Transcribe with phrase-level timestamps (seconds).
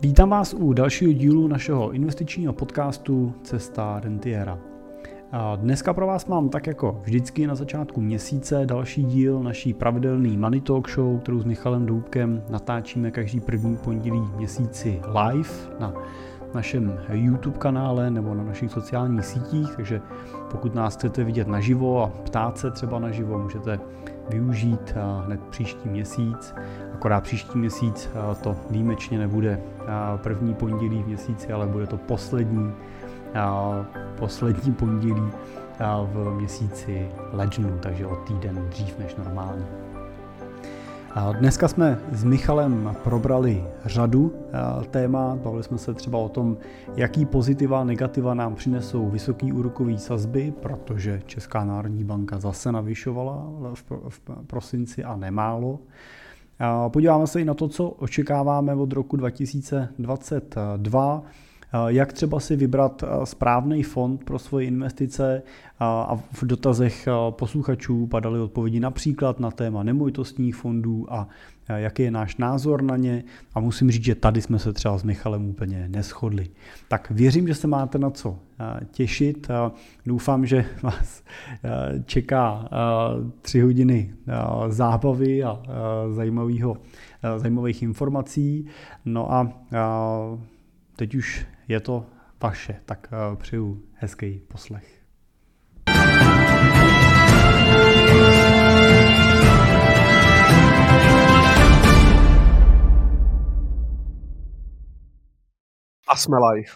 [0.00, 4.58] Vítám vás u dalšího dílu našeho investičního podcastu Cesta Rentiera.
[5.56, 10.60] Dneska pro vás mám tak jako vždycky na začátku měsíce další díl naší pravidelný Money
[10.60, 15.50] Talk Show, kterou s Michalem Doubkem natáčíme každý první pondělí měsíci live
[15.80, 15.92] na
[16.54, 20.00] našem YouTube kanále nebo na našich sociálních sítích, takže
[20.50, 23.80] pokud nás chcete vidět naživo a ptát se třeba naživo, můžete
[24.28, 26.54] využít hned příští měsíc.
[26.94, 28.10] Akorát příští měsíc
[28.42, 29.60] to výjimečně nebude
[30.16, 32.72] první pondělí v měsíci, ale bude to poslední,
[34.18, 35.30] poslední pondělí
[36.12, 39.85] v měsíci lednu, takže o týden dřív než normálně.
[41.38, 44.32] Dneska jsme s Michalem probrali řadu
[44.90, 46.56] témat, bavili jsme se třeba o tom,
[46.96, 53.46] jaký pozitiva a negativa nám přinesou vysoký úrokový sazby, protože Česká národní banka zase navyšovala
[54.08, 55.78] v prosinci a nemálo.
[56.88, 61.22] Podíváme se i na to, co očekáváme od roku 2022,
[61.86, 65.42] jak třeba si vybrat správný fond pro svoje investice
[65.80, 71.28] a v dotazech posluchačů padaly odpovědi například na téma nemovitostních fondů a
[71.68, 75.02] jaký je náš názor na ně a musím říct, že tady jsme se třeba s
[75.02, 76.46] Michalem úplně neschodli.
[76.88, 78.38] Tak věřím, že se máte na co
[78.90, 79.48] těšit.
[80.06, 81.22] Doufám, že vás
[82.04, 82.68] čeká
[83.42, 84.14] tři hodiny
[84.68, 85.62] zábavy a
[87.36, 88.66] zajímavých informací.
[89.04, 89.52] No a
[90.96, 92.06] teď už je to
[92.42, 95.02] vaše, tak přeju hezký poslech.
[106.08, 106.72] A jsme live.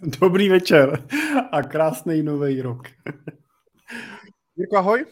[0.20, 1.08] Dobrý večer
[1.52, 2.88] a krásný nový rok.
[4.56, 5.06] Jirko, ahoj.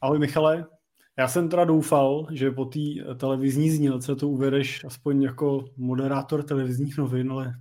[0.00, 0.75] Ahoj Michale.
[1.18, 2.80] Já jsem teda doufal, že po té
[3.16, 7.54] televizní znílce to uvedeš aspoň jako moderátor televizních novin, ale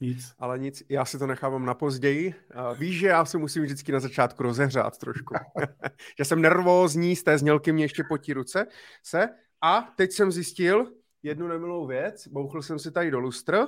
[0.00, 0.32] nic.
[0.38, 2.34] Ale nic, já si to nechávám na později.
[2.78, 5.34] Víš, že já se musím vždycky na začátku rozehřát trošku.
[6.18, 8.66] že jsem nervózní, z té znělky mě ještě potí ruce
[9.02, 9.28] se.
[9.62, 10.92] A teď jsem zjistil
[11.22, 12.28] jednu nemilou věc.
[12.28, 13.66] Bouchl jsem si tady do lustr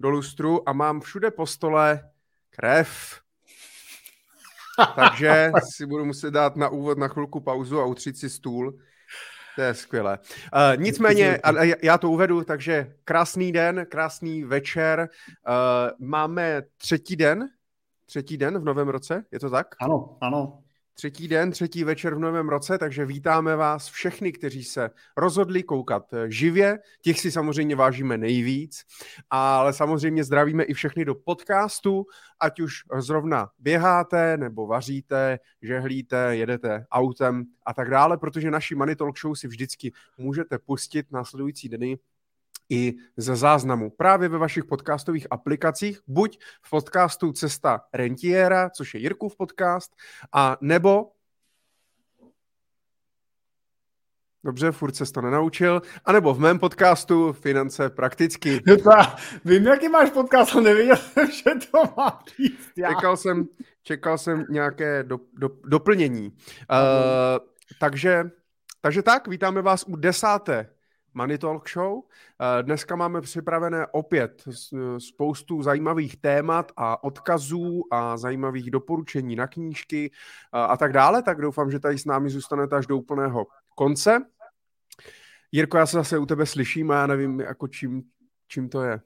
[0.00, 2.10] do lustru a mám všude po stole
[2.50, 3.20] krev.
[4.96, 8.78] Takže si budu muset dát na úvod na chvilku pauzu a utřít si stůl.
[9.56, 10.18] To je skvělé.
[10.18, 11.40] Uh, nicméně,
[11.82, 15.08] já to uvedu, takže krásný den, krásný večer.
[15.48, 17.48] Uh, máme třetí den,
[18.06, 19.66] třetí den v novém roce, je to tak?
[19.80, 20.62] Ano, ano.
[20.98, 26.12] Třetí den, třetí večer v novém roce, takže vítáme vás všechny, kteří se rozhodli koukat
[26.12, 26.78] eh, živě.
[27.02, 28.84] Těch si samozřejmě vážíme nejvíc,
[29.30, 32.06] ale samozřejmě zdravíme i všechny do podcastu,
[32.40, 38.96] ať už zrovna běháte, nebo vaříte, žehlíte, jedete autem a tak dále, protože naši Money
[38.96, 41.98] Talk Show si vždycky můžete pustit následující dny
[42.70, 49.00] i ze záznamu právě ve vašich podcastových aplikacích, buď v podcastu Cesta Rentiera, což je
[49.00, 49.92] Jirkův podcast,
[50.32, 51.10] a nebo
[54.44, 55.82] Dobře, furt se to nenaučil.
[56.04, 58.62] A nebo v mém podcastu Finance prakticky.
[59.44, 62.72] Vím, jaký máš podcast, ale nevěděl jsem, že to má říct.
[62.74, 63.48] Čekal jsem,
[63.82, 66.28] čekal jsem nějaké do, do, doplnění.
[66.28, 66.36] Uh,
[67.80, 68.30] takže,
[68.80, 70.70] takže tak, vítáme vás u desáté
[71.14, 72.02] Money Talk Show.
[72.40, 74.44] Eh, dneska máme připravené opět
[74.98, 81.40] spoustu zajímavých témat a odkazů a zajímavých doporučení na knížky eh, a tak dále, tak
[81.40, 84.26] doufám, že tady s námi zůstanete až do úplného konce.
[85.52, 88.02] Jirko, já se zase u tebe slyším a já nevím, jako čím,
[88.48, 89.00] čím to je.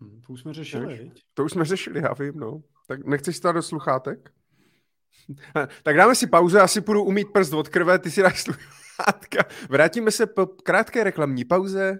[0.00, 2.62] Hmm, to už jsme řešili, To už jsme řešili, já vím, no.
[2.86, 4.30] Tak nechceš stát do sluchátek?
[5.82, 8.81] tak dáme si pauzu, já si půjdu umít prst od krve, ty si dáš sluchátek.
[9.70, 11.98] Vrátíme se po krátké reklamní pauze.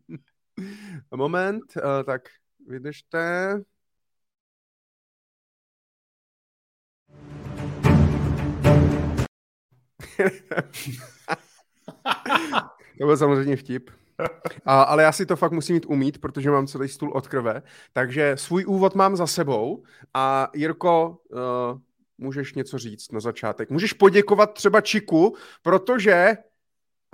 [1.16, 2.22] Moment, uh, tak
[2.68, 3.54] vydržte.
[12.98, 13.90] to byl samozřejmě vtip.
[14.64, 17.62] A, ale já si to fakt musím mít umít, protože mám celý stůl od krve.
[17.92, 21.38] Takže svůj úvod mám za sebou a Jirko, uh,
[22.18, 23.70] můžeš něco říct na začátek.
[23.70, 26.36] Můžeš poděkovat třeba Čiku, protože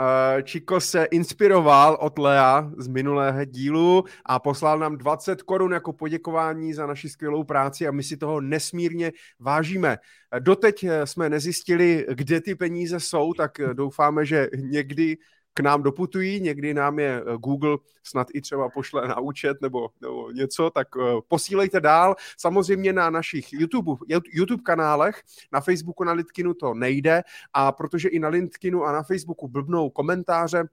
[0.00, 5.92] uh, Čiko se inspiroval od Lea z minulého dílu a poslal nám 20 korun jako
[5.92, 9.98] poděkování za naši skvělou práci a my si toho nesmírně vážíme.
[10.38, 15.16] Doteď eh, jsme nezjistili, kde ty peníze jsou, tak eh, doufáme, že někdy
[15.54, 19.88] k nám doputují, někdy nám je eh, Google snad i třeba pošle na účet nebo,
[20.00, 22.14] nebo něco, tak uh, posílejte dál.
[22.38, 23.92] Samozřejmě na našich YouTube,
[24.32, 29.02] YouTube kanálech, na Facebooku na Litkinu to nejde a protože i na Litkinu a na
[29.02, 30.64] Facebooku blbnou komentáře,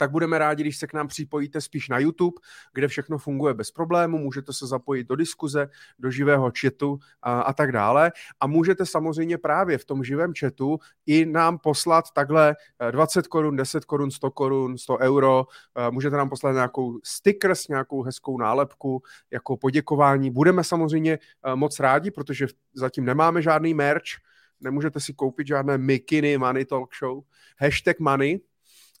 [0.00, 2.40] tak budeme rádi, když se k nám připojíte spíš na YouTube,
[2.74, 5.68] kde všechno funguje bez problému, můžete se zapojit do diskuze,
[5.98, 8.12] do živého chatu a, a tak dále.
[8.40, 12.56] A můžete samozřejmě právě v tom živém chatu i nám poslat takhle
[12.90, 15.46] 20 korun, 10 korun, 100 korun, 100 euro,
[15.90, 20.30] můžete nám poslat nějakou stickers, nějakou hezkou nálepku jako poděkování.
[20.30, 21.18] Budeme samozřejmě
[21.54, 24.16] moc rádi, protože zatím nemáme žádný merch,
[24.60, 27.22] nemůžete si koupit žádné mikiny Money Talk Show.
[27.58, 28.40] Hashtag money.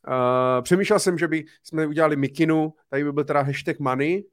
[0.08, 4.24] Uh, přemýšlel jsem, že by jsme udělali mikinu, tady by byl teda hashtag money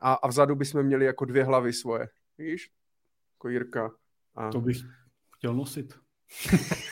[0.00, 2.08] a, a vzadu bychom měli jako dvě hlavy svoje.
[2.38, 2.70] Víš?
[3.34, 3.90] Jako Jirka.
[4.34, 4.50] A...
[4.50, 4.76] To bych
[5.36, 5.94] chtěl nosit.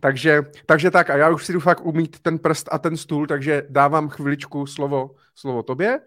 [0.00, 3.26] takže, takže tak, a já už si jdu fakt umít ten prst a ten stůl,
[3.26, 6.00] takže dávám chviličku slovo, slovo tobě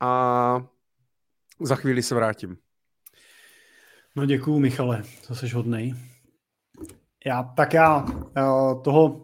[0.00, 0.66] a
[1.60, 2.56] za chvíli se vrátím.
[4.16, 6.11] No děkuju, Michale, to jsi hodnej.
[7.26, 9.22] Já, tak já uh, toho uh,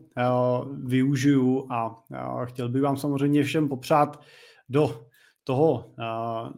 [0.87, 4.21] využiju a uh, chtěl bych vám samozřejmě všem popřát
[4.69, 5.05] do
[5.45, 5.95] toho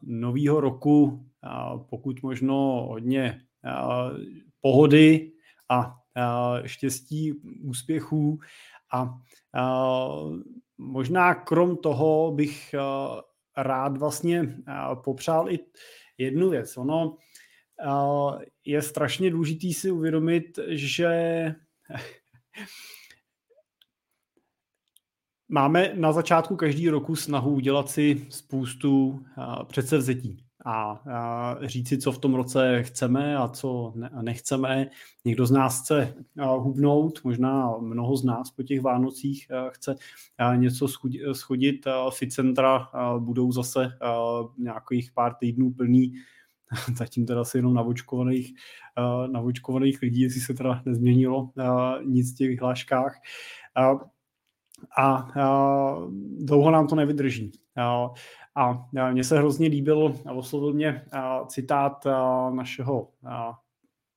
[0.03, 1.27] nového roku
[1.91, 2.57] pokud možno
[2.89, 3.41] hodně
[4.61, 5.33] pohody
[5.69, 5.95] a
[6.65, 7.33] štěstí,
[7.63, 8.39] úspěchů
[8.93, 9.15] a
[10.79, 12.75] možná krom toho bych
[13.57, 14.57] rád vlastně
[15.05, 15.59] popřál i
[16.19, 16.77] jednu věc.
[16.77, 17.17] Ono
[18.65, 21.09] je strašně důležitý si uvědomit, že
[25.49, 29.25] máme na začátku každý roku snahu udělat si spoustu
[29.67, 31.03] předsevzetí a
[31.62, 34.91] říct si, co v tom roce chceme a co nechceme.
[35.25, 39.97] Někdo z nás chce hubnout, možná mnoho z nás po těch Vánocích chce
[40.56, 40.88] něco
[41.33, 41.87] schodit.
[42.11, 42.88] Ficentra
[43.19, 43.99] budou zase
[44.59, 46.15] nějakých pár týdnů plný
[46.97, 48.53] zatím teda asi jenom navočkovaných,
[48.99, 53.15] uh, navočkovaných lidí, jestli se teda nezměnilo uh, nic v těch vyhláškách.
[53.79, 54.01] Uh,
[54.99, 57.53] a uh, dlouho nám to nevydrží.
[58.57, 61.05] A mně se hrozně líbil a oslovil mě
[61.47, 62.07] citát
[62.51, 63.09] našeho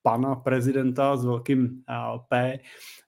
[0.04, 2.60] pana prezidenta s velkým uh, P,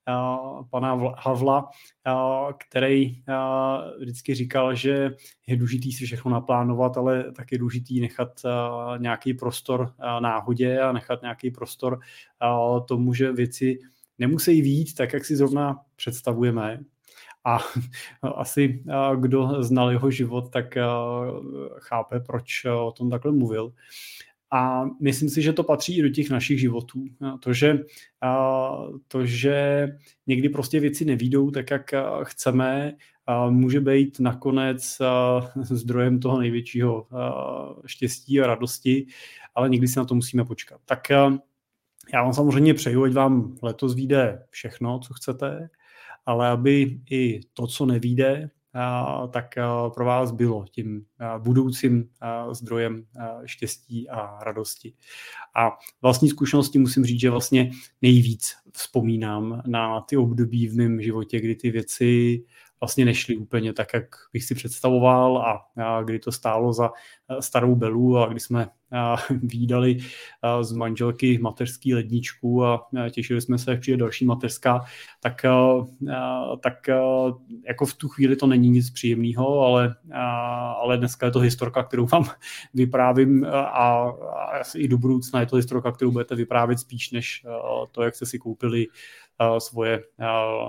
[0.10, 1.70] uh, pana Havla,
[2.08, 3.24] uh, který
[4.00, 5.12] vždycky říkal, že
[5.48, 8.42] je důležitý si všechno naplánovat, ale tak je důležitý nechat
[8.98, 12.00] nějaký prostor náhodě a nechat nějaký prostor
[12.88, 13.80] tomu, že věci
[14.20, 16.80] nemusí výjít tak, jak si zrovna představujeme.
[17.46, 17.60] A
[18.36, 18.84] asi
[19.16, 20.78] kdo znal jeho život, tak
[21.80, 23.74] chápe, proč o tom takhle mluvil.
[24.52, 27.06] A myslím si, že to patří i do těch našich životů.
[27.40, 27.80] To, že,
[29.08, 29.88] to, že
[30.28, 31.94] někdy prostě věci nevídou tak, jak
[32.24, 32.94] chceme,
[33.50, 34.98] může být nakonec
[35.62, 37.08] zdrojem toho největšího
[37.86, 39.08] štěstí a radosti,
[39.56, 40.82] ale někdy si na to musíme počkat.
[40.86, 45.70] Tak já vám samozřejmě přeju, ať vám letos vyjde všechno, co chcete,
[46.26, 48.50] ale aby i to, co nevíde,
[49.31, 49.56] tak
[49.94, 51.06] pro vás bylo tím
[51.38, 52.10] budoucím
[52.51, 53.06] zdrojem
[53.45, 54.94] štěstí a radosti.
[55.56, 61.39] A vlastní zkušenosti musím říct, že vlastně nejvíc vzpomínám na ty období v mém životě,
[61.39, 62.44] kdy ty věci
[62.80, 66.92] vlastně nešly úplně tak, jak bych si představoval a, a kdy to stálo za
[67.39, 68.68] starou belu a kdy jsme
[69.30, 69.98] výdali
[70.62, 74.86] z manželky mateřský ledničku a těšili jsme se, jak přijde další mateřská,
[75.19, 75.42] tak,
[76.63, 76.74] tak
[77.68, 79.96] jako v tu chvíli to není nic příjemného, ale,
[80.82, 82.25] ale dneska je to historka, kterou vám
[82.74, 84.13] vyprávím a, a
[84.75, 87.46] i do budoucna je to historka, kterou budete vyprávět spíš než
[87.91, 88.88] to, jak jste si koupili
[89.60, 90.04] svoje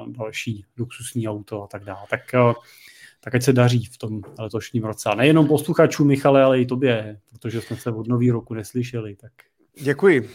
[0.07, 2.07] další luxusní auto a tak dále.
[2.11, 2.21] Tak
[3.27, 5.09] tak ať se daří v tom letošním roce.
[5.11, 9.17] A nejenom posluchačům, Michale, ale i tobě, protože jsme se od nový roku neslyšeli.
[9.17, 9.33] Tak...
[9.81, 10.31] Děkuji.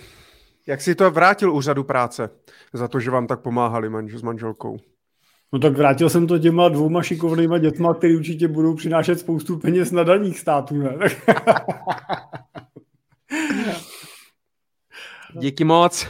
[0.68, 2.30] Jak jsi to vrátil úřadu práce
[2.74, 4.78] za to, že vám tak pomáhali manž- s manželkou?
[5.54, 9.92] No tak vrátil jsem to těma dvouma šikovnýma dětma, který určitě budou přinášet spoustu peněz
[9.92, 10.78] na daních států.
[10.78, 10.92] Ne?
[15.34, 16.08] Díky moc,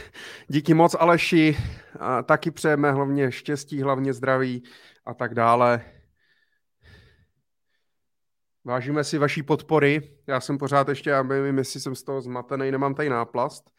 [0.48, 1.56] díky moc Aleši.
[2.00, 4.62] A taky přejeme hlavně štěstí, hlavně zdraví
[5.06, 5.84] a tak dále.
[8.64, 10.16] Vážíme si vaší podpory.
[10.26, 13.70] Já jsem pořád ještě, já nevím, jestli jsem z toho zmatený, nemám tady náplast.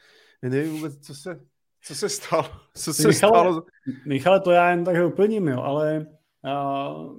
[0.42, 1.40] Nevím vůbec, co se,
[1.82, 2.46] co se stalo.
[2.76, 3.64] Co se Michale, stalo.
[4.06, 6.06] Michale, to já jen tak doplním, jo, ale
[6.46, 7.18] uh,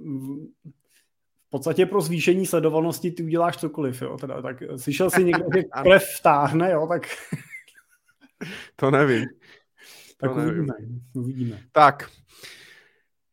[1.47, 4.17] v podstatě pro zvýšení sledovanosti ty uděláš cokoliv, jo.
[4.17, 7.01] Teda, tak slyšel jsi někdo, že krev vtáhne, jo, tak...
[8.75, 9.25] to nevím.
[10.17, 11.01] Tak to uvidíme, nevím.
[11.13, 11.59] uvidíme.
[11.71, 12.09] Tak,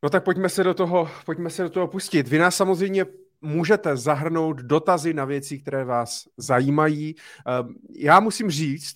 [0.03, 2.29] No tak pojďme se do toho, pojďme se do toho pustit.
[2.29, 3.07] Vy nás samozřejmě
[3.41, 7.15] můžete zahrnout dotazy na věci, které vás zajímají.
[7.47, 8.95] Ehm, já musím říct,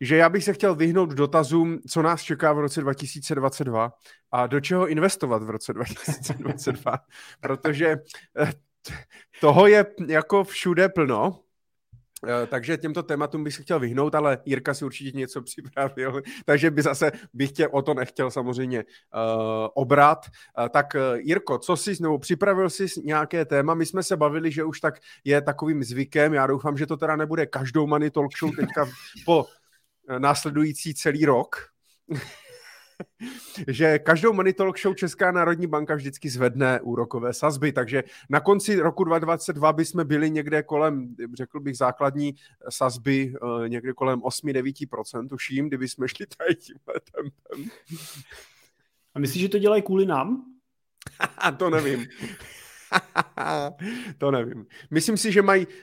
[0.00, 3.92] že já bych se chtěl vyhnout dotazům, co nás čeká v roce 2022
[4.32, 6.98] a do čeho investovat v roce 2022,
[7.40, 7.96] protože
[8.38, 8.52] eh,
[9.40, 11.40] toho je jako všude plno
[12.46, 16.82] takže těmto tématům bych se chtěl vyhnout, ale Jirka si určitě něco připravil, takže by
[16.82, 20.26] zase bych tě o to nechtěl samozřejmě uh, obrat.
[20.58, 23.74] Uh, tak uh, Jirko, co jsi, nebo připravil jsi nějaké téma?
[23.74, 24.94] My jsme se bavili, že už tak
[25.24, 28.88] je takovým zvykem, já doufám, že to teda nebude každou Money Talk Show teďka
[29.24, 29.46] po
[30.18, 31.56] následující celý rok,
[33.68, 38.76] že každou Money Talk Show Česká národní banka vždycky zvedne úrokové sazby, takže na konci
[38.76, 42.34] roku 2022 bychom byli někde kolem, řekl bych, základní
[42.68, 47.70] sazby eh, někde kolem 8-9%, tuším, kdyby jsme šli tady tímhle tempem.
[49.14, 50.44] A myslíš, že to dělají kvůli nám?
[51.56, 52.06] to nevím.
[54.18, 54.66] to nevím.
[54.90, 55.74] Myslím si, že mají, uh,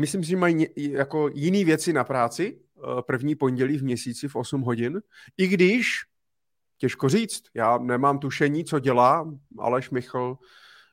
[0.00, 4.36] myslím si, že mají jako jiný věci na práci, uh, první pondělí v měsíci v
[4.36, 5.00] 8 hodin,
[5.36, 6.09] i když
[6.80, 7.44] Těžko říct.
[7.54, 10.38] Já nemám tušení, co dělá Aleš Michl,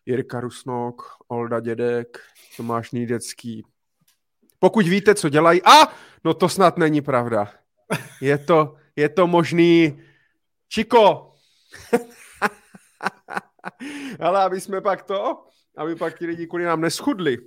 [0.05, 2.19] Jirka Rusnok, Olda Dědek,
[2.57, 3.63] Tomáš Nýdecký.
[4.59, 7.53] Pokud víte, co dělají, a no to snad není pravda.
[8.21, 10.03] Je to, je to možný.
[10.69, 11.33] Čiko!
[14.19, 17.37] Ale aby jsme pak to, aby pak ti lidi kvůli nám neschudli,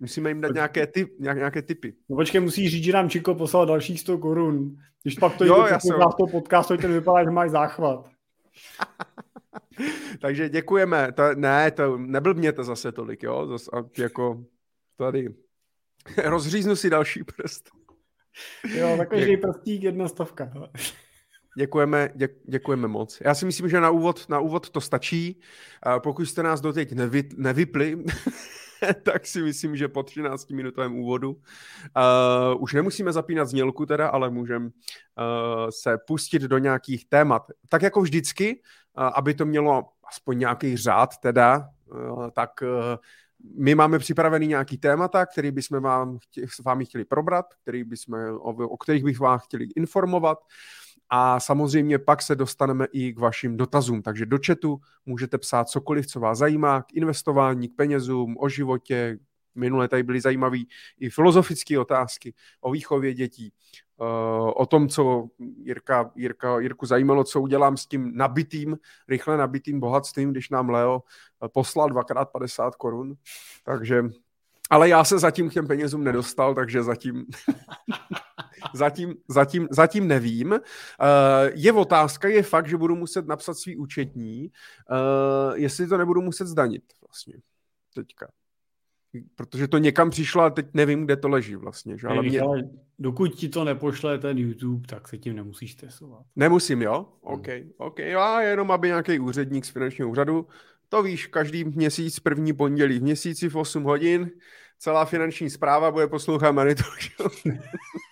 [0.00, 1.94] Musíme jim dát nějaké, typ, nějaké typy.
[2.08, 4.76] No počkej, musí říct, že nám Čiko poslal dalších 100 korun.
[5.02, 8.10] Když pak to jo, jde to toho podcastu, ten vypadá, že máš záchvat.
[10.20, 11.12] Takže děkujeme.
[11.12, 11.98] To, ne, to
[12.56, 13.46] to zase tolik, jo?
[13.46, 14.44] Zas, a jako
[14.96, 15.34] tady
[16.24, 17.70] rozříznu si další prst.
[18.74, 20.50] Jo, takový prstík, jedna stovka.
[21.58, 23.18] Děkujeme, děk, děkujeme moc.
[23.24, 25.40] Já si myslím, že na úvod, na úvod to stačí.
[26.02, 27.98] Pokud jste nás doteď nevy, nevypli,
[29.02, 34.30] tak si myslím, že po 13 minutovém úvodu uh, už nemusíme zapínat znělku teda, ale
[34.30, 34.72] můžeme uh,
[35.70, 37.42] se pustit do nějakých témat.
[37.68, 38.62] Tak jako vždycky,
[38.98, 42.68] uh, aby to mělo aspoň nějaký řád teda, uh, tak uh,
[43.56, 48.50] my máme připravený nějaký témata, který bychom vám, chtě, vám chtěli probrat, který bychom, o,
[48.50, 50.38] o kterých bych vám chtěli informovat.
[50.38, 50.44] Uh,
[51.10, 54.02] a samozřejmě pak se dostaneme i k vašim dotazům.
[54.02, 59.18] Takže do chatu můžete psát cokoliv, co vás zajímá, k investování, k penězům, o životě.
[59.54, 60.58] Minule tady byly zajímavé
[61.00, 63.52] i filozofické otázky o výchově dětí,
[64.00, 64.04] eh,
[64.56, 70.30] o tom, co Jirka, Jirka, Jirku zajímalo, co udělám s tím nabitým, rychle nabitým bohatstvím,
[70.30, 71.02] když nám Leo
[71.44, 73.14] eh, poslal dvakrát 50 korun.
[73.64, 74.02] Takže
[74.70, 77.26] ale já se zatím k těm penězům nedostal, takže zatím,
[78.74, 80.50] zatím, zatím, zatím nevím.
[80.50, 80.58] Uh,
[81.54, 84.50] je otázka, je fakt, že budu muset napsat svý účetní,
[84.90, 87.34] uh, jestli to nebudu muset zdanit vlastně
[87.94, 88.30] teďka.
[89.34, 91.98] Protože to někam přišlo a teď nevím, kde to leží vlastně.
[91.98, 92.08] Že?
[92.08, 92.40] Ale mě...
[92.98, 96.26] dokud ti to nepošle ten YouTube, tak se tím nemusíš stresovat.
[96.36, 97.06] Nemusím, jo?
[97.20, 97.98] OK, OK.
[97.98, 100.46] Já jenom, aby nějaký úředník z finančního úřadu
[100.90, 104.30] to víš, každý měsíc, první pondělí v měsíci v 8 hodin,
[104.78, 106.74] celá finanční zpráva bude poslouchat Money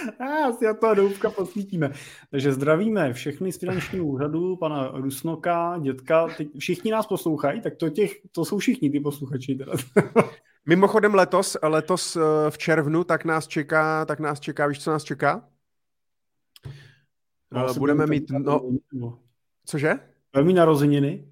[0.18, 1.92] A asi a to doufka posvítíme.
[2.30, 6.28] Takže zdravíme všechny z finančního úřadu, pana Rusnoka, dětka.
[6.36, 9.54] Teď všichni nás poslouchají, tak to, těch, to jsou všichni ty posluchači.
[9.54, 9.72] Teda.
[10.66, 15.04] Mimochodem letos, letos eh, v červnu, tak nás čeká, tak nás čeká, víš, co nás
[15.04, 15.48] čeká?
[17.52, 18.30] No, Budeme mít,
[18.92, 19.18] no,
[19.66, 19.94] cože?
[20.32, 21.28] Budeme narozeniny.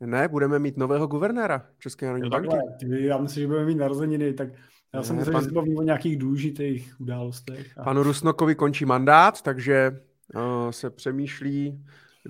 [0.00, 2.56] Ne, budeme mít nového guvernéra České národní banky.
[2.90, 4.48] Já myslím, že budeme mít narozeniny, tak
[4.96, 5.42] já jsem myslel, pan...
[5.42, 7.78] že se bavím o nějakých důležitých událostech.
[7.78, 7.84] A...
[7.84, 10.00] Panu Rusnokovi končí mandát, takže
[10.34, 11.84] uh, se přemýšlí,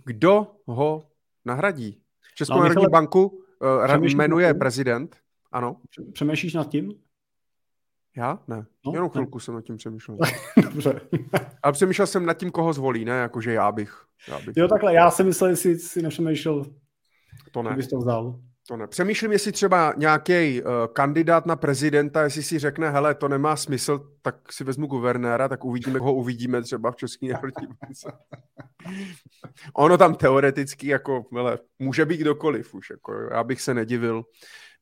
[0.04, 1.02] kdo ho
[1.44, 2.00] nahradí.
[2.34, 3.42] Českou no, národní Michale, banku
[3.88, 5.16] uh, jmenuje prezident,
[5.52, 5.76] ano.
[6.12, 6.92] Přemýšlíš nad tím?
[8.16, 8.38] Já?
[8.48, 8.66] Ne.
[8.86, 9.42] No, Jenom chvilku ne.
[9.42, 10.18] jsem nad tím přemýšlel.
[10.62, 11.00] Dobře.
[11.62, 13.12] Ale přemýšlel jsem nad tím, koho zvolí, ne?
[13.12, 14.04] Jakože já bych.
[14.28, 14.56] Já bych.
[14.56, 14.94] Jo, takhle.
[14.94, 16.64] Já jsem myslel, jestli si nepřemýšlel
[17.52, 17.76] to ne.
[17.76, 18.40] Bys to vzal?
[18.68, 18.86] To ne.
[18.86, 24.10] Přemýšlím, jestli třeba nějaký uh, kandidát na prezidenta, jestli si řekne, hele, to nemá smysl,
[24.22, 28.12] tak si vezmu guvernéra, tak uvidíme, koho uvidíme třeba v České národní bance.
[29.74, 34.24] ono tam teoreticky jako, hele, může být kdokoliv už, jako, já bych se nedivil,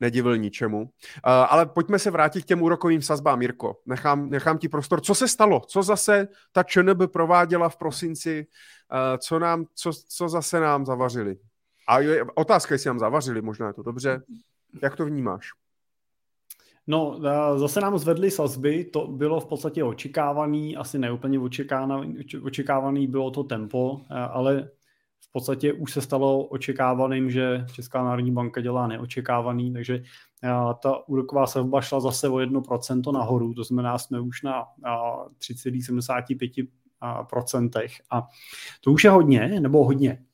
[0.00, 0.80] nedivil ničemu.
[0.80, 0.88] Uh,
[1.24, 3.76] ale pojďme se vrátit k těm úrokovým sazbám, Mirko.
[3.86, 5.00] Nechám, nechám ti prostor.
[5.00, 5.60] Co se stalo?
[5.60, 8.46] Co zase ta ČNB prováděla v prosinci?
[8.92, 11.36] Uh, co, nám, co, co zase nám zavařili?
[11.86, 14.22] A je, otázka, jestli nám zavařili, možná je to dobře.
[14.82, 15.50] Jak to vnímáš?
[16.86, 17.20] No,
[17.56, 23.44] zase nám zvedly sazby, to bylo v podstatě očekávaný, asi neúplně očekávaný, očekávaný bylo to
[23.44, 24.00] tempo,
[24.30, 24.70] ale
[25.20, 30.02] v podstatě už se stalo očekávaným, že Česká národní banka dělá neočekávaný, takže
[30.82, 34.64] ta úroková sazba šla zase o 1% nahoru, to znamená, jsme už na
[35.38, 36.66] 3,75
[37.30, 38.28] procentech a
[38.80, 40.24] to už je hodně, nebo hodně.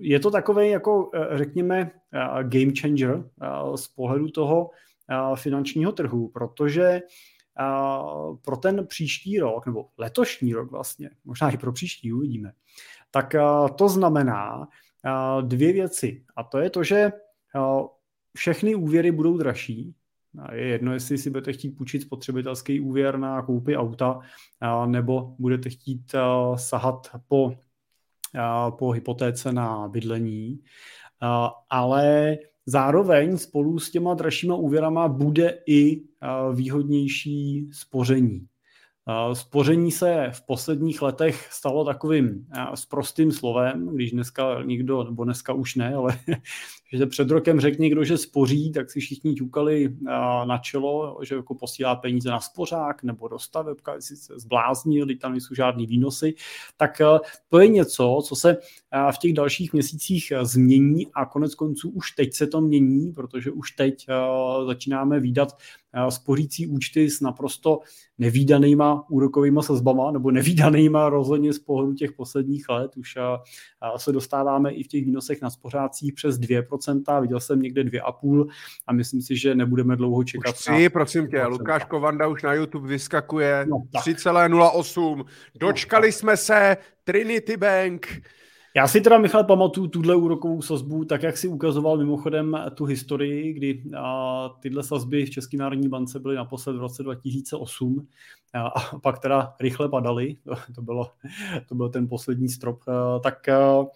[0.00, 1.90] Je to takový, jako řekněme,
[2.42, 3.24] game changer
[3.76, 4.70] z pohledu toho
[5.34, 7.00] finančního trhu, protože
[8.44, 12.52] pro ten příští rok, nebo letošní rok vlastně, možná i pro příští uvidíme,
[13.10, 13.34] tak
[13.76, 14.68] to znamená
[15.40, 16.24] dvě věci.
[16.36, 17.12] A to je to, že
[18.36, 19.94] všechny úvěry budou dražší,
[20.52, 24.20] je jedno, jestli si budete chtít půjčit spotřebitelský úvěr na koupy auta,
[24.86, 26.14] nebo budete chtít
[26.56, 27.54] sahat po,
[28.78, 30.58] po hypotéce na bydlení.
[31.70, 32.36] Ale
[32.66, 36.02] zároveň spolu s těma dražšíma úvěrama bude i
[36.54, 38.46] výhodnější spoření.
[39.32, 45.74] Spoření se v posledních letech stalo takovým sprostým slovem, když dneska nikdo, nebo dneska už
[45.74, 46.18] ne, ale
[46.92, 49.96] že před rokem řekl někdo, že spoří, tak si všichni ťukali
[50.44, 55.32] na čelo, že jako posílá peníze na spořák nebo do stavebka, jestli se zbláznil, tam
[55.32, 56.34] nejsou žádný výnosy,
[56.76, 57.00] tak
[57.48, 58.56] to je něco, co se
[59.14, 63.72] v těch dalších měsících změní a konec konců už teď se to mění, protože už
[63.72, 64.06] teď
[64.66, 65.56] začínáme výdat
[66.08, 67.80] spořící účty s naprosto
[68.18, 72.96] nevýdanýma úrokovými sazbama, nebo nevýdanýma rozhodně z pohledu těch posledních let.
[72.96, 73.14] Už
[73.96, 78.48] se dostáváme i v těch výnosech na spořácích přes 2%, viděl jsem někde 2,5%
[78.86, 80.54] a myslím si, že nebudeme dlouho čekat.
[80.54, 85.24] Už 3, prosím tě, Lukáš Kovanda už na YouTube vyskakuje, no, 3,08.
[85.54, 88.06] Dočkali no, jsme se, Trinity Bank,
[88.76, 93.52] já si teda, Michal, pamatuju tuhle úrokovou sazbu, tak jak si ukazoval mimochodem tu historii,
[93.52, 98.06] kdy a, tyhle sazby v České národní bance byly naposled v roce 2008
[98.54, 101.10] a, a pak teda rychle padaly, to, to, bylo,
[101.68, 103.86] to byl ten poslední strop, a, tak a,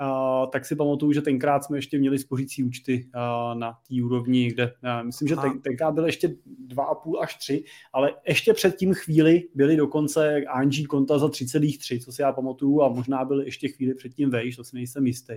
[0.00, 4.52] Uh, tak si pamatuju, že tenkrát jsme ještě měli spořící účty uh, na té úrovni,
[4.52, 8.94] kde uh, myslím, že ten, tenkrát byly ještě 2,5 až 3, ale ještě před tím
[8.94, 13.68] chvíli byly dokonce ANG konta za 3,3, co si já pamatuju a možná byly ještě
[13.68, 15.34] chvíli předtím vejš, to si nejsem jistý.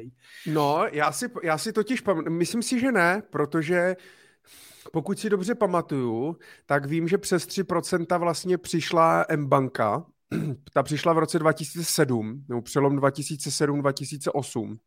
[0.54, 3.96] No, já si, já si totiž pamatuju, myslím si, že ne, protože
[4.92, 10.06] pokud si dobře pamatuju, tak vím, že přes 3% vlastně přišla M-banka,
[10.74, 14.78] ta přišla v roce 2007, nebo přelom 2007-2008.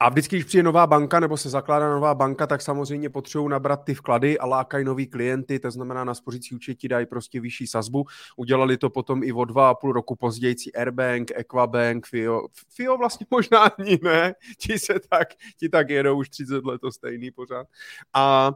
[0.00, 3.84] A vždycky, když přijde nová banka nebo se zakládá nová banka, tak samozřejmě potřebují nabrat
[3.84, 7.66] ty vklady a lákají nový klienty, to znamená na spořící účet ti dají prostě vyšší
[7.66, 8.04] sazbu.
[8.36, 12.46] Udělali to potom i o dva a půl roku později Airbank, Equabank, FIO.
[12.68, 16.92] FIO vlastně možná ani ne, ti se tak, ti tak jedou už 30 let to
[16.92, 17.66] stejný pořád.
[18.14, 18.52] A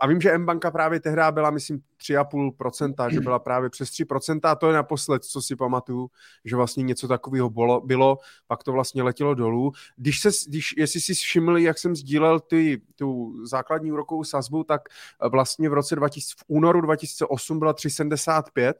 [0.00, 4.54] a vím, že M-banka právě tehdy byla, myslím, 3,5%, že byla právě přes 3% a
[4.54, 6.10] to je naposled, co si pamatuju,
[6.44, 9.72] že vlastně něco takového bylo, bylo pak to vlastně letělo dolů.
[9.96, 14.82] Když se, když, jestli si všimli, jak jsem sdílel ty, tu základní úrokovou sazbu, tak
[15.30, 18.74] vlastně v roce 2000, v únoru 2008 byla 3,75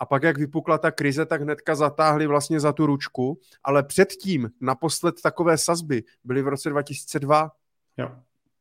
[0.00, 4.50] a pak, jak vypukla ta krize, tak hnedka zatáhli vlastně za tu ručku, ale předtím
[4.60, 7.50] naposled takové sazby byly v roce 2002.
[7.96, 8.10] Jo.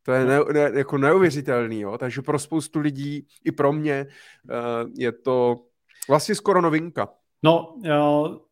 [0.08, 1.98] To je ne, ne, jako neuvěřitelný, jo?
[1.98, 4.08] takže pro spoustu lidí, i pro mě,
[4.50, 5.56] uh, je to
[6.10, 7.10] vlastně skoro novinka.
[7.44, 7.76] No,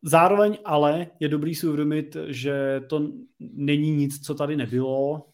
[0.02, 3.08] zároveň ale je dobrý si uvědomit, že to
[3.40, 5.26] není nic, co tady nebylo.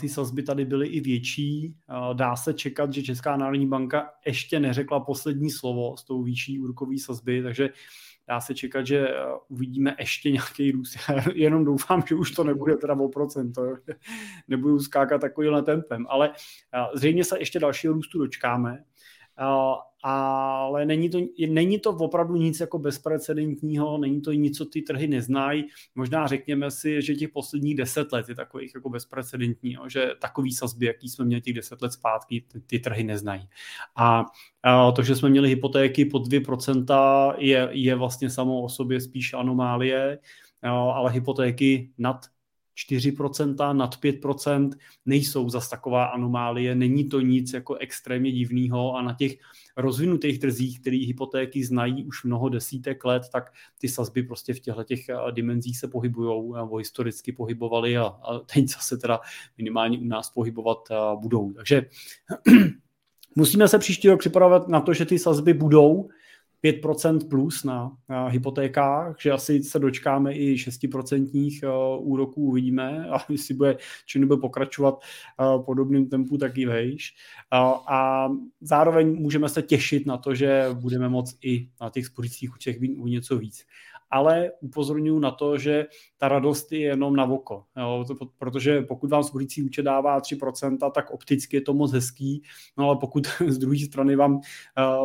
[0.00, 1.74] Ty sazby tady byly i větší.
[2.12, 6.98] Dá se čekat, že Česká národní banka ještě neřekla poslední slovo s tou výšší úrokový
[6.98, 7.68] sazby, takže
[8.28, 9.08] dá se čekat, že
[9.48, 10.96] uvidíme ještě nějaký růst.
[11.08, 13.62] Já jenom doufám, že už to nebude teda o procento,
[14.48, 16.30] nebudu skákat takovýmhle tempem, ale
[16.94, 18.84] zřejmě se ještě dalšího růstu dočkáme
[20.02, 25.08] ale není to, není to opravdu nic jako bezprecedentního, není to nic, co ty trhy
[25.08, 25.64] neznají.
[25.94, 30.86] Možná řekněme si, že těch posledních deset let je takových jako bezprecedentní, že takový sazby,
[30.86, 33.48] jaký jsme měli těch deset let zpátky, ty, ty trhy neznají.
[33.96, 34.24] A,
[34.62, 39.34] a to, že jsme měli hypotéky pod 2%, je, je vlastně samo o sobě spíš
[39.34, 40.18] anomálie,
[40.62, 42.26] ale hypotéky nad
[42.86, 44.70] 4%, nad 5%
[45.06, 49.36] nejsou zas taková anomálie, není to nic jako extrémně divného a na těch
[49.76, 54.84] rozvinutých trzích, který hypotéky znají už mnoho desítek let, tak ty sazby prostě v těchto
[54.84, 59.20] těch eh, dimenzích se pohybují nebo historicky pohybovaly a, a teď zase teda
[59.58, 61.52] minimálně u nás pohybovat eh, budou.
[61.52, 61.86] Takže
[63.36, 66.08] musíme se příští rok připravovat na to, že ty sazby budou,
[66.64, 67.96] 5% plus na,
[68.28, 73.76] hypotékách, že asi se dočkáme i 6% uh, úroků, uvidíme a jestli bude,
[74.18, 74.94] nebude pokračovat
[75.40, 77.14] uh, podobným tempu, tak i vejš.
[77.52, 78.28] Uh, a
[78.60, 83.06] zároveň můžeme se těšit na to, že budeme moct i na těch spořících účtech o
[83.06, 83.64] něco víc.
[84.10, 85.86] Ale upozorňuji na to, že
[86.18, 88.04] ta radost je jenom na oko, jo,
[88.38, 92.42] protože pokud vám spořící účet dává 3%, tak opticky je to moc hezký,
[92.78, 94.40] no ale pokud z druhé strany vám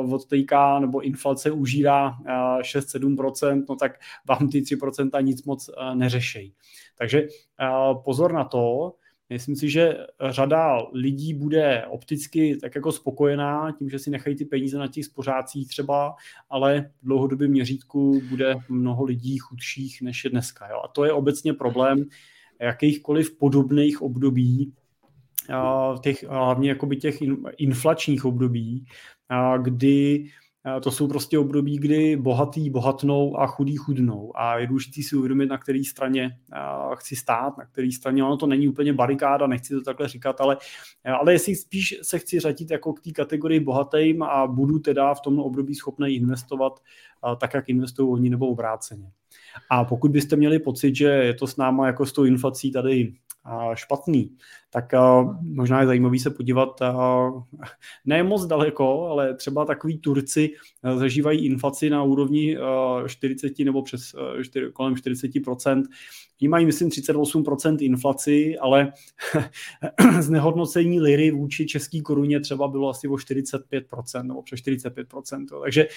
[0.01, 3.91] uh, odtejká nebo inflace užírá uh, 6-7%, no tak
[4.27, 6.53] vám ty 3% nic moc uh, neřešejí.
[6.97, 8.93] Takže uh, pozor na to,
[9.33, 9.97] Myslím si, že
[10.29, 15.05] řada lidí bude opticky tak jako spokojená tím, že si nechají ty peníze na těch
[15.05, 16.15] spořácích třeba,
[16.49, 20.67] ale v dlouhodobém měřítku bude mnoho lidí chudších než je dneska.
[20.69, 20.81] Jo?
[20.83, 22.05] A to je obecně problém
[22.59, 24.73] jakýchkoliv podobných období,
[26.01, 27.17] těch, hlavně jakoby těch
[27.57, 28.85] inflačních období,
[29.61, 30.25] kdy
[30.81, 34.31] to jsou prostě období, kdy bohatý bohatnou a chudý chudnou.
[34.35, 36.37] A je důležité si uvědomit, na které straně
[36.95, 38.23] chci stát, na které straně.
[38.23, 40.57] Ono to není úplně barikáda, nechci to takhle říkat, ale,
[41.19, 45.21] ale jestli spíš se chci řadit jako k té kategorii bohatým a budu teda v
[45.21, 46.79] tom období schopný investovat
[47.39, 49.11] tak, jak investují oni nebo obráceně.
[49.69, 53.13] A pokud byste měli pocit, že je to s náma jako s tou inflací tady
[53.73, 54.35] špatný,
[54.69, 54.85] tak
[55.41, 56.79] možná je zajímavý se podívat
[58.05, 60.49] ne moc daleko, ale třeba takový Turci
[60.95, 62.57] zažívají inflaci na úrovni
[63.07, 64.15] 40 nebo přes
[64.73, 65.83] kolem 40%.
[66.41, 68.93] Oni mají, myslím, 38% inflaci, ale
[70.19, 75.45] znehodnocení liry vůči české koruně třeba bylo asi o 45% nebo přes 45%.
[75.61, 75.87] Takže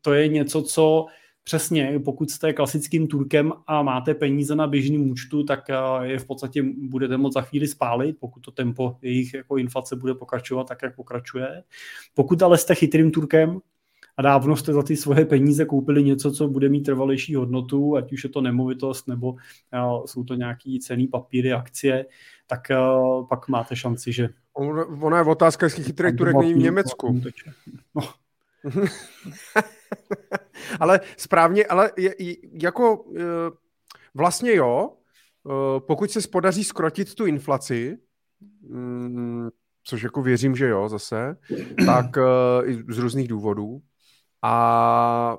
[0.00, 1.06] to je něco, co
[1.48, 6.26] Přesně, pokud jste klasickým Turkem a máte peníze na běžným účtu, tak eh, je v
[6.26, 10.82] podstatě budete moct za chvíli spálit, pokud to tempo jejich jako inflace bude pokračovat tak,
[10.82, 11.62] jak pokračuje.
[12.14, 13.60] Pokud ale jste chytrým Turkem
[14.16, 18.12] a dávno jste za ty svoje peníze koupili něco, co bude mít trvalejší hodnotu, ať
[18.12, 19.36] už je to nemovitost nebo
[19.72, 22.06] eh, jsou to nějaký cený papíry, akcie,
[22.46, 22.76] tak eh,
[23.28, 24.28] pak máte šanci, že...
[25.00, 27.22] Ona je otázka, jestli chytrý Turek není v Německu.
[27.94, 28.02] No.
[30.80, 31.92] ale správně, ale
[32.52, 33.20] jako e,
[34.14, 37.98] vlastně jo, e, pokud se podaří skrotit tu inflaci,
[38.60, 39.48] mm,
[39.84, 41.36] což jako věřím, že jo zase,
[41.86, 42.22] tak e,
[42.88, 43.80] z různých důvodů,
[44.42, 45.38] a,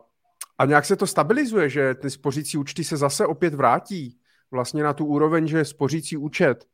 [0.58, 4.18] a nějak se to stabilizuje, že ty spořící účty se zase opět vrátí
[4.52, 6.66] vlastně na tu úroveň, že spořící účet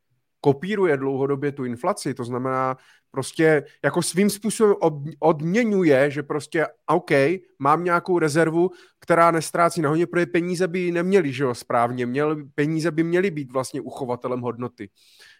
[0.46, 2.76] kopíruje dlouhodobě tu inflaci, to znamená
[3.10, 4.74] prostě jako svým způsobem
[5.18, 7.10] odměňuje, že prostě OK,
[7.58, 12.36] mám nějakou rezervu, která nestrácí na hodně, protože peníze by neměly, že jo, správně, měl,
[12.54, 14.90] peníze by měly být vlastně uchovatelem hodnoty,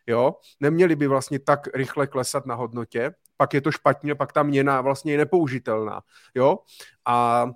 [0.06, 4.42] jo, neměly by vlastně tak rychle klesat na hodnotě, pak je to špatně, pak ta
[4.42, 6.00] měna vlastně je nepoužitelná,
[6.34, 6.58] jo,
[7.06, 7.46] a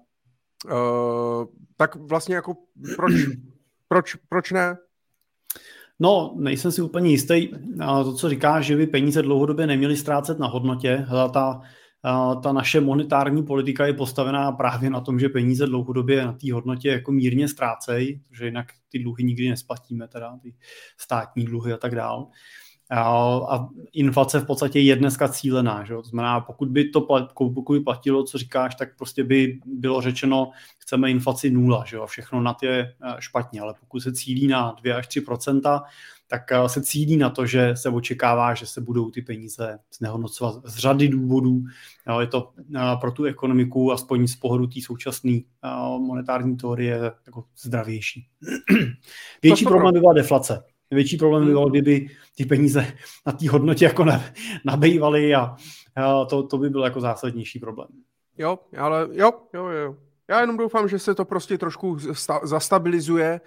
[0.70, 1.44] uh,
[1.76, 2.54] tak vlastně jako
[2.96, 3.12] proč,
[3.88, 4.76] proč, proč ne?
[6.00, 7.48] No, nejsem si úplně jistý.
[7.78, 11.60] To, co říkáš, že by peníze dlouhodobě neměly ztrácet na hodnotě, ta,
[12.42, 16.88] ta naše monetární politika je postavená právě na tom, že peníze dlouhodobě na té hodnotě
[16.88, 20.54] jako mírně ztrácejí, protože jinak ty dluhy nikdy nesplatíme, teda ty
[20.98, 22.26] státní dluhy a tak dále
[22.92, 25.85] a inflace v podstatě je dneska cílená.
[25.85, 25.94] Že?
[25.94, 27.00] To znamená, pokud by to
[27.35, 31.98] pokud by platilo, co říkáš, tak prostě by bylo řečeno, chceme inflaci nula, že?
[31.98, 35.83] a všechno na je eh, špatně, ale pokud se cílí na 2 až 3%
[36.29, 40.55] tak eh, se cílí na to, že se očekává, že se budou ty peníze znehodnocovat
[40.64, 41.62] z řady důvodů.
[42.20, 42.53] Je to
[43.00, 45.38] pro tu ekonomiku, aspoň z pohledu té současné
[45.98, 48.26] monetární teorie, jako zdravější.
[49.42, 50.62] Větší problém by byla deflace.
[50.90, 52.87] Větší problém by byl, kdyby ty peníze
[53.26, 54.07] na té hodnotě jako
[54.64, 55.57] nabývaly a,
[56.31, 57.88] to, to by byl jako zásadnější problém.
[58.38, 59.96] Jo, ale jo, jo, jo.
[60.29, 63.40] Já jenom doufám, že se to prostě trošku sta- zastabilizuje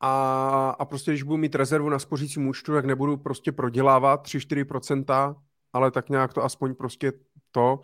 [0.00, 5.36] a, a prostě když budu mít rezervu na spořícím účtu, tak nebudu prostě prodělávat 3-4%,
[5.72, 7.12] ale tak nějak to aspoň prostě
[7.50, 7.80] to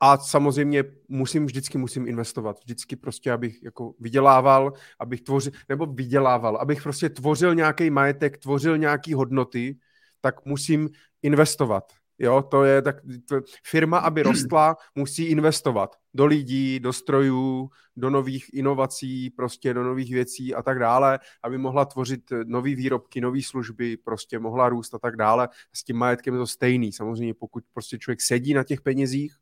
[0.00, 2.58] a samozřejmě musím, vždycky musím investovat.
[2.58, 8.78] Vždycky prostě, abych jako vydělával, abych tvořil, nebo vydělával, abych prostě tvořil nějaký majetek, tvořil
[8.78, 9.78] nějaký hodnoty,
[10.20, 10.88] tak musím
[11.22, 11.92] investovat.
[12.22, 12.96] Jo, to je tak,
[13.28, 19.84] to, firma, aby rostla, musí investovat do lidí, do strojů, do nových inovací, prostě do
[19.84, 24.94] nových věcí a tak dále, aby mohla tvořit nové výrobky, nové služby, prostě mohla růst
[24.94, 25.48] a tak dále.
[25.72, 26.92] S tím majetkem je to stejný.
[26.92, 29.36] Samozřejmě, pokud prostě člověk sedí na těch penězích,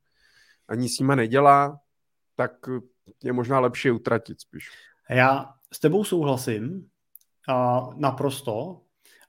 [0.68, 1.80] ani s nima nedělá,
[2.36, 2.52] tak
[3.24, 4.70] je možná lepší utratit spíš.
[5.10, 6.88] Já s tebou souhlasím
[7.48, 8.80] a naprosto.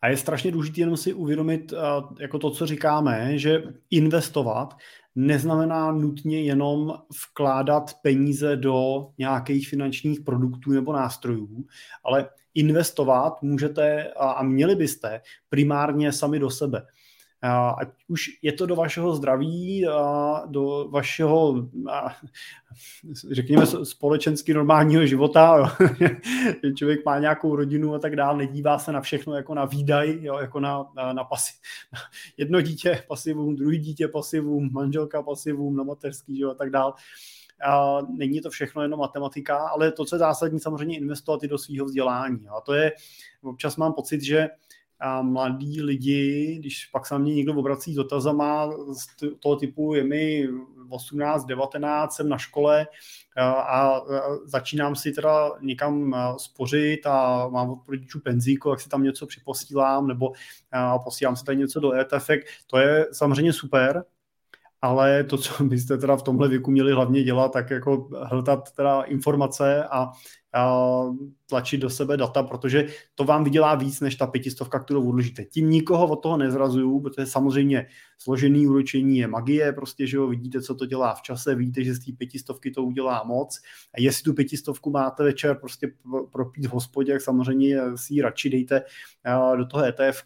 [0.02, 1.73] A je strašně důležité jenom si uvědomit,
[2.19, 4.78] jako to, co říkáme, že investovat
[5.15, 6.93] neznamená nutně jenom
[7.30, 11.65] vkládat peníze do nějakých finančních produktů nebo nástrojů,
[12.04, 16.86] ale investovat můžete a měli byste primárně sami do sebe.
[17.78, 19.86] Ať už je to do vašeho zdraví,
[20.45, 21.67] do vašeho,
[23.32, 25.78] řekněme, společensky normálního života,
[26.63, 30.17] že člověk má nějakou rodinu a tak dále, nedívá se na všechno jako na výdaj,
[30.21, 31.54] jo, jako na, na, na pasi,
[32.38, 36.93] jedno dítě pasivum, druhý dítě pasivum, manželka pasivum, na mateřský, jo, a tak dále.
[37.65, 41.58] A není to všechno jenom matematika, ale to, co je zásadní, samozřejmě investovat i do
[41.58, 42.47] svého vzdělání.
[42.58, 42.91] A to je,
[43.43, 44.47] občas mám pocit, že
[45.00, 49.94] a mladí lidi, když pak se na mě někdo obrací s dotazama z toho typu,
[49.94, 50.48] je mi
[50.90, 52.88] 18, 19, jsem na škole
[53.58, 54.02] a
[54.46, 60.08] začínám si teda někam spořit a mám od rodičů penzíku, jak si tam něco připosílám,
[60.08, 60.32] nebo
[61.04, 62.30] posílám si tady něco do ETF,
[62.68, 64.04] to je samozřejmě super,
[64.82, 69.02] ale to, co byste teda v tomhle věku měli hlavně dělat, tak jako hledat teda
[69.02, 70.12] informace a
[71.46, 75.46] tlačit do sebe data, protože to vám vydělá víc než ta pětistovka, kterou odložíte.
[75.46, 80.62] Tím nikoho od toho nezrazuju, protože samozřejmě složený úročení je magie, prostě, že jo, vidíte,
[80.62, 83.62] co to dělá v čase, víte, že z té pětistovky to udělá moc
[83.94, 85.92] a jestli tu pětistovku máte večer prostě
[86.32, 88.82] propít v hospodě, tak samozřejmě si ji radši dejte
[89.58, 90.24] do toho ETF,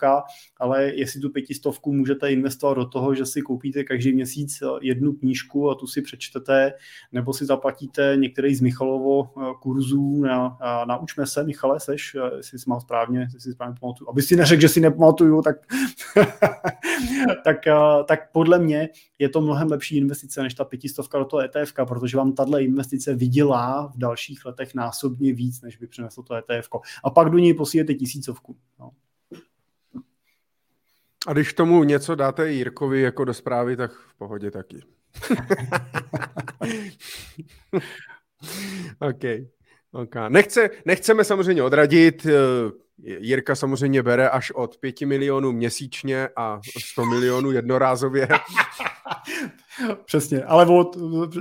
[0.60, 5.70] ale jestli tu pětistovku můžete investovat do toho, že si koupíte každý měsíc jednu knížku
[5.70, 6.74] a tu si přečtete,
[7.12, 9.30] nebo si zaplatíte některý z Michalovo
[9.62, 14.10] kurzů na, na Učme se, Michale, seš, jestli jsi mal správně, jestli si správně pamatuju.
[14.10, 15.56] Aby si neřekl, že si nepamatuju, tak,
[17.44, 17.58] tak,
[18.08, 22.18] tak podle mě je to mnohem lepší investice než ta pětistovka do toho ETF, protože
[22.18, 26.70] vám tahle investice vydělá v dalších letech násobně víc, než by přineslo to ETF.
[27.04, 28.56] A pak do něj posílete tisícovku.
[28.80, 28.90] No.
[31.28, 34.82] A když tomu něco dáte Jirkovi jako do zprávy, tak v pohodě taky.
[39.00, 39.24] OK.
[39.94, 40.30] Okay.
[40.30, 42.26] Nechce, nechceme samozřejmě odradit.
[42.26, 42.34] Eh,
[42.98, 46.60] Jirka samozřejmě bere až od 5 milionů měsíčně a
[46.92, 48.28] 100 milionů jednorázově.
[50.06, 50.98] Přesně, ale od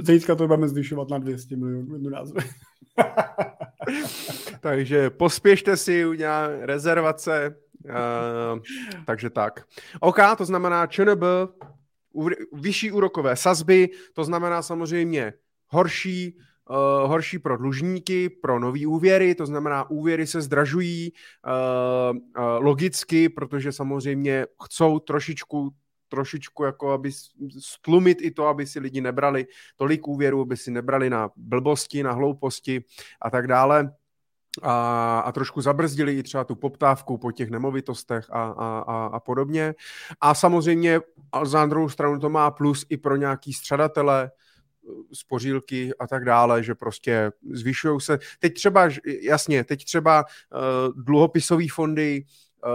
[0.06, 2.44] teďka to budeme zvyšovat na 200 milionů jednorázově.
[4.60, 8.60] takže pospěšte si, udělá rezervace, uh,
[9.06, 9.64] takže tak.
[10.00, 11.22] OK, to znamená ČNB,
[12.52, 15.32] vyšší úrokové sazby, to znamená samozřejmě
[15.68, 16.38] horší
[16.72, 23.28] uh, horší pro dlužníky, pro nový úvěry, to znamená úvěry se zdražují uh, uh, logicky,
[23.28, 25.70] protože samozřejmě chcou trošičku
[26.12, 27.11] trošičku jako aby
[27.58, 32.12] stlumit i to, aby si lidi nebrali tolik úvěru, aby si nebrali na blbosti, na
[32.12, 32.85] hlouposti
[33.22, 33.92] a tak dále.
[34.62, 39.20] A, a trošku zabrzdili i třeba tu poptávku po těch nemovitostech a, a, a, a
[39.20, 39.74] podobně.
[40.20, 41.00] A samozřejmě
[41.44, 44.30] za druhou stranu to má plus i pro nějaký střadatele,
[45.12, 48.18] spořílky a tak dále, že prostě zvyšují se.
[48.38, 48.88] Teď třeba,
[49.23, 52.25] jasně, teď třeba uh, dluhopisové fondy
[52.64, 52.71] uh,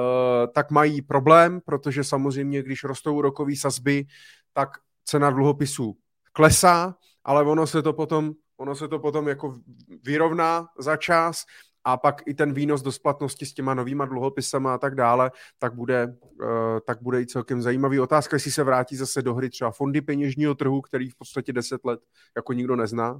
[0.54, 4.06] tak mají problém, protože samozřejmě, když rostou rokové sazby,
[4.54, 4.70] tak
[5.06, 5.98] cena dluhopisů
[6.34, 9.60] klesá, ale ono se to potom ono se to potom jako
[10.04, 11.43] vyrovná za čas
[11.88, 15.73] a pak i ten výnos do splatnosti s těma novýma dluhopisama a tak dále, tak
[15.73, 16.47] bude, uh,
[16.86, 18.00] tak bude i celkem zajímavý.
[18.00, 21.86] Otázka, jestli se vrátí zase do hry třeba fondy peněžního trhu, který v podstatě 10
[21.86, 22.00] let
[22.36, 23.19] jako nikdo nezná,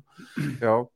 [0.62, 0.88] jo,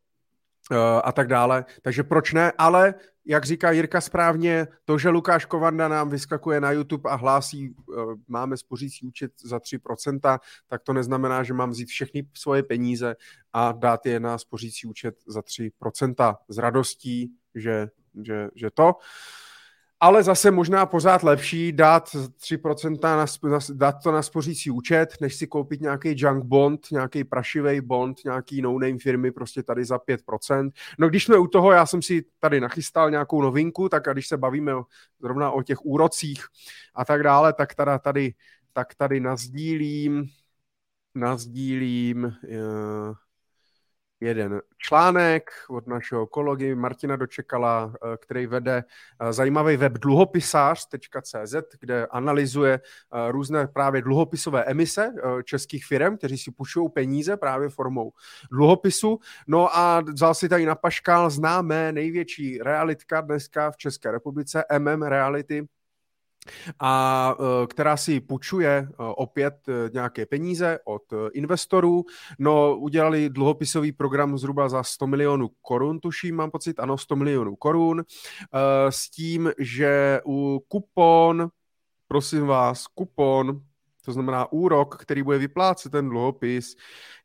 [0.72, 1.66] uh, a tak dále.
[1.82, 2.52] Takže proč ne?
[2.58, 2.94] Ale
[3.26, 8.14] jak říká Jirka správně, to, že Lukáš Kovanda nám vyskakuje na YouTube a hlásí, uh,
[8.28, 13.16] máme spořící účet za 3%, tak to neznamená, že mám vzít všechny svoje peníze
[13.54, 17.88] a dát je na spořící účet za 3% s radostí, že,
[18.24, 18.94] že, že to.
[20.04, 23.18] Ale zase možná pořád lepší dát 3%
[23.50, 28.18] na, dát to na spořící účet, než si koupit nějaký junk bond, nějaký prašivý bond,
[28.26, 30.72] nějaký no-name firmy prostě tady za 5%.
[31.00, 34.28] No když jsme u toho, já jsem si tady nachystal nějakou novinku, tak a když
[34.28, 34.84] se bavíme o,
[35.20, 36.46] zrovna o těch úrocích
[36.96, 38.34] a tak dále, tak tady, tady,
[38.74, 40.26] tak tady nazdílím,
[41.16, 43.16] nazdílím, uh,
[44.22, 52.08] jeden článek od našeho kolegy Martina Dočekala, eh, který vede eh, zajímavý web dluhopisář.cz, kde
[52.08, 58.12] analyzuje eh, různé právě dluhopisové emise českých firm, kteří si půjčují peníze právě formou
[58.52, 59.20] dluhopisu.
[59.48, 65.04] No a vzal si tady na paškál známé největší realitka dneska v České republice, MM
[65.04, 65.68] Reality,
[66.80, 72.06] a e, která si půjčuje e, opět e, nějaké peníze od investorů.
[72.40, 77.56] No, udělali dluhopisový program zhruba za 100 milionů korun, tuším, mám pocit, ano, 100 milionů
[77.56, 78.04] korun,
[78.90, 81.50] s tím, že u kupon,
[82.08, 83.62] prosím vás, kupon
[84.06, 86.76] to znamená úrok, který bude vyplácet ten dluhopis,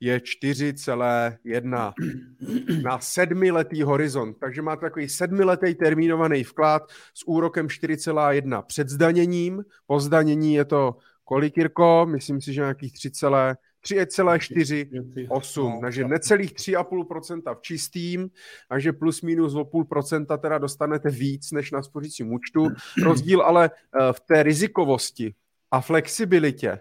[0.01, 1.93] je 4,1
[2.83, 4.37] na sedmiletý horizont.
[4.41, 6.83] Takže máte takový sedmiletý termínovaný vklad
[7.15, 9.65] s úrokem 4,1 před zdaněním.
[9.87, 12.07] Po zdanění je to kolik, Jirko?
[12.11, 18.31] Myslím si, že nějakých 3,48, takže necelých 3,5% v čistým,
[18.69, 22.69] takže plus minus o půl procenta teda dostanete víc než na spořícím účtu.
[23.05, 25.35] Rozdíl ale eh, v té rizikovosti
[25.71, 26.81] a flexibilitě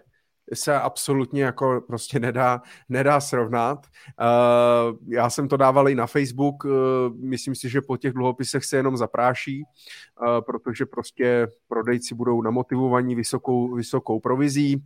[0.54, 3.86] se absolutně jako prostě nedá, nedá srovnat.
[4.20, 6.70] Uh, já jsem to dával i na Facebook, uh,
[7.16, 13.14] myslím si, že po těch dluhopisech se jenom zapráší, uh, protože prostě prodejci budou namotivovaní
[13.14, 14.84] vysokou, vysokou provizí.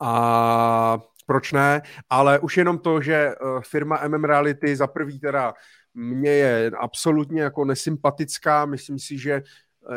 [0.00, 5.54] A proč ne, ale už jenom to, že firma MM Reality za prvý teda
[5.94, 9.42] mě je absolutně jako nesympatická, myslím si, že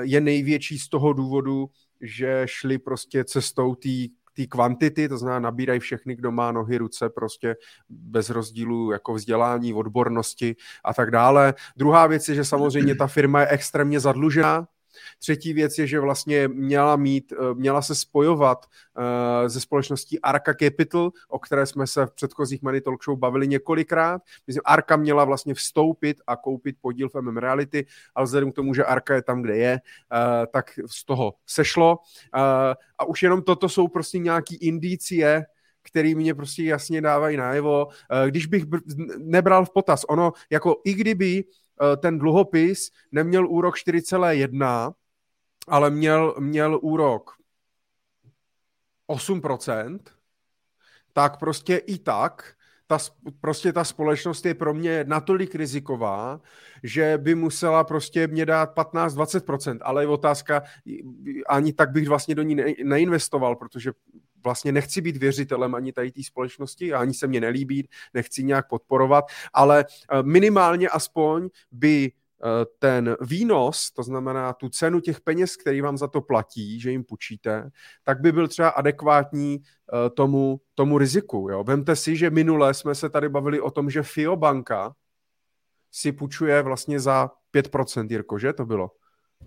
[0.02, 1.70] je největší z toho důvodu,
[2.02, 3.90] že šli prostě cestou té
[4.34, 7.56] té kvantity, to znamená nabírají všechny, kdo má nohy, ruce, prostě
[7.90, 11.54] bez rozdílu jako vzdělání, odbornosti a tak dále.
[11.78, 14.68] Druhá věc je, že samozřejmě ta firma je extrémně zadlužená,
[15.20, 18.66] Třetí věc je, že vlastně měla mít, eh, měla se spojovat
[18.98, 23.48] uh, ze společností Arca Capital, o které jsme se v předchozích Money Talk Show bavili
[23.48, 24.22] několikrát.
[24.48, 27.86] Myslím, Arca měla vlastně vstoupit a koupit podíl v MM Reality,
[28.16, 29.80] ale vzhledem k tomu, že Arca je tam, kde je,
[30.12, 32.00] uh, tak z toho sešlo.
[32.98, 35.46] A už jenom toto jsou prostě nějaký indicie,
[35.82, 37.88] který mě prostě jasně dávají najevo.
[38.30, 38.64] Když bych
[39.18, 41.61] nebral v potaz, ono jako i kdyby Eh,
[41.98, 44.94] ten dluhopis neměl úrok 4,1,
[45.68, 47.32] ale měl, měl úrok
[49.10, 50.00] 8%,
[51.14, 52.56] tak prostě i tak
[52.92, 52.98] ta,
[53.42, 56.42] prostě ta společnost je pro mě natolik riziková,
[56.84, 60.64] že by musela prostě mě dát 15-20%, ale je otázka,
[61.48, 63.92] ani tak bych vlastně do ní neinvestoval, protože
[64.44, 69.26] vlastně nechci být věřitelem ani tady té společnosti, ani se mě nelíbí, nechci nějak podporovat,
[69.54, 75.82] ale eh, minimálně aspoň by eh, ten výnos, to znamená tu cenu těch peněz, který
[75.82, 77.70] vám za to platí, že jim půjčíte,
[78.04, 81.48] tak by byl třeba adekvátní eh, tomu, tomu riziku.
[81.52, 81.64] Jo?
[81.64, 84.96] Vemte si, že minule jsme se tady bavili o tom, že FIO banka
[85.92, 88.92] si půjčuje vlastně za 5%, Jirko, že to bylo?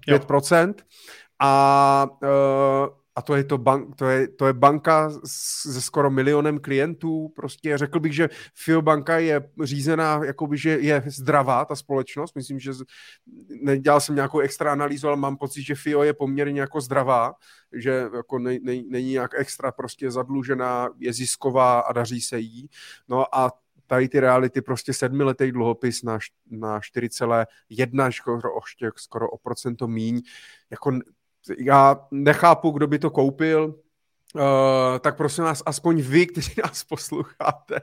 [0.08, 0.68] 5%.
[0.68, 0.74] Jo.
[1.38, 6.58] A uh, a to je, to, bank, to, je, to je banka se skoro milionem
[6.58, 7.28] klientů.
[7.36, 12.34] Prostě řekl bych, že FIO banka je řízená, jakoby, že je zdravá ta společnost.
[12.36, 12.72] Myslím, že
[13.62, 17.34] nedělal jsem nějakou extra analýzu, ale mám pocit, že FIO je poměrně jako zdravá,
[17.72, 22.68] že jako ne, ne, není nějak extra prostě zadlužená, je zisková a daří se jí.
[23.08, 23.50] No a
[23.86, 26.18] tady ty reality prostě sedmiletý dluhopis na,
[26.50, 28.40] na 4,1, skoro,
[28.96, 30.22] skoro o procento míň,
[30.70, 30.98] jako
[31.58, 33.74] já nechápu, kdo by to koupil,
[34.36, 37.80] Uh, tak prosím vás, aspoň vy, kteří nás posloucháte,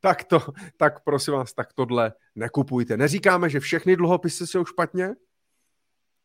[0.00, 0.42] tak, to,
[0.76, 2.96] tak prosím vás, tak tohle nekupujte.
[2.96, 5.14] Neříkáme, že všechny dluhopisy jsou špatně,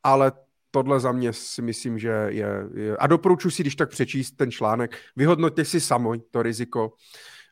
[0.04, 0.32] ale
[0.72, 4.52] tohle za mě si myslím, že je, je a doporučuji si, když tak přečíst ten
[4.52, 6.94] článek, vyhodnoťte si sami to riziko,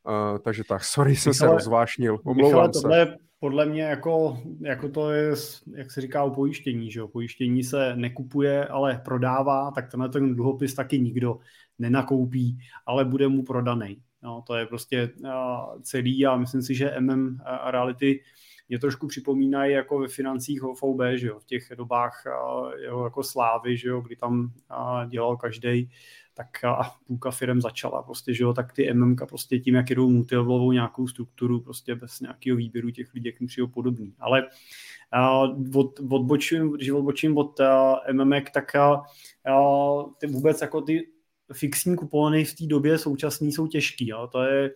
[0.07, 2.81] uh, takže tak, sorry, jsem se rozvášnil, omlouvám Michale, se.
[2.81, 5.33] Tohle podle mě jako, jako to je,
[5.75, 7.07] jak se říká o pojištění, že jo?
[7.07, 11.39] pojištění se nekupuje, ale prodává, tak tenhle ten dluhopis taky nikdo
[11.79, 14.01] nenakoupí, ale bude mu prodaný.
[14.23, 18.23] No, to je prostě uh, celý a myslím si, že MM a Reality
[18.69, 23.23] mě trošku připomínají jako ve financích OVB, že jo, v těch dobách uh, jeho jako
[23.23, 24.39] slávy, že jo, kdy tam
[24.71, 25.89] uh, dělal každý
[26.37, 30.09] tak a půlka firm začala prostě, že jo, tak ty MMK prostě tím, jak jedou
[30.09, 34.13] multilevelovou nějakou strukturu, prostě bez nějakého výběru těch lidí, jak přijde podobný.
[34.19, 37.65] Ale uh, od, odbočím, když odbočím od uh,
[38.13, 41.07] MMK, tak uh, ty vůbec jako ty
[41.53, 44.07] fixní kupony v té době současný jsou těžký.
[44.07, 44.29] Jo.
[44.31, 44.71] To je,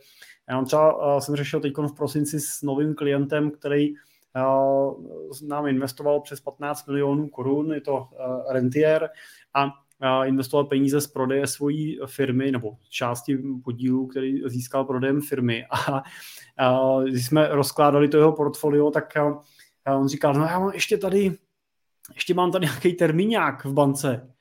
[0.50, 6.22] já třeba uh, jsem řešil teď v prosinci s novým klientem, který uh, nám investoval
[6.22, 9.10] přes 15 milionů korun, je to uh, rentier,
[9.54, 9.70] a
[10.26, 15.66] investoval peníze z prodeje svojí firmy nebo části podílu, který získal prodejem firmy.
[15.70, 16.04] A,
[16.58, 19.18] a když jsme rozkládali to jeho portfolio, tak
[19.86, 21.38] a on říkal, no já mám ještě tady,
[22.14, 24.32] ještě mám tady nějaký termíňák v bance.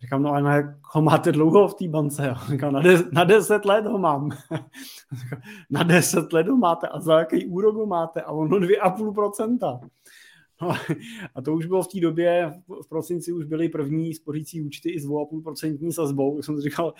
[0.00, 2.34] Říkám, no a na, ho máte dlouho v té bance?
[2.48, 4.30] Říkám, na, de, na deset let ho mám.
[5.70, 8.22] na deset let ho máte a za jaký úrok ho máte?
[8.22, 9.80] A ono dvě a půl procenta.
[10.62, 10.68] No,
[11.34, 12.52] a to už bylo v té době,
[12.84, 16.42] v prosinci už byly první spořící účty i s 2,5% sazbou.
[16.42, 16.94] jsem říkal,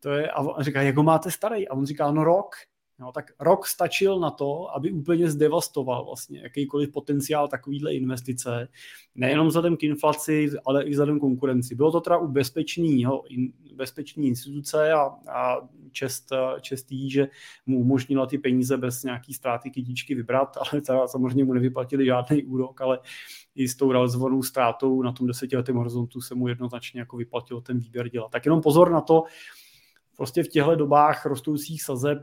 [0.00, 1.68] to je, a on říká, jak ho máte starý?
[1.68, 2.54] A on říká, no rok.
[3.00, 8.68] No, tak rok stačil na to, aby úplně zdevastoval vlastně jakýkoliv potenciál takovýhle investice,
[9.14, 11.74] nejenom vzhledem k inflaci, ale i vzhledem k konkurenci.
[11.74, 17.28] Bylo to teda u bezpečného, in, bezpečný instituce a, a čest, čest jí, že
[17.66, 22.44] mu umožnila ty peníze bez nějaký ztráty kytičky vybrat, ale teda samozřejmě mu nevyplatili žádný
[22.44, 22.98] úrok, ale
[23.54, 27.78] i s tou realizovanou ztrátou na tom desetiletém horizontu se mu jednoznačně jako vyplatilo ten
[27.78, 28.30] výběr dělat.
[28.30, 29.24] Tak jenom pozor na to,
[30.20, 32.18] prostě v těchto dobách rostoucích sazeb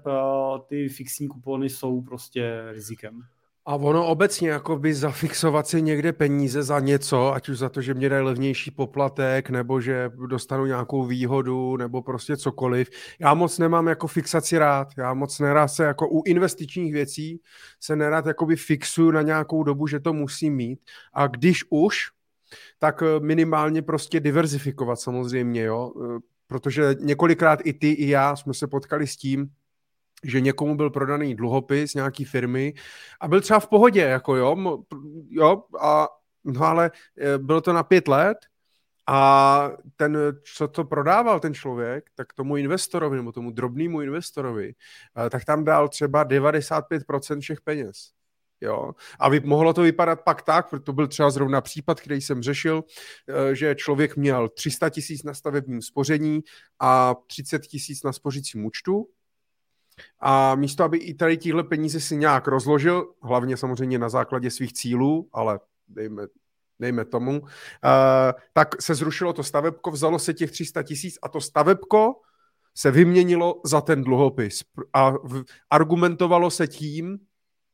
[0.68, 3.22] ty fixní kupony jsou prostě rizikem.
[3.66, 7.82] A ono obecně, jako by zafixovat si někde peníze za něco, ať už za to,
[7.82, 12.90] že mě dají levnější poplatek, nebo že dostanu nějakou výhodu, nebo prostě cokoliv.
[13.20, 14.88] Já moc nemám jako fixaci rád.
[14.98, 17.42] Já moc nerád se jako u investičních věcí
[17.80, 20.80] se nerád jakoby fixuju na nějakou dobu, že to musím mít.
[21.14, 21.98] A když už,
[22.80, 25.94] tak eh, minimálně prostě diverzifikovat samozřejmě, jo.
[26.48, 29.50] Protože několikrát i ty, i já jsme se potkali s tím,
[30.24, 32.74] že někomu byl prodaný dluhopis nějaký firmy
[33.22, 34.78] a byl třeba v pohodě, jako jo,
[35.30, 36.08] jo a
[36.44, 38.38] no ale e, bylo to na pět let
[39.08, 40.18] a ten,
[40.56, 44.74] co to prodával ten člověk, tak tomu investorovi, nebo tomu drobnému investorovi,
[45.26, 48.17] e, tak tam dal třeba 95% všech peněz.
[48.62, 48.92] Jo?
[49.20, 52.44] A vy, mohlo to vypadat pak tak, protože to byl třeba zrovna případ, který jsem
[52.44, 52.84] řešil,
[53.30, 56.44] e, že člověk měl 300 tisíc na stavebním spoření
[56.80, 59.08] a 30 tisíc na spořícím účtu
[60.20, 64.74] a místo, aby i tady tíhle peníze si nějak rozložil, hlavně samozřejmě na základě svých
[64.74, 66.28] cílů, ale dejme,
[66.80, 67.48] dejme tomu, uh,
[68.54, 72.14] tak se zrušilo to stavebko, vzalo se těch 300 tisíc a to stavebko
[72.76, 74.64] se vyměnilo za ten dluhopis.
[74.94, 75.14] A
[75.70, 77.20] argumentovalo se tím,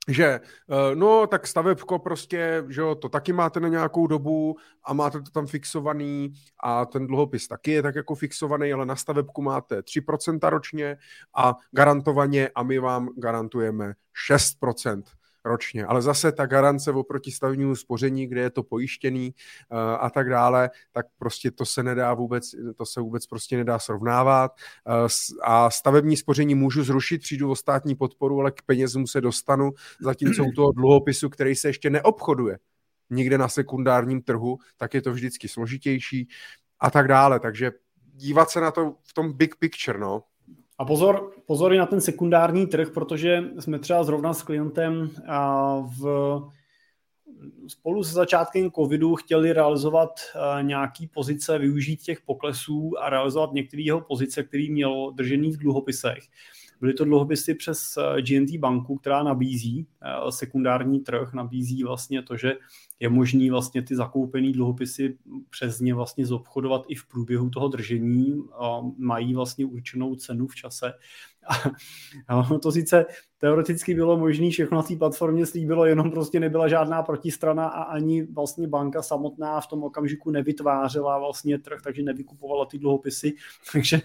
[0.08, 4.93] že eh, no tak stavebko prostě, že jo, to taky máte na nějakou dobu a
[4.93, 6.34] máte to tam fixovaný
[6.64, 10.97] a ten dluhopis taky je tak jako fixovaný, ale na stavebku máte 3% ročně
[11.36, 13.93] a garantovaně a my vám garantujeme
[14.30, 15.04] 6%
[15.46, 15.86] ročně.
[15.86, 19.34] Ale zase ta garance oproti stavebnímu spoření, kde je to pojištěný
[19.72, 23.80] uh, a tak dále, tak prostě to se nedá vůbec, to se vůbec prostě nedá
[23.80, 24.52] srovnávat.
[24.88, 25.08] Uh,
[25.44, 29.72] a stavební spoření můžu zrušit, přijdu o státní podporu, ale k penězům se dostanu,
[30.02, 32.58] zatímco u toho dluhopisu, který se ještě neobchoduje
[33.10, 36.28] nikde na sekundárním trhu, tak je to vždycky složitější
[36.80, 37.39] a tak dále.
[37.39, 37.72] Takže
[38.14, 40.24] dívat se na to v tom big picture, no.
[40.80, 45.10] A pozor, pozor i na ten sekundární trh, protože jsme třeba zrovna s klientem
[46.00, 46.42] v,
[47.68, 50.20] spolu se začátkem covidu chtěli realizovat
[50.62, 56.24] nějaký pozice, využít těch poklesů a realizovat některé jeho pozice, který měl držený v dluhopisech.
[56.82, 59.88] Byly to dluhopisy přes GNT banku, která nabízí
[60.30, 62.54] sekundární trh, nabízí vlastně to, že
[63.04, 65.18] je možný vlastně ty zakoupené dluhopisy
[65.49, 68.43] přes ně vlastně zobchodovat i v průběhu toho držení.
[68.60, 70.93] A mají vlastně určenou cenu v čase.
[72.28, 73.06] A to sice
[73.38, 78.24] teoreticky bylo možné, všechno na té platformě slíbilo, jenom prostě nebyla žádná protistrana a ani
[78.24, 83.34] vlastně banka samotná v tom okamžiku nevytvářela vlastně trh, takže nevykupovala ty dluhopisy.
[83.74, 84.01] Takže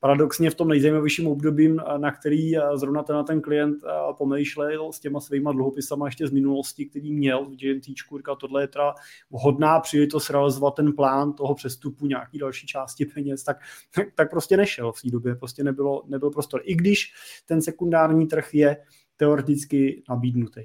[0.00, 3.76] paradoxně v tom nejzajímavějším období, na který zrovna ten, ten klient
[4.18, 8.68] pomýšlel s těma svýma dluhopisama ještě z minulosti, který měl v GNT, říkal, tohle je
[8.68, 8.94] teda
[9.30, 13.56] vhodná příležitost realizovat ten plán toho přestupu nějaký další části peněz, tak,
[13.94, 16.60] tak, tak prostě nešel v té době, prostě nebylo, nebyl prostor.
[16.64, 17.12] I když
[17.46, 18.76] ten sekundární trh je
[19.16, 20.60] teoreticky nabídnutý.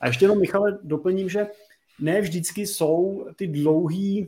[0.00, 1.46] A ještě jenom, Michale, doplním, že
[2.00, 4.26] ne vždycky jsou ty dlouhé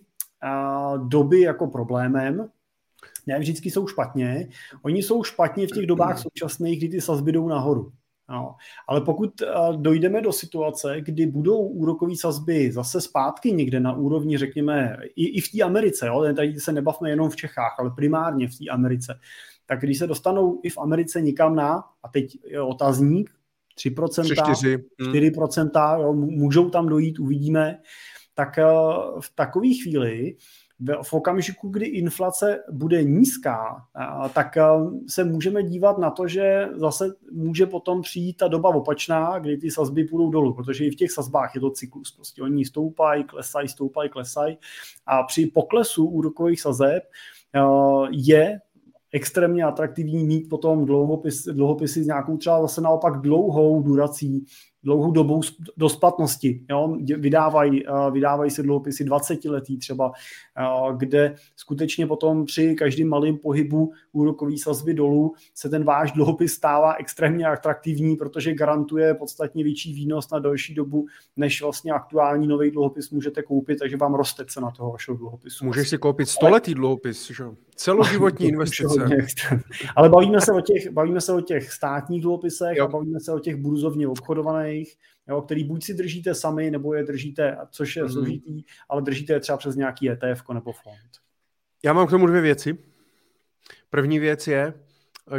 [0.96, 2.50] doby jako problémem,
[3.26, 4.48] ne vždycky jsou špatně.
[4.82, 7.92] Oni jsou špatně v těch dobách současných, kdy ty sazby jdou nahoru.
[8.30, 8.54] No.
[8.88, 9.42] Ale pokud
[9.76, 15.40] dojdeme do situace, kdy budou úrokové sazby zase zpátky někde na úrovni, řekněme, i, i
[15.40, 16.34] v té Americe, jo?
[16.36, 19.20] tady se nebavme jenom v Čechách, ale primárně v té Americe,
[19.66, 23.30] tak když se dostanou i v Americe nikam na, a teď je otazník,
[23.78, 27.78] 3%, 3, 4%, jo, můžou tam dojít, uvidíme,
[28.34, 28.56] tak
[29.20, 30.36] v takové chvíli
[31.02, 33.84] v okamžiku, kdy inflace bude nízká,
[34.34, 34.58] tak
[35.08, 39.70] se můžeme dívat na to, že zase může potom přijít ta doba opačná, kdy ty
[39.70, 42.12] sazby půjdou dolů, protože i v těch sazbách je to cyklus.
[42.12, 44.58] Prostě oni stoupají, klesají, stoupají, klesají
[45.06, 47.02] a při poklesu úrokových sazeb
[48.10, 48.60] je
[49.12, 54.44] extrémně atraktivní mít potom dlouhopis, dlouhopisy s nějakou třeba zase naopak dlouhou durací,
[54.82, 55.40] dlouhou dobou
[55.76, 56.60] do splatnosti.
[56.70, 56.96] Jo?
[57.16, 60.12] Vydávají, eh, vydávají se dluhopisy 20 letý třeba,
[60.58, 66.52] eh, kde skutečně potom při každém malém pohybu úrokový sazby dolů se ten váš dluhopis
[66.52, 71.06] stává extrémně atraktivní, protože garantuje podstatně větší výnos na další dobu,
[71.36, 75.64] než vlastně aktuální nový dluhopis můžete koupit, takže vám roste cena toho vašeho dluhopisu.
[75.64, 77.44] Můžeš si koupit stoletý dluhopis, že?
[77.78, 79.08] Celoživotní investice.
[79.96, 82.84] Ale bavíme se o těch, bavíme se o těch státních dluhopisech jo.
[82.84, 84.96] a bavíme se o těch burzovně obchodovaných,
[85.28, 88.08] jo, který buď si držíte sami, nebo je držíte, což je mm.
[88.08, 91.10] složitý, ale držíte je třeba přes nějaký ETF nebo fond.
[91.84, 92.78] Já mám k tomu dvě věci.
[93.90, 94.74] První věc je,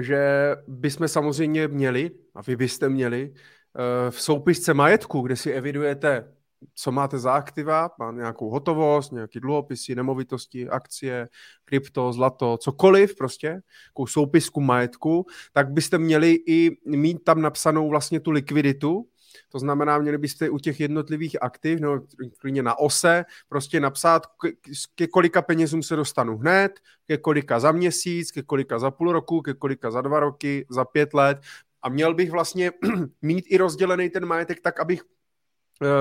[0.02, 6.39] že bychom samozřejmě měli, a vy byste měli, eh, v soupisce majetku, kde si evidujete
[6.76, 11.30] co máte za aktiva, má nějakou hotovost, nějaké dluhopisy, nemovitosti, akcie,
[11.66, 18.20] krypto, zlato, cokoliv prostě, nějakou soupisku majetku, tak byste měli i mít tam napsanou vlastně
[18.20, 19.06] tu likviditu,
[19.50, 22.02] to znamená, měli byste u těch jednotlivých aktiv, no
[22.38, 24.24] klidně na ose, prostě napsat,
[24.96, 29.42] ke kolika penězům se dostanu hned, ke kolika za měsíc, ke kolika za půl roku,
[29.42, 31.38] ke kolika za dva roky, za pět let.
[31.82, 32.72] A měl bych vlastně
[33.22, 35.04] mít i rozdělený ten majetek tak, abych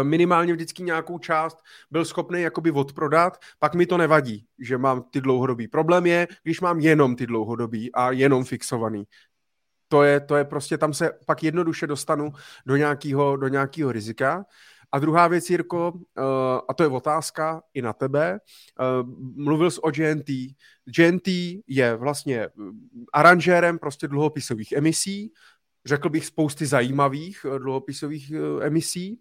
[0.03, 1.59] minimálně vždycky nějakou část
[1.91, 5.69] byl schopný jakoby odprodat, pak mi to nevadí, že mám ty dlouhodobý.
[5.69, 9.05] Problém je, když mám jenom ty dlouhodobý a jenom fixovaný
[9.89, 12.33] to je, to je prostě, tam se pak jednoduše dostanu
[12.67, 14.45] do nějakého do nějakého rizika.
[14.93, 16.01] A druhá věc, Jirko, uh,
[16.69, 19.09] a to je otázka i na tebe, uh,
[19.45, 20.29] mluvil jsi o GNT.
[20.85, 21.29] GNT
[21.67, 22.49] je vlastně
[23.13, 25.33] aranžérem prostě dluhopisových emisí,
[25.87, 29.21] řekl bych spousty zajímavých dluhopisových emisí,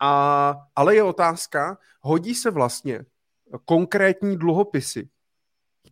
[0.00, 3.04] a, ale je otázka, hodí se vlastně
[3.64, 5.08] konkrétní dluhopisy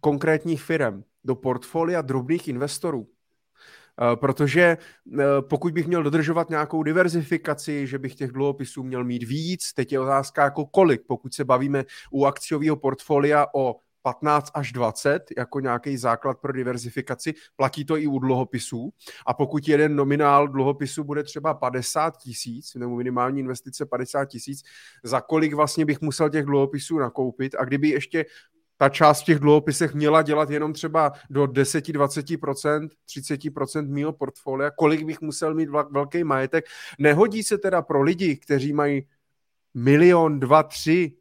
[0.04, 3.08] konkrétních firm do portfolia drobných investorů.
[4.02, 9.22] Eh, protože eh, pokud bych měl dodržovat nějakou diverzifikaci, že bych těch dluhopisů měl mít
[9.22, 14.72] víc, teď je otázka jako kolik, pokud se bavíme u akciového portfolia o 15 až
[14.72, 18.92] 20 jako nějaký základ pro diverzifikaci, platí to i u dluhopisů.
[19.26, 24.62] A pokud jeden nominál dluhopisu bude třeba 50 tisíc, nebo minimální investice 50 tisíc,
[25.02, 28.24] za kolik vlastně bych musel těch dluhopisů nakoupit a kdyby ještě
[28.76, 35.04] ta část v těch dluhopisech měla dělat jenom třeba do 10-20%, 30% mýho portfolia, kolik
[35.04, 36.64] bych musel mít velký majetek.
[36.98, 39.06] Nehodí se teda pro lidi, kteří mají
[39.74, 41.12] milion, dva, tři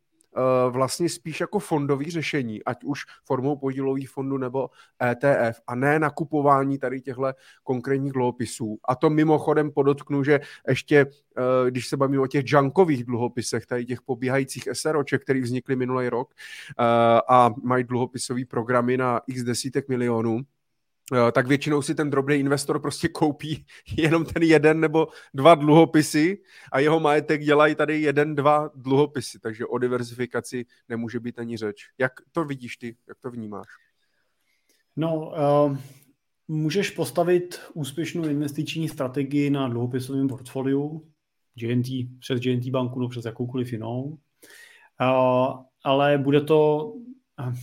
[0.69, 4.69] vlastně spíš jako fondový řešení, ať už formou podílových fondů nebo
[5.03, 8.77] ETF a ne nakupování tady těchto konkrétních dluhopisů.
[8.87, 11.05] A to mimochodem podotknu, že ještě,
[11.37, 16.09] eh, když se bavíme o těch junkových dluhopisech, tady těch pobíhajících SROček, které vznikly minulý
[16.09, 16.83] rok eh,
[17.29, 20.62] a mají dluhopisové programy na x desítek milionů, Eh,
[21.31, 23.65] tak většinou si ten drobný investor prostě koupí
[23.97, 26.41] jenom ten jeden nebo dva dluhopisy
[26.71, 31.85] a jeho majetek dělají tady jeden, dva dluhopisy, takže o diversifikaci nemůže být ani řeč.
[31.97, 33.67] Jak to vidíš ty, jak to vnímáš?
[34.95, 35.31] No,
[35.65, 35.77] uh,
[36.47, 41.07] můžeš postavit úspěšnou investiční strategii na dluhopisovém portfoliu,
[41.55, 41.87] GNT,
[42.19, 44.03] přes GNT banku nebo přes jakoukoliv jinou,
[45.01, 46.93] uh, ale bude to,
[47.39, 47.55] uh,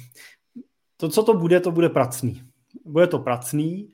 [0.97, 2.50] to, co to bude, to bude pracný
[2.85, 3.93] bude to pracný,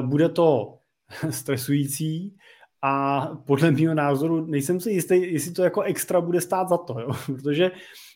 [0.00, 0.78] bude to
[1.30, 2.36] stresující
[2.82, 7.00] a podle mého názoru nejsem si jistý, jestli to jako extra bude stát za to,
[7.00, 7.10] jo?
[7.26, 7.70] protože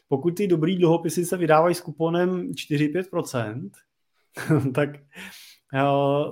[0.08, 3.70] pokud ty dobrý dluhopisy se vydávají s kuponem 4-5%,
[4.74, 4.90] tak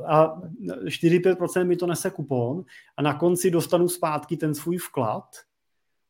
[0.07, 0.41] a
[0.85, 2.65] 4-5% mi to nese kupon
[2.97, 5.25] a na konci dostanu zpátky ten svůj vklad,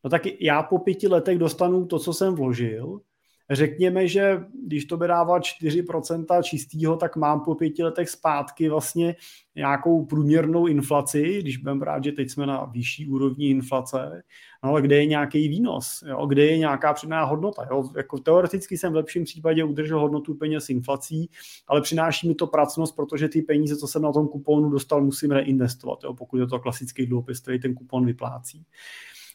[0.05, 3.01] no tak já po pěti letech dostanu to, co jsem vložil
[3.51, 9.17] Řekněme, že když to bude dávat 4% čistého, tak mám po pěti letech zpátky vlastně
[9.57, 14.23] nějakou průměrnou inflaci, když budeme brát, že teď jsme na vyšší úrovni inflace,
[14.65, 16.27] no ale kde je nějaký výnos, jo?
[16.27, 17.67] kde je nějaká přidaná hodnota.
[17.71, 17.91] Jo?
[17.97, 21.31] Jako teoreticky jsem v lepším případě udržel hodnotu peněz inflací,
[21.67, 25.31] ale přináší mi to pracnost, protože ty peníze, co jsem na tom kuponu dostal, musím
[25.31, 26.15] reinvestovat, jo?
[26.15, 28.65] pokud je to klasický dluhopis, který ten kupon vyplácí.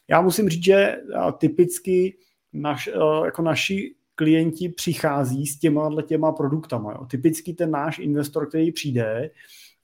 [0.08, 0.96] Já musím říct, že
[1.38, 2.18] typicky
[2.52, 2.90] naš,
[3.24, 6.92] jako naši klienti přichází s těma těma produktama.
[6.92, 7.06] Jo.
[7.06, 9.30] Typicky ten náš investor, který přijde,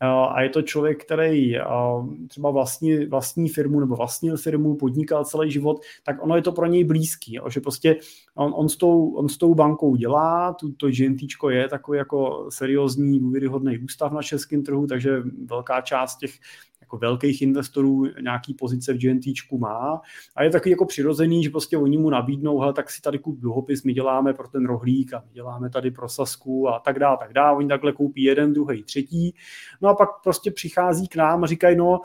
[0.03, 1.57] a je to člověk, který
[2.29, 6.67] třeba vlastní, vlastní firmu nebo vlastnil firmu, podnikal celý život, tak ono je to pro
[6.67, 7.97] něj blízký, jo, že prostě
[8.35, 12.47] on, on, s tou, on s tou bankou dělá, tu, to GNTčko je takový jako
[12.51, 16.31] seriózní, důvěryhodný ústav na českém trhu, takže velká část těch
[16.91, 20.01] jako velkých investorů nějaký pozice v GNTčku má
[20.37, 23.41] a je takový jako přirozený, že prostě oni mu nabídnou, hele, tak si tady kup
[23.41, 27.17] dluhopis, my děláme pro ten rohlík a my děláme tady pro Sasku a tak dále,
[27.21, 27.57] tak dále.
[27.57, 29.35] Oni takhle koupí jeden, druhý, třetí.
[29.81, 32.01] No a pak prostě přichází k nám a říkají, no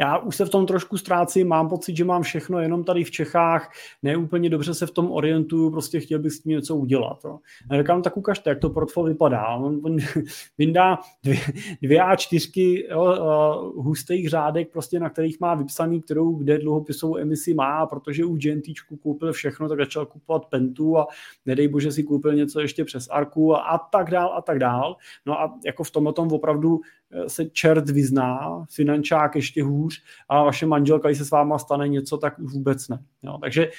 [0.00, 3.10] já už se v tom trošku ztrácím, mám pocit, že mám všechno jenom tady v
[3.10, 3.72] Čechách,
[4.02, 7.20] neúplně dobře se v tom orientuju, prostě chtěl bych s tím něco udělat.
[7.24, 7.38] Jo.
[7.70, 9.48] A říkám, tak ukažte, jak to portfolio vypadá.
[9.48, 9.96] On, on
[10.58, 11.38] vyndá dvě,
[11.82, 17.16] dvě a čtyřky jo, uh, hustých řádek, prostě, na kterých má vypsaný, kterou kde dluhopisovou
[17.16, 21.06] emisi má, protože u GNTčku koupil všechno, tak začal kupovat Pentu a
[21.46, 24.96] nedej bože si koupil něco ještě přes Arku a, a tak dál a tak dál.
[25.26, 26.80] No a jako v tom opravdu
[27.26, 32.18] se čert vyzná, finančák ještě hůř a vaše manželka, když se s váma stane něco,
[32.18, 32.98] tak už vůbec ne.
[33.22, 33.70] Jo, takže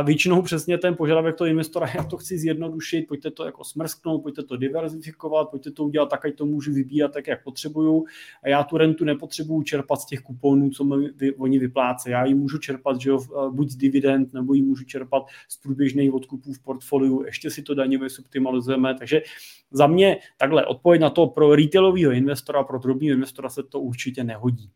[0.00, 4.42] většinou přesně ten požadavek toho investora, já to chci zjednodušit, pojďte to jako smrsknout, pojďte
[4.42, 8.04] to diverzifikovat, pojďte to udělat tak, ať to můžu vybírat tak, jak potřebuju.
[8.42, 12.12] A já tu rentu nepotřebuju čerpat z těch kuponů, co mi vy, oni vyplácejí.
[12.12, 13.18] Já ji můžu čerpat, že jo,
[13.50, 17.74] buď z dividend, nebo ji můžu čerpat z průběžných odkupů v portfoliu, ještě si to
[17.74, 18.94] daňově subtimalizujeme.
[18.98, 19.22] Takže
[19.70, 24.24] za mě takhle odpověď na to pro retailového investora, pro drobného investora se to určitě
[24.24, 24.70] nehodí.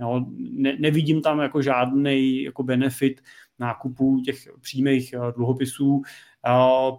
[0.00, 3.20] Jo, ne, nevidím tam jako žádný jako benefit
[3.62, 6.02] nákupu těch přímých eh, dluhopisů.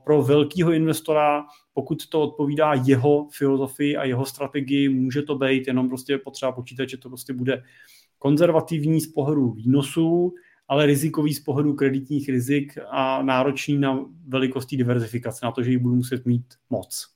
[0.03, 5.89] Pro velkého investora, pokud to odpovídá jeho filozofii a jeho strategii, může to být jenom
[5.89, 7.63] prostě potřeba počítat, že to prostě bude
[8.19, 10.33] konzervativní z pohledu výnosů,
[10.67, 15.77] ale rizikový z pohledu kreditních rizik a náročný na velikostí diverzifikace, na to, že ji
[15.77, 17.07] budu muset mít moc.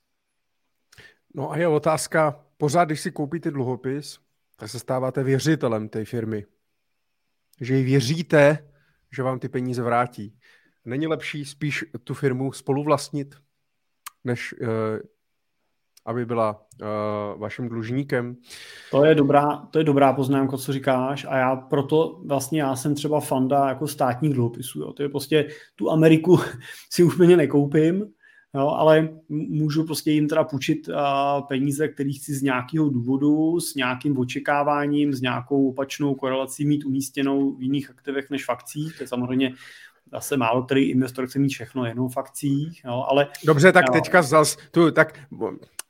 [1.34, 4.18] No a je otázka, pořád, když si koupíte dluhopis,
[4.56, 6.44] tak se stáváte věřitelem té firmy.
[7.60, 8.68] Že jí věříte,
[9.12, 10.34] že vám ty peníze vrátí.
[10.84, 13.34] Není lepší spíš tu firmu spoluvlastnit,
[14.24, 14.68] než uh,
[16.06, 18.36] aby byla uh, vaším dlužníkem?
[18.90, 22.94] To je, dobrá, to je dobrá poznámka, co říkáš a já proto vlastně já jsem
[22.94, 24.92] třeba fanda jako státních dluhopisů.
[24.92, 26.38] To je prostě tu Ameriku
[26.90, 28.06] si úplně nekoupím,
[28.54, 30.94] Jo, ale můžu prostě jim teda půjčit uh,
[31.48, 37.52] peníze, které chci z nějakého důvodu, s nějakým očekáváním, s nějakou opačnou korelací mít umístěnou
[37.54, 38.96] v jiných aktivech než fakcích.
[38.96, 39.54] To je samozřejmě
[40.12, 43.28] zase málo který investor chce mít všechno jenom v akcích, jo, ale...
[43.46, 43.92] Dobře, tak jo.
[43.92, 45.18] teďka zas, tu, tak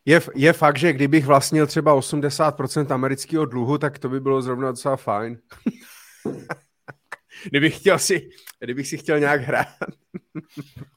[0.05, 4.69] je, je fakt, že kdybych vlastnil třeba 80% amerického dluhu, tak to by bylo zrovna
[4.69, 5.39] docela fajn.
[7.45, 8.29] kdybych, chtěl si,
[8.61, 9.69] kdybych si chtěl nějak hrát.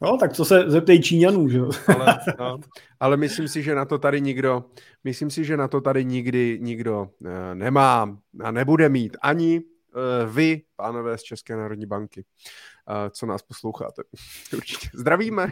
[0.01, 2.59] no, tak co se zeptej Číňanů, že ale, no,
[2.99, 4.65] ale myslím si, že na to tady nikdo,
[5.03, 10.29] myslím si, že na to tady nikdy nikdo uh, nemá a nebude mít ani uh,
[10.35, 12.25] vy, pánové z České národní banky,
[12.89, 14.01] uh, co nás posloucháte.
[14.53, 15.51] Určitě zdravíme.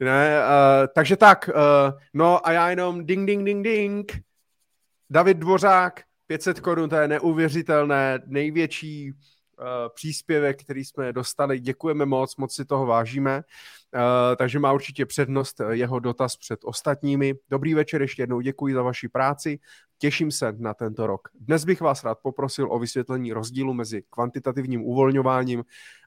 [0.00, 4.12] ne, uh, takže tak, uh, no a já jenom ding, ding, ding, ding.
[5.10, 11.60] David Dvořák, 500 korun, to je neuvěřitelné, největší uh, příspěvek, který jsme dostali.
[11.60, 13.36] Děkujeme moc, moc si toho vážíme.
[13.36, 13.42] Uh,
[14.36, 17.34] takže má určitě přednost jeho dotaz před ostatními.
[17.48, 19.58] Dobrý večer, ještě jednou děkuji za vaši práci.
[19.98, 21.28] Těším se na tento rok.
[21.40, 25.64] Dnes bych vás rád poprosil o vysvětlení rozdílu mezi kvantitativním uvolňováním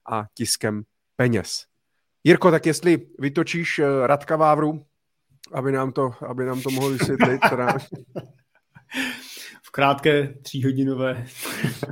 [0.10, 0.84] a tiskem
[1.16, 1.66] peněz.
[2.24, 4.86] Jirko, tak jestli vytočíš uh, Radka Vávru,
[5.54, 7.42] aby nám to, aby nám to mohl vysvětlit.
[7.50, 7.78] Teda...
[9.76, 11.26] krátké tříhodinové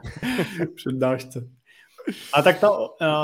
[0.76, 1.50] přednášce.
[2.34, 2.70] A tak ta,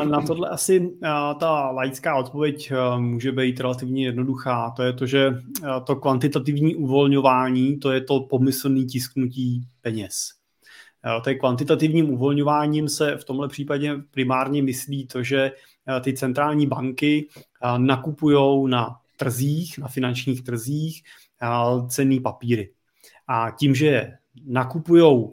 [0.04, 0.98] na tohle asi
[1.40, 4.74] ta laická odpověď může být relativně jednoduchá.
[4.76, 5.34] To je to, že
[5.84, 10.14] to kvantitativní uvolňování, to je to pomyslné tisknutí peněz.
[11.24, 15.52] To je kvantitativním uvolňováním se v tomhle případě primárně myslí to, že
[16.02, 17.28] ty centrální banky
[17.78, 21.04] nakupují na trzích, na finančních trzích
[21.88, 22.72] cenný papíry.
[23.28, 25.28] A tím, že je nakupují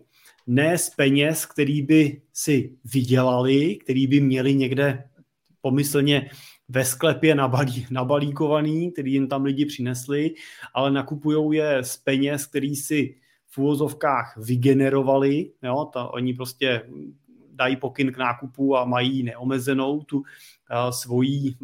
[0.46, 5.04] ne z peněz, který by si vydělali, který by měli někde
[5.60, 6.30] pomyslně
[6.68, 10.34] ve sklepě nabalí, nabalíkovaný, který jim tam lidi přinesli,
[10.74, 13.14] ale nakupují je z peněz, který si
[13.50, 15.50] v úvozovkách vygenerovali.
[15.62, 16.82] Jo, ta, oni prostě
[17.52, 20.24] dají pokyn k nákupu a mají neomezenou tu uh,
[20.90, 21.54] svoji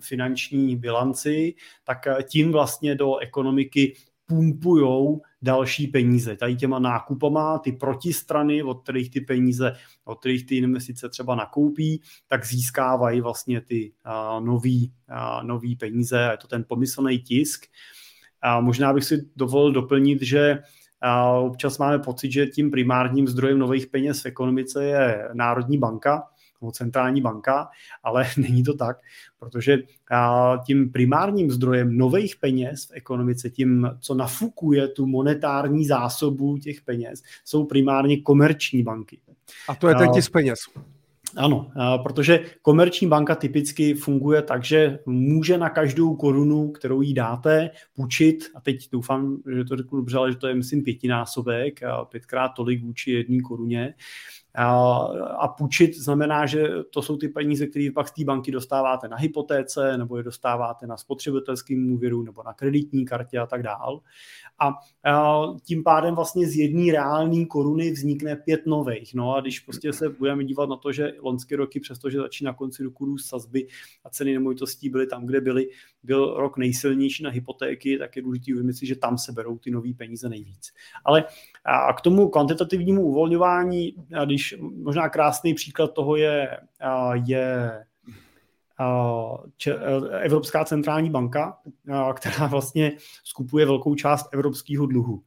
[0.00, 1.98] finanční bilanci, tak
[2.28, 3.96] tím vlastně do ekonomiky
[4.30, 6.36] pumpujou další peníze.
[6.36, 9.72] Tady těma nákupama ty protistrany, od kterých ty peníze,
[10.04, 16.28] od kterých ty investice třeba nakoupí, tak získávají vlastně ty uh, nový, uh, nový peníze.
[16.30, 17.66] Je to ten pomyslný tisk.
[18.42, 20.58] A možná bych si dovolil doplnit, že
[21.00, 26.22] a občas máme pocit, že tím primárním zdrojem nových peněz v ekonomice je Národní banka,
[26.60, 27.68] nebo centrální banka,
[28.02, 28.98] ale není to tak,
[29.38, 29.78] protože
[30.66, 37.22] tím primárním zdrojem nových peněz v ekonomice, tím, co nafukuje tu monetární zásobu těch peněz,
[37.44, 39.20] jsou primárně komerční banky.
[39.68, 40.58] A to je ten tisk peněz.
[41.36, 41.70] Ano,
[42.02, 48.44] protože komerční banka typicky funguje tak, že může na každou korunu, kterou jí dáte, půjčit,
[48.54, 52.82] a teď doufám, že to řeknu dobře, ale že to je, myslím, pětinásobek, pětkrát tolik
[52.82, 53.94] vůči jedné koruně,
[55.38, 59.16] a půjčit znamená, že to jsou ty peníze, které pak z té banky dostáváte na
[59.16, 64.00] hypotéce, nebo je dostáváte na spotřebitelském úvěru, nebo na kreditní kartě a tak dál.
[64.58, 64.74] A
[65.64, 69.14] tím pádem vlastně z jedné reální koruny vznikne pět nových.
[69.14, 72.84] No a když prostě se budeme dívat na to, že loňské roky, přestože začíná konci
[72.84, 73.66] roku růst sazby
[74.04, 75.68] a ceny nemovitostí byly tam, kde byly,
[76.02, 79.70] byl rok nejsilnější na hypotéky, tak je důležité uvědomit si, že tam se berou ty
[79.70, 80.72] nové peníze nejvíc.
[81.04, 81.24] Ale
[81.64, 83.94] a k tomu kvantitativnímu uvolňování,
[84.24, 86.58] když možná krásný příklad toho je,
[87.26, 87.72] je
[90.20, 91.58] Evropská centrální banka,
[92.14, 92.92] která vlastně
[93.24, 95.22] skupuje velkou část evropského dluhu.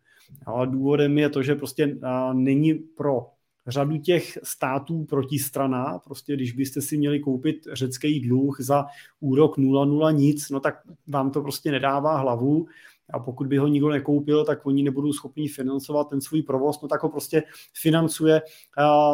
[0.46, 1.98] A důvodem je to, že prostě
[2.34, 3.28] není pro
[3.68, 8.86] řadu těch států protistrana, prostě když byste si měli koupit řecký dluh za
[9.20, 12.68] úrok 0,0 nic, no tak vám to prostě nedává hlavu
[13.10, 16.88] a pokud by ho nikdo nekoupil, tak oni nebudou schopni financovat ten svůj provoz, no
[16.88, 17.44] tak ho prostě
[17.74, 18.42] financuje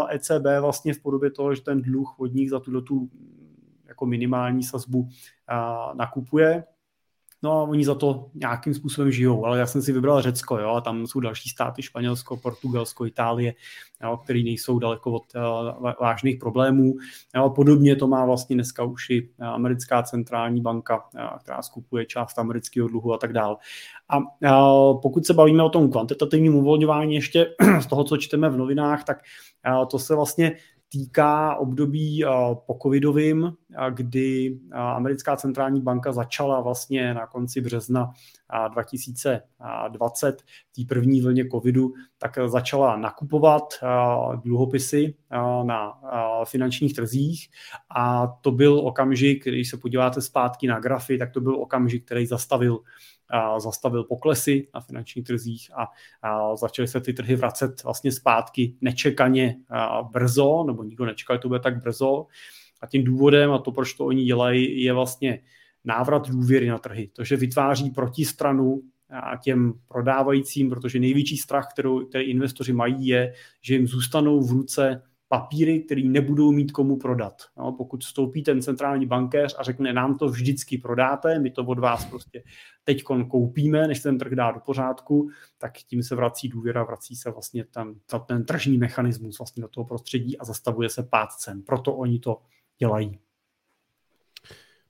[0.10, 3.10] ECB vlastně v podobě toho, že ten dluh od nich za tuto tu
[3.88, 5.10] jako minimální sazbu
[5.94, 6.64] nakupuje
[7.44, 10.70] No a oni za to nějakým způsobem žijou, ale já jsem si vybral Řecko, jo,
[10.70, 13.54] a tam jsou další státy, Španělsko, Portugalsko, Itálie,
[14.04, 16.94] jo, které nejsou daleko od uh, vážných problémů.
[17.36, 22.06] Jo, podobně to má vlastně dneska už i eh, americká centrální banka, uh, která skupuje
[22.06, 23.56] část amerického dluhu a tak dále.
[24.10, 28.58] A uh, pokud se bavíme o tom kvantitativním uvolňování ještě z toho, co čteme v
[28.58, 29.18] novinách, tak
[29.92, 30.56] to se vlastně
[30.92, 32.24] týká období
[32.66, 33.54] po covidovým,
[33.90, 38.12] kdy americká centrální banka začala vlastně na konci března
[38.74, 40.42] 2020,
[40.76, 43.64] té první vlně covidu, tak začala nakupovat
[44.44, 45.16] dluhopisy
[45.64, 46.02] na
[46.46, 47.50] finančních trzích.
[47.96, 52.26] A to byl okamžik, když se podíváte zpátky na grafy, tak to byl okamžik, který
[52.26, 52.80] zastavil
[53.58, 55.72] zastavil poklesy na finančních trzích
[56.24, 59.56] a, začaly se ty trhy vracet vlastně zpátky nečekaně
[60.12, 62.26] brzo, nebo nikdo nečekal, že to bude tak brzo.
[62.82, 65.40] A tím důvodem, a to, proč to oni dělají, je vlastně
[65.84, 67.10] návrat důvěry na trhy.
[67.14, 73.34] To, že vytváří protistranu a těm prodávajícím, protože největší strach, kterou, který investoři mají, je,
[73.62, 77.34] že jim zůstanou v ruce papíry, který nebudou mít komu prodat.
[77.58, 81.80] No, pokud vstoupí ten centrální bankéř a řekne, nám to vždycky prodáte, my to od
[81.80, 82.44] vás prostě
[82.84, 87.32] teď koupíme, než ten trh dá do pořádku, tak tím se vrací důvěra, vrací se
[87.32, 87.96] vlastně ten,
[88.28, 91.62] ten tržní mechanismus vlastně do toho prostředí a zastavuje se pád cen.
[91.62, 92.42] Proto oni to
[92.80, 93.20] dělají.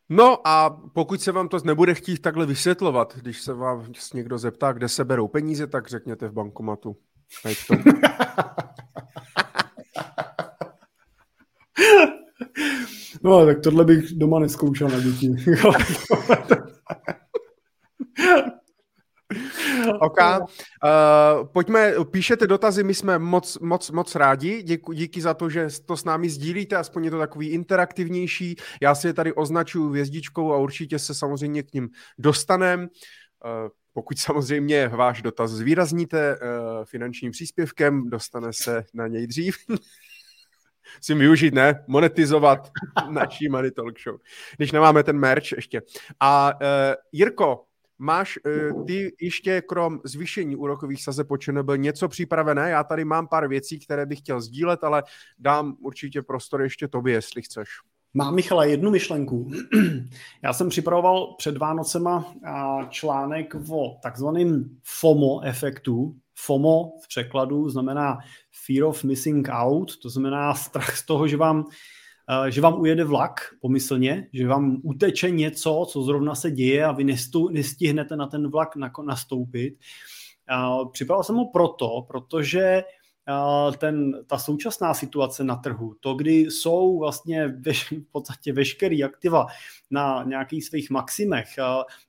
[0.10, 4.74] No a pokud se vám to nebude chtít takhle vysvětlovat, když se vám někdo zeptá,
[4.74, 6.98] kde se berou peníze, tak řekněte v bankomatu.
[13.24, 15.36] No, tak tohle bych doma neskoušel na děti.
[20.00, 20.18] OK.
[20.20, 24.64] Uh, pojďme, píšete dotazy, my jsme moc, moc, moc rádi.
[24.64, 28.56] Děku, díky za to, že to s námi sdílíte, aspoň je to takový interaktivnější.
[28.82, 32.80] Já si je tady označuju vězdičkou a určitě se samozřejmě k ním dostanem.
[32.82, 39.58] Uh, pokud samozřejmě váš dotaz zvýrazníte uh, finančním příspěvkem, dostane se na něj dřív.
[41.02, 41.84] si využít, ne?
[41.88, 42.72] Monetizovat
[43.10, 44.18] naší Money Talk Show.
[44.58, 45.82] Když nemáme ten merch ještě.
[46.20, 46.68] A uh,
[47.12, 47.64] Jirko,
[47.98, 48.40] máš
[48.72, 52.70] uh, ty ještě krom zvýšení úrokových sazeb po byl něco připravené?
[52.70, 55.04] Já tady mám pár věcí, které bych chtěl sdílet, ale
[55.40, 57.70] dám určitě prostor ještě tobě, jestli chceš.
[58.14, 59.52] Mám, Michala, jednu myšlenku.
[60.44, 62.34] Já jsem připravoval před Vánocema
[62.90, 66.16] článek o takzvaném FOMO efektu,
[66.46, 68.18] FOMO v překladu znamená
[68.66, 71.66] Fear of Missing Out, to znamená strach z toho, že vám,
[72.30, 76.92] eh, že vám ujede vlak pomyslně, že vám uteče něco, co zrovna se děje a
[76.92, 77.04] vy
[77.52, 78.76] nestihnete na ten vlak
[79.06, 79.78] nastoupit.
[80.92, 82.84] Připravil jsem ho proto, protože
[83.78, 89.46] ten, ta současná situace na trhu, to, kdy jsou vlastně veš, v podstatě veškerý aktiva
[89.92, 91.48] na nějakých svých maximech,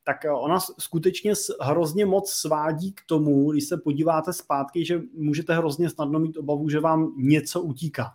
[0.04, 5.90] tak ona skutečně hrozně moc svádí k tomu, když se podíváte zpátky, že můžete hrozně
[5.90, 8.12] snadno mít obavu, že vám něco utíká.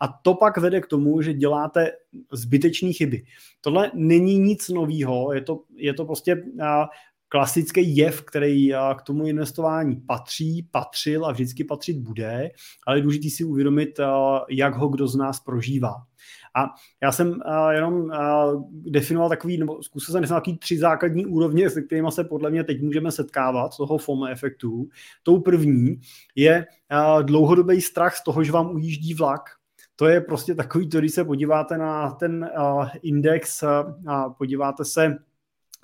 [0.00, 1.92] A to pak vede k tomu, že děláte
[2.32, 3.24] zbytečné chyby.
[3.60, 6.44] Tohle není nic nového, je to, je to prostě
[7.28, 12.50] klasický jev, který k tomu investování patří, patřil a vždycky patřit bude,
[12.86, 14.00] ale je důležité si uvědomit,
[14.50, 15.94] jak ho kdo z nás prožívá.
[16.56, 16.64] A
[17.02, 18.10] já jsem jenom
[18.70, 22.82] definoval takový, nebo zkusil jsem definovat tři základní úrovně, se kterými se podle mě teď
[22.82, 24.88] můžeme setkávat, toho FOMO efektu.
[25.22, 26.00] Tou první
[26.34, 26.66] je
[27.22, 29.42] dlouhodobý strach z toho, že vám ujíždí vlak,
[29.96, 32.50] to je prostě takový, to, když se podíváte na ten
[33.02, 33.62] index
[34.06, 35.16] a podíváte se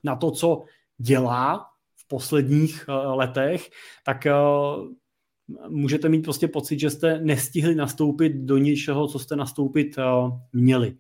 [0.05, 0.63] na to, co
[0.99, 1.67] dělá
[1.97, 3.71] v posledních eh, letech,
[4.05, 4.33] tak eh,
[5.69, 10.03] můžete mít prostě pocit, že jste nestihli nastoupit do něčeho, co jste nastoupit eh,
[10.53, 10.97] měli.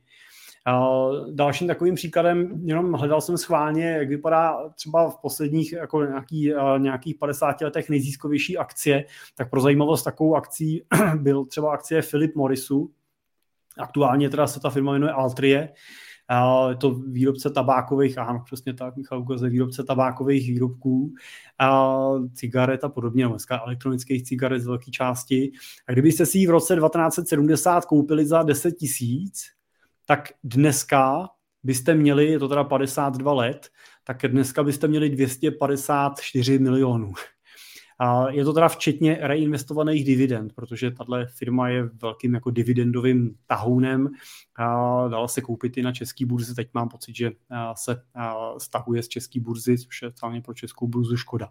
[1.30, 7.14] Dalším takovým příkladem, jenom hledal jsem schválně, jak vypadá třeba v posledních jako nějaký, nějakých
[7.18, 9.05] 50 letech nejzískovější akcie,
[9.36, 10.82] tak pro zajímavost takovou akcí
[11.16, 12.90] byl třeba akcie Philip Morrisu,
[13.78, 15.68] aktuálně teda se ta firma jmenuje Altrie,
[16.70, 21.14] je to výrobce tabákových, ano, přesně tak, Michal ukazuje, výrobce tabákových výrobků,
[22.35, 25.53] cigaret a podobně, dneska elektronických cigaret z velké části.
[25.89, 29.45] A kdybyste si ji v roce 1970 koupili za 10 tisíc,
[30.07, 31.29] tak dneska
[31.62, 33.68] byste měli, je to teda 52 let,
[34.05, 37.12] tak dneska byste měli 254 milionů.
[37.99, 44.11] A je to teda včetně reinvestovaných dividend, protože tahle firma je velkým jako dividendovým tahounem.
[44.57, 46.55] A dala se koupit i na český burzy.
[46.55, 47.30] Teď mám pocit, že
[47.74, 48.03] se
[48.59, 51.49] stahuje z české burzy, což je celně pro českou burzu škoda.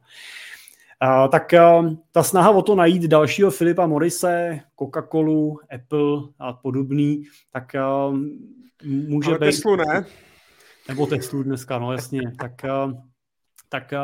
[0.99, 7.23] A, tak a, ta snaha o to najít dalšího Filipa Morise, Coca-Colu, Apple a podobný,
[7.51, 8.13] tak a,
[8.83, 9.45] může Ale být...
[9.45, 10.05] Teslu ne?
[10.87, 12.21] Nebo Teslu dneska, no jasně.
[12.39, 12.93] Tak a,
[13.73, 13.97] tak eh,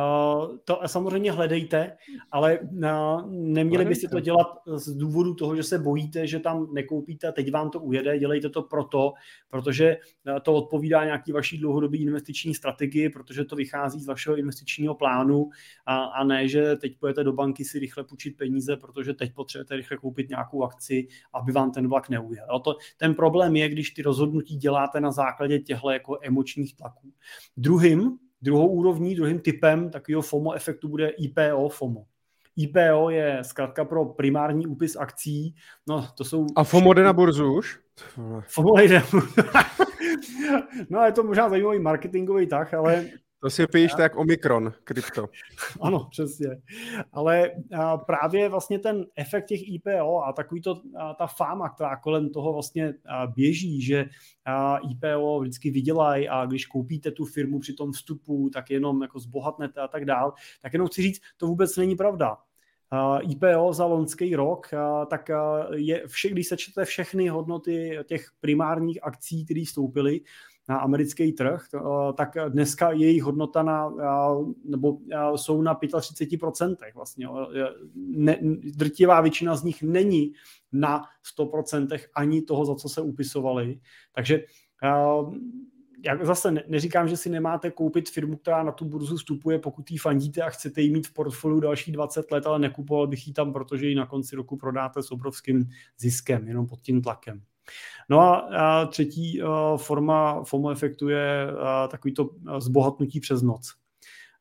[0.64, 1.98] to samozřejmě hledejte,
[2.32, 2.90] ale eh,
[3.30, 7.70] neměli byste to dělat z důvodu toho, že se bojíte, že tam nekoupíte, teď vám
[7.70, 9.14] to ujede, dělejte to proto,
[9.50, 14.96] protože eh, to odpovídá nějaký vaší dlouhodobé investiční strategii, protože to vychází z vašeho investičního
[14.96, 15.50] plánu
[15.86, 19.76] a, a ne, že teď pojete do banky si rychle půjčit peníze, protože teď potřebujete
[19.76, 22.60] rychle koupit nějakou akci, aby vám ten vlak neujel.
[22.64, 27.14] To, ten problém je, když ty rozhodnutí děláte na základě těchto jako emočních tlaků.
[27.58, 32.06] Druhým Druhou úrovní, druhým typem takového FOMO efektu bude IPO FOMO.
[32.58, 35.56] IPO je zkrátka pro primární úpis akcí.
[35.88, 36.46] No, to jsou...
[36.56, 37.80] A FOMO jde na burzu už?
[38.48, 39.04] FOMO jde
[40.90, 43.06] No, je to možná zajímavý marketingový tah, ale
[43.42, 45.30] to si píš tak Omikron, krypto.
[45.82, 46.48] ano, přesně.
[47.12, 47.52] Ale
[48.06, 50.82] právě vlastně ten efekt těch IPO a takový to,
[51.18, 52.94] ta fáma, která kolem toho vlastně
[53.36, 54.06] běží, že
[54.92, 59.82] IPO vždycky vydělají a když koupíte tu firmu při tom vstupu, tak jenom jako zbohatnete
[59.82, 62.38] a tak dál, tak jenom chci říct, to vůbec není pravda.
[63.22, 64.68] IPO za loňský rok,
[65.10, 65.30] tak
[65.76, 70.22] je vše, když sečtete všechny hodnoty těch primárních akcí, které vstoupily,
[70.70, 71.66] na americký trh,
[72.18, 73.94] tak dneska jejich hodnota na,
[74.64, 74.98] nebo
[75.36, 77.28] jsou na 35% vlastně.
[77.96, 78.38] Ne,
[78.76, 80.34] drtivá většina z nich není
[80.72, 81.04] na
[81.40, 83.80] 100% ani toho, za co se upisovali.
[84.16, 84.44] Takže
[86.04, 89.98] já zase neříkám, že si nemáte koupit firmu, která na tu burzu vstupuje, pokud ji
[89.98, 93.54] fandíte a chcete ji mít v portfoliu další 20 let, ale nekupoval bych ji tam,
[93.54, 97.42] protože ji na konci roku prodáte s obrovským ziskem, jenom pod tím tlakem.
[98.10, 103.74] No a, třetí a, forma FOMO efektu je a, takový to zbohatnutí přes noc.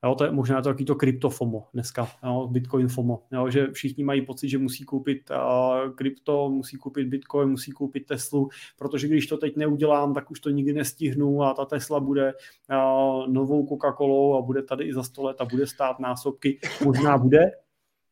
[0.04, 4.04] Jo, to je možná to to krypto FOMO dneska, jo, Bitcoin FOMO, jo, že všichni
[4.04, 8.48] mají pocit, že musí koupit uh, krypto, musí koupit Bitcoin, musí koupit Teslu,
[8.78, 13.28] protože když to teď neudělám, tak už to nikdy nestihnu a ta Tesla bude uh,
[13.28, 17.40] novou Coca-Colou a bude tady i za 100 let a bude stát násobky, možná bude,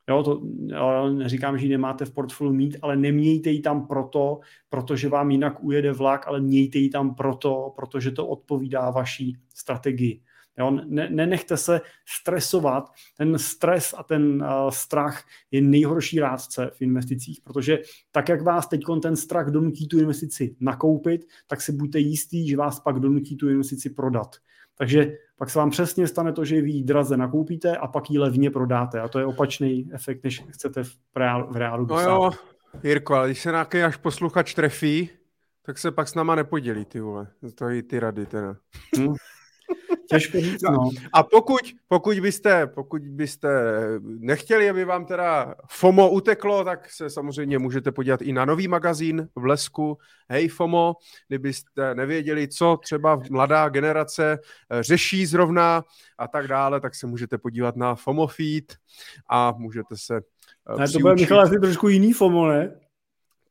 [0.09, 4.41] Jo, to jo, neříkám, že ji nemáte v portfoliu mít, ale nemějte ji tam proto,
[4.69, 10.23] protože vám jinak ujede vlak, ale mějte ji tam proto, protože to odpovídá vaší strategii.
[10.59, 12.93] Jo, ne, nenechte se stresovat.
[13.17, 17.79] Ten stres a ten uh, strach je nejhorší rádce v investicích, protože
[18.11, 22.57] tak, jak vás teď ten strach donutí tu investici nakoupit, tak si buďte jistý, že
[22.57, 24.37] vás pak donutí tu investici prodat.
[24.79, 28.51] Takže pak se vám přesně stane to, že vy draze nakoupíte a pak ji levně
[28.51, 29.01] prodáte.
[29.01, 32.31] A to je opačný efekt, než chcete v, reálu, v reálu No jo,
[32.83, 35.11] Jirko, ale když se nějaký až posluchač trefí,
[35.62, 37.27] tak se pak s náma nepodělí, ty vole.
[37.55, 38.57] To i ty rady teda.
[38.97, 39.14] Hmm.
[40.11, 40.91] Těžko říct, no.
[41.13, 43.49] A pokud, pokud, byste, pokud byste
[44.03, 49.29] nechtěli, aby vám teda FOMO uteklo, tak se samozřejmě můžete podívat i na nový magazín
[49.37, 49.99] v Lesku
[50.29, 50.95] Hej FOMO,
[51.29, 54.39] kdybyste nevěděli, co třeba mladá generace
[54.71, 55.83] eh, řeší zrovna
[56.19, 58.75] a tak dále, tak se můžete podívat na FOMO feed
[59.31, 60.21] a můžete se
[60.71, 62.86] uh, ne, to bude, Michal, asi trošku jiný FOMO, ne?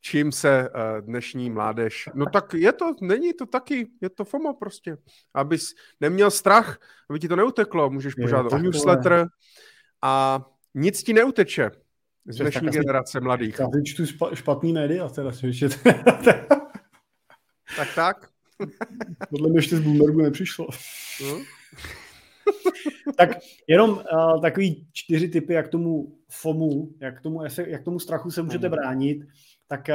[0.06, 2.08] Čím se uh, dnešní mládež...
[2.14, 4.96] No tak je to, není to taky, je to FOMO prostě.
[5.34, 6.78] Abys neměl strach,
[7.10, 9.26] aby ti to neuteklo, můžeš požádat o newsletter
[10.02, 10.44] a
[10.74, 11.70] nic ti neuteče
[12.26, 13.58] z dnešní generace mladých.
[13.58, 15.68] Já čtu špatný média, teda si
[17.76, 18.28] Tak tak.
[19.30, 20.66] Podle mě ještě z Bloombergu nepřišlo.
[21.22, 21.40] No.
[23.16, 23.30] tak
[23.68, 28.68] jenom uh, takový čtyři typy, jak tomu FOMu, jak tomu, jak tomu strachu se můžete
[28.68, 29.22] bránit
[29.68, 29.88] tak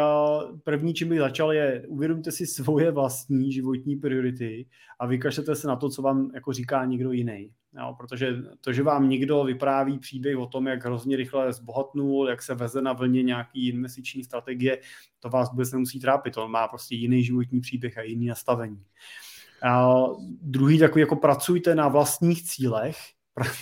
[0.63, 4.65] první, čím bych začal, je uvědomte si svoje vlastní životní priority
[4.99, 7.51] a vykažete se na to, co vám jako říká někdo jiný.
[7.77, 12.41] Jo, protože to, že vám někdo vypráví příběh o tom, jak hrozně rychle zbohatnul, jak
[12.41, 14.81] se veze na vlně nějaký investiční strategie,
[15.19, 16.37] to vás vůbec nemusí trápit.
[16.37, 18.83] On má prostě jiný životní příběh a jiný nastavení.
[19.63, 19.95] A
[20.41, 22.97] druhý takový, jako pracujte na vlastních cílech.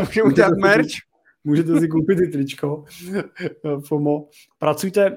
[0.00, 1.09] Můžeme udělat merch?
[1.44, 2.84] Můžete si koupit i tričko
[3.84, 4.28] FOMO.
[4.58, 5.16] Pracujte,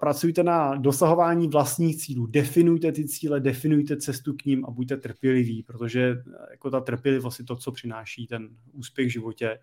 [0.00, 5.62] pracujte na dosahování vlastních cílů, definujte ty cíle, definujte cestu k ním a buďte trpěliví,
[5.62, 6.16] protože
[6.50, 9.58] jako ta trpělivost je to, co přináší ten úspěch v životě.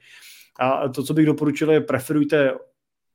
[0.60, 2.52] A to, co bych doporučil, je preferujte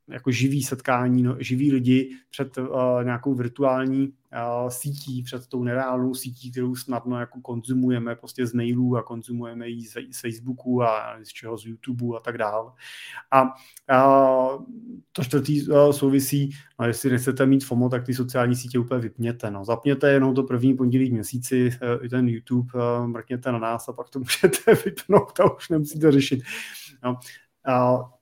[0.09, 2.67] jako živý setkání, no, živí lidi před uh,
[3.05, 8.97] nějakou virtuální uh, sítí, před tou nereálnou sítí, kterou snadno jako konzumujeme prostě z mailů
[8.97, 12.73] a konzumujeme ji z, z Facebooku a z čeho z YouTube a tak dále.
[13.31, 14.65] A uh,
[15.13, 16.51] to čtvrtý uh, souvisí,
[16.81, 19.51] no, jestli nechcete mít FOMO, tak ty sociální sítě úplně vypněte.
[19.51, 19.65] No.
[19.65, 23.89] Zapněte jenom to první pondělí v měsíci, uh, i ten YouTube, uh, mrkněte na nás
[23.89, 26.43] a pak to můžete vypnout a už nemusíte řešit.
[27.05, 27.19] No.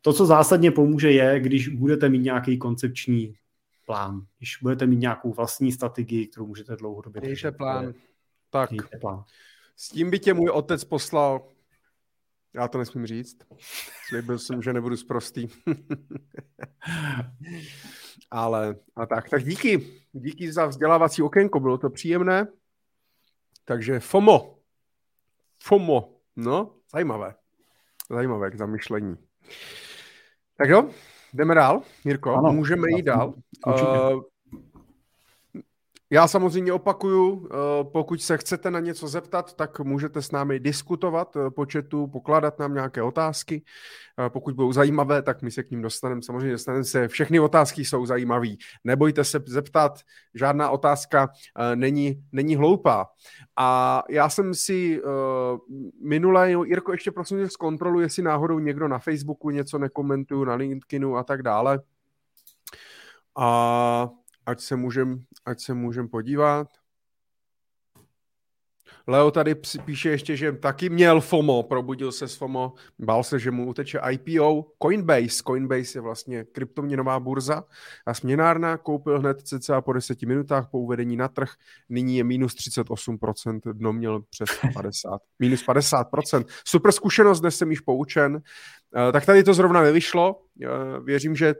[0.01, 3.35] To, co zásadně pomůže, je, když budete mít nějaký koncepční
[3.87, 7.57] plán, když budete mít nějakou vlastní strategii, kterou můžete dlouhodobě držet.
[7.57, 7.95] plán.
[8.51, 8.71] Tak,
[9.01, 9.25] plán.
[9.77, 11.49] s tím by tě můj otec poslal,
[12.55, 13.39] já to nesmím říct,
[14.09, 15.49] slíbil jsem, že nebudu zprostý.
[18.31, 22.47] Ale a tak, tak díky, díky za vzdělávací okénko, bylo to příjemné.
[23.65, 24.59] Takže FOMO,
[25.63, 27.35] FOMO, no, zajímavé,
[28.11, 29.17] zajímavé k zamyšlení.
[30.59, 30.89] Tak jo,
[31.35, 33.35] jdeme dál, Mirko, ano, můžeme jít dál.
[33.67, 34.23] Uh,
[36.15, 41.37] já samozřejmě opakuju, eh, pokud se chcete na něco zeptat, tak můžete s námi diskutovat
[41.37, 43.63] eh, po chatu, pokládat nám nějaké otázky.
[44.27, 46.23] Eh, pokud budou zajímavé, tak my se k ním dostaneme.
[46.23, 48.49] Samozřejmě dostaneme se, všechny otázky jsou zajímavé.
[48.85, 50.01] Nebojte se zeptat,
[50.35, 51.29] žádná otázka
[51.75, 53.07] není, není hloupá.
[53.57, 55.03] A já jsem si
[56.05, 61.17] minule, Jirko, ještě prosím tě zkontroluji, jestli náhodou někdo na Facebooku něco nekomentuju, na LinkedInu
[61.17, 61.81] a tak dále.
[63.37, 64.11] A
[64.47, 66.69] ať se můžem, ať se můžem podívat.
[69.07, 73.51] Leo tady píše ještě, že taky měl FOMO, probudil se s FOMO, bál se, že
[73.51, 74.67] mu uteče IPO.
[74.83, 77.65] Coinbase, Coinbase je vlastně kryptoměnová burza
[78.07, 81.51] a směnárna, koupil hned cca po 10 minutách po uvedení na trh,
[81.89, 86.45] nyní je minus 38%, dno měl přes 50, minus 50%.
[86.65, 88.43] Super zkušenost, dnes jsem již poučen,
[89.09, 90.69] eh, tak tady to zrovna nevyšlo, eh,
[91.05, 91.55] věřím, že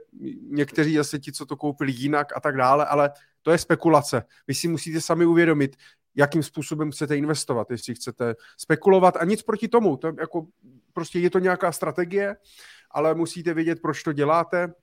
[0.49, 4.23] někteří zase ti, co to koupili jinak a tak dále, ale to je spekulace.
[4.47, 5.75] Vy si musíte sami uvědomit,
[6.15, 9.97] jakým způsobem chcete investovat, jestli chcete spekulovat a nic proti tomu.
[9.97, 10.47] To jako,
[10.93, 12.35] prostě je to nějaká strategie,
[12.91, 14.73] ale musíte vědět, proč to děláte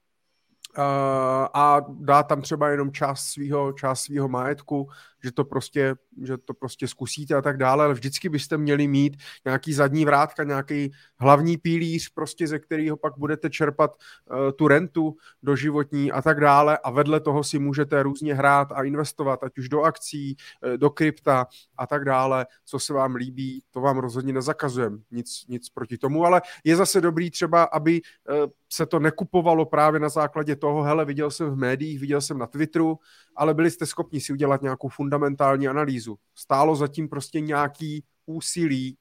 [1.55, 4.89] a dá tam třeba jenom část svého část svýho majetku,
[5.25, 9.17] že to, prostě, že to prostě zkusíte a tak dále, ale vždycky byste měli mít
[9.45, 15.17] nějaký zadní vrátka, nějaký hlavní pilíř, prostě ze kterého pak budete čerpat uh, tu rentu
[15.43, 16.79] do životní a tak dále.
[16.79, 20.91] A vedle toho si můžete různě hrát a investovat, ať už do akcí, uh, do
[20.91, 21.47] krypta
[21.79, 26.25] a tak dále, co se vám líbí, to vám rozhodně nezakazujem, nic, nic proti tomu,
[26.25, 28.01] ale je zase dobrý třeba, aby
[28.31, 32.39] uh, se to nekupovalo právě na základě toho, hele, viděl jsem v médiích, viděl jsem
[32.39, 32.99] na Twitteru,
[33.37, 36.19] ale byli jste schopni si udělat nějakou fundamentální analýzu.
[36.35, 38.97] Stálo zatím prostě nějaký úsilí,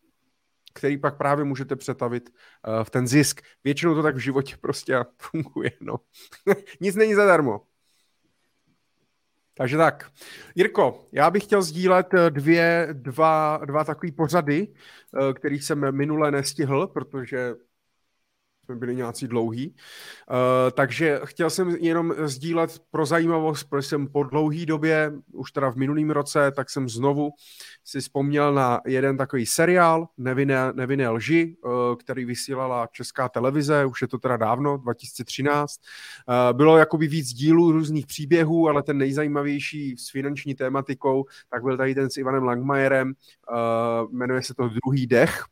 [0.73, 3.41] který pak právě můžete přetavit uh, v ten zisk.
[3.63, 5.71] Většinou to tak v životě prostě funguje.
[5.81, 5.95] No.
[6.81, 7.61] Nic není zadarmo.
[9.53, 10.11] Takže tak.
[10.55, 16.31] Jirko, já bych chtěl sdílet eh, dvě, dva, dva takové pořady, uh, kterých jsem minule
[16.31, 17.55] nestihl, protože
[18.71, 19.67] jsme byli nějací dlouhý.
[19.67, 25.71] Uh, takže chtěl jsem jenom sdílet pro zajímavost, protože jsem po dlouhé době, už teda
[25.71, 27.31] v minulém roce, tak jsem znovu
[27.83, 34.01] si vzpomněl na jeden takový seriál Nevinné, Nevinné lži, uh, který vysílala Česká televize, už
[34.01, 35.81] je to teda dávno, 2013.
[36.27, 41.63] Uh, eh, bylo jakoby víc dílů různých příběhů, ale ten nejzajímavější s finanční tématikou, tak
[41.63, 43.13] byl tady ten s Ivanem Langmajerem,
[44.11, 45.43] jmenuje se to Druhý dech.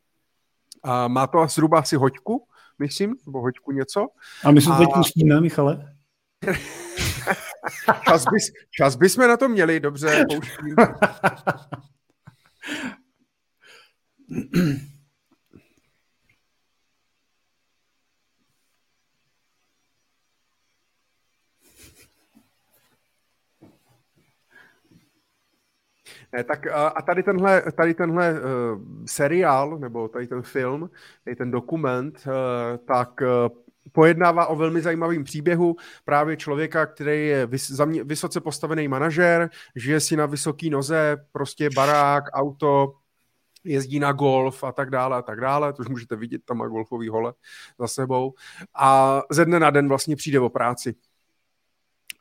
[0.84, 2.48] A má to zhruba asi hoďku,
[2.80, 4.08] myslím, nebo hoďku něco.
[4.44, 4.78] A my a...
[4.78, 5.96] teď pustíme, Michale.
[8.08, 10.76] čas, bys, čas bychom na to měli, dobře, pouštím.
[26.34, 28.40] Ne, tak a tady tenhle, tady tenhle uh,
[29.06, 30.90] seriál, nebo tady ten film,
[31.24, 32.34] tady ten dokument, uh,
[32.86, 33.58] tak uh,
[33.92, 35.76] pojednává o velmi zajímavém příběhu
[36.06, 42.24] právě člověka, který je vys, vysoce postavený manažer, žije si na vysoký noze, prostě barák,
[42.34, 42.94] auto,
[43.64, 46.68] jezdí na golf a tak dále a tak dále, to už můžete vidět, tam má
[46.68, 47.34] golfový hole
[47.80, 48.34] za sebou
[48.76, 50.96] a ze dne na den vlastně přijde o práci.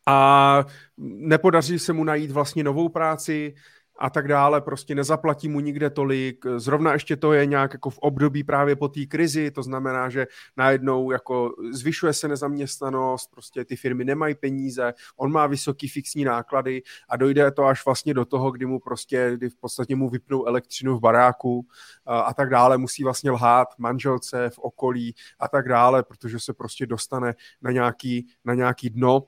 [0.07, 0.65] A
[0.97, 3.55] nepodaří se mu najít vlastně novou práci,
[3.99, 6.45] a tak dále, prostě nezaplatí mu nikde tolik.
[6.57, 10.27] Zrovna ještě to je nějak jako v období právě po té krizi, to znamená, že
[10.57, 16.83] najednou jako zvyšuje se nezaměstnanost, prostě ty firmy nemají peníze, on má vysoký fixní náklady
[17.09, 20.47] a dojde to až vlastně do toho, kdy mu prostě, kdy v podstatě mu vypnou
[20.47, 21.67] elektřinu v baráku
[22.07, 26.53] a, a tak dále, musí vlastně lhát manželce v okolí a tak dále, protože se
[26.53, 29.25] prostě dostane na nějaký, na nějaký dno.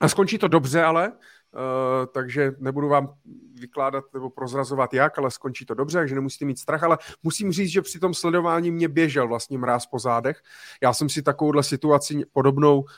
[0.00, 1.12] A skončí to dobře, ale
[1.54, 3.14] Uh, takže nebudu vám
[3.60, 7.68] vykládat nebo prozrazovat jak, ale skončí to dobře, takže nemusíte mít strach, ale musím říct,
[7.68, 10.42] že při tom sledování mě běžel vlastně mráz po zádech.
[10.82, 12.88] Já jsem si takovouhle situaci podobnou uh,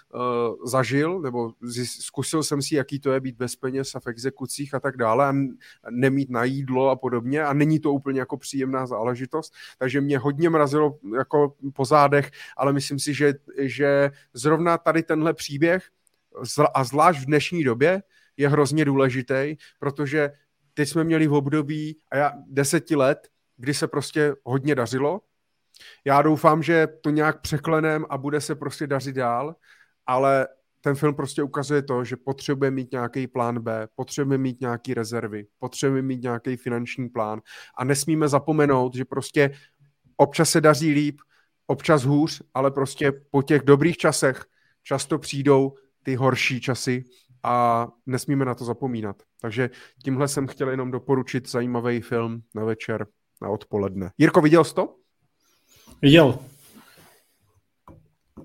[0.64, 1.53] zažil, nebo
[1.84, 5.28] zkusil jsem si, jaký to je být bez peněz a v exekucích a tak dále
[5.28, 5.32] a
[5.90, 10.50] nemít na jídlo a podobně a není to úplně jako příjemná záležitost, takže mě hodně
[10.50, 15.88] mrazilo jako po zádech, ale myslím si, že, že zrovna tady tenhle příběh
[16.74, 18.03] a zvlášť v dnešní době
[18.37, 20.30] je hrozně důležitý, protože
[20.74, 23.18] teď jsme měli v období a já deseti let,
[23.57, 25.20] kdy se prostě hodně dařilo.
[26.05, 29.57] Já doufám, že to nějak překlenem a bude se prostě dařit dál,
[30.07, 30.49] ale
[30.80, 35.47] ten film prostě ukazuje to, že potřebujeme mít nějaký plán B, potřebujeme mít nějaký rezervy,
[35.59, 37.41] potřebujeme mít nějaký finanční plán
[37.78, 39.51] a nesmíme zapomenout, že prostě
[40.16, 41.20] občas se daří líp,
[41.66, 44.45] občas hůř, ale prostě po těch dobrých časech
[44.83, 47.05] často přijdou ty horší časy
[47.43, 49.22] a nesmíme na to zapomínat.
[49.40, 49.70] Takže
[50.05, 53.07] tímhle jsem chtěl jenom doporučit zajímavý film na večer,
[53.43, 54.11] na odpoledne.
[54.18, 54.95] Jirko, viděl jsi to?
[56.03, 56.38] Viděl.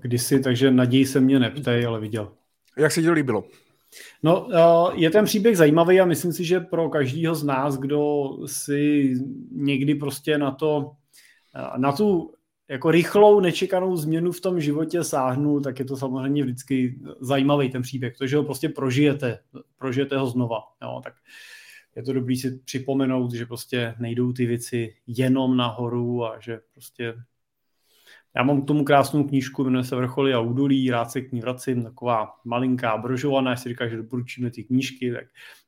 [0.00, 2.32] Kdysi, takže naději se mě neptej, ale viděl.
[2.76, 3.44] Jak se ti to líbilo?
[4.22, 4.48] No,
[4.94, 9.14] je ten příběh zajímavý a myslím si, že pro každého z nás, kdo si
[9.50, 10.90] někdy prostě na to,
[11.76, 12.32] na tu
[12.68, 17.82] jako rychlou, nečekanou změnu v tom životě sáhnu, tak je to samozřejmě vždycky zajímavý ten
[17.82, 19.38] příběh, protože ho prostě prožijete,
[19.78, 20.58] prožijete ho znova.
[20.82, 21.14] Jo, tak
[21.96, 27.14] je to dobrý si připomenout, že prostě nejdou ty věci jenom nahoru a že prostě
[28.36, 31.40] já mám k tomu krásnou knížku, jmenuje se Vrcholy a údolí, rád se k ní
[31.40, 35.24] vracím, taková malinká brožovaná, jestli říká, že doporučíme ty knížky, tak,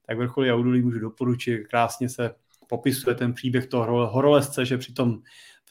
[0.07, 2.35] tak Vrcholy a údolí můžu doporučit, krásně se
[2.69, 5.23] popisuje ten příběh toho horolezce, že při tom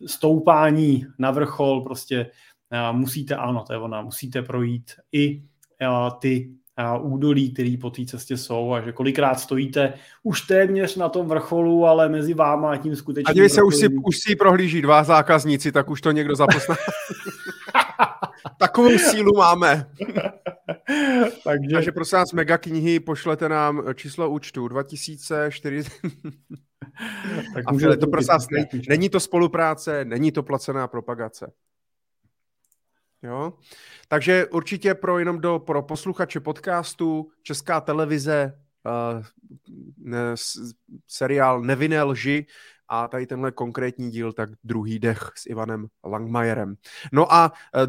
[0.06, 2.32] stoupání na vrchol prostě
[2.92, 5.44] musíte, ano, to je ona, musíte projít i
[6.20, 6.50] ty
[7.02, 9.94] údolí, které po té cestě jsou a že kolikrát stojíte
[10.24, 13.32] už téměř na tom vrcholu, ale mezi váma a tím skutečně.
[13.32, 16.76] A dívej se, už si, už si prohlíží dva zákazníci, tak už to někdo zapozná.
[18.60, 19.90] Takovou sílu máme.
[21.44, 21.70] Takže...
[21.74, 25.90] Takže prosím vás, mega knihy, pošlete nám číslo účtu 2004.
[27.54, 31.52] tak a to prosím vás, není, není to spolupráce, není to placená propagace.
[33.24, 33.54] Jo?
[34.08, 39.24] Takže určitě pro jenom do, pro posluchače podcastu Česká televize uh,
[39.98, 40.36] ne,
[41.08, 42.46] seriál Nevinné lži
[42.88, 46.76] a tady tenhle konkrétní díl, tak druhý dech s Ivanem Langmajerem.
[47.12, 47.84] No a uh,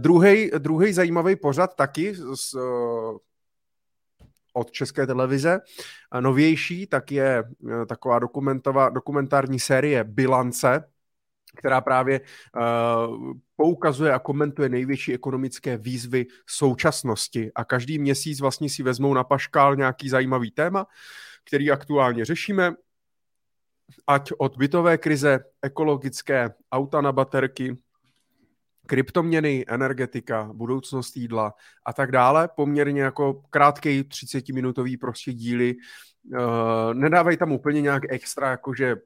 [0.59, 3.17] druhý zajímavý pořad taky z, uh,
[4.53, 5.61] od České televize,
[6.21, 7.45] novější, tak je
[7.89, 8.19] taková
[8.91, 10.85] dokumentární série Bilance,
[11.57, 17.51] která právě uh, poukazuje a komentuje největší ekonomické výzvy současnosti.
[17.55, 20.87] A každý měsíc vlastně si vezmou na paškál nějaký zajímavý téma,
[21.45, 22.75] který aktuálně řešíme,
[24.07, 27.77] ať od bytové krize, ekologické, auta na baterky,
[28.91, 32.49] kryptoměny, energetika, budoucnost jídla a tak dále.
[32.57, 35.75] Poměrně jako krátký 30-minutový prostě díly.
[36.33, 38.97] Uh, nedávají tam úplně nějak extra, jakože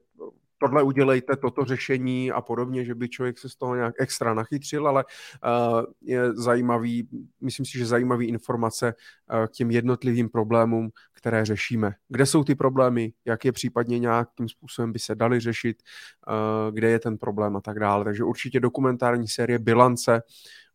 [0.65, 4.87] tohle udělejte, toto řešení a podobně, že by člověk se z toho nějak extra nachytřil,
[4.87, 7.09] ale uh, je zajímavý,
[7.41, 11.93] myslím si, že zajímavý informace uh, k těm jednotlivým problémům, které řešíme.
[12.09, 15.83] Kde jsou ty problémy, jak je případně nějakým způsobem by se dali řešit,
[16.27, 18.03] uh, kde je ten problém a tak dále.
[18.05, 20.21] Takže určitě dokumentární série Bilance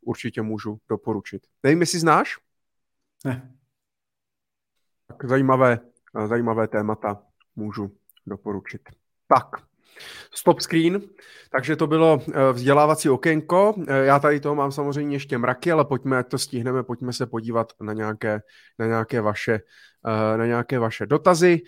[0.01, 1.47] určitě můžu doporučit.
[1.63, 2.39] Nevím, jestli znáš?
[3.25, 3.55] Ne.
[5.07, 5.79] Tak zajímavé,
[6.27, 7.23] zajímavé témata
[7.57, 8.83] můžu doporučit.
[9.27, 9.70] Tak,
[10.35, 11.01] Stop screen,
[11.51, 13.75] takže to bylo eh, vzdělávací okénko.
[13.89, 17.27] Eh, já tady toho mám samozřejmě ještě mraky, ale pojďme, ať to stihneme, pojďme se
[17.27, 18.41] podívat na nějaké,
[18.79, 19.61] na nějaké, vaše,
[20.07, 21.63] eh, na nějaké vaše dotazy.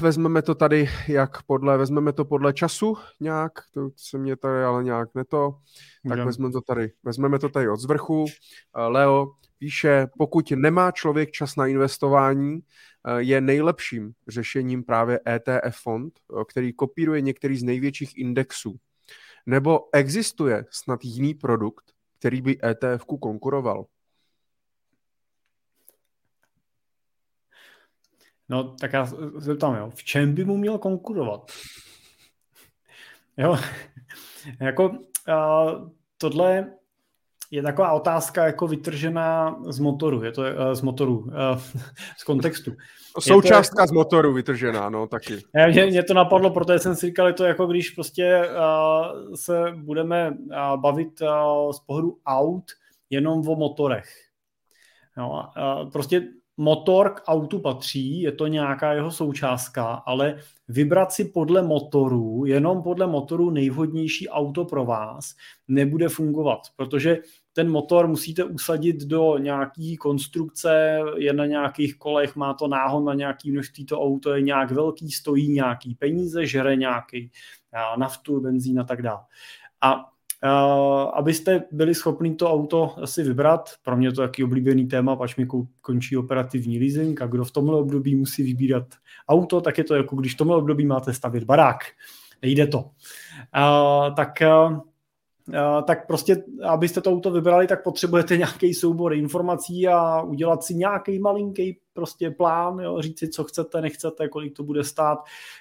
[0.00, 4.84] Vezmeme to tady jak podle, vezmeme to podle času nějak, to se mě tady ale
[4.84, 5.58] nějak neto,
[6.08, 8.24] tak vezmeme to tady, vezmeme to tady od zvrchu.
[8.74, 9.26] Leo
[9.58, 12.62] píše, pokud nemá člověk čas na investování,
[13.06, 16.14] Eh, je nejlepším řešením právě ETF fond,
[16.48, 18.76] který kopíruje některý z největších indexů.
[19.46, 21.84] Nebo existuje snad jiný produkt,
[22.18, 23.84] který by ETF-ku konkuroval?
[28.50, 31.50] No, tak já se zeptám, jo, v čem by mu měl konkurovat?
[33.36, 33.56] Jo,
[34.60, 36.72] jako uh, tohle
[37.50, 41.32] je taková otázka jako vytržená z motoru, je to uh, z motoru, uh,
[42.18, 42.72] z kontextu.
[43.18, 45.38] Součástka jako, z motoru vytržená, no taky.
[45.68, 49.72] Mě, mě to napadlo, protože jsem si říkal, je to jako když prostě uh, se
[49.76, 52.64] budeme uh, bavit uh, z pohledu aut
[53.10, 54.08] jenom o motorech.
[55.16, 56.22] No, uh, prostě
[56.60, 60.36] motor k autu patří, je to nějaká jeho součástka, ale
[60.68, 65.34] vybrat si podle motoru, jenom podle motoru nejvhodnější auto pro vás,
[65.68, 67.18] nebude fungovat, protože
[67.52, 73.14] ten motor musíte usadit do nějaký konstrukce, je na nějakých kolech, má to náhon na
[73.14, 77.30] nějaký množství, to auto je nějak velký, stojí nějaký peníze, žere nějaký
[77.96, 79.20] naftu, benzín a tak dále.
[79.80, 80.09] A
[81.14, 83.70] abyste byli schopni to auto asi vybrat.
[83.82, 85.46] Pro mě to je taky oblíbený téma, pač mi
[85.80, 88.86] končí operativní leasing a kdo v tomhle období musí vybírat
[89.28, 91.78] auto, tak je to jako když v tomhle období máte stavět barák.
[92.42, 92.78] Nejde to.
[92.78, 94.78] Uh, tak uh,
[95.86, 101.18] tak prostě, abyste to auto vybrali, tak potřebujete nějaký soubor informací a udělat si nějaký
[101.18, 105.18] malinký prostě plán, jo, říct si, co chcete, nechcete, kolik to bude stát,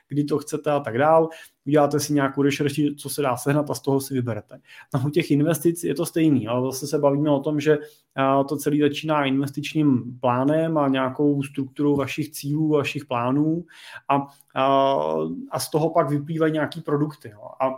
[0.07, 1.29] kdy to chcete a tak dál.
[1.65, 4.59] Uděláte si nějakou rešerši, co se dá sehnat a z toho si vyberete.
[4.93, 7.77] No u těch investic je to stejný, ale zase se bavíme o tom, že
[8.49, 13.65] to celé začíná investičním plánem a nějakou strukturou vašich cílů, vašich plánů
[14.09, 15.05] a, a,
[15.51, 17.29] a z toho pak vyplývají nějaký produkty.
[17.29, 17.41] Jo.
[17.59, 17.71] A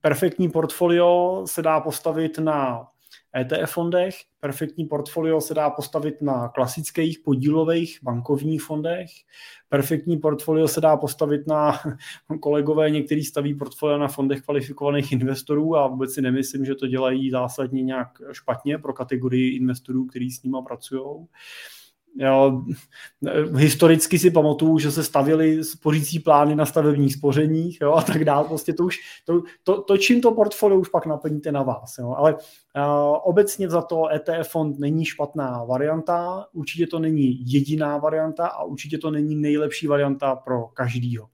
[0.00, 2.88] perfektní portfolio se dá postavit na
[3.36, 9.10] ETF fondech, perfektní portfolio se dá postavit na klasických podílových bankovních fondech,
[9.68, 11.80] perfektní portfolio se dá postavit na
[12.40, 17.30] kolegové, některý staví portfolio na fondech kvalifikovaných investorů a vůbec si nemyslím, že to dělají
[17.30, 21.26] zásadně nějak špatně pro kategorii investorů, kteří s nimi pracují.
[22.16, 22.62] Jo,
[23.56, 28.48] historicky si pamatuju, že se stavili spořící plány na stavebních spořeních jo, a tak dále.
[28.48, 31.98] Prostě to už, to, to, to, čím to portfolio už pak naplníte na vás.
[31.98, 32.14] Jo.
[32.16, 32.40] Ale uh,
[33.22, 38.98] obecně za to ETF fond není špatná varianta, určitě to není jediná varianta a určitě
[38.98, 41.28] to není nejlepší varianta pro každýho.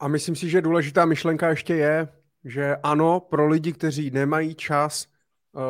[0.00, 2.08] A myslím si, že důležitá myšlenka ještě je,
[2.44, 5.06] že ano, pro lidi, kteří nemají čas
[5.52, 5.62] uh,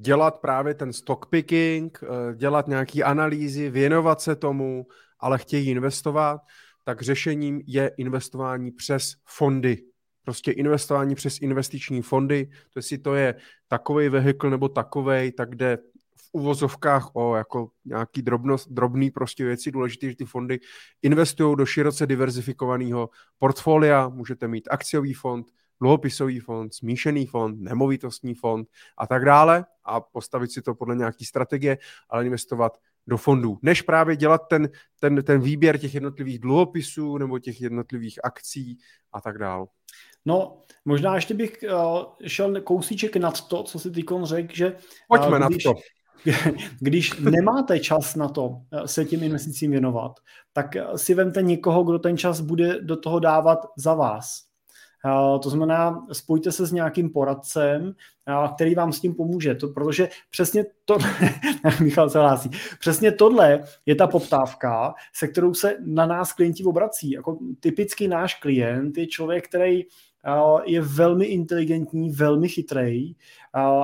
[0.00, 4.86] dělat právě ten stock picking, eh, dělat nějaké analýzy, věnovat se tomu,
[5.20, 6.40] ale chtějí investovat,
[6.84, 9.82] tak řešením je investování přes fondy.
[10.24, 13.34] Prostě investování přes investiční fondy, to jestli to je
[13.68, 15.78] takový vehikl nebo takovej, tak jde
[16.16, 19.70] v uvozovkách o jako nějaký drobnost, drobný prostě věci.
[19.70, 20.60] Důležité, že ty fondy
[21.02, 24.08] investují do široce diverzifikovaného portfolia.
[24.08, 25.46] Můžete mít akciový fond,
[25.80, 28.68] dluhopisový fond, smíšený fond, nemovitostní fond
[28.98, 31.78] a tak dále a postavit si to podle nějaké strategie,
[32.08, 34.68] ale investovat do fondů, než právě dělat ten,
[35.00, 38.78] ten, ten výběr těch jednotlivých dluhopisů nebo těch jednotlivých akcí
[39.12, 39.66] a tak dále.
[40.24, 44.76] No, možná ještě bych uh, šel kousíček nad to, co si ty řekl, že...
[45.08, 45.80] Pojďme uh, když, na to.
[46.80, 50.12] Když nemáte čas na to eh, se těm investicím věnovat,
[50.52, 54.47] tak si vemte někoho, kdo ten čas bude do toho dávat za vás.
[55.42, 57.94] To znamená, spojte se s nějakým poradcem,
[58.54, 60.98] který vám s tím pomůže, to, protože přesně to,
[61.80, 62.50] Michal se hlásí,
[62.80, 67.10] přesně tohle je ta poptávka, se kterou se na nás klienti obrací.
[67.10, 69.84] Jako typicky náš klient je člověk, který
[70.66, 73.14] je velmi inteligentní, velmi chytrý,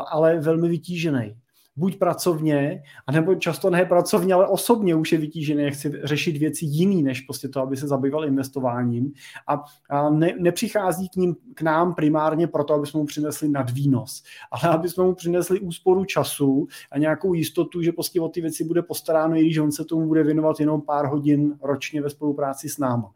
[0.08, 1.36] ale velmi vytížený
[1.76, 7.02] buď pracovně, anebo často ne pracovně, ale osobně už je vytížený, chce řešit věci jiný,
[7.02, 9.12] než prostě to, aby se zabýval investováním.
[9.46, 14.22] A, a ne, nepřichází k, ním, k nám primárně proto, aby jsme mu přinesli nadvýnos,
[14.50, 18.64] ale aby jsme mu přinesli úsporu času a nějakou jistotu, že prostě o ty věci
[18.64, 22.68] bude postaráno, i když on se tomu bude věnovat jenom pár hodin ročně ve spolupráci
[22.68, 23.12] s náma.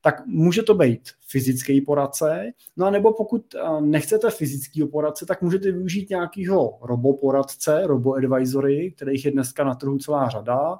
[0.00, 1.00] Tak může to být
[1.30, 7.82] fyzický poradce, no a nebo pokud eh, nechcete fyzický poradce, tak můžete využít nějakého roboporadce,
[7.86, 10.78] robo-advisory, kterých je dneska na trhu celá řada.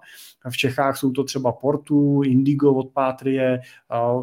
[0.51, 3.61] V Čechách jsou to třeba Portu, Indigo od Pátrie,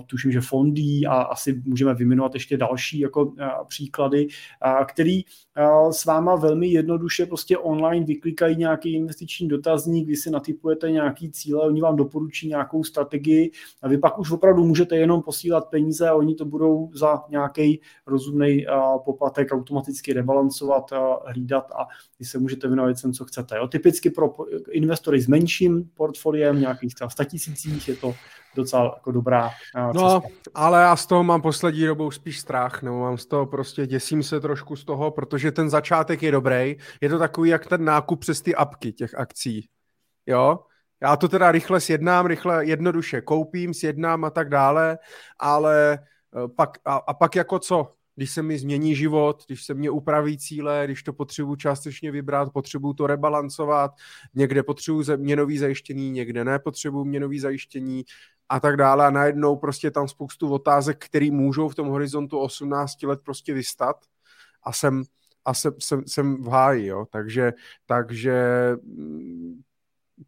[0.06, 4.28] tuším, že Fondy a asi můžeme vyjmenovat ještě další jako eh, příklady,
[4.86, 10.92] který eh, s váma velmi jednoduše prostě online vyklikají nějaký investiční dotazník, vy si natypujete
[10.92, 13.52] nějaký cíle, oni vám doporučí nějakou strategii
[13.82, 18.66] a vy pak už opravdu můžete jenom posílat peníze oni to budou za nějaký rozumný
[19.06, 20.92] poplatek automaticky rebalancovat,
[21.26, 21.88] hlídat a
[22.20, 23.58] vy se můžete věnovat věcem, co chcete.
[23.58, 23.68] Jo.
[23.68, 24.36] Typicky pro
[24.72, 28.14] investory s menším portfoliem, nějakých třeba 100 tisících, je to
[28.56, 29.92] docela jako dobrá cesta.
[29.94, 30.22] No,
[30.54, 34.24] ale já z toho mám poslední dobou spíš strach, nebo mám z toho prostě, děsím
[34.24, 36.76] se trošku z toho, protože ten začátek je dobrý.
[37.02, 39.68] Je to takový, jak ten nákup přes ty apky těch akcí.
[40.26, 40.60] Jo?
[41.02, 44.98] Já to teda rychle sjednám, rychle jednoduše koupím, sjednám a tak dále,
[45.40, 47.94] ale eh, pak, a, a pak jako co?
[48.16, 52.54] Když se mi změní život, když se mě upraví cíle, když to potřebuji částečně vybrat,
[52.54, 53.92] potřebuji to rebalancovat,
[54.36, 58.04] někde potřebuji měnový zajištění, někde nepotřebuji měnový zajištění
[58.50, 63.04] a tak dále a najednou prostě tam spoustu otázek, které můžou v tom horizontu 18
[63.04, 63.96] let prostě vystat
[64.64, 65.04] a jsem,
[65.46, 67.06] a jsem, jsem, jsem v háji, jo.
[67.12, 67.54] Takže,
[67.86, 68.76] takže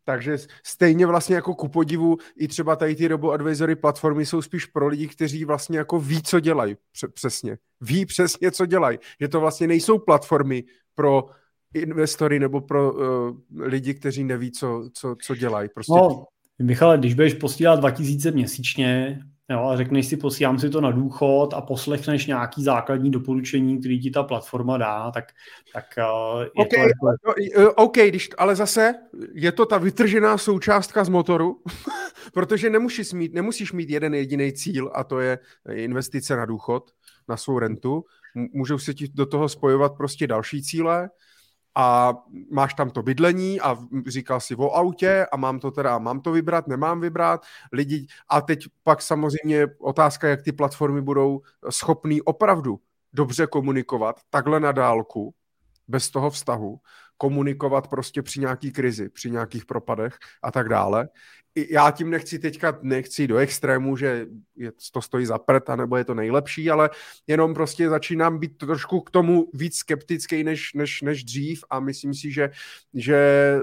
[0.03, 4.65] takže stejně vlastně jako ku podivu i třeba tady ty robo advisory platformy jsou spíš
[4.65, 6.77] pro lidi, kteří vlastně jako ví, co dělají.
[7.13, 7.57] Přesně.
[7.81, 8.99] Ví přesně, co dělají.
[9.21, 10.63] Že to vlastně nejsou platformy
[10.95, 11.25] pro
[11.73, 15.69] investory nebo pro uh, lidi, kteří neví, co, co, co dělají.
[15.73, 16.25] Prostě no,
[16.61, 19.19] Michale, když budeš posílat 2000 měsíčně
[19.49, 23.99] jo, a řekneš si, posílám si to na důchod a poslechneš nějaký základní doporučení, který
[23.99, 25.25] ti ta platforma dá, tak,
[25.73, 27.63] tak uh, je okay, to...
[27.63, 28.95] No, OK, když, ale zase
[29.33, 31.61] je to ta vytržená součástka z motoru,
[32.33, 35.39] protože nemusíš mít, nemusíš mít jeden jediný cíl a to je
[35.71, 36.91] investice na důchod,
[37.29, 38.03] na svou rentu.
[38.53, 41.09] Můžou se ti do toho spojovat prostě další cíle,
[41.79, 42.13] a
[42.51, 43.77] máš tam to bydlení a
[44.07, 47.41] říkal si o autě a mám to teda, mám to vybrat, nemám vybrat,
[47.71, 52.79] lidi a teď pak samozřejmě otázka, jak ty platformy budou schopný opravdu
[53.13, 55.33] dobře komunikovat takhle na dálku,
[55.87, 56.79] bez toho vztahu,
[57.17, 61.09] komunikovat prostě při nějaký krizi, při nějakých propadech a tak dále.
[61.69, 66.03] Já tím nechci teďka, nechci do extrému, že je, to stojí za prd, nebo je
[66.03, 66.89] to nejlepší, ale
[67.27, 72.13] jenom prostě začínám být trošku k tomu víc skeptický než, než, než dřív a myslím
[72.13, 72.49] si, že,
[72.93, 73.59] že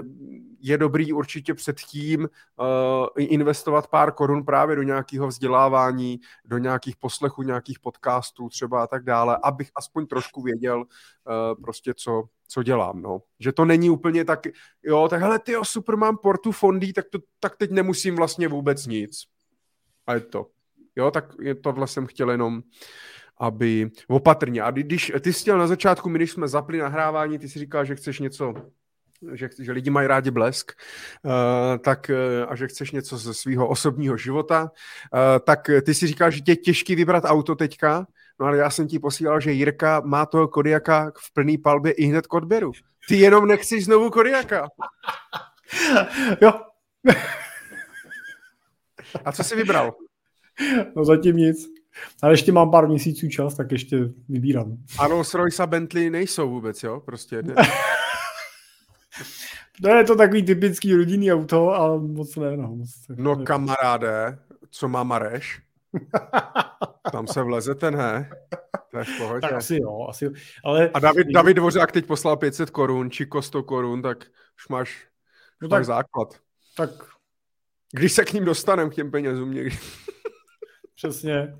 [0.59, 7.43] je dobrý určitě předtím uh, investovat pár korun právě do nějakého vzdělávání, do nějakých poslechů,
[7.43, 13.01] nějakých podcastů třeba a tak dále, abych aspoň trošku věděl uh, prostě, co, co dělám,
[13.01, 13.21] no.
[13.39, 14.39] Že to není úplně tak,
[14.83, 18.85] jo, tak hele, ty super, mám portu fondí, tak, to, tak teď nemusím vlastně vůbec
[18.85, 19.23] nic.
[20.07, 20.47] A je to.
[20.95, 22.63] Jo, tak je tohle jsem chtěl jenom,
[23.37, 24.61] aby opatrně.
[24.61, 27.85] A když ty jsi chtěl na začátku, my když jsme zapli nahrávání, ty si říkal,
[27.85, 28.53] že chceš něco
[29.33, 30.71] že, že lidi mají rádi blesk,
[31.25, 31.31] uh,
[31.81, 36.31] tak, uh, a že chceš něco ze svého osobního života, uh, tak ty si říkal,
[36.31, 38.07] že tě je těžký vybrat auto teďka,
[38.39, 42.05] no ale já jsem ti posílal, že Jirka má toho Kodiaka v plný palbě i
[42.05, 42.71] hned k odběru.
[43.07, 44.69] Ty jenom nechceš znovu Kodiaka.
[46.41, 46.53] jo.
[49.25, 49.95] A co jsi vybral?
[50.95, 51.77] No zatím nic.
[52.21, 53.97] Ale ještě mám pár měsíců čas, tak ještě
[54.29, 54.77] vybírám.
[54.99, 57.01] Ano, Royce a Bentley nejsou vůbec, jo?
[57.05, 57.43] Prostě.
[59.81, 62.57] To je to takový typický rodinný auto, ale moc ne.
[62.57, 64.39] No, moc no kamaráde,
[64.69, 65.61] co má Mareš?
[67.11, 68.29] Tam se vlezete, ne?
[68.91, 69.41] To je v pohodě.
[69.41, 70.31] Tak asi jo, asi jo.
[70.63, 70.89] Ale...
[70.93, 74.17] A David, David Dvořák teď poslal 500 korun, či 100 korun, tak
[74.57, 75.07] už máš,
[75.61, 76.27] no už tak, máš základ.
[76.77, 76.89] Tak.
[77.93, 79.77] Když se k ním dostaneme, k těm penězům někdy.
[80.95, 81.55] Přesně.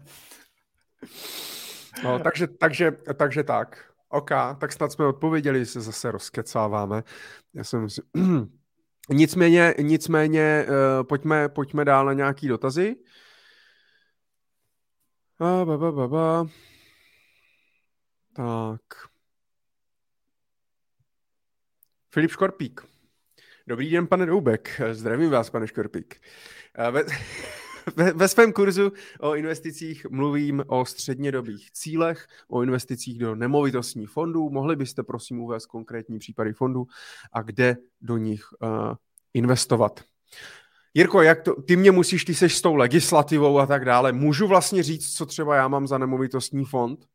[2.03, 3.93] No, takže, takže, takže tak.
[4.09, 4.29] OK,
[4.59, 7.03] tak snad jsme odpověděli, se zase rozkecáváme.
[7.53, 8.01] Já jsem si...
[9.09, 12.95] nicméně, nicméně uh, pojďme, pojďme dál na nějaký dotazy.
[15.39, 16.45] A, ba, ba, ba, ba.
[18.33, 18.81] Tak.
[22.09, 22.96] Filip Škorpík.
[23.67, 24.81] Dobrý den, pane Doubek.
[24.91, 26.21] Zdravím vás, pane Škorpík.
[26.89, 26.99] Uh,
[27.95, 34.49] ve, ve svém kurzu o investicích mluvím o střednědobých cílech, o investicích do nemovitostních fondů.
[34.49, 36.87] Mohli byste prosím uvést konkrétní případy fondů
[37.31, 38.69] a kde do nich uh,
[39.33, 40.03] investovat.
[40.93, 44.11] Jirko, jak to, ty mě musíš, ty seš s tou legislativou a tak dále.
[44.11, 47.05] Můžu vlastně říct, co třeba já mám za nemovitostní fond?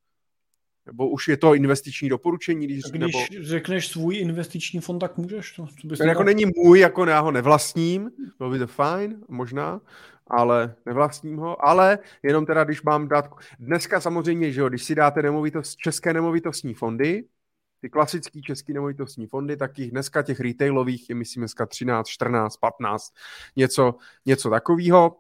[0.86, 2.66] Nebo už je to investiční doporučení?
[2.66, 3.18] Když, když nebo...
[3.40, 5.66] řekneš svůj investiční fond, tak můžeš to.
[5.88, 9.80] to Ten jako není můj, jako já ho nevlastním, bylo by to fajn, možná,
[10.26, 14.94] ale nevlastním ho, ale jenom teda, když mám dát, dneska samozřejmě, že jo, když si
[14.94, 17.24] dáte nemovitost, české nemovitostní fondy,
[17.80, 22.56] ty klasické české nemovitostní fondy, tak jich dneska těch retailových je myslím dneska 13, 14,
[22.56, 23.14] 15,
[23.56, 23.94] něco,
[24.26, 25.16] něco takového.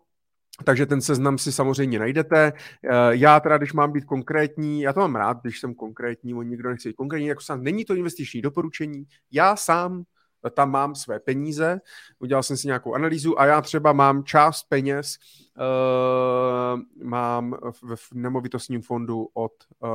[0.64, 2.52] Takže ten seznam si samozřejmě najdete.
[2.52, 6.48] Eh, já teda, když mám být konkrétní, já to mám rád, když jsem konkrétní, on
[6.48, 9.04] nikdo nechce být konkrétní, jako sám, není to investiční doporučení.
[9.30, 10.04] Já sám
[10.50, 11.80] tam mám své peníze,
[12.18, 15.16] udělal jsem si nějakou analýzu a já třeba mám část peněz,
[15.56, 19.88] uh, mám v, v nemovitostním fondu od uh,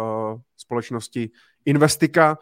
[0.58, 1.30] společnosti
[1.66, 2.38] Investika,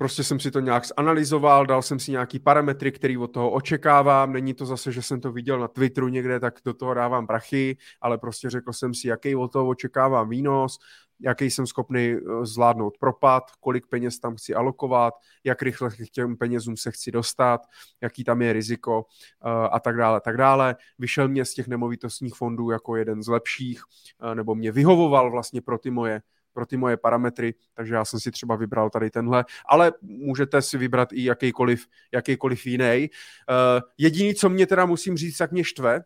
[0.00, 4.32] prostě jsem si to nějak zanalizoval, dal jsem si nějaký parametry, který od toho očekávám.
[4.32, 7.76] Není to zase, že jsem to viděl na Twitteru někde, tak do toho dávám prachy,
[8.00, 10.78] ale prostě řekl jsem si, jaký od toho očekávám výnos,
[11.20, 15.14] jaký jsem schopný eh, zvládnout propad, kolik peněz tam chci alokovat,
[15.44, 17.60] jak rychle k těm penězům se chci dostat,
[18.00, 19.04] jaký tam je riziko
[19.44, 20.76] eh, a tak dále, tak dále.
[20.98, 23.82] Vyšel mě z těch nemovitostních fondů jako jeden z lepších,
[24.22, 26.22] eh, nebo mě vyhovoval vlastně pro ty moje
[26.52, 30.78] pro ty moje parametry, takže já jsem si třeba vybral tady tenhle, ale můžete si
[30.78, 33.10] vybrat i jakýkoliv, jakýkoliv jiný.
[33.50, 36.00] Uh, jediný, co mě teda musím říct, tak mě štve,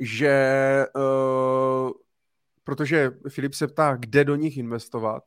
[0.00, 1.90] že uh,
[2.64, 5.22] protože Filip se ptá, kde do nich investovat.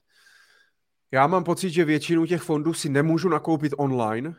[1.11, 4.35] Já mám pocit, že většinu těch fondů si nemůžu nakoupit online,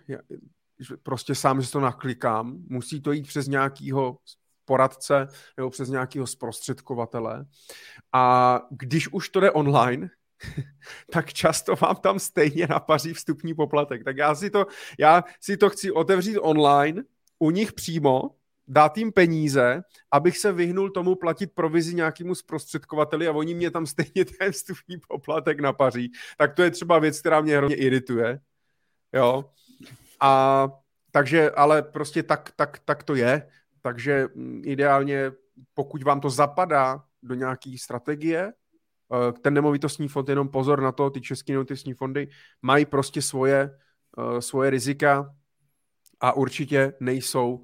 [1.03, 4.19] prostě sám si to naklikám, musí to jít přes nějakýho
[4.71, 7.45] poradce nebo přes nějakého zprostředkovatele.
[8.13, 10.11] A když už to jde online,
[11.13, 14.05] tak často vám tam stejně napaří vstupní poplatek.
[14.05, 14.67] Tak já si to,
[14.99, 17.03] já si to chci otevřít online,
[17.39, 18.31] u nich přímo,
[18.69, 23.87] dát jim peníze, abych se vyhnul tomu platit provizi nějakému zprostředkovateli a oni mě tam
[23.87, 26.13] stejně ten vstupní poplatek napaří.
[26.39, 28.39] Tak to je třeba věc, která mě hrozně irituje.
[29.13, 29.51] Jo.
[30.21, 30.69] A
[31.11, 33.51] takže, ale prostě tak, tak, tak to je.
[33.83, 35.33] Takže mm, ideálně,
[35.75, 41.11] pokud vám to zapadá do nějaké strategie, eh, ten nemovitostní fond, jenom pozor na to,
[41.11, 42.29] ty české nemovitostní fondy
[42.63, 43.79] mají prostě svoje,
[44.19, 45.35] eh, svoje rizika
[46.21, 47.63] a určitě nejsou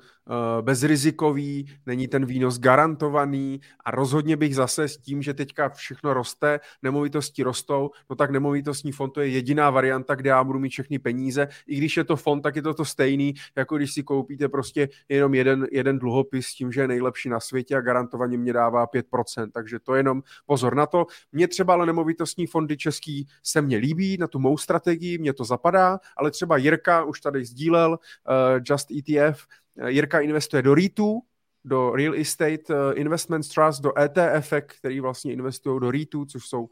[0.61, 6.61] bezrizikový, není ten výnos garantovaný a rozhodně bych zase s tím, že teďka všechno roste,
[6.83, 10.99] nemovitosti rostou, no tak nemovitostní fond to je jediná varianta, kde já budu mít všechny
[10.99, 11.49] peníze.
[11.67, 14.89] I když je to fond, tak je to to stejný, jako když si koupíte prostě
[15.09, 18.87] jenom jeden, jeden dluhopis s tím, že je nejlepší na světě a garantovaně mě dává
[18.87, 19.51] 5%.
[19.53, 21.07] Takže to jenom pozor na to.
[21.33, 25.45] Mně třeba ale nemovitostní fondy český se mně líbí, na tu mou strategii, mě to
[25.45, 29.47] zapadá, ale třeba Jirka už tady sdílel uh, Just ETF,
[29.87, 31.21] Jirka investuje do REITů,
[31.65, 36.69] do Real Estate eh, Investment Trust, do ETF, který vlastně investují do REITů, což jsou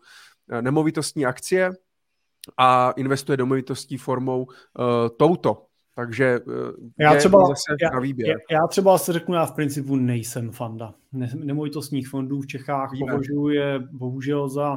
[0.51, 1.73] eh, nemovitostní akcie
[2.57, 4.53] a investuje do nemovitostí formou uh,
[5.19, 5.67] touto.
[5.97, 6.55] Takže uh,
[7.01, 8.37] já třeba, zase já, na výběr.
[8.51, 10.95] Já třeba si řeknu, já v principu nejsem fanda.
[11.13, 13.13] Ne, nemovitostních fondů v Čechách Víme.
[13.13, 14.77] považuji je bohužel za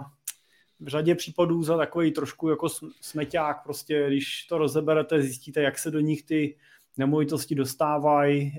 [0.80, 2.70] v řadě případů za takový trošku jako
[3.02, 6.56] smeťák, prostě když to rozeberete, zjistíte, jak se do nich ty
[6.98, 8.54] nemovitosti dostávají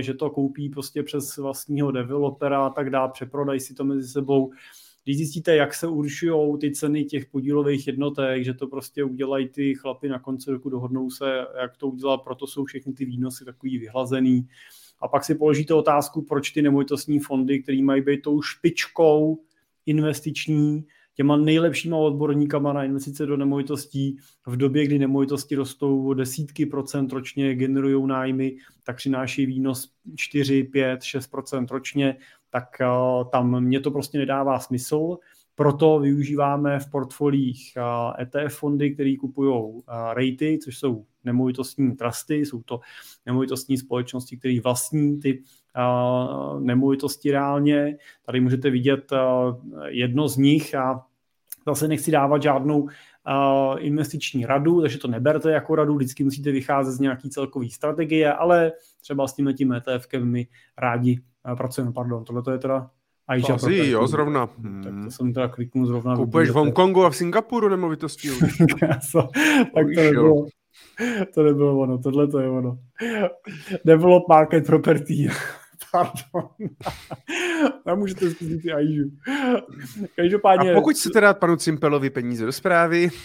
[0.00, 4.52] že to koupí prostě přes vlastního developera a tak dále, přeprodají si to mezi sebou.
[5.04, 9.74] Když zjistíte, jak se určují ty ceny těch podílových jednotek, že to prostě udělají ty
[9.74, 13.78] chlapy na konci roku, dohodnou se, jak to udělat, proto jsou všechny ty výnosy takový
[13.78, 14.48] vyhlazený.
[15.00, 19.38] A pak si položíte otázku, proč ty nemovitostní fondy, které mají být tou špičkou
[19.86, 20.84] investiční,
[21.20, 24.16] těma nejlepšíma odborníkama na investice do nemovitostí
[24.46, 30.64] v době, kdy nemovitosti rostou o desítky procent ročně, generují nájmy, tak přináší výnos 4,
[30.64, 32.16] 5, 6 procent ročně,
[32.50, 35.18] tak uh, tam mě to prostě nedává smysl.
[35.54, 37.72] Proto využíváme v portfolích
[38.20, 39.82] ETF fondy, které kupují uh,
[40.12, 42.80] rejty, což jsou nemovitostní trusty, jsou to
[43.26, 45.42] nemovitostní společnosti, které vlastní ty
[46.58, 47.96] nemovitosti reálně.
[48.26, 49.12] Tady můžete vidět
[49.86, 51.06] jedno z nich a
[51.66, 52.88] Zase nechci dávat žádnou uh,
[53.78, 58.72] investiční radu, takže to neberte jako radu, vždycky musíte vycházet z nějaký celkový strategie, ale
[59.02, 60.46] třeba s tím tím ETFkem my
[60.78, 61.92] rádi uh, pracujeme.
[61.92, 62.90] Pardon, tohle to je teda
[63.30, 64.48] Aisha to asi, jo, zrovna.
[64.58, 64.82] Hmm.
[64.82, 66.16] Tak to jsem teda kliknul zrovna.
[66.16, 68.58] Kupuješ v Hongkongu a v Singapuru nemovitosti už.
[69.74, 70.46] tak to nebylo,
[71.34, 72.78] to nebylo ono, tohle to je ono.
[73.84, 75.28] Develop market property.
[75.92, 76.50] Pardon.
[77.86, 79.10] A můžete zkusit i Aiju.
[80.16, 80.72] Každopádně...
[80.72, 83.08] A pokud chcete dát panu Cimpelovi peníze do zprávy...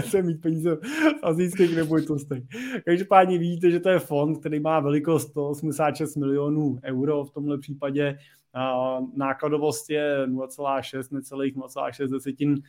[0.00, 2.42] se mít peníze z azijských nemovitostech.
[2.84, 8.18] Každopádně vidíte, že to je fond, který má velikost 186 milionů euro v tomhle případě.
[9.16, 12.62] Nákladovost je 0,6, necelých 0,6 desetin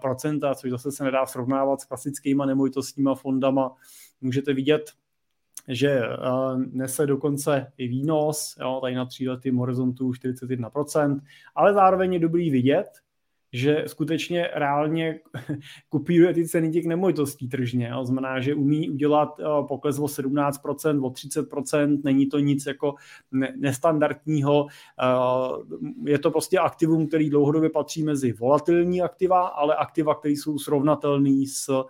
[0.00, 3.74] procenta, což zase se nedá srovnávat s klasickýma nemovitostníma fondama.
[4.20, 4.90] Můžete vidět
[5.68, 11.20] že uh, nese dokonce i výnos, jo, tady na tříletým horizontu 41%,
[11.54, 12.86] ale zároveň je dobrý vidět,
[13.52, 15.20] že skutečně reálně
[15.88, 17.88] kupíruje ty ceny těch nemovitostí tržně.
[17.92, 18.04] Jo.
[18.04, 22.94] Znamená, že umí udělat uh, pokles o 17%, o 30%, není to nic jako
[23.32, 24.64] ne- nestandardního.
[24.64, 30.58] Uh, je to prostě aktivum, který dlouhodobě patří mezi volatilní aktiva, ale aktiva, které jsou
[30.58, 31.84] srovnatelné s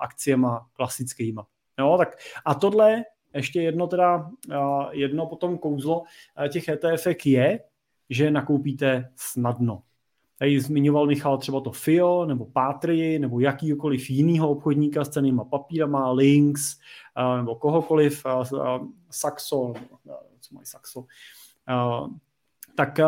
[0.00, 1.46] akciema klasickýma.
[1.78, 3.04] Jo, tak a tohle
[3.34, 4.30] ještě jedno teda,
[4.90, 6.02] jedno potom kouzlo
[6.48, 7.60] těch ETF je,
[8.10, 9.82] že nakoupíte snadno.
[10.38, 16.10] Tady zmiňoval Michal třeba to FIO, nebo Patry, nebo jakýkoliv jinýho obchodníka s cenýma papírama,
[16.10, 16.78] Links,
[17.36, 18.26] nebo kohokoliv,
[19.10, 19.72] Saxo,
[20.40, 21.04] co mají Saxo,
[22.74, 23.00] tak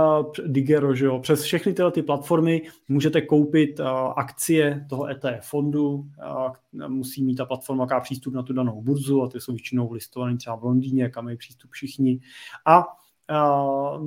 [0.47, 3.81] Digero, že jo, přes všechny tyhle ty platformy můžete koupit
[4.17, 6.05] akcie toho ETF fondu,
[6.89, 10.37] musí mít ta platforma jaká přístup na tu danou burzu a ty jsou většinou listované
[10.37, 12.21] třeba v Londýně, kam mají přístup všichni.
[12.67, 12.85] A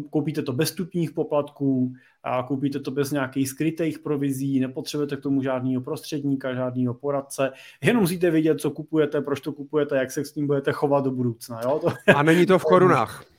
[0.09, 1.93] koupíte to bez stupních poplatků,
[2.23, 7.51] a koupíte to bez nějakých skrytých provizí, nepotřebujete k tomu žádného prostředníka, žádného poradce,
[7.84, 11.11] jenom musíte vědět, co kupujete, proč to kupujete, jak se s tím budete chovat do
[11.11, 11.61] budoucna.
[11.63, 11.79] Jo?
[11.79, 11.88] To...
[12.15, 13.25] A není to v korunách.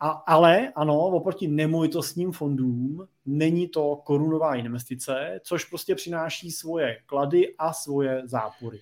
[0.00, 7.54] A, ale ano, oproti nemovitostním fondům není to korunová investice, což prostě přináší svoje klady
[7.58, 8.80] a svoje zápory.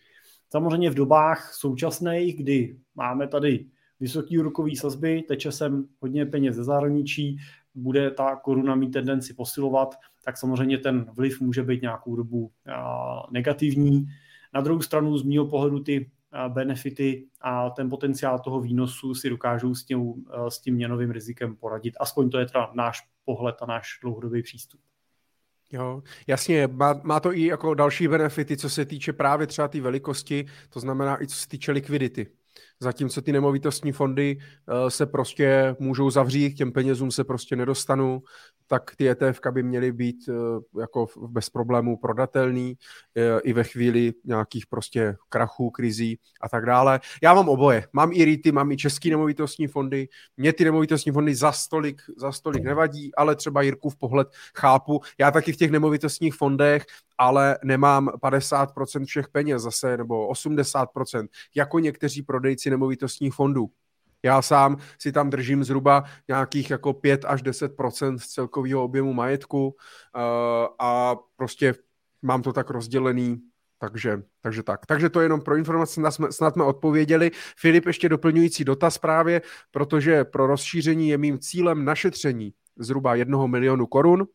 [0.50, 3.66] Samozřejmě v dobách současných, kdy máme tady
[4.00, 7.36] vysoké úrokové sazby, teče sem hodně peněz ze zahraničí,
[7.74, 12.50] bude ta koruna mít tendenci posilovat, tak samozřejmě ten vliv může být nějakou dobu
[13.30, 14.06] negativní.
[14.54, 16.10] Na druhou stranu z mého pohledu ty
[16.48, 21.94] benefity a ten potenciál toho výnosu si dokážou s tím, s tím měnovým rizikem poradit.
[22.00, 24.80] Aspoň to je teda náš pohled a náš dlouhodobý přístup.
[25.72, 29.80] Jo, jasně, má, má to i jako další benefity, co se týče právě třeba té
[29.80, 32.26] velikosti, to znamená i co se týče likvidity.
[32.80, 38.22] Zatímco ty nemovitostní fondy uh, se prostě můžou zavřít, k těm penězům se prostě nedostanu,
[38.66, 42.76] tak ty ETF by měly být uh, jako bez problémů prodatelný
[43.16, 47.00] uh, i ve chvíli nějakých prostě krachů, krizí a tak dále.
[47.22, 47.86] Já mám oboje.
[47.92, 50.08] Mám i REITy, mám i český nemovitostní fondy.
[50.36, 55.00] Mě ty nemovitostní fondy za stolik, za stolik nevadí, ale třeba Jirkův pohled chápu.
[55.18, 56.86] Já taky v těch nemovitostních fondech
[57.18, 63.70] ale nemám 50% všech peněz zase, nebo 80%, jako někteří prodejci nemovitostních fondů.
[64.24, 69.66] Já sám si tam držím zhruba nějakých jako 5 až 10% z celkového objemu majetku
[69.66, 69.72] uh,
[70.78, 71.74] a prostě
[72.22, 73.40] mám to tak rozdělený,
[73.78, 74.86] takže, takže tak.
[74.86, 76.00] Takže to je jenom pro informace,
[76.30, 77.30] snad jsme odpověděli.
[77.58, 83.86] Filip, ještě doplňující dotaz právě, protože pro rozšíření je mým cílem našetření zhruba jednoho milionu
[83.86, 84.26] korun,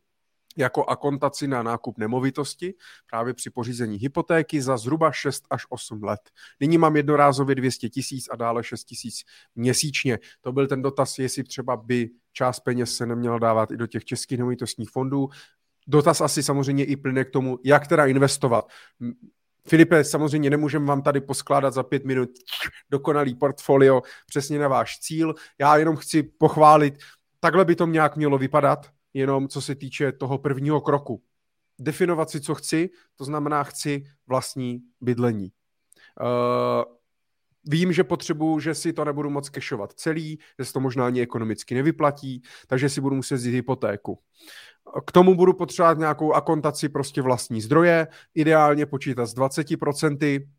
[0.60, 2.74] jako akontaci na nákup nemovitosti
[3.10, 6.20] právě při pořízení hypotéky za zhruba 6 až 8 let.
[6.60, 9.22] Nyní mám jednorázově 200 tisíc a dále 6 tisíc
[9.56, 10.20] měsíčně.
[10.42, 14.06] To byl ten dotaz, jestli třeba by část peněz se neměla dávat i do těch
[14.06, 15.30] českých nemovitostních fondů.
[15.88, 18.68] Dotaz asi samozřejmě i plyne k tomu, jak teda investovat.
[19.68, 22.30] Filipe, samozřejmě nemůžeme vám tady poskládat za pět minut
[22.90, 25.36] dokonalý portfolio přesně na váš cíl.
[25.60, 26.98] Já jenom chci pochválit,
[27.40, 31.24] takhle by to nějak mělo vypadat jenom co se týče toho prvního kroku.
[31.80, 35.52] Definovat si, co chci, to znamená, chci vlastní bydlení.
[36.22, 36.84] Uh,
[37.68, 41.22] vím, že potřebuju, že si to nebudu moc kešovat celý, že se to možná ani
[41.22, 44.20] ekonomicky nevyplatí, takže si budu muset vzít hypotéku.
[45.06, 50.59] K tomu budu potřebovat nějakou akontaci prostě vlastní zdroje, ideálně počítat s 20%, Eh,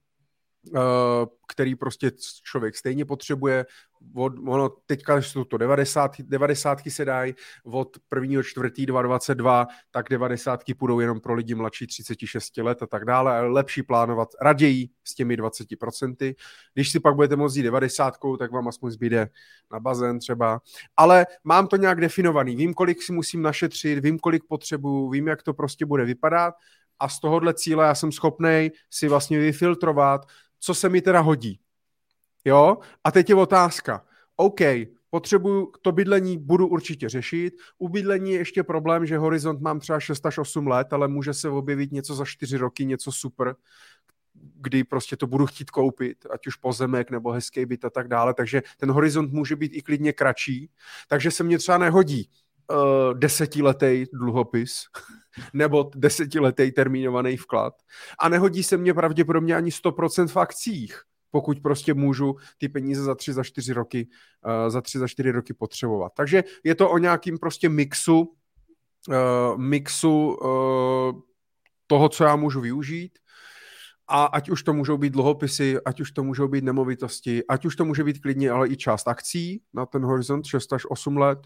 [1.49, 2.11] který prostě
[2.43, 3.67] člověk stejně potřebuje.
[4.15, 7.35] Od, ono teďka jsou to 90, 90 se dají,
[7.65, 8.43] od 1.
[8.43, 13.49] čtvrtý 2022, tak 90 půjdou jenom pro lidi mladší 36 let a tak dále, ale
[13.49, 16.35] lepší plánovat raději s těmi 20%.
[16.75, 19.29] Když si pak budete moct jít 90, tak vám aspoň zbyde
[19.73, 20.61] na bazén třeba.
[20.97, 25.43] Ale mám to nějak definovaný, vím, kolik si musím našetřit, vím, kolik potřebuju, vím, jak
[25.43, 26.55] to prostě bude vypadat
[27.01, 30.27] a z tohohle cíle já jsem schopný si vlastně vyfiltrovat,
[30.61, 31.61] co se mi teda hodí.
[32.45, 32.79] Jo?
[33.05, 34.05] A teď je otázka.
[34.37, 34.61] OK,
[35.11, 37.55] potřebuju to bydlení, budu určitě řešit.
[37.79, 41.35] U bydlení je ještě problém, že horizont mám třeba 6 až 8 let, ale může
[41.35, 43.57] se objevit něco za 4 roky, něco super,
[44.35, 48.35] kdy prostě to budu chtít koupit, ať už pozemek nebo hezký byt a tak dále,
[48.35, 50.71] takže ten horizont může být i klidně kratší,
[51.09, 52.31] takže se mně třeba nehodí
[52.71, 54.73] uh, desetiletý dluhopis
[55.53, 57.75] nebo desetiletý termínovaný vklad
[58.19, 63.15] a nehodí se mně pravděpodobně ani 100% v akcích, pokud prostě můžu ty peníze za
[63.15, 64.09] tři, za čtyři roky,
[64.47, 66.13] uh, za tři, za čtyři roky potřebovat.
[66.17, 68.21] Takže je to o nějakým prostě mixu,
[69.09, 71.21] uh, mixu uh,
[71.87, 73.19] toho, co já můžu využít
[74.11, 77.77] a ať už to můžou být dluhopisy, ať už to můžou být nemovitosti, ať už
[77.77, 81.39] to může být klidně ale i část akcí na ten horizont 6 až 8 let,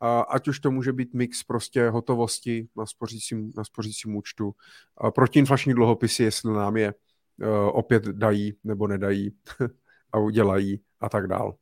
[0.00, 4.54] a ať už to může být mix prostě hotovosti na spořícím, na spořícím účtu.
[4.96, 9.30] A protiinflační dluhopisy, jestli nám je uh, opět dají nebo nedají
[10.12, 11.54] a udělají a tak dál.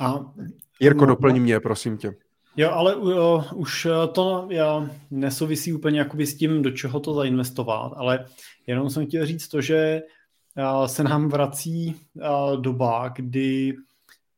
[0.00, 0.32] A,
[0.80, 2.14] Jirko, no, doplň mě, prosím tě.
[2.56, 7.92] Jo, ale jo, už to já, nesouvisí úplně jakoby s tím, do čeho to zainvestovat,
[7.96, 8.26] ale
[8.66, 10.02] jenom jsem chtěl říct to, že
[10.86, 11.94] se nám vrací
[12.60, 13.76] doba, kdy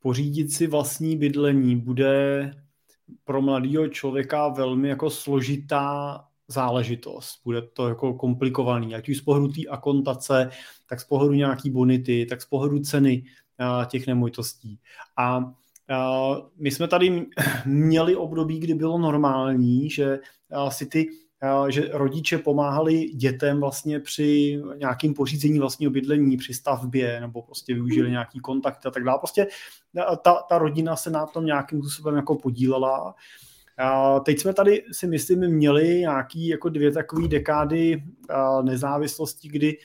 [0.02, 2.51] pořídit si vlastní bydlení bude
[3.24, 9.48] pro mladého člověka velmi jako složitá záležitost, bude to jako komplikovaný, ať už z pohledu
[9.48, 10.51] té akontace,
[10.89, 13.24] tak z pohledu nějaký bonity, tak z pohledu ceny
[13.86, 14.78] těch nemovitostí.
[15.16, 15.52] A
[16.56, 17.27] my jsme tady
[17.66, 20.19] měli období, kdy bylo normální, že
[20.69, 21.06] si ty
[21.69, 28.06] že rodiče pomáhali dětem vlastně při nějakým pořízení vlastního bydlení, při stavbě, nebo prostě využili
[28.06, 28.12] hmm.
[28.12, 29.19] nějaký kontakt a tak dále.
[29.19, 29.47] Prostě
[30.23, 33.14] ta, ta rodina se na tom nějakým způsobem jako podílela.
[33.78, 38.02] A teď jsme tady si myslím měli nějaký jako dvě takové dekády
[38.62, 39.77] nezávislosti, kdy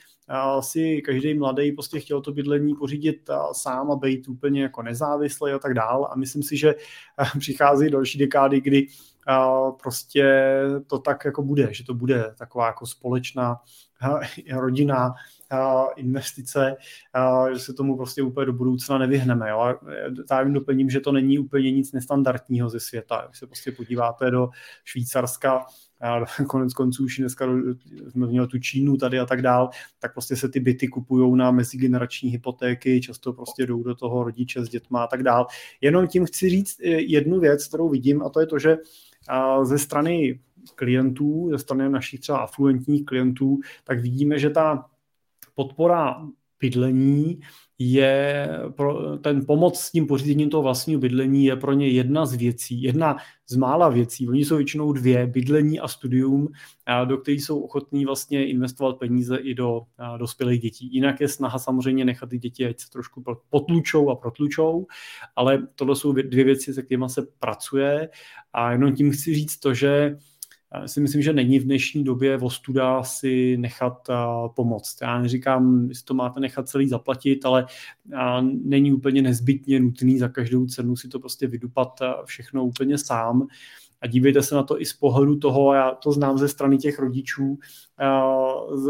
[0.60, 5.58] si každý mladý prostě chtěl to bydlení pořídit sám a být úplně jako nezávislý a
[5.58, 6.08] tak dál.
[6.12, 6.74] A myslím si, že
[7.38, 8.86] přichází další dekády, kdy
[9.82, 10.54] prostě
[10.86, 13.56] to tak jako bude, že to bude taková jako společná
[14.52, 15.14] rodina
[15.96, 16.76] investice,
[17.52, 19.50] že se tomu prostě úplně do budoucna nevyhneme.
[19.50, 19.74] Jo.
[20.30, 23.24] Já jim doplním, že to není úplně nic nestandardního ze světa.
[23.28, 24.48] Když se prostě podíváte do
[24.84, 25.66] Švýcarska,
[26.46, 27.46] konec konců už dneska
[28.08, 31.50] jsme měli tu Čínu tady a tak dál, tak prostě se ty byty kupují na
[31.50, 35.46] mezigenerační hypotéky, často prostě jdou do toho rodiče s dětma a tak dál.
[35.80, 38.76] Jenom tím chci říct eh, jednu věc, kterou vidím a to je to, že
[39.62, 40.40] ze strany
[40.74, 44.90] klientů, ze strany našich třeba afluentních klientů, tak vidíme, že ta
[45.54, 46.26] podpora
[46.60, 47.40] bydlení
[47.80, 52.34] je pro ten pomoc s tím pořízením toho vlastního bydlení je pro ně jedna z
[52.34, 54.28] věcí, jedna z mála věcí.
[54.28, 56.48] Oni jsou většinou dvě, bydlení a studium,
[57.04, 59.80] do kterých jsou ochotní vlastně investovat peníze i do
[60.18, 60.94] dospělých dětí.
[60.94, 64.86] Jinak je snaha samozřejmě nechat ty děti, ať se trošku potlučou a protlučou,
[65.36, 68.08] ale tohle jsou dvě věci, se kterými se pracuje
[68.52, 70.16] a jenom tím chci říct to, že
[70.86, 74.08] si myslím, že není v dnešní době vostuda si nechat
[74.56, 74.98] pomoct.
[75.02, 77.66] Já neříkám, jestli to máte nechat celý zaplatit, ale
[78.62, 83.46] není úplně nezbytně nutný za každou cenu si to prostě vydupat všechno úplně sám.
[84.00, 86.98] A dívejte se na to i z pohledu toho, já to znám ze strany těch
[86.98, 87.58] rodičů,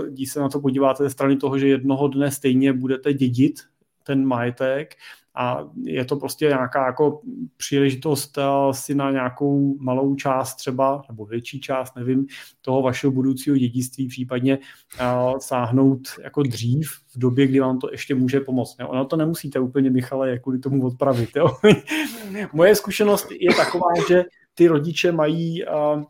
[0.09, 3.60] když se na to podíváte ze strany toho, že jednoho dne stejně budete dědit
[4.02, 4.94] ten majetek
[5.39, 7.20] a je to prostě nějaká jako
[7.56, 12.27] příležitost eh, si na nějakou malou část třeba, nebo větší část, nevím,
[12.60, 14.59] toho vašeho budoucího dědictví případně
[15.01, 15.05] eh,
[15.39, 18.77] sáhnout jako dřív v době, kdy vám to ještě může pomoct.
[18.81, 18.89] Jo.
[18.89, 21.31] Ono to nemusíte úplně, Michale, kvůli tomu odpravit.
[21.36, 21.56] Jo.
[22.52, 24.24] Moje zkušenost je taková, že
[24.55, 26.02] ty rodiče mají uh,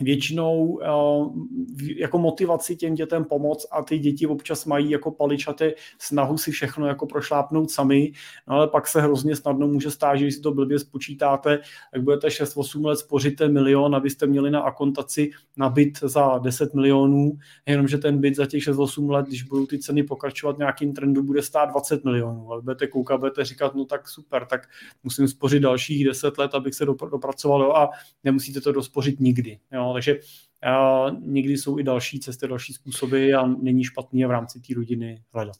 [0.00, 6.38] většinou eh, jako motivaci těm dětem pomoct a ty děti občas mají jako paličaté snahu
[6.38, 8.12] si všechno jako prošlápnout sami,
[8.48, 11.58] no ale pak se hrozně snadno může stát, že když si to blbě spočítáte,
[11.92, 17.32] tak budete 6-8 let spoříte milion, abyste měli na akontaci na byt za 10 milionů,
[17.66, 21.42] jenomže ten byt za těch 6-8 let, když budou ty ceny pokračovat nějakým trendu, bude
[21.42, 22.52] stát 20 milionů.
[22.52, 24.68] Ale budete koukat, budete říkat, no tak super, tak
[25.04, 27.90] musím spořit dalších 10 let, abych se dopracoval jo, a
[28.24, 29.58] nemusíte to dospořit nikdy.
[29.72, 30.18] Jo takže
[30.62, 35.22] a někdy jsou i další cesty, další způsoby a není špatný v rámci té rodiny
[35.34, 35.56] hledat.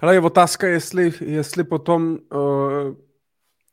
[0.00, 2.94] Hele, je otázka, jestli, jestli potom uh,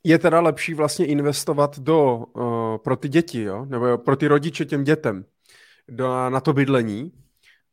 [0.04, 3.66] je teda lepší vlastně investovat do, uh, pro ty děti, jo?
[3.66, 5.26] nebo pro ty rodiče těm dětem,
[5.90, 7.12] do, na to bydlení,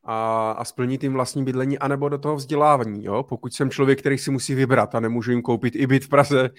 [0.04, 3.04] a, a splnit tím vlastní bydlení, anebo do toho vzdělávání.
[3.04, 3.22] Jo?
[3.22, 6.50] Pokud jsem člověk, který si musí vybrat a nemůžu jim koupit i byt v Praze,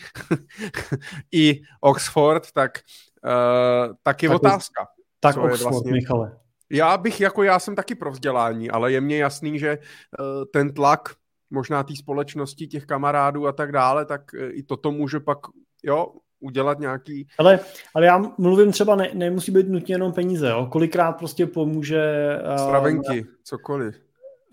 [1.31, 2.79] i Oxford, tak,
[3.25, 4.87] uh, tak je tak otázka.
[5.23, 5.91] Tak Oxford, vlastně...
[5.91, 6.37] Michale.
[6.71, 10.73] Já bych, jako já jsem taky pro vzdělání, ale je mně jasný, že uh, ten
[10.73, 11.09] tlak
[11.49, 15.37] možná té společnosti, těch kamarádů a tak dále, tak uh, i toto může pak,
[15.83, 16.07] jo,
[16.39, 17.27] udělat nějaký...
[17.37, 17.59] Ale,
[17.95, 20.67] ale já mluvím třeba, ne, nemusí být nutně jenom peníze, jo?
[20.71, 22.03] kolikrát prostě pomůže...
[22.49, 23.95] Uh, Stravenky, cokoliv.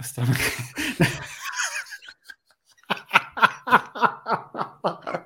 [0.02, 0.42] Stravenky.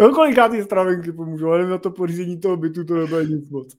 [0.00, 3.76] No, koliká ty stravenky pomůžou, ale na to pořízení toho bytu to nebude nic moc.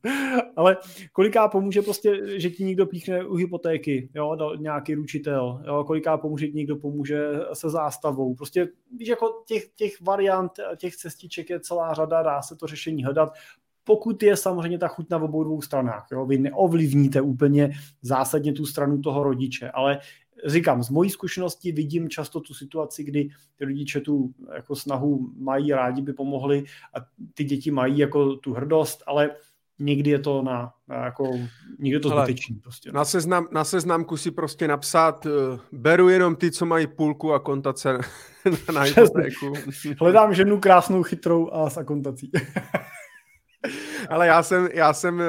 [0.55, 0.77] Ale
[1.13, 6.45] koliká pomůže prostě, že ti někdo píchne u hypotéky, jo, nějaký ručitel, jo, koliká pomůže,
[6.45, 8.35] že někdo pomůže se zástavou.
[8.35, 8.67] Prostě,
[8.97, 13.33] víš, jako těch, těch variant, těch cestiček je celá řada, dá se to řešení hledat
[13.83, 16.07] pokud je samozřejmě ta chuť na obou dvou stranách.
[16.11, 16.25] Jo?
[16.25, 17.71] Vy neovlivníte úplně
[18.01, 19.99] zásadně tu stranu toho rodiče, ale
[20.45, 25.71] říkám, z mojí zkušenosti vidím často tu situaci, kdy ty rodiče tu jako snahu mají,
[25.71, 26.63] rádi by pomohli
[26.93, 29.29] a ty děti mají jako tu hrdost, ale
[29.79, 31.31] někdy je to na, na jako,
[31.79, 32.91] někdy je to zbytečný prostě.
[32.91, 35.31] Na, seznam, na seznamku si prostě napsat, uh,
[35.71, 37.93] beru jenom ty, co mají půlku a kontace
[38.67, 39.53] na, na hypotéku.
[39.99, 42.31] Hledám ženu krásnou, chytrou a s akontací.
[44.11, 45.25] Ale já jsem, já jsem eh,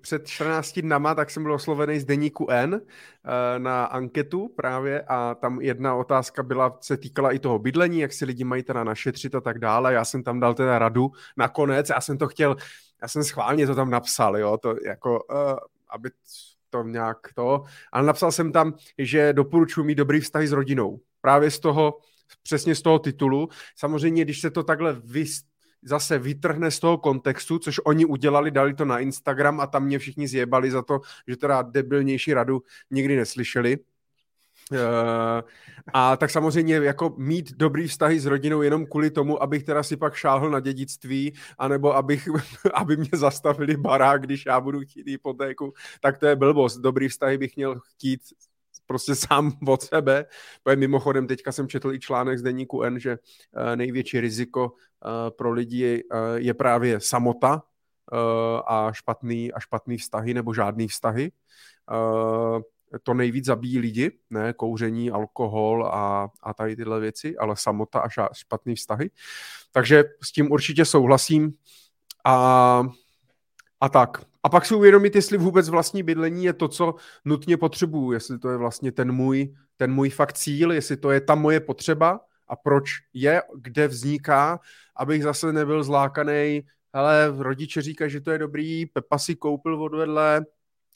[0.00, 5.34] před 14 dnama, tak jsem byl oslovený z deníku N eh, na anketu právě a
[5.34, 9.34] tam jedna otázka byla, se týkala i toho bydlení, jak si lidi mají teda našetřit
[9.34, 9.94] a tak dále.
[9.94, 12.56] Já jsem tam dal teda radu nakonec, já jsem to chtěl
[13.02, 15.58] já jsem schválně to tam napsal, jo, to jako, uh,
[15.90, 16.10] aby
[16.70, 21.00] to nějak to, ale napsal jsem tam, že doporučuji mít dobrý vztahy s rodinou.
[21.20, 21.98] Právě z toho,
[22.42, 23.48] přesně z toho titulu.
[23.76, 25.24] Samozřejmě, když se to takhle vy,
[25.82, 29.98] zase vytrhne z toho kontextu, což oni udělali, dali to na Instagram a tam mě
[29.98, 33.78] všichni zjebali za to, že teda debilnější radu nikdy neslyšeli.
[34.72, 34.78] Uh,
[35.92, 39.96] a tak samozřejmě jako mít dobrý vztahy s rodinou jenom kvůli tomu, abych teda si
[39.96, 42.28] pak šáhl na dědictví, anebo abych,
[42.74, 46.76] aby mě zastavili barák, když já budu chtít hypotéku, tak to je blbost.
[46.78, 48.20] Dobrý vztahy bych měl chtít
[48.90, 50.26] prostě sám od sebe.
[50.74, 55.50] Mimochodem, teďka jsem četl i článek z deníku N, že uh, největší riziko uh, pro
[55.50, 56.04] lidi
[56.36, 57.62] je právě samota
[58.66, 61.32] a špatný, a špatný vztahy nebo žádný vztahy
[63.02, 68.08] to nejvíc zabíjí lidi, ne kouření, alkohol a, a tady tyhle věci, ale samota a
[68.32, 69.10] špatný vztahy.
[69.72, 71.52] Takže s tím určitě souhlasím.
[72.24, 72.84] A,
[73.80, 74.29] a tak.
[74.42, 76.94] A pak si uvědomit, jestli vůbec vlastní bydlení je to, co
[77.24, 81.20] nutně potřebuju, jestli to je vlastně ten můj, ten můj fakt cíl, jestli to je
[81.20, 84.60] ta moje potřeba a proč je, kde vzniká,
[84.96, 86.62] abych zase nebyl zlákaný,
[86.94, 90.44] hele, rodiče říkají, že to je dobrý, Pepa si koupil odvedle,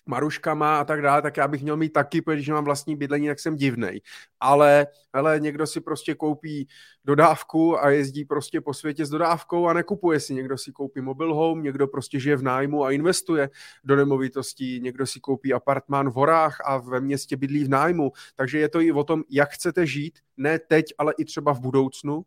[0.06, 3.40] Maruškama a tak dále, tak já bych měl mít taky, protože mám vlastní bydlení, tak
[3.40, 4.00] jsem divnej.
[4.40, 6.68] Ale hele, někdo si prostě koupí
[7.04, 10.34] dodávku a jezdí prostě po světě s dodávkou a nekupuje si.
[10.34, 13.50] Někdo si koupí mobil home, někdo prostě žije v nájmu a investuje
[13.84, 18.12] do nemovitostí, někdo si koupí apartmán v horách a ve městě bydlí v nájmu.
[18.34, 21.60] Takže je to i o tom, jak chcete žít, ne teď, ale i třeba v
[21.60, 22.24] budoucnu.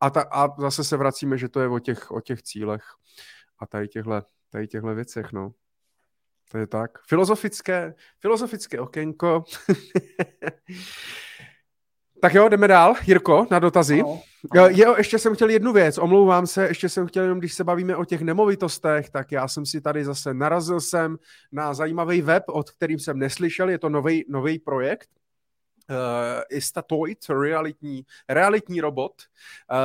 [0.00, 2.84] A, ta, a zase se vracíme, že to je o těch, o těch cílech
[3.58, 5.52] a tady těchto tady těchto věcech, no.
[6.52, 6.98] To je tak.
[7.08, 9.44] Filozofické, filozofické okénko.
[12.20, 12.94] tak jo, jdeme dál.
[13.06, 14.00] Jirko, na dotazy.
[14.00, 14.20] Ano,
[14.50, 14.68] ano.
[14.74, 17.96] Jo, ještě jsem chtěl jednu věc, omlouvám se, ještě jsem chtěl jenom, když se bavíme
[17.96, 21.16] o těch nemovitostech, tak já jsem si tady zase narazil jsem
[21.52, 23.88] na zajímavý web, od kterým jsem neslyšel, je to
[24.28, 25.08] nový projekt,
[25.90, 25.96] uh,
[26.50, 29.12] Istatoid, realitní, realitní robot,
[29.70, 29.76] uh,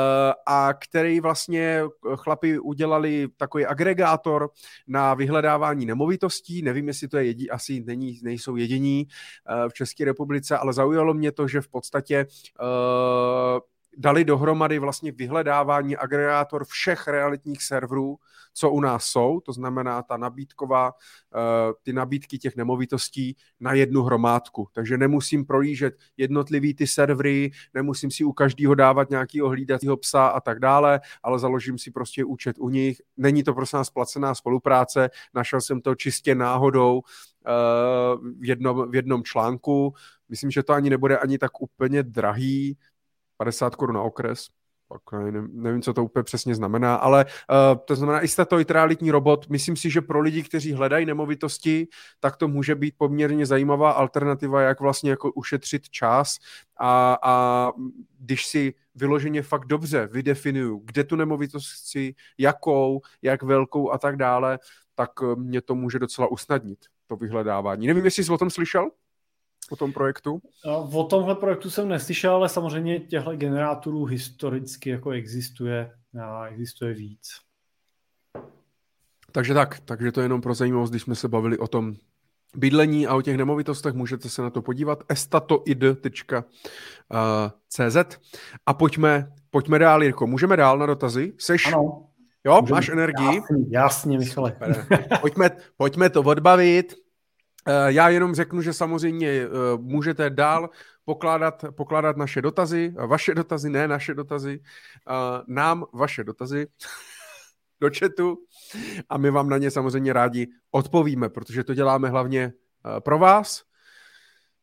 [0.46, 1.84] a který vlastně
[2.16, 4.50] chlapi udělali takový agregátor
[4.88, 6.62] na vyhledávání nemovitostí.
[6.62, 11.14] Nevím, jestli to je jedí, asi není, nejsou jediní uh, v České republice, ale zaujalo
[11.14, 12.26] mě to, že v podstatě
[12.62, 13.60] uh,
[13.98, 18.18] dali dohromady vlastně vyhledávání agregátor všech realitních serverů,
[18.54, 20.94] co u nás jsou, to znamená ta nabídková,
[21.36, 24.68] eh, ty nabídky těch nemovitostí na jednu hromádku.
[24.74, 30.40] Takže nemusím projíždět jednotlivý ty servery, nemusím si u každého dávat nějakého hlídacího psa a
[30.40, 33.02] tak dále, ale založím si prostě účet u nich.
[33.18, 37.02] Není to prostě nás placená spolupráce, našel jsem to čistě náhodou
[37.48, 37.52] eh,
[38.40, 39.94] v jednom, v jednom článku.
[40.30, 42.78] Myslím, že to ani nebude ani tak úplně drahý,
[43.38, 44.48] 50 korun na okres,
[44.88, 49.12] pak nevím, nevím, co to úplně přesně znamená, ale uh, to znamená i statoid realitní
[49.12, 49.50] robot.
[49.50, 51.88] Myslím si, že pro lidi, kteří hledají nemovitosti,
[52.20, 56.38] tak to může být poměrně zajímavá alternativa, jak vlastně jako ušetřit čas
[56.80, 57.72] a, a
[58.20, 64.18] když si vyloženě fakt dobře vydefinuju, kde tu nemovitost chci, jakou, jak velkou a tak
[64.18, 64.60] dále,
[64.96, 67.88] tak eh, mě to může docela usnadnit, to vyhledávání.
[67.88, 68.90] Nevím, jestli jsi o tom slyšel?
[69.72, 70.42] O tom projektu?
[70.94, 75.92] O tomhle projektu jsem neslyšel, ale samozřejmě těchto generátorů historicky jako existuje
[76.22, 77.30] a existuje víc.
[79.32, 81.96] Takže tak, takže to je jenom pro zajímavost, když jsme se bavili o tom
[82.56, 86.38] bydlení a o těch nemovitostech, můžete se na to podívat estatoid.cz
[88.66, 90.28] a pojďme, pojďme dál, Jirko.
[90.28, 91.34] Můžeme dál na dotazy?
[91.38, 91.68] Seš?
[91.68, 92.04] Ano.
[92.44, 92.78] Jo, Můžeme.
[92.78, 93.26] máš energii?
[93.36, 94.58] Jasně, jasně Michale.
[95.22, 97.07] pojďme, pojďme to odbavit.
[97.68, 100.70] Eh, já jenom řeknu, že samozřejmě eh, můžete dál
[101.06, 104.60] pokládat, pokládat naše dotazy, vaše dotazy, ne naše dotazy,
[105.48, 106.68] nám vaše dotazy
[107.82, 108.38] do chatu
[109.10, 113.64] a my vám na ně samozřejmě rádi odpovíme, protože to děláme hlavně eh, pro vás.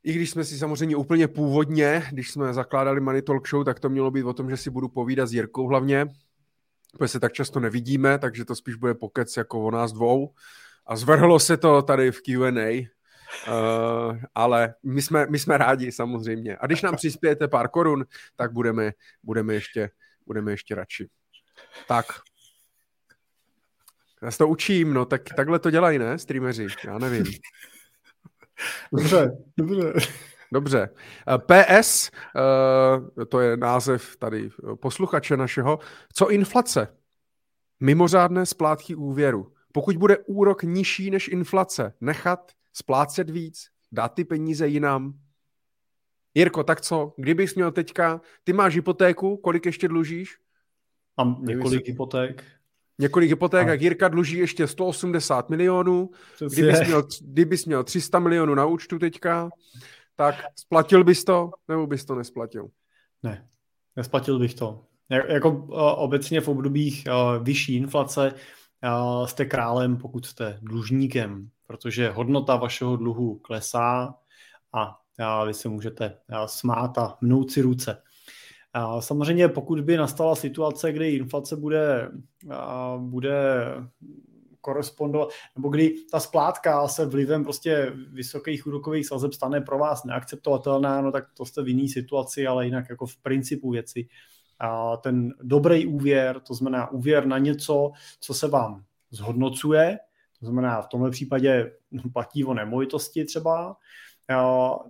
[0.02, 3.88] I když jsme si samozřejmě úplně původně, když jsme zakládali Money Talk Show, tak to
[3.88, 6.06] mělo být o tom, že si budu povídat s Jirkou hlavně,
[6.98, 10.34] protože se tak často nevidíme, takže to spíš bude pokec jako o nás dvou.
[10.86, 12.94] A zvrhlo se to tady v Q&A,
[13.48, 16.56] Uh, ale my jsme, my jsme rádi samozřejmě.
[16.60, 18.04] A když nám přispějete pár korun,
[18.36, 18.92] tak budeme,
[19.22, 19.90] budeme, ještě,
[20.26, 21.08] budeme ještě radši.
[21.88, 22.06] Tak.
[24.22, 26.66] Já se to učím, no tak takhle to dělají, ne, streameři?
[26.84, 27.24] Já nevím.
[28.92, 29.92] Dobře, dobře.
[30.52, 30.88] Dobře.
[31.28, 31.38] Eh,
[31.82, 32.10] PS,
[33.16, 34.50] uh, to je název tady
[34.80, 35.78] posluchače našeho.
[36.12, 36.96] Co inflace?
[37.80, 39.53] Mimořádné splátky úvěru.
[39.76, 45.14] Pokud bude úrok nižší než inflace, nechat splácet víc, dát ty peníze jinam.
[46.34, 47.14] Jirko, tak co?
[47.16, 50.38] Kdybys měl teďka, ty máš hypotéku, kolik ještě dlužíš?
[51.16, 52.44] Mám několik hypoték.
[52.98, 56.10] Několik hypoték, jak Jirka dluží ještě 180 milionů,
[56.52, 59.50] kdybys měl, kdybys měl 300 milionů na účtu teďka,
[60.16, 62.68] tak splatil bys to, nebo bys to nesplatil?
[63.22, 63.48] Ne,
[63.96, 64.84] nesplatil bych to.
[65.28, 65.50] Jako
[65.96, 67.04] obecně v obdobích
[67.42, 68.34] vyšší inflace
[69.24, 74.14] jste králem, pokud jste dlužníkem, protože hodnota vašeho dluhu klesá
[74.72, 76.16] a vy se můžete
[76.46, 78.02] smát a mnout si ruce.
[79.00, 82.10] Samozřejmě pokud by nastala situace, kdy inflace bude,
[82.98, 83.64] bude
[84.60, 91.00] korespondovat, nebo kdy ta splátka se vlivem prostě vysokých úrokových sazeb stane pro vás neakceptovatelná,
[91.00, 94.08] no tak to jste v jiný situaci, ale jinak jako v principu věci.
[95.00, 99.98] Ten dobrý úvěr, to znamená úvěr na něco, co se vám zhodnocuje,
[100.40, 101.72] to znamená v tomhle případě
[102.12, 103.76] platí o nemovitosti třeba,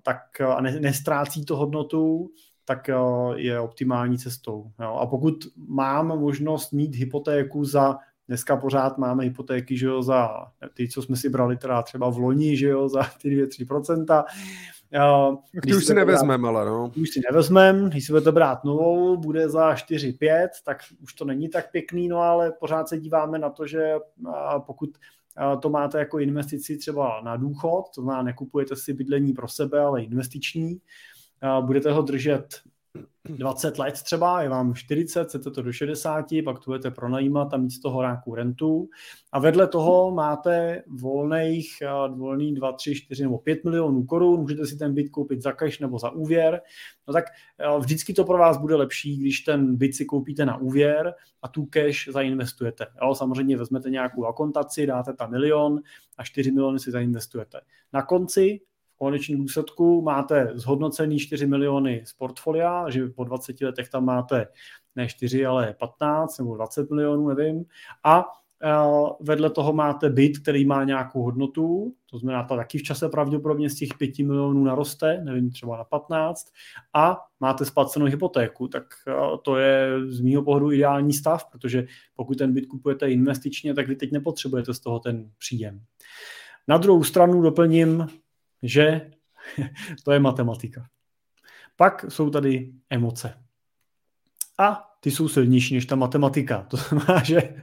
[0.03, 2.31] tak a ne, nestrácí to hodnotu,
[2.65, 2.91] tak
[3.35, 4.71] je optimální cestou.
[4.79, 7.97] A pokud mám možnost mít hypotéku za
[8.29, 10.31] Dneska pořád máme hypotéky, že jo, za
[10.75, 14.25] ty, co jsme si brali teda třeba v loni, že jo, za ty 2-3%.
[15.53, 16.93] Když ty už si nevezmeme, ale no.
[17.01, 21.49] Už si nevezmeme, když si budete brát novou, bude za 4-5, tak už to není
[21.49, 23.95] tak pěkný, no ale pořád se díváme na to, že
[24.59, 24.91] pokud
[25.61, 30.03] to máte jako investici třeba na důchod, to znamená, nekupujete si bydlení pro sebe, ale
[30.03, 30.79] investiční,
[31.61, 32.61] budete ho držet
[33.29, 37.57] 20 let třeba, je vám 40, chcete to do 60, pak tu budete pronajímat a
[37.57, 38.89] mít z toho nějakou rentu.
[39.33, 41.69] A vedle toho máte volných,
[42.17, 45.81] volný 2, 3, 4 nebo 5 milionů korun, můžete si ten byt koupit za cash
[45.81, 46.61] nebo za úvěr.
[47.09, 47.25] No tak
[47.79, 51.67] vždycky to pro vás bude lepší, když ten byt si koupíte na úvěr a tu
[51.67, 52.87] cash zainvestujete.
[53.03, 55.81] Jo, samozřejmě vezmete nějakou akontaci, dáte tam milion
[56.19, 57.61] a 4 miliony si zainvestujete.
[57.93, 58.61] Na konci
[58.99, 64.47] konečném důsledku máte zhodnocený 4 miliony z portfolia, že po 20 letech tam máte
[64.97, 67.65] ne 4, ale 15 nebo 20 milionů, nevím.
[68.05, 68.25] A
[69.21, 73.71] vedle toho máte byt, který má nějakou hodnotu, to znamená, ta taky v čase pravděpodobně
[73.71, 76.47] z těch 5 milionů naroste, nevím, třeba na 15,
[76.95, 78.85] a máte splacenou hypotéku, tak
[79.43, 83.97] to je z mýho pohledu ideální stav, protože pokud ten byt kupujete investičně, tak vy
[83.97, 85.81] teď nepotřebujete z toho ten příjem.
[86.69, 88.07] Na druhou stranu doplním,
[88.65, 89.11] že
[90.05, 90.87] to je matematika.
[91.77, 93.35] Pak jsou tady emoce.
[94.59, 96.63] A ty jsou silnější než ta matematika.
[96.63, 97.63] To znamená, že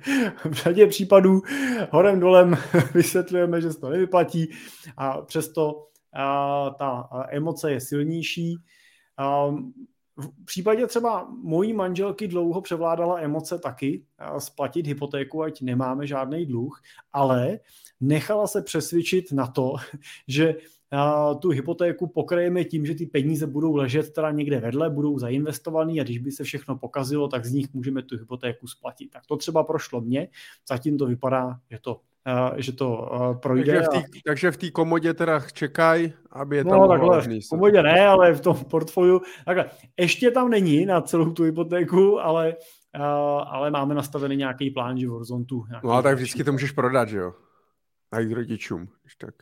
[0.49, 1.41] v řadě případů
[1.89, 2.57] horem dolem
[2.93, 4.51] vysvětlujeme, že se to nevyplatí
[4.97, 8.57] a přesto a, ta emoce je silnější.
[9.17, 9.51] A,
[10.17, 14.05] v případě třeba mojí manželky dlouho převládala emoce taky,
[14.37, 16.81] splatit hypotéku, ať nemáme žádný dluh,
[17.13, 17.59] ale
[17.99, 19.75] nechala se přesvědčit na to,
[20.27, 20.55] že
[21.39, 26.03] tu hypotéku pokryjeme tím, že ty peníze budou ležet teda někde vedle, budou zainvestovaný a
[26.03, 29.09] když by se všechno pokazilo, tak z nich můžeme tu hypotéku splatit.
[29.11, 30.27] Tak to třeba prošlo mně,
[30.69, 32.01] zatím to vypadá, že to
[32.55, 33.09] že to
[33.41, 33.73] projde.
[33.73, 34.21] Takže v, tý, a...
[34.25, 38.33] takže v té komodě teda čekaj, aby je tam No takhle, v komodě ne, ale
[38.33, 39.21] v tom portfoliu.
[39.45, 39.65] Takhle,
[39.99, 42.55] ještě tam není na celou tu hypotéku, ale,
[43.45, 45.65] ale máme nastavený nějaký plán, že v horizontu.
[45.83, 47.33] No a tak vždycky to můžeš prodat, že jo?
[48.11, 49.35] A jít rodičům, když tak.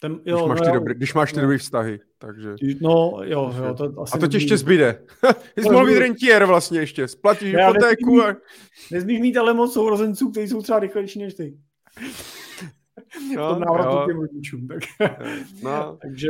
[0.00, 1.42] Ten, jo, když, máš ty no, dobrý, když máš ty no.
[1.42, 2.54] dobrý vztahy, takže...
[2.80, 3.74] No, jo, jo.
[3.74, 5.02] To asi a to ti ještě zbyde.
[5.54, 8.36] Ty jsi mohl být rentier vlastně ještě, splatíš hypotéku a...
[8.92, 11.56] Nesmíš mít ale moc sourozenců, kteří jsou třeba rychlejší než ty.
[13.36, 14.68] No, v návratu těm rodičům.
[14.68, 15.10] Tak.
[15.62, 15.98] No.
[16.02, 16.28] takže...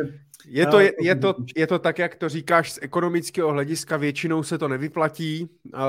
[0.48, 4.42] Je to, je, je, to, je to tak, jak to říkáš z ekonomického hlediska, většinou
[4.42, 5.80] se to nevyplatí uh,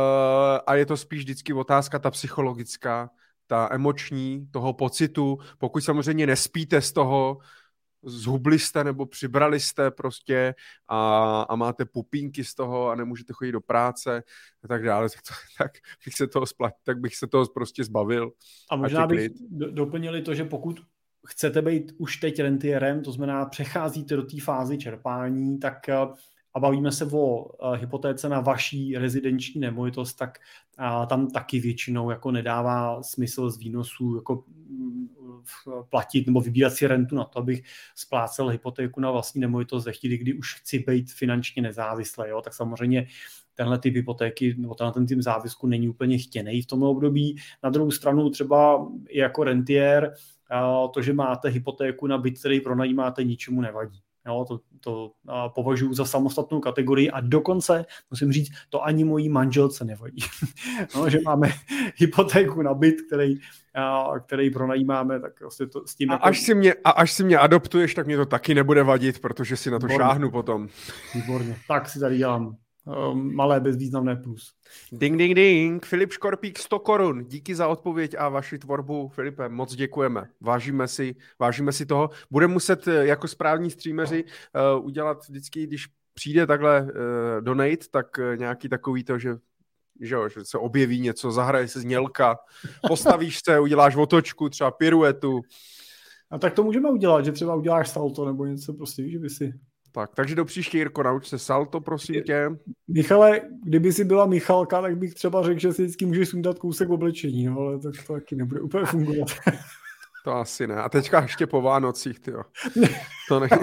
[0.68, 3.10] a je to spíš vždycky otázka ta psychologická,
[3.48, 5.38] ta emoční, toho pocitu.
[5.58, 7.38] Pokud samozřejmě nespíte z toho,
[8.04, 10.56] zhubli jste nebo přibrali jste prostě
[10.88, 14.24] a, a máte pupínky z toho a nemůžete chodit do práce
[14.64, 15.34] a tak dále, tak, to,
[15.64, 15.72] tak
[16.06, 18.32] bych se toho splat, tak bych se toho prostě zbavil.
[18.72, 20.80] A možná a bych doplnili to, že pokud
[21.28, 25.96] chcete být už teď rentierem, to znamená přecházíte do té fázy čerpání, tak eh,
[26.58, 30.38] a bavíme se o uh, hypotéce na vaší rezidenční nemovitost, tak
[30.80, 35.08] uh, tam taky většinou jako nedává smysl z výnosů jako mm,
[35.90, 37.64] platit nebo vybírat si rentu na to, abych
[37.96, 42.24] splácel hypotéku na vlastní nemovitost ve chvíli, kdy už chci být finančně nezávislý.
[42.28, 42.42] Jo?
[42.42, 43.08] Tak samozřejmě
[43.56, 47.38] tenhle typ hypotéky nebo tenhle ten typ závisku není úplně chtěný v tom období.
[47.64, 50.14] Na druhou stranu třeba jako rentier
[50.94, 54.00] to, že máte hypotéku na byt, který pronajímáte, ničemu nevadí.
[54.28, 55.12] Jo, to, to
[55.56, 60.24] považuji za samostatnou kategorii a dokonce, musím říct, to ani mojí manželce nevadí.
[60.96, 61.48] no, že máme
[61.96, 63.36] hypotéku na byt, který,
[63.76, 66.12] a, který pronajímáme, tak vlastně to s tím...
[66.12, 66.26] A, jako...
[66.26, 69.58] až si mě, a až si mě adoptuješ, tak mě to taky nebude vadit, protože
[69.58, 70.08] si na to Výborně.
[70.08, 70.68] šáhnu potom.
[71.16, 71.58] Výborně.
[71.68, 72.58] Tak si tady dělám
[73.14, 74.54] malé bezvýznamné plus.
[74.92, 75.86] Ding, ding, ding.
[75.86, 77.26] Filip Škorpík 100 korun.
[77.26, 79.50] Díky za odpověď a vaši tvorbu, Filipe.
[79.50, 80.30] Moc děkujeme.
[80.42, 82.10] Vážíme si, vážíme si toho.
[82.32, 86.90] Budeme muset eh, jako správní streameři uh, udělat vždycky, když přijde takhle uh,
[87.42, 89.36] donate, tak uh, nějaký takový to, že
[90.02, 92.38] že, jo, že se objeví něco, zahraje se znělka,
[92.88, 95.42] postavíš se, uděláš otočku, třeba piruetu.
[96.32, 99.54] A tak to můžeme udělat, že třeba uděláš salto nebo něco prostě, že by si
[99.92, 102.50] tak, takže do příště, Jirko, nauč se salto, prosím tě.
[102.88, 106.90] Michale, kdyby si byla Michalka, tak bych třeba řekl, že si vždycky můžeš sundat kousek
[106.90, 109.28] oblečení, no, ale tak to taky nebude úplně fungovat.
[110.24, 110.76] To asi ne.
[110.76, 112.32] A teďka ještě po Vánocích, ty
[113.30, 113.48] To ne.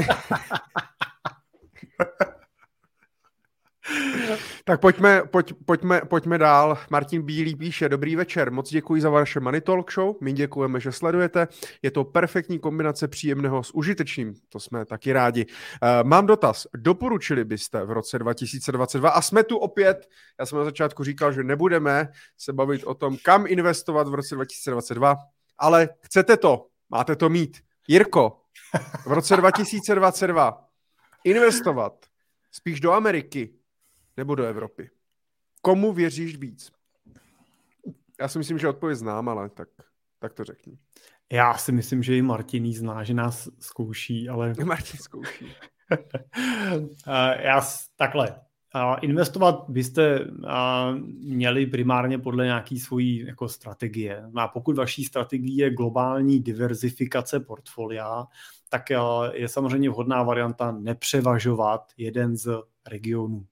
[4.66, 6.78] Tak pojďme, pojď, pojďme, pojďme dál.
[6.90, 10.92] Martin Bílý píše, dobrý večer, moc děkuji za vaše Money Talk Show, my děkujeme, že
[10.92, 11.48] sledujete.
[11.82, 15.46] Je to perfektní kombinace příjemného s užitečným, to jsme taky rádi.
[15.46, 20.08] Uh, mám dotaz, doporučili byste v roce 2022, a jsme tu opět,
[20.40, 22.08] já jsem na začátku říkal, že nebudeme
[22.38, 25.16] se bavit o tom, kam investovat v roce 2022,
[25.58, 27.58] ale chcete to, máte to mít.
[27.88, 28.40] Jirko,
[29.06, 30.64] v roce 2022
[31.24, 31.92] investovat
[32.52, 33.54] spíš do Ameriky
[34.16, 34.90] nebo do Evropy?
[35.62, 36.72] Komu věříš víc?
[38.20, 39.68] Já si myslím, že odpověď znám, ale tak,
[40.18, 40.78] tak to řekni.
[41.32, 44.54] Já si myslím, že i Martin zná, že nás zkouší, ale...
[44.64, 45.46] Martin zkouší.
[47.38, 47.60] Já
[47.96, 48.40] takhle.
[49.02, 50.20] Investovat byste
[51.22, 54.24] měli primárně podle nějaký svojí jako strategie.
[54.36, 58.26] A pokud vaší strategie je globální diverzifikace portfolia,
[58.68, 58.90] tak
[59.32, 63.46] je samozřejmě vhodná varianta nepřevažovat jeden z regionů.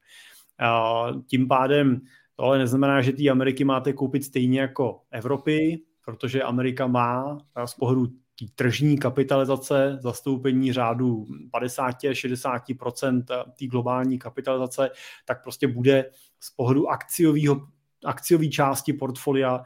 [1.27, 2.01] Tím pádem
[2.37, 7.75] to ale neznamená, že ty Ameriky máte koupit stejně jako Evropy, protože Amerika má z
[7.75, 8.07] pohledu
[8.55, 13.25] tržní kapitalizace, zastoupení řádu 50-60%
[13.59, 14.91] té globální kapitalizace,
[15.25, 16.11] tak prostě bude
[16.41, 17.69] z pohledu akciového
[18.05, 19.65] akciové části portfolia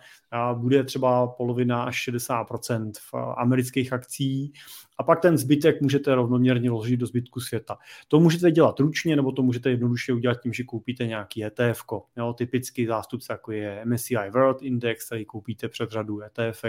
[0.54, 4.52] bude třeba polovina až 60% v amerických akcí
[4.98, 7.78] a pak ten zbytek můžete rovnoměrně ložit do zbytku světa.
[8.08, 11.84] To můžete dělat ručně, nebo to můžete jednoduše udělat tím, že koupíte nějaký ETF.
[12.16, 16.64] Jo, typický zástupce, jako je MSCI World Index, který koupíte před řadu ETF,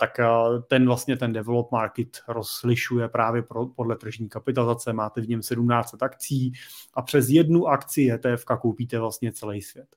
[0.00, 0.20] tak
[0.68, 4.92] ten vlastně ten develop market rozlišuje právě pro, podle tržní kapitalizace.
[4.92, 6.52] Máte v něm 17 akcí
[6.94, 9.96] a přes jednu akci ETF koupíte vlastně celý svět.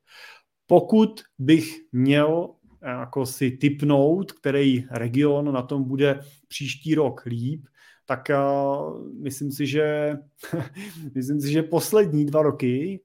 [0.69, 2.49] Pokud bych měl
[2.81, 7.65] eh, jako si typnout, který region na tom bude příští rok líp,
[8.05, 10.13] tak uh, myslím si, že
[11.15, 13.01] myslím si, že poslední dva roky,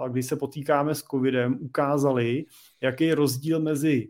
[0.00, 2.44] uh, kdy se potýkáme s covidem, ukázali,
[2.80, 4.08] jaký je rozdíl mezi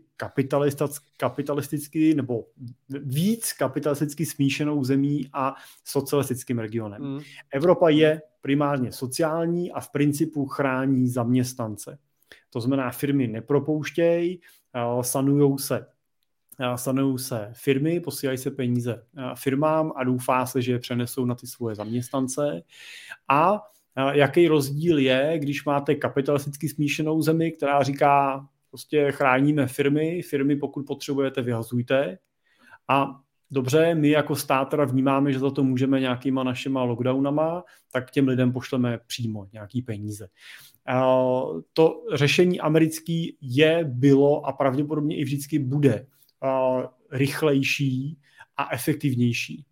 [1.17, 2.45] kapitalisticky nebo
[2.89, 5.55] víc kapitalisticky smíšenou zemí a
[5.85, 7.01] socialistickým regionem.
[7.01, 7.19] Mm.
[7.53, 11.97] Evropa je primárně sociální a v principu chrání zaměstnance.
[12.49, 14.41] To znamená, firmy nepropouštějí,
[15.01, 15.85] sanujou se
[16.75, 19.05] sanují se firmy, posílají se peníze
[19.35, 22.61] firmám a doufá se, že je přenesou na ty svoje zaměstnance.
[23.27, 23.61] A
[24.11, 30.85] jaký rozdíl je, když máte kapitalisticky smíšenou zemi, která říká, prostě chráníme firmy, firmy pokud
[30.87, 32.17] potřebujete, vyhazujte.
[32.87, 33.19] A
[33.51, 38.51] dobře, my jako stát vnímáme, že za to můžeme nějakýma našima lockdownama, tak těm lidem
[38.51, 40.27] pošleme přímo nějaký peníze.
[41.73, 46.05] To řešení americký je, bylo a pravděpodobně i vždycky bude
[47.11, 48.17] rychlejší
[48.57, 49.65] a efektivnější.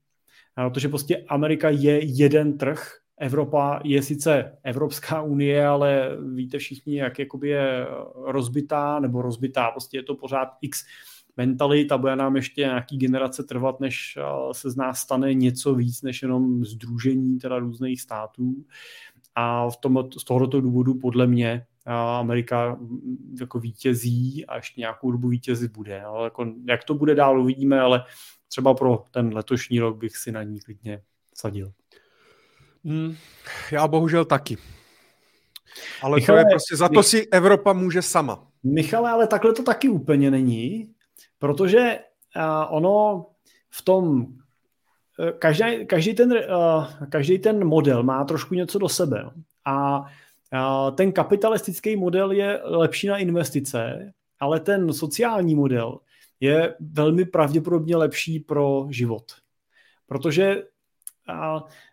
[0.55, 7.19] Protože prostě Amerika je jeden trh, Evropa je sice Evropská unie, ale víte všichni, jak
[7.19, 7.87] jakoby je
[8.25, 10.85] rozbitá, nebo rozbitá, prostě je to pořád x
[11.37, 14.17] mentalit a bude nám ještě nějaký generace trvat, než
[14.51, 18.55] se z nás stane něco víc, než jenom združení teda různých států.
[19.35, 21.65] A v tom, z tohoto důvodu podle mě
[22.19, 22.79] Amerika
[23.39, 26.01] jako vítězí a ještě nějakou dobu vítězí bude.
[26.01, 28.03] Ale jako, jak to bude dál, uvidíme, ale
[28.47, 31.01] třeba pro ten letošní rok bych si na ní klidně
[31.33, 31.71] sadil.
[32.85, 33.15] Hmm,
[33.71, 34.57] já bohužel taky.
[36.01, 38.47] Ale Michale, to je prostě, za to si Evropa může sama.
[38.63, 40.93] Michale, ale takhle to taky úplně není,
[41.39, 41.99] protože
[42.35, 43.25] uh, ono
[43.69, 44.25] v tom
[45.19, 49.29] e, každý, každý, ten, uh, každý ten model má trošku něco do sebe.
[49.65, 50.05] A
[50.95, 55.99] ten kapitalistický model je lepší na investice, ale ten sociální model
[56.39, 59.23] je velmi pravděpodobně lepší pro život.
[60.07, 60.63] Protože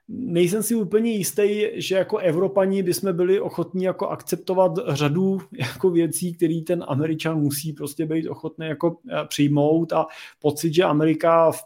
[0.09, 6.35] nejsem si úplně jistý, že jako Evropani bychom byli ochotní jako akceptovat řadu jako věcí,
[6.35, 10.07] které ten Američan musí prostě být ochotný jako eh, přijmout a
[10.39, 11.63] pocit, že Amerika v,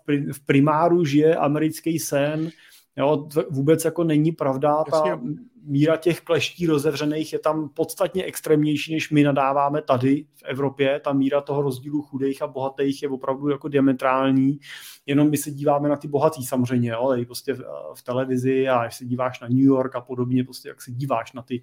[0.46, 2.50] primáru žije americký sen,
[2.98, 5.20] Jo, vůbec jako není pravda, ta
[5.68, 11.00] míra těch kleští rozevřených je tam podstatně extrémnější, než my nadáváme tady v Evropě.
[11.04, 14.58] Ta míra toho rozdílu chudých a bohatých je opravdu jako diametrální.
[15.06, 17.62] Jenom my se díváme na ty bohatý samozřejmě, jo, tady prostě v,
[17.94, 21.32] v televizi a když se díváš na New York a podobně, prostě jak se díváš
[21.32, 21.62] na ty,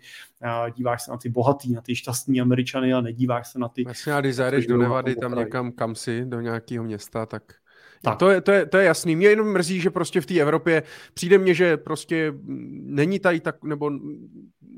[0.76, 3.84] díváš se na ty bohatý, na ty šťastní Američany a nedíváš se na ty...
[3.84, 7.44] Vlastně a když zajdeš do Nevady, tam někam kam si, do nějakého města, tak
[8.02, 8.18] tak.
[8.18, 9.16] To, je, to, je, to je jasný.
[9.16, 12.34] Mě jenom mrzí, že prostě v té Evropě přijde mně, že prostě
[12.86, 13.92] není tady tak, nebo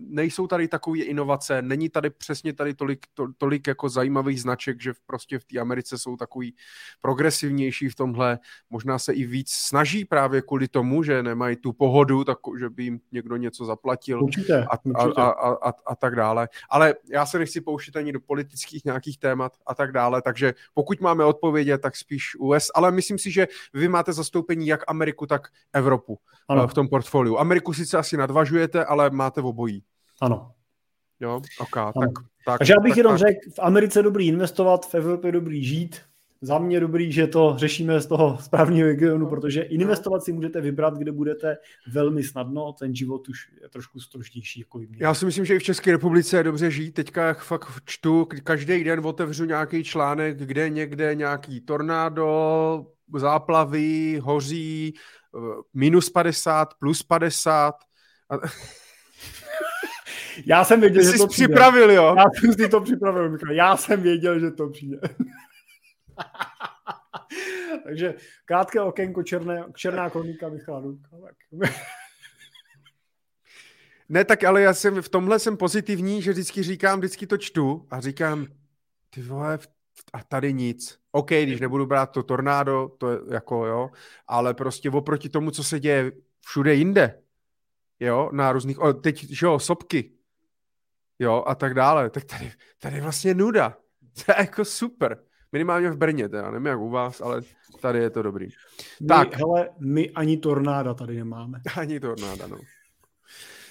[0.09, 4.93] nejsou tady takové inovace, není tady přesně tady tolik, to, tolik jako zajímavých značek, že
[5.05, 6.55] prostě v té Americe jsou takový
[7.01, 8.39] progresivnější v tomhle,
[8.69, 12.83] možná se i víc snaží právě kvůli tomu, že nemají tu pohodu, tak, že by
[12.83, 15.21] jim někdo něco zaplatil určitě, a, určitě.
[15.21, 16.49] A, a, a, a tak dále.
[16.69, 21.01] Ale já se nechci pouštět ani do politických nějakých témat a tak dále, takže pokud
[21.01, 25.47] máme odpovědět, tak spíš US, ale myslím si, že vy máte zastoupení jak Ameriku, tak
[25.73, 26.67] Evropu ano.
[26.67, 27.39] v tom portfoliu.
[27.39, 29.83] Ameriku sice asi nadvažujete, ale máte v obojí.
[30.21, 30.51] Ano.
[31.19, 31.93] Jo, ok, ano.
[31.99, 32.09] tak,
[32.45, 32.57] tak.
[32.57, 33.19] Takže já bych tak, jenom tak.
[33.19, 36.01] řekl, v Americe dobrý investovat, v Evropě dobrý žít.
[36.41, 40.93] Za mě dobrý, že to řešíme z toho správného regionu, protože investovat si můžete vybrat,
[40.97, 41.57] kde budete
[41.91, 44.59] velmi snadno, ten život už je trošku složitější.
[44.59, 46.91] Jako Já si myslím, že i v České republice je dobře žít.
[46.91, 52.85] Teďka jak fakt čtu, každý den otevřu nějaký článek, kde někde nějaký tornádo,
[53.15, 55.39] záplavy, hoří, eh,
[55.73, 57.75] minus 50, plus 50.
[58.29, 58.35] A...
[60.45, 61.47] Já jsem věděl, Ty že to přijde.
[61.47, 62.15] připravil, jo?
[62.17, 63.51] Já jsem si to připravil, Michal.
[63.51, 64.99] Já jsem věděl, že to přijde.
[67.83, 68.15] Takže
[68.45, 70.83] krátké okénko černé, černá koníka Michala
[74.09, 77.87] Ne, tak ale já jsem v tomhle jsem pozitivní, že vždycky říkám, vždycky to čtu
[77.91, 78.47] a říkám,
[79.09, 79.59] ty vole,
[80.13, 80.99] a tady nic.
[81.11, 83.89] OK, když nebudu brát to tornádo, to je jako jo,
[84.27, 86.11] ale prostě oproti tomu, co se děje
[86.45, 87.19] všude jinde,
[87.99, 90.11] jo, na různých, o, teď, že jo, sopky,
[91.19, 93.77] jo, a tak dále, tak tady, tady je vlastně nuda.
[94.25, 95.19] To je jako super.
[95.51, 97.41] Minimálně v Brně, teda, nevím jak u vás, ale
[97.81, 98.47] tady je to dobrý.
[99.01, 99.35] My, tak.
[99.35, 101.61] Hele, my ani tornáda tady nemáme.
[101.75, 102.57] Ani tornáda, no.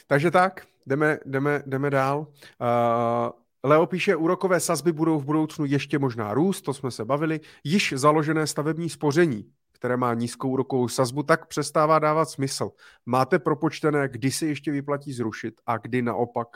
[0.06, 2.18] Takže tak, jdeme, jdeme, jdeme dál.
[2.18, 3.30] Uh,
[3.62, 7.40] Leo píše, úrokové sazby budou v budoucnu ještě možná růst, to jsme se bavili.
[7.64, 12.70] Již založené stavební spoření, které má nízkou úrokovou sazbu, tak přestává dávat smysl.
[13.06, 16.48] Máte propočtené, kdy se ještě vyplatí zrušit a kdy naopak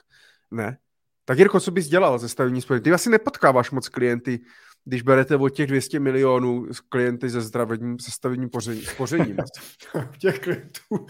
[0.50, 0.78] ne?
[1.24, 2.84] Tak Jirko, co bys dělal ze stavební spoření?
[2.84, 4.40] Ty asi nepotkáváš moc klienty,
[4.84, 9.36] když berete od těch 200 milionů klienty ze zdravotním, se stavebním poření, spořením.
[10.18, 11.06] těch klientů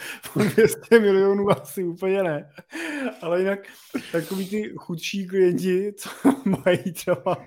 [0.55, 2.51] 200 milionů asi úplně ne.
[3.23, 3.59] Ale jinak
[4.13, 6.11] takový ty chudší klienti, co
[6.65, 7.47] mají třeba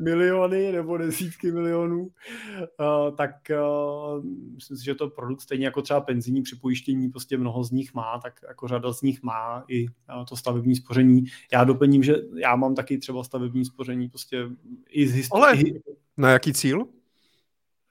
[0.00, 4.24] miliony nebo desítky milionů, uh, tak uh,
[4.54, 8.20] myslím si, že to produkt stejně jako třeba penzijní připojištění, prostě mnoho z nich má,
[8.22, 11.24] tak jako řada z nich má i uh, to stavební spoření.
[11.52, 14.48] Já doplním, že já mám taky třeba stavební spoření prostě
[14.90, 15.69] i z historie
[16.16, 16.86] na jaký cíl?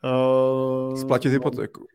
[0.04, 1.88] Uh, Splatit hypotéku.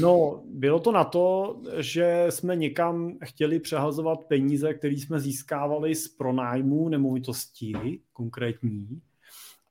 [0.00, 6.08] No, bylo to na to, že jsme někam chtěli přehazovat peníze, které jsme získávali z
[6.08, 9.00] pronájmu nemovitosti konkrétní.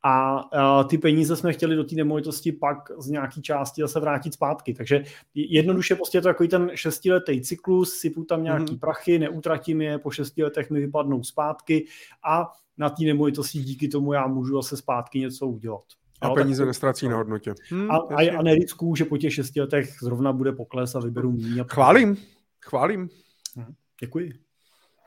[0.03, 0.43] A
[0.81, 4.73] uh, ty peníze jsme chtěli do té nemovitosti pak z nějaké části zase vrátit zpátky.
[4.73, 5.03] Takže
[5.35, 8.79] jednoduše prostě je to takový ten šestiletý cyklus, sypu tam nějaký mm-hmm.
[8.79, 11.85] prachy, neutratím je, po šesti letech mi vypadnou zpátky
[12.29, 15.83] a na té nemovitosti díky tomu já můžu zase zpátky něco udělat.
[16.21, 17.53] A jo, peníze tak, nestrací na hodnotě.
[17.69, 21.31] Hmm, a, a, a neriskuju, že po těch šesti letech zrovna bude pokles a vyberu
[21.31, 21.65] méně.
[21.71, 22.17] Chválím,
[22.65, 23.09] chválím.
[23.57, 24.46] Hm, děkuji.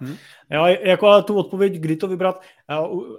[0.01, 0.15] Hmm.
[0.51, 2.43] Jo, jako ale tu odpověď, kdy to vybrat,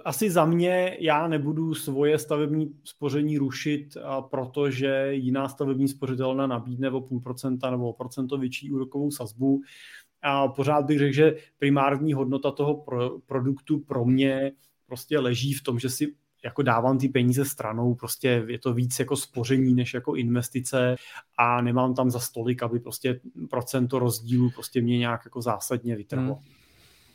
[0.04, 3.96] asi za mě já nebudu svoje stavební spoření rušit,
[4.30, 9.60] protože jiná stavební spořitelna nabídne o půl procenta nebo o procento větší úrokovou sazbu.
[10.22, 14.52] A pořád bych řekl, že primární hodnota toho pro, produktu pro mě
[14.86, 16.14] prostě leží v tom, že si
[16.44, 20.96] jako dávám ty peníze stranou, prostě je to víc jako spoření než jako investice
[21.38, 26.34] a nemám tam za stolik, aby prostě procento rozdílu prostě mě nějak jako zásadně vytrhlo.
[26.34, 26.44] Hmm.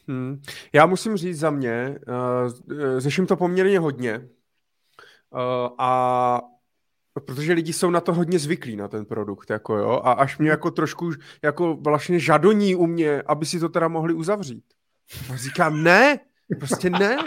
[0.08, 0.42] Hmm.
[0.74, 5.40] Já musím říct za mě, uh, řeším to poměrně hodně uh,
[5.78, 6.42] a
[7.14, 10.50] protože lidi jsou na to hodně zvyklí, na ten produkt, jako jo, a až mě
[10.50, 11.12] jako trošku
[11.44, 14.64] jako vlastně žadoní u mě, aby si to teda mohli uzavřít.
[15.34, 16.20] A říkám, ne,
[16.60, 17.18] prostě ne.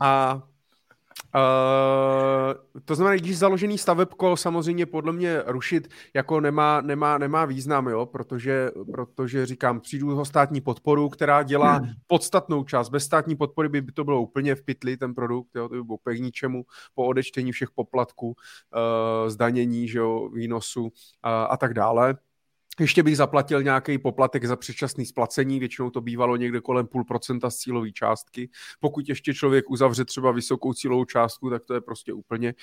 [0.00, 0.42] A,
[1.34, 7.86] Uh, to znamená, když založený stavebko samozřejmě podle mě rušit jako nemá, nemá, nemá význam,
[7.86, 8.06] jo?
[8.06, 11.90] Protože, protože říkám, přijdu ho státní podporu, která dělá hmm.
[12.06, 12.88] podstatnou část.
[12.88, 15.68] Bez státní podpory by to bylo úplně v pytli ten produkt, jo?
[15.68, 20.90] to by bylo k ničemu po odečtení všech poplatků, uh, zdanění, že jo, výnosu uh,
[21.24, 22.16] a tak dále.
[22.80, 27.50] Ještě bych zaplatil nějaký poplatek za předčasný splacení, většinou to bývalo někde kolem půl procenta
[27.50, 28.50] z cílové částky.
[28.80, 32.54] Pokud ještě člověk uzavře třeba vysokou cílovou částku, tak to je prostě úplně,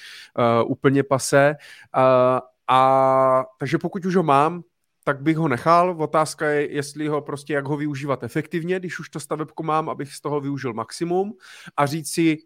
[0.63, 1.55] uh, úplně pasé.
[1.97, 4.63] Uh, a takže pokud už ho mám,
[5.03, 5.95] tak bych ho nechal.
[5.99, 10.13] Otázka je, jestli ho prostě, jak ho využívat efektivně, když už to stavebko mám, abych
[10.13, 11.33] z toho využil maximum
[11.77, 12.37] a říct si,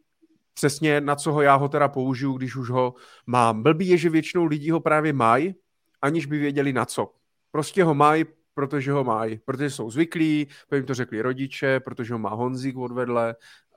[0.53, 2.93] přesně na co ho já ho teda použiju, když už ho
[3.27, 3.63] mám.
[3.63, 5.55] Blbý je, že většinou lidí ho právě mají,
[6.01, 7.13] aniž by věděli na co.
[7.55, 12.13] Prostě ho mají, protože ho mají, protože jsou zvyklí, protože jim to řekli rodiče, protože
[12.13, 13.35] ho má Honzík odvedle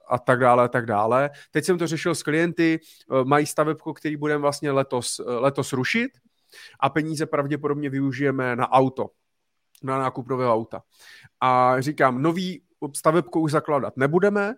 [0.09, 1.31] a tak dále, a tak dále.
[1.51, 5.73] Teď jsem to řešil s klienty, eh, mají stavebko, který budeme vlastně letos, eh, letos
[5.73, 6.11] rušit
[6.81, 9.11] a peníze pravděpodobně využijeme na auto,
[9.83, 10.83] na nákup nového auta.
[11.41, 12.63] A říkám, nový
[12.97, 14.55] stavebko už zakládat nebudeme,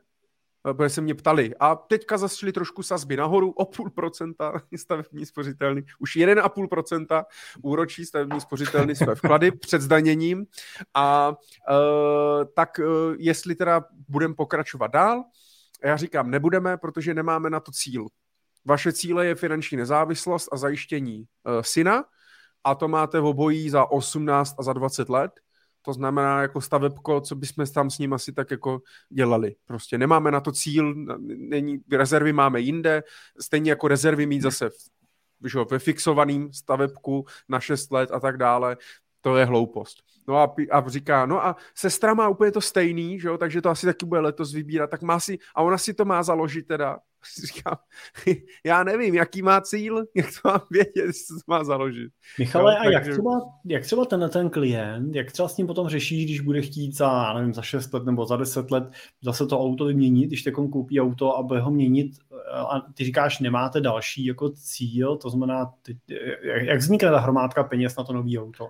[0.63, 1.55] protože se mě ptali.
[1.61, 7.27] A teďka zastřeli trošku sazby nahoru o půl procenta stavební spořitelný, už 1,5 procenta
[7.63, 10.47] úročí stavební spořitelný své vklady před zdaněním.
[10.95, 11.35] A
[11.71, 12.83] e, tak e,
[13.19, 15.25] jestli teda budeme pokračovat dál,
[15.85, 18.07] já říkám, nebudeme, protože nemáme na to cíl.
[18.65, 21.25] Vaše cíle je finanční nezávislost a zajištění e,
[21.61, 22.05] syna
[22.65, 25.33] a to máte v obojí za 18 a za 20 let
[25.83, 29.55] to znamená jako stavebko, co bychom tam s ním asi tak jako dělali.
[29.67, 30.95] Prostě nemáme na to cíl,
[31.37, 33.03] není, rezervy máme jinde,
[33.41, 38.77] stejně jako rezervy mít zase v, ve fixovaném stavebku na 6 let a tak dále,
[39.21, 40.03] to je hloupost.
[40.29, 43.69] No a, a říká, no a sestra má úplně to stejný, že jo, takže to
[43.69, 46.99] asi taky bude letos vybírat, tak má si, a ona si to má založit teda.
[47.47, 47.77] Říkám,
[48.65, 52.13] já nevím, jaký má cíl, jak to mám vědět, jestli to má založit.
[52.39, 52.93] Michale, no, a takže...
[52.93, 56.63] jak, třeba, jak třeba ten, ten klient, jak třeba s ním potom řešíš, když bude
[56.63, 58.85] chtít za, nevím, za 6 let nebo za 10 let
[59.23, 62.13] zase to auto vyměnit, když takom koupí auto a bude ho měnit
[62.53, 65.99] a ty říkáš, nemáte další jako cíl, to znamená, ty,
[66.43, 68.69] jak, jak vznikne ta hromádka peněz na to nový auto?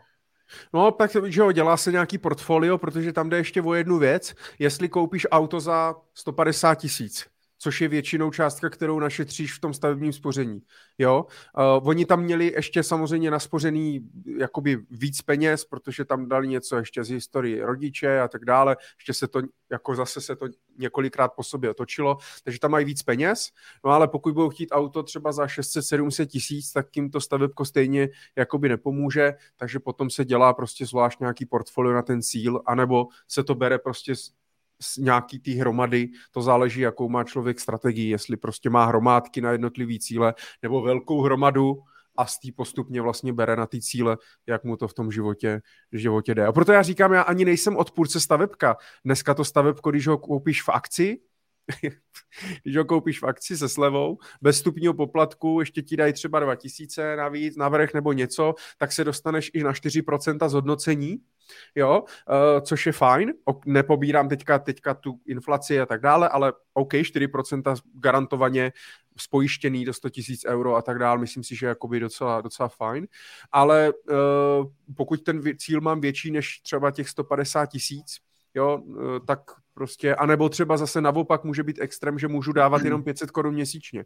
[0.75, 4.35] No, tak že jo, dělá se nějaký portfolio, protože tam jde ještě o jednu věc.
[4.59, 7.27] Jestli koupíš auto za 150 tisíc,
[7.63, 10.63] což je většinou částka, kterou našetříš v tom stavebním spoření.
[10.99, 11.27] Jo?
[11.59, 17.05] Uh, oni tam měli ještě samozřejmě naspořený jakoby víc peněz, protože tam dali něco ještě
[17.05, 18.77] z historii rodiče a tak dále.
[18.99, 20.47] Ještě se to, jako zase se to
[20.79, 23.51] několikrát po sobě otočilo, takže tam mají víc peněz.
[23.85, 28.09] No ale pokud budou chtít auto třeba za 600-700 tisíc, tak jim to stavebko stejně
[28.37, 33.45] jakoby nepomůže, takže potom se dělá prostě zvlášť nějaký portfolio na ten cíl, anebo se
[33.45, 34.15] to bere prostě
[34.83, 39.53] z nějaký té hromady, to záleží, jakou má člověk strategii, jestli prostě má hromádky na
[39.53, 41.83] jednotlivý cíle, nebo velkou hromadu
[42.17, 44.17] a z té postupně vlastně bere na ty cíle,
[44.47, 45.61] jak mu to v tom životě,
[45.93, 46.47] životě jde.
[46.47, 48.77] A proto já říkám, já ani nejsem odpůrce stavebka.
[49.05, 51.21] Dneska to stavebko, když ho koupíš v akci,
[52.63, 57.17] když ho koupíš v akci se slevou, bez stupního poplatku, ještě ti dají třeba 2000
[57.17, 61.19] navíc, navrh nebo něco, tak se dostaneš i na 4% zhodnocení,
[61.75, 63.33] jo, uh, což je fajn,
[63.67, 68.73] nepobírám teďka, teďka tu inflaci a tak dále, ale OK, 4% garantovaně
[69.19, 70.09] spojištěný do 100
[70.47, 73.09] 000 euro a tak dále, myslím si, že je jakoby docela, docela fajn,
[73.53, 74.17] ale uh,
[74.97, 78.17] pokud ten cíl mám větší než třeba těch 150 tisíc,
[78.55, 79.41] jo, uh, tak
[79.81, 84.05] prostě, anebo třeba zase naopak může být extrém, že můžu dávat jenom 500 korun měsíčně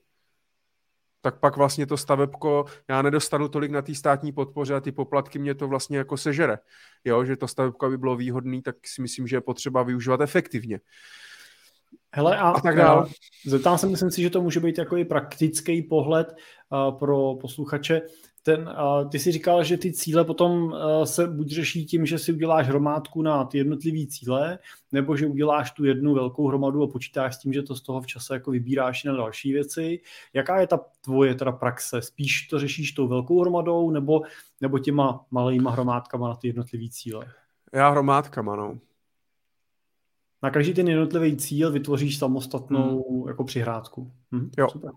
[1.20, 5.38] tak pak vlastně to stavebko, já nedostanu tolik na té státní podpoře a ty poplatky
[5.38, 6.58] mě to vlastně jako sežere.
[7.04, 10.80] Jo, že to stavebko by bylo výhodné, tak si myslím, že je potřeba využívat efektivně.
[12.12, 13.06] Hele, a, a tak dále.
[13.46, 18.02] Zeptám se, myslím si, že to může být jako i praktický pohled uh, pro posluchače
[18.46, 22.18] ten, uh, ty si říkal, že ty cíle potom uh, se buď řeší tím, že
[22.18, 24.58] si uděláš hromádku na ty jednotlivé cíle,
[24.92, 28.00] nebo že uděláš tu jednu velkou hromadu a počítáš s tím, že to z toho
[28.00, 30.00] v čase jako vybíráš na další věci.
[30.32, 32.02] Jaká je ta tvoje teda praxe?
[32.02, 34.22] Spíš to řešíš tou velkou hromadou, nebo,
[34.60, 37.26] nebo těma malýma hromádkama na ty jednotlivé cíle?
[37.72, 38.78] Já hromádkama, no.
[40.42, 43.28] Na každý ten jednotlivý cíl vytvoříš samostatnou hmm.
[43.28, 44.12] jako přihrádku.
[44.32, 44.68] Hm, jo.
[44.70, 44.90] Super.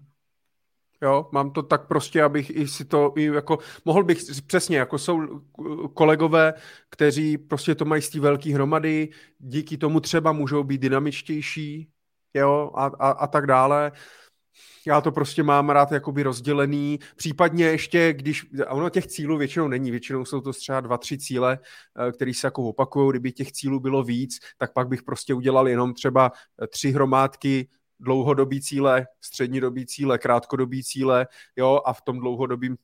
[1.02, 4.18] Jo, mám to tak prostě, abych i si to, i jako, mohl bych
[4.48, 5.42] přesně, jako jsou
[5.94, 6.54] kolegové,
[6.90, 9.10] kteří prostě to mají z té velké hromady,
[9.40, 11.90] díky tomu třeba můžou být dynamičtější,
[12.34, 13.92] jo, a, a, a tak dále.
[14.88, 19.68] Já to prostě mám rád jakoby rozdělený, případně ještě, když, a ono těch cílů většinou
[19.68, 21.60] není, většinou jsou to třeba dva, tři cíle,
[22.08, 25.68] eh, které se jako opakují, kdyby těch cílů bylo víc, tak pak bych prostě udělal
[25.68, 26.32] jenom třeba
[26.70, 27.68] tři hromádky
[28.00, 32.78] dlouhodobý cíle, střednědobý cíle, krátkodobý cíle, jo, a v tom dlouhodobém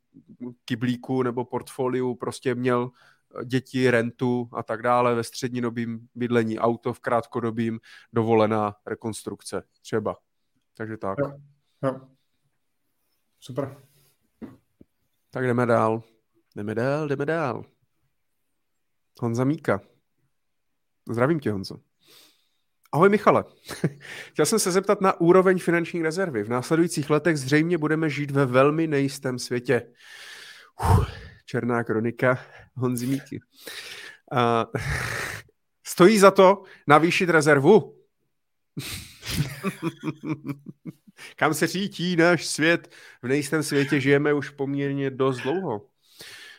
[0.65, 2.91] kyblíku nebo portfoliu prostě měl
[3.45, 7.79] děti, rentu a tak dále, ve střednědobým bydlení auto, v krátkodobým
[8.13, 10.17] dovolená rekonstrukce třeba.
[10.73, 11.19] Takže tak.
[11.19, 11.33] Jo,
[11.83, 12.01] jo.
[13.39, 13.77] Super.
[15.29, 16.03] Tak jdeme dál.
[16.55, 17.65] Jdeme dál, jdeme dál.
[19.21, 19.81] Honza Míka.
[21.09, 21.79] Zdravím tě, Honzo.
[22.93, 23.43] Ahoj Michale.
[24.31, 26.43] Chtěl jsem se zeptat na úroveň finanční rezervy.
[26.43, 29.91] V následujících letech zřejmě budeme žít ve velmi nejistém světě.
[30.81, 31.07] Uf,
[31.45, 32.45] černá kronika
[32.75, 33.39] Honzi Míky.
[34.31, 34.39] Uh,
[35.83, 37.97] stojí za to navýšit rezervu?
[41.35, 42.95] Kam se řítí náš svět?
[43.23, 45.85] V nejistém světě žijeme už poměrně dost dlouho.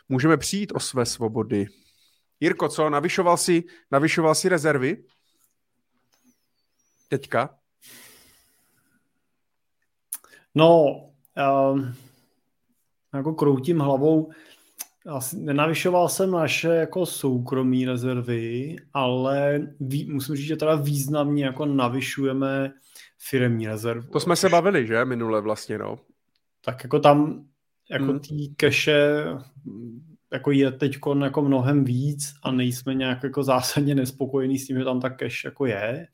[0.09, 1.67] Můžeme přijít o své svobody.
[2.41, 5.05] Jirko, co, navyšoval si, navyšoval si rezervy?
[7.15, 7.51] Teďka?
[10.55, 10.85] No,
[11.73, 11.95] um,
[13.15, 14.31] jako kroutím hlavou,
[15.07, 21.67] asi nenavyšoval jsem naše jako soukromí rezervy, ale ví, musím říct, že teda významně jako
[21.67, 22.73] navyšujeme
[23.19, 24.13] firmní rezervu.
[24.13, 25.99] To jsme se bavili, že, minule vlastně, no.
[26.65, 27.47] Tak jako tam,
[27.91, 28.21] jako hmm.
[28.21, 29.25] tý keše
[30.33, 34.85] jako je teď jako mnohem víc a nejsme nějak jako zásadně nespokojení s tím, že
[34.85, 36.09] tam ta cash jako je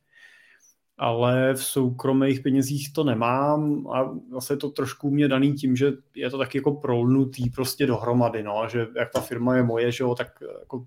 [1.02, 5.92] ale v soukromých penězích to nemám a zase je to trošku mě daný tím, že
[6.14, 10.04] je to taky jako prolnutý prostě dohromady, no, že jak ta firma je moje, že
[10.04, 10.28] jo, tak
[10.60, 10.86] jako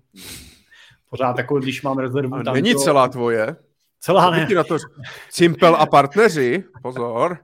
[1.10, 2.34] pořád jako když mám rezervu.
[2.34, 2.78] A není to...
[2.78, 3.56] celá tvoje?
[4.00, 4.48] Celá ne.
[4.54, 4.76] Na to
[5.30, 7.38] Cimpel a partneři, pozor.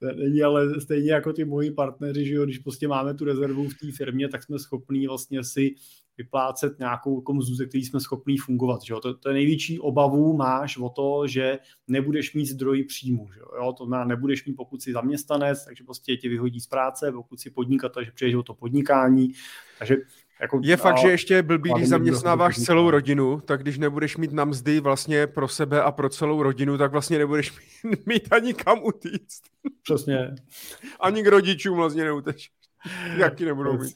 [0.16, 3.74] Není, ale stejně jako ty moji partneři, že jo, když prostě máme tu rezervu v
[3.74, 5.74] té firmě, tak jsme schopní vlastně si
[6.18, 8.82] vyplácet nějakou jako mzdu, ze který jsme schopní fungovat.
[8.82, 9.00] Že jo?
[9.00, 11.58] To, to je největší obavu máš o to, že
[11.88, 13.28] nebudeš mít zdroj příjmu.
[13.32, 13.72] Že jo?
[13.78, 17.50] To znamená, nebudeš mít, pokud jsi zaměstnanec, takže prostě tě vyhodí z práce, pokud si
[17.50, 19.32] podnikatel, že přejdeš o to podnikání.
[19.78, 19.96] Takže
[20.40, 24.44] jako, je fakt, že ještě blbý, když zaměstnáváš celou rodinu, tak když nebudeš mít na
[24.44, 27.52] mzdy vlastně pro sebe a pro celou rodinu, tak vlastně nebudeš
[27.84, 29.42] mít, mít ani kam utíct.
[29.82, 30.34] Přesně.
[31.00, 32.50] ani k rodičům vlastně neutečeš.
[33.16, 33.94] Jaký nebudou mít.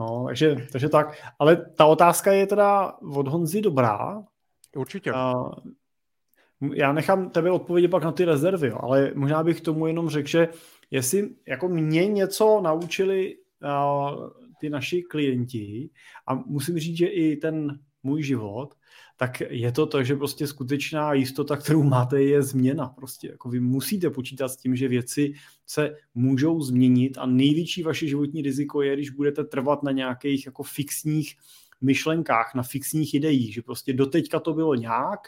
[0.00, 1.22] No, takže, takže tak.
[1.38, 4.22] Ale ta otázka je teda od Honzy dobrá.
[4.76, 5.12] Určitě.
[5.12, 5.52] Uh,
[6.74, 10.28] já nechám tebe odpovědět pak na ty rezervy, jo, ale možná bych tomu jenom řekl,
[10.28, 10.48] že
[10.90, 15.90] jestli jako mě něco naučili uh, ty naši klienti
[16.26, 18.74] a musím říct, že i ten můj život,
[19.20, 22.86] tak je to to, že prostě skutečná jistota, kterou máte, je změna.
[22.86, 25.32] Prostě jako vy musíte počítat s tím, že věci
[25.66, 30.62] se můžou změnit a největší vaše životní riziko je, když budete trvat na nějakých jako
[30.62, 31.36] fixních
[31.80, 35.20] myšlenkách, na fixních ideích, že prostě doteďka to bylo nějak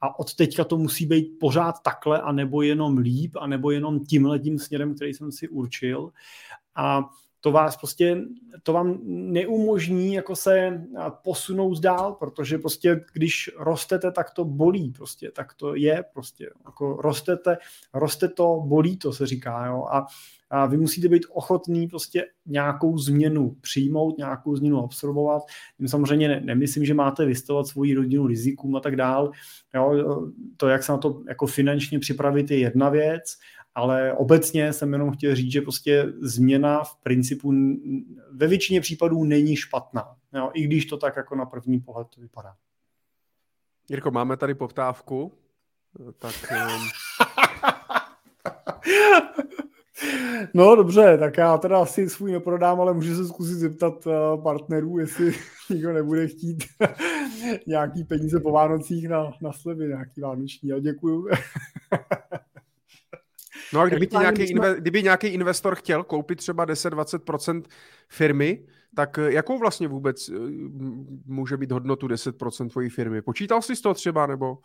[0.00, 4.04] a od teďka to musí být pořád takhle, a nebo jenom líp, a nebo jenom
[4.04, 6.10] tímhle tím směrem, který jsem si určil.
[6.74, 7.10] A
[7.40, 8.22] to vás prostě,
[8.62, 10.86] to vám neumožní jako se
[11.22, 16.96] posunout dál, protože prostě když rostete, tak to bolí prostě, tak to je prostě, jako
[17.02, 17.56] rostete,
[17.94, 20.06] roste to, bolí to se říká, jo, a,
[20.50, 25.42] a vy musíte být ochotný prostě nějakou změnu přijmout, nějakou změnu absorbovat.
[25.76, 29.30] Tím samozřejmě ne, nemyslím, že máte vystavovat svoji rodinu rizikům a tak dál.
[29.74, 30.14] Jo,
[30.56, 33.36] to, jak se na to jako finančně připravit, je jedna věc,
[33.78, 37.52] ale obecně jsem jenom chtěl říct, že prostě změna v principu
[38.32, 42.20] ve většině případů není špatná, jo, i když to tak jako na první pohled to
[42.20, 42.54] vypadá.
[43.90, 45.32] Jirko, máme tady poptávku,
[46.18, 46.34] tak...
[50.54, 54.98] No dobře, tak já teda asi svůj neprodám, ale můžu se zkusit zeptat eh, partnerů,
[54.98, 55.32] jestli
[55.70, 56.64] nikdo nebude chtít
[57.66, 60.68] nějaký peníze po Vánocích na, na slevy, nějaký vánoční.
[60.68, 61.28] Já děkuju.
[63.72, 64.50] No a kdyby, ti nějaký, jsme...
[64.50, 67.62] inve, kdyby nějaký investor chtěl koupit třeba 10-20%
[68.08, 68.66] firmy,
[68.96, 70.32] tak eh, jakou vlastně vůbec eh,
[71.26, 73.22] může být hodnotu 10% tvojí firmy?
[73.22, 74.58] Počítal jsi to třeba, nebo...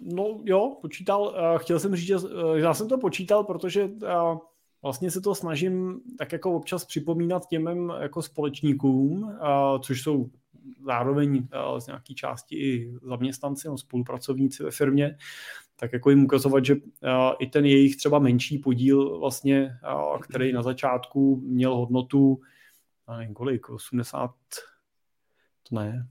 [0.00, 1.36] No jo, počítal.
[1.36, 2.16] Eh, chtěl jsem říct, že
[2.54, 3.90] já jsem to počítal, protože
[4.82, 9.38] vlastně se to snažím tak jako občas připomínat těm jako společníkům,
[9.82, 10.30] což jsou
[10.86, 11.48] zároveň
[11.78, 15.16] z nějaké části i zaměstnanci nebo spolupracovníci ve firmě,
[15.76, 16.76] tak jako jim ukazovat, že
[17.38, 19.78] i ten jejich třeba menší podíl vlastně,
[20.22, 22.40] který na začátku měl hodnotu,
[23.18, 24.30] nevím kolik, 80,
[25.68, 26.08] to ne,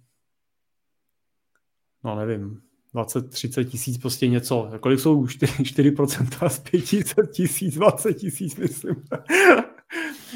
[2.03, 2.61] no nevím,
[2.95, 4.71] 20-30 tisíc, prostě něco.
[4.79, 8.95] Kolik jsou 4%, 4% z 500 tisíc, 20 tisíc, myslím.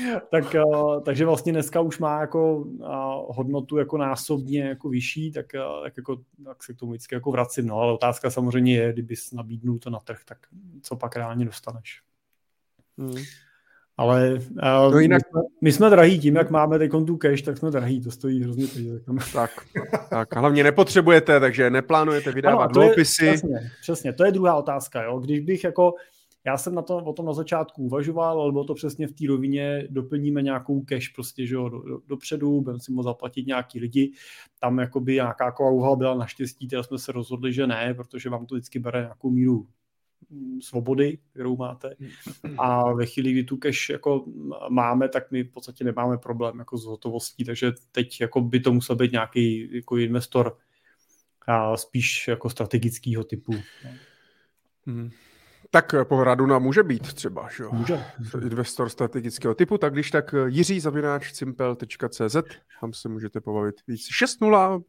[0.31, 2.85] tak, uh, takže vlastně dneska už má jako uh,
[3.27, 7.31] hodnotu jako násobně jako vyšší, tak, uh, tak, jako, tak se k tomu vždycky jako
[7.31, 7.67] vracím.
[7.67, 10.37] No, ale otázka samozřejmě je, kdybys nabídnul to na trh, tak
[10.81, 12.01] co pak reálně dostaneš.
[12.97, 13.23] Hmm.
[13.97, 15.21] Ale uh, no jinak...
[15.21, 18.11] my, jsme, my jsme drahí tím, jak máme teď tu cash, tak jsme drahí, to
[18.11, 19.01] stojí hrozně peníze.
[19.33, 19.51] Tak,
[20.09, 23.27] tak a hlavně nepotřebujete, takže neplánujete vydávat ano, dluhopisy.
[23.27, 25.03] Přesně, přesně, to je druhá otázka.
[25.03, 25.19] Jo?
[25.19, 25.93] Když bych jako,
[26.49, 29.27] já jsem na to, o tom na začátku uvažoval, ale bylo to přesně v té
[29.27, 33.79] rovině, doplníme nějakou cash prostě, že jo, do, do, dopředu, budeme si moct zaplatit nějaký
[33.79, 34.11] lidi,
[34.59, 38.55] tam jakoby nějaká kouha byla naštěstí, teda jsme se rozhodli, že ne, protože vám to
[38.55, 39.67] vždycky bere nějakou míru
[40.61, 41.95] svobody, kterou máte.
[42.57, 44.25] A ve chvíli, kdy tu cash jako
[44.69, 48.73] máme, tak my v podstatě nemáme problém jako s hotovostí, takže teď jako by to
[48.73, 50.57] musel být nějaký jako investor
[51.47, 53.53] a spíš jako strategického typu.
[54.85, 55.09] Hmm.
[55.71, 57.69] Tak po Raduna může být třeba, že jo?
[57.73, 58.03] Může.
[58.41, 62.35] Investor strategického typu, tak když tak Jiří zavináč cimpel.cz,
[62.81, 64.01] tam se můžete pobavit víc.
[64.41, 64.81] 6-0.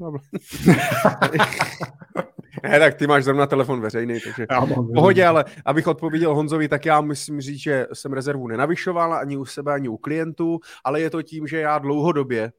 [2.63, 6.87] ne, tak ty máš zrovna telefon veřejný, takže v pohodě, ale abych odpověděl Honzovi, tak
[6.87, 11.11] já musím říct, že jsem rezervu nenavyšoval ani u sebe, ani u klientů, ale je
[11.11, 12.53] to tím, že já dlouhodobě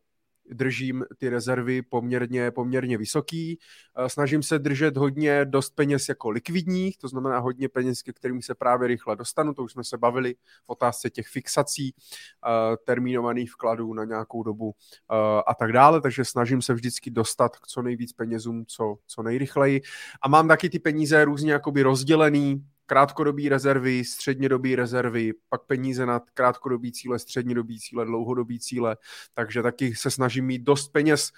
[0.49, 3.59] držím ty rezervy poměrně, poměrně vysoký.
[3.97, 8.41] Eh, snažím se držet hodně dost peněz jako likvidních, to znamená hodně peněz, ke kterým
[8.41, 10.34] se právě rychle dostanu, to už jsme se bavili
[10.65, 14.73] v otázce těch fixací, eh, termínovaných vkladů na nějakou dobu
[15.11, 19.23] eh, a tak dále, takže snažím se vždycky dostat k co nejvíc penězům, co, co
[19.23, 19.81] nejrychleji.
[20.22, 26.22] A mám taky ty peníze různě jakoby rozdělený, krátkodobý rezervy, střednědobý rezervy, pak peníze na
[26.34, 28.98] krátkodobý cíle, střednědobý cíle, dlouhodobý cíle,
[29.34, 31.32] takže taky se snažím mít dost peněz,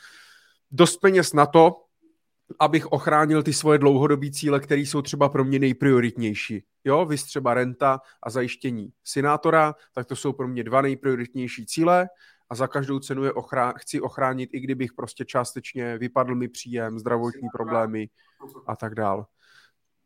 [0.71, 1.75] dost peněz na to,
[2.59, 6.63] abych ochránil ty svoje dlouhodobé cíle, které jsou třeba pro mě nejprioritnější.
[6.83, 12.09] Jo, vy třeba renta a zajištění synátora, tak to jsou pro mě dva nejprioritnější cíle
[12.49, 16.99] a za každou cenu je ochrá- chci ochránit, i kdybych prostě částečně vypadl mi příjem,
[16.99, 18.09] zdravotní problémy
[18.67, 19.25] a tak dále.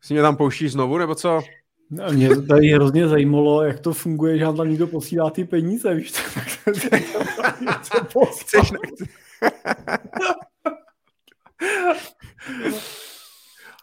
[0.08, 1.42] Si mě tam pouští znovu, nebo co?
[1.90, 6.12] No, mě tady hrozně zajímalo, jak to funguje, že tam někdo posílá ty peníze, víš?
[8.42, 9.10] Chceš, nechci.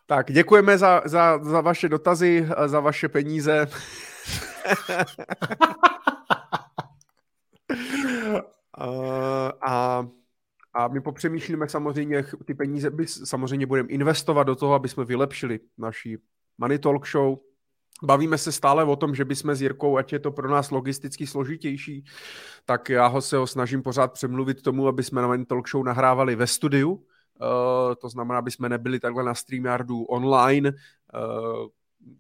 [0.07, 3.67] tak, děkujeme za, za, za vaše dotazy, za vaše peníze.
[8.79, 10.07] uh, a
[10.75, 15.61] a my popřemýšlíme samozřejmě, ty peníze by samozřejmě budeme investovat do toho, aby jsme vylepšili
[15.79, 16.17] naší
[16.59, 17.39] Money Talk Show.
[18.03, 21.27] Bavíme se stále o tom, že bychom s Jirkou, ať je to pro nás logisticky
[21.27, 22.05] složitější,
[22.65, 25.85] tak já ho se ho snažím pořád přemluvit tomu, aby jsme na Money Talk Show
[25.85, 26.93] nahrávali ve studiu.
[26.93, 31.69] Uh, to znamená, aby jsme nebyli takhle na StreamYardu online, uh,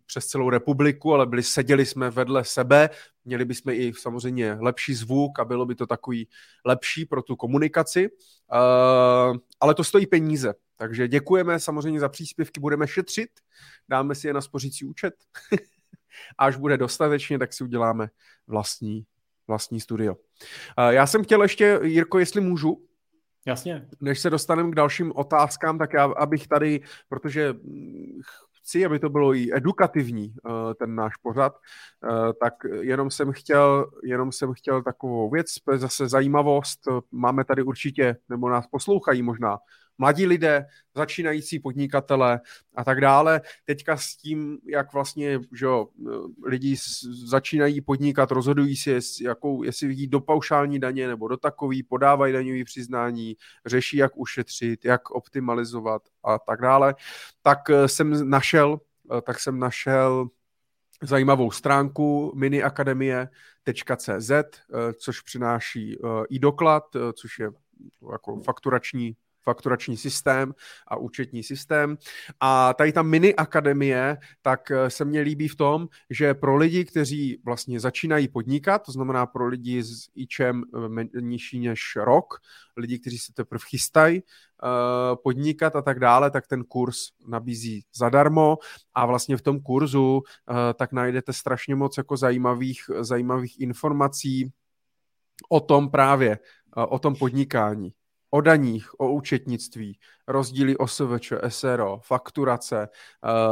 [0.06, 2.90] přes celou republiku, ale byli, seděli jsme vedle sebe,
[3.24, 6.28] měli bychom i samozřejmě lepší zvuk a bylo by to takový
[6.64, 12.88] lepší pro tu komunikaci, uh, ale to stojí peníze, takže děkujeme samozřejmě za příspěvky, budeme
[12.88, 13.30] šetřit,
[13.88, 15.14] dáme si je na spořící účet.
[16.38, 18.08] A až bude dostatečně, tak si uděláme
[18.46, 19.06] vlastní,
[19.48, 20.14] vlastní studio.
[20.14, 22.84] Uh, já jsem chtěl ještě, Jirko, jestli můžu,
[23.46, 23.88] Jasně.
[24.00, 27.54] Než se dostaneme k dalším otázkám, tak já, abych tady, protože
[28.64, 31.52] chci, aby to bylo i edukativní, eh, ten náš pořad,
[32.04, 35.46] eh, tak jenom jsem chtěl, jenom jsem chtěl takovou věc,
[35.76, 36.80] zase zajímavost,
[37.12, 39.58] máme tady určitě, nebo nás poslouchají možná
[39.98, 42.40] mladí lidé, začínající podnikatele
[42.74, 43.40] a tak dále.
[43.64, 45.88] Teďka s tím, jak vlastně že jo,
[46.44, 46.76] lidi
[47.26, 52.64] začínají podnikat, rozhodují si, jakou, jestli jít do paušální daně nebo do takový, podávají daňový
[52.64, 56.94] přiznání, řeší, jak ušetřit, jak optimalizovat a tak dále,
[57.42, 58.80] tak eh, jsem našel,
[59.18, 60.28] eh, tak jsem našel
[61.02, 64.48] zajímavou stránku miniakademie.cz, eh,
[64.92, 65.98] což přináší
[66.30, 66.84] i doklad,
[67.14, 67.50] což je
[68.12, 70.54] jako fakturační fakturační systém
[70.88, 71.96] a účetní systém.
[72.40, 76.84] A tady ta mini akademie, tak eh, se mně líbí v tom, že pro lidi,
[76.84, 80.62] kteří vlastně začínají podnikat, to znamená pro lidi s IČem
[81.14, 82.34] eh, nižší než rok,
[82.76, 86.96] lidi, kteří se teprve chystají uh, podnikat a tak dále, tak ten kurz
[87.28, 88.58] nabízí zadarmo
[88.94, 90.22] a vlastně v tom kurzu
[90.74, 94.52] tak najdete strašně moc jako zajímavých, zajímavých informací
[95.48, 96.38] o tom právě,
[96.76, 97.92] o tom podnikání
[98.34, 99.98] o daních, o účetnictví,
[100.28, 102.88] rozdíly OSVČ, SRO, fakturace,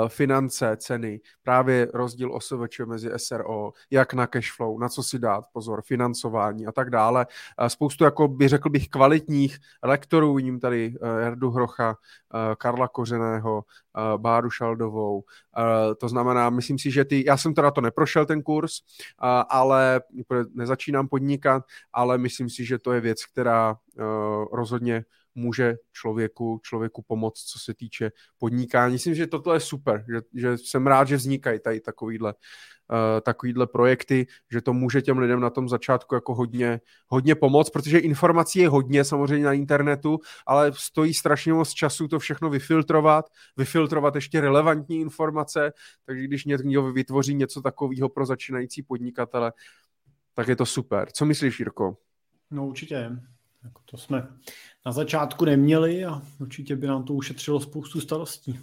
[0.02, 5.44] uh, finance, ceny, právě rozdíl OSVČ mezi SRO, jak na cashflow, na co si dát
[5.52, 7.26] pozor, financování a tak dále.
[7.60, 11.96] Uh, spoustu, jako by řekl bych, kvalitních lektorů, ním tady uh, Jardu Hrocha,
[12.58, 13.64] Karla Kořeného,
[14.16, 15.24] Báru Šaldovou.
[16.00, 18.72] To znamená, myslím si, že ty, já jsem teda to neprošel ten kurz,
[19.48, 20.00] ale
[20.54, 21.62] nezačínám podnikat,
[21.92, 23.76] ale myslím si, že to je věc, která
[24.52, 25.04] rozhodně
[25.34, 28.92] může člověku, člověku pomoct, co se týče podnikání.
[28.92, 33.66] Myslím, že toto je super, že, že jsem rád, že vznikají tady takovýhle, uh, takovýhle
[33.66, 38.58] projekty, že to může těm lidem na tom začátku jako hodně, hodně pomoct, protože informací
[38.58, 44.40] je hodně samozřejmě na internetu, ale stojí strašně moc času to všechno vyfiltrovat, vyfiltrovat ještě
[44.40, 45.72] relevantní informace,
[46.04, 49.52] takže když někdo vytvoří něco takového pro začínající podnikatele,
[50.34, 51.08] tak je to super.
[51.12, 51.96] Co myslíš, Jirko?
[52.50, 53.10] No určitě.
[53.64, 54.28] Jako to jsme
[54.86, 58.58] na začátku neměli a určitě by nám to ušetřilo spoustu starostí.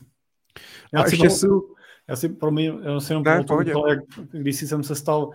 [0.93, 1.27] Já, a si, ještě...
[1.27, 1.75] pamatuju,
[2.07, 3.99] já si, promiň, já si jenom ne, pamatuju, jak
[4.31, 5.29] když jsem se stal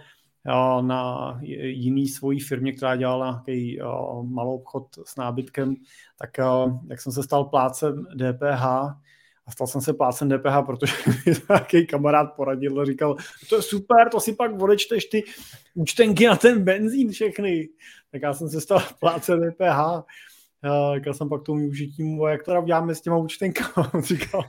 [0.80, 3.78] na jiný svojí firmě, která dělala nějaký
[4.22, 5.74] malou obchod s nábytkem,
[6.18, 6.30] tak
[6.90, 8.64] jak jsem se stal plácem DPH,
[9.46, 10.92] a stal jsem se plácem DPH, protože
[11.26, 13.16] mi nějaký kamarád poradil a říkal,
[13.48, 15.24] to je super, to si pak odečteš ty
[15.74, 17.68] účtenky na ten benzín všechny.
[18.10, 20.04] Tak já jsem se stal plácem DPH.
[21.06, 23.90] Já jsem pak tomu užití jak to uděláme s těma účtenkama.
[23.94, 24.44] On říkal,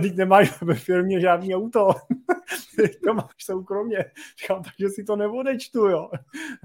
[0.00, 1.88] teď nemáš ve firmě žádný auto.
[3.04, 4.04] to máš soukromně.
[4.40, 6.10] Říkal, takže si to neodečtu, jo.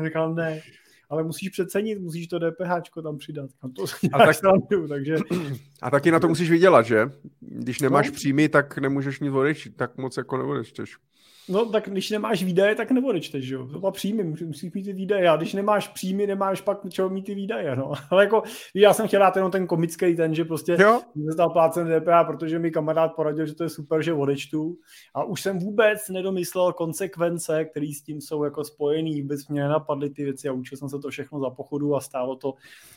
[0.06, 0.62] Říkal, ne
[1.14, 3.50] ale musíš přecenit, musíš to DPH tam přidat.
[3.62, 3.84] A, to
[4.14, 5.16] a, tak, srandu, takže...
[5.82, 7.12] a taky na to musíš vydělat, že?
[7.40, 8.14] Když nemáš no?
[8.14, 10.98] příjmy, tak nemůžeš nic odečít, tak moc jako neodečteš.
[11.50, 13.68] No tak když nemáš výdaje, tak neodečteš, jo.
[13.68, 15.30] To má příjmy, musíš mít ty výdaje.
[15.30, 17.94] A když nemáš příjmy, nemáš pak čeho mít ty výdaje, no.
[18.10, 18.44] Ale jako,
[18.76, 22.60] já jsem chtěl dát jenom ten komický ten, že prostě jsem stal plácen DPH, protože
[22.60, 24.78] mi kamarád poradil, že to je super, že odečtu.
[25.14, 29.22] A už jsem vůbec nedomyslel konsekvence, které s tím jsou jako spojený.
[29.22, 32.36] Vůbec mě nenapadly ty věci a učil jsem se to všechno za pochodu a stálo
[32.36, 32.54] to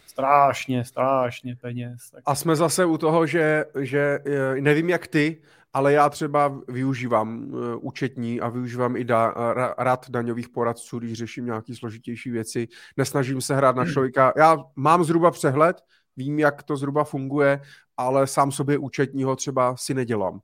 [0.06, 2.10] strašně, strašně peněz.
[2.10, 2.22] Tak...
[2.26, 5.42] A jsme zase u toho, že, že eh, nevím jak ty,
[5.76, 9.34] ale já třeba využívám uh, účetní a využívám i da,
[9.78, 12.68] rad daňových poradců, když řeším nějaké složitější věci.
[12.96, 13.92] Nesnažím se hrát na hmm.
[13.92, 14.32] člověka.
[14.36, 15.82] Já mám zhruba přehled,
[16.16, 17.60] vím, jak to zhruba funguje,
[17.96, 20.40] ale sám sobě účetního třeba si nedělám,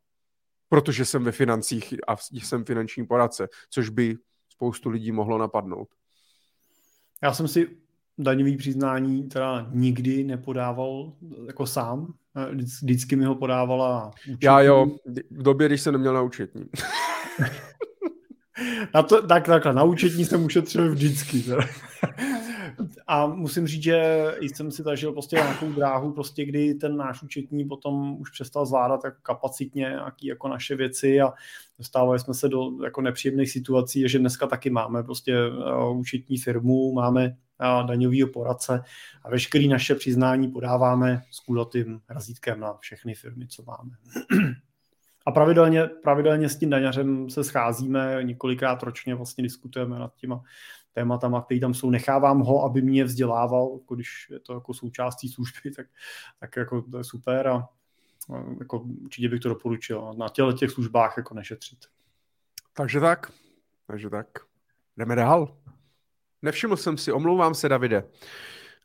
[0.68, 4.16] protože jsem ve financích a jsem finanční poradce, což by
[4.48, 5.88] spoustu lidí mohlo napadnout.
[7.22, 7.81] Já jsem si
[8.18, 11.12] daňový přiznání teda nikdy nepodával
[11.46, 12.14] jako sám.
[12.82, 14.38] Vždycky mi ho podávala účetní.
[14.42, 14.86] Já jo,
[15.30, 16.64] v době, když jsem neměl na účetní.
[18.94, 21.44] na to, tak, takhle, na účetní jsem ušetřil vždycky.
[23.06, 27.64] A musím říct, že jsem si zažil prostě nějakou dráhu, prostě kdy ten náš účetní
[27.64, 31.32] potom už přestal zvládat jako kapacitně nějaký jako naše věci a
[31.78, 36.92] dostávali jsme se do jako nepříjemných situací, že dneska taky máme prostě uh, účetní firmu,
[36.92, 37.36] máme
[37.86, 38.82] daňového poradce
[39.24, 43.90] a veškeré naše přiznání podáváme s kulatým razítkem na všechny firmy, co máme.
[45.26, 50.42] A pravidelně, pravidelně s tím daňařem se scházíme, několikrát ročně vlastně diskutujeme nad těma
[50.92, 51.90] tématama, které tam jsou.
[51.90, 55.86] Nechávám ho, aby mě vzdělával, jako když je to jako součástí služby, tak,
[56.40, 57.68] tak jako to je super a,
[58.58, 60.14] jako určitě bych to doporučil.
[60.16, 61.78] Na těle těch službách jako nešetřit.
[62.74, 63.32] Takže tak.
[63.86, 64.26] Takže tak.
[64.96, 65.56] Jdeme dál.
[66.42, 68.04] Nevšiml jsem si, omlouvám se, Davide.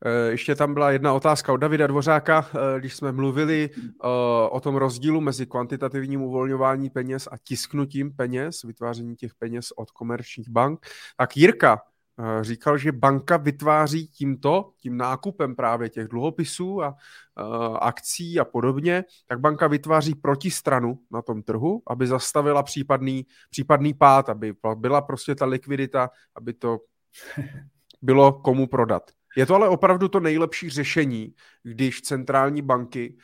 [0.06, 4.08] Eh, ještě tam byla jedna otázka od Davida Dvořáka, eh, když jsme mluvili eh,
[4.50, 10.50] o tom rozdílu mezi kvantitativním uvolňování peněz a tisknutím peněz, vytváření těch peněz od komerčních
[10.50, 10.88] bank.
[11.18, 11.82] Tak Jirka
[12.42, 16.96] říkal, že banka vytváří tímto, tím nákupem právě těch dluhopisů a
[17.82, 24.30] akcí a podobně, tak banka vytváří protistranu na tom trhu, aby zastavila případný, případný pád,
[24.30, 26.80] aby byla prostě ta likvidita, aby to
[28.02, 29.12] bylo komu prodat.
[29.38, 31.34] Je to ale opravdu to nejlepší řešení,
[31.64, 33.18] když centrální banky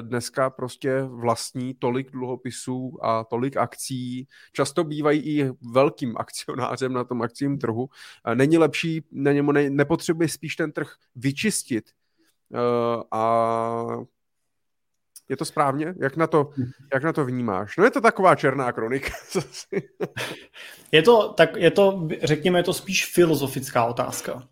[0.00, 4.28] dneska prostě vlastní tolik dluhopisů a tolik akcí.
[4.52, 7.82] Často bývají i velkým akcionářem na tom akcím trhu.
[7.82, 11.90] Uh, není lepší, ne, ne, nepotřebuje spíš ten trh vyčistit
[12.50, 13.86] uh, a
[15.28, 15.94] je to správně?
[16.00, 16.50] Jak na to,
[16.94, 17.76] jak na to vnímáš?
[17.76, 19.10] No je to taková černá kronika.
[20.92, 24.48] je, to, tak je to, řekněme, je to spíš filozofická otázka,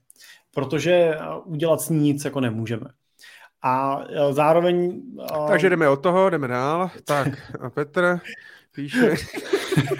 [0.55, 2.87] protože udělat s ní nic jako nemůžeme.
[3.65, 5.03] A e, zároveň...
[5.49, 6.91] Takže jdeme od toho, jdeme dál.
[7.05, 8.20] Tak a Petr
[8.74, 9.15] píše...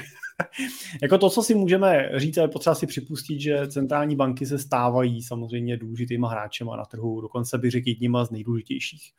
[1.03, 5.23] jako to, co si můžeme říct, ale potřeba si připustit, že centrální banky se stávají
[5.23, 9.13] samozřejmě důležitýma hráčema na trhu, dokonce bych řekl jedníma z nejdůležitějších.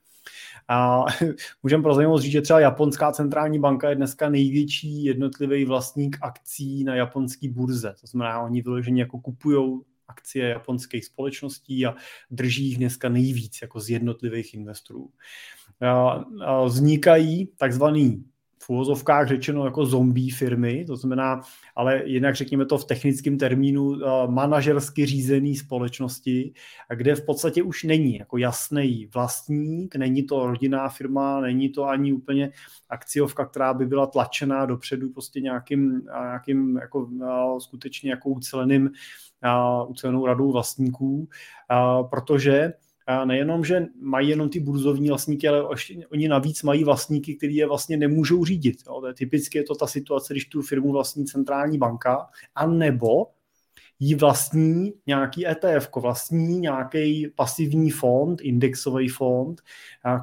[0.67, 1.05] A
[1.63, 6.84] můžeme pro zajímavost říct, že třeba japonská centrální banka je dneska největší jednotlivý vlastník akcí
[6.84, 7.95] na japonské burze.
[8.01, 11.95] To znamená, oni vyloženě jako kupují akcie japonských společností a
[12.32, 15.11] drží jich dneska nejvíc jako z jednotlivých investorů.
[16.65, 18.26] Vznikají takzvaný
[18.65, 21.41] v úvozovkách řečeno jako zombie firmy, to znamená,
[21.75, 26.53] ale jinak řekněme to v technickém termínu, uh, manažersky řízený společnosti,
[26.95, 32.13] kde v podstatě už není jako jasný vlastník, není to rodinná firma, není to ani
[32.13, 32.51] úplně
[32.89, 38.91] akciovka, která by byla tlačená dopředu prostě nějakým, nějakým jako, uh, skutečně jako uceleným,
[39.87, 41.29] ucelenou radou vlastníků,
[42.09, 42.73] protože
[43.26, 47.68] nejenom, že mají jenom ty burzovní vlastníky, ale ještě, oni navíc mají vlastníky, kteří je
[47.68, 48.77] vlastně nemůžou řídit.
[48.88, 49.02] Jo.
[49.02, 53.27] To je typicky je to ta situace, když tu firmu vlastní centrální banka, a nebo
[53.99, 59.61] jí vlastní nějaký ETF, vlastní nějaký pasivní fond, indexový fond,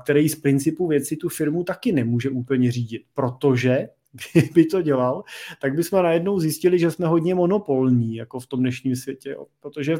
[0.03, 3.89] který z principu věci tu firmu taky nemůže úplně řídit, protože
[4.33, 5.25] kdyby to dělal,
[5.61, 9.47] tak bychom najednou zjistili, že jsme hodně monopolní jako v tom dnešním světě, jo.
[9.61, 9.97] protože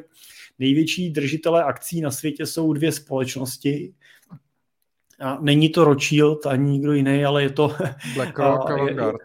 [0.59, 3.95] největší držitelé akcí na světě jsou dvě společnosti.
[5.21, 7.77] A není to Rothschild ani nikdo jiný, ale je to
[8.15, 9.21] BlackRock a Vanguard.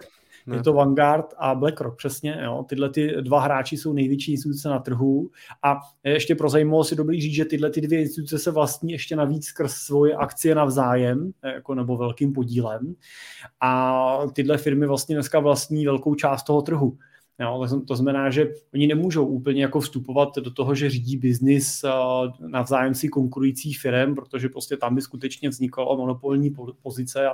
[0.47, 2.39] Je, je to Vanguard a BlackRock, přesně.
[2.43, 2.65] Jo.
[2.69, 5.29] Tyhle ty dva hráči jsou největší instituce na trhu
[5.63, 9.15] a ještě pro zajímavost si dobrý říct, že tyhle ty dvě instituce se vlastní ještě
[9.15, 12.95] navíc skrz svoje akcie navzájem, jako nebo velkým podílem.
[13.61, 16.97] A tyhle firmy vlastně dneska vlastní velkou část toho trhu.
[17.39, 21.85] Jo, to znamená, že oni nemůžou úplně jako vstupovat do toho, že řídí biznis
[22.39, 27.27] navzájem si konkurujících firm, protože prostě tam by skutečně vznikala monopolní pozice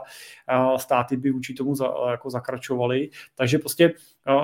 [0.48, 3.10] a státy by vůči tomu za, jako zakračovaly.
[3.36, 3.94] Takže prostě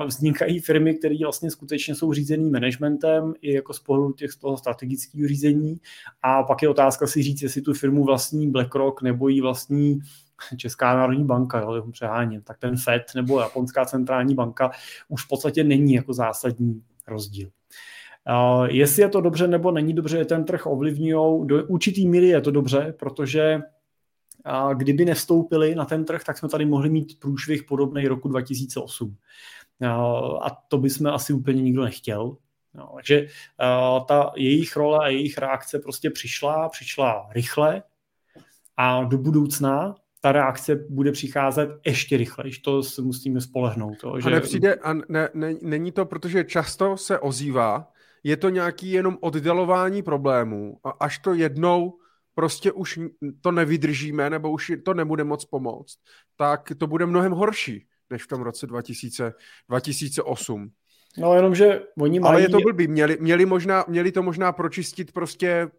[0.06, 5.28] vznikají firmy, které vlastně skutečně jsou řízený managementem i jako z pohledu těch, toho strategického
[5.28, 5.80] řízení
[6.22, 10.00] a pak je otázka si říct, jestli tu firmu vlastní BlackRock nebo ji vlastní
[10.56, 14.70] Česká národní banka, jo, přeháním, tak ten FED nebo Japonská centrální banka
[15.08, 17.50] už v podstatě není jako zásadní rozdíl.
[18.28, 21.46] Uh, jestli je to dobře nebo není dobře, ten trh ovlivňují.
[21.46, 23.60] Do určitý míry je to dobře, protože
[24.46, 29.08] uh, kdyby nevstoupili na ten trh, tak jsme tady mohli mít průšvih podobný roku 2008.
[29.08, 29.88] Uh,
[30.42, 32.36] a to bychom asi úplně nikdo nechtěl.
[32.74, 37.82] No, takže uh, ta jejich role a jejich reakce prostě přišla, přišla rychle
[38.76, 43.98] a do budoucna ta reakce bude přicházet ještě rychleji, to se musíme spolehnout.
[44.00, 44.26] To, že...
[44.26, 47.92] A nepřijde, a ne, ne, není to, protože často se ozývá,
[48.22, 51.98] je to nějaký jenom oddalování problémů a až to jednou
[52.34, 52.98] prostě už
[53.40, 55.98] to nevydržíme nebo už to nebude moc pomoct,
[56.36, 59.34] tak to bude mnohem horší než v tom roce 2000,
[59.68, 60.70] 2008.
[61.18, 62.32] No jenom, že oni mají...
[62.32, 65.70] Ale je to blbý, měli, měli, možná, měli to možná pročistit prostě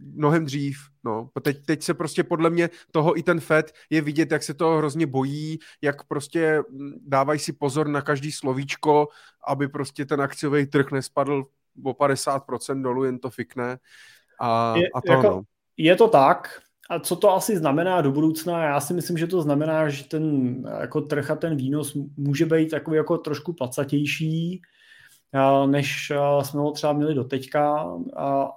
[0.00, 1.30] mnohem dřív, no.
[1.42, 4.76] Teď, teď se prostě podle mě toho i ten FED je vidět, jak se to
[4.76, 6.62] hrozně bojí, jak prostě
[7.06, 9.08] dávají si pozor na každý slovíčko,
[9.46, 11.44] aby prostě ten akciový trh nespadl
[11.84, 13.78] o 50% dolů, jen to fikne.
[14.40, 15.42] A, je, a to jako, no.
[15.76, 16.60] je to tak,
[16.90, 18.64] a co to asi znamená do budoucna?
[18.64, 22.70] Já si myslím, že to znamená, že ten jako trh a ten výnos může být
[22.70, 24.62] takový jako trošku placatější,
[25.66, 27.92] než jsme ho třeba měli do teďka,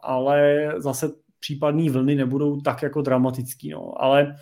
[0.03, 3.69] ale zase případné vlny nebudou tak jako dramatický.
[3.69, 4.03] No.
[4.03, 4.35] Ale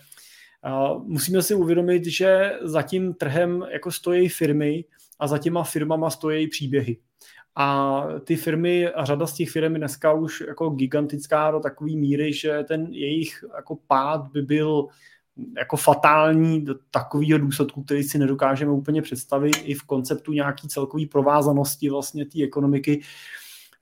[1.03, 4.85] musíme si uvědomit, že za tím trhem jako stojí firmy
[5.19, 6.97] a za těma firmama stojí příběhy.
[7.56, 11.91] A ty firmy, a řada z těch firm je dneska už jako gigantická do takové
[11.91, 14.88] míry, že ten jejich jako pád by byl
[15.57, 21.06] jako fatální do takového důsledku, který si nedokážeme úplně představit i v konceptu nějaký celkový
[21.06, 23.02] provázanosti vlastně té ekonomiky.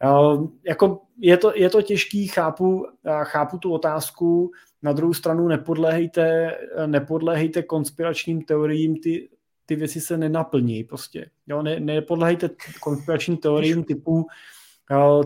[0.04, 2.86] Uh, jako je, to, je to těžký, chápu,
[3.24, 4.52] chápu tu otázku,
[4.82, 9.30] na druhou stranu nepodléhejte, nepodléhejte konspiračním teoriím, ty,
[9.66, 11.30] ty věci se nenaplní prostě.
[11.48, 14.28] Jo, ne, nepodléhejte konspiračním teoriím typu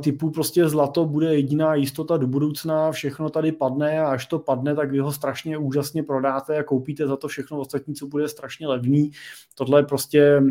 [0.03, 4.75] typu prostě zlato bude jediná jistota do budoucna, všechno tady padne a až to padne,
[4.75, 8.67] tak vy ho strašně úžasně prodáte a koupíte za to všechno ostatní, co bude strašně
[8.67, 9.11] levný.
[9.55, 10.41] Tohle je prostě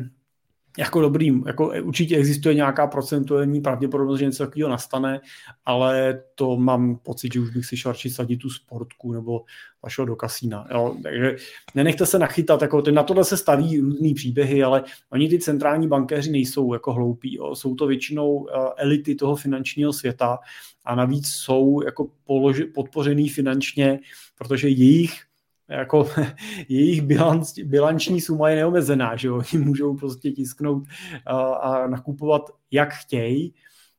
[0.78, 5.20] jako dobrý, jako určitě existuje nějaká procentuální pravděpodobnost, že něco takového nastane,
[5.64, 9.44] ale to mám pocit, že už bych si šel radši sadit tu sportku nebo
[9.82, 10.66] vašeho do kasína.
[10.70, 10.96] Jo.
[11.02, 11.36] Takže
[11.74, 16.30] nenechte se nachytat, jako na tohle se staví různý příběhy, ale oni ty centrální bankéři
[16.30, 17.34] nejsou jako hloupí.
[17.34, 17.54] Jo.
[17.54, 20.38] Jsou to většinou uh, elity toho finančního světa
[20.84, 24.00] a navíc jsou jako položi, podpořený finančně,
[24.38, 25.29] protože jejich
[25.70, 26.08] jako
[26.68, 29.34] jejich bilanc, bilanční suma je neomezená, že jo?
[29.54, 30.84] oni můžou prostě tisknout
[31.26, 33.54] a, a nakupovat jak chtějí,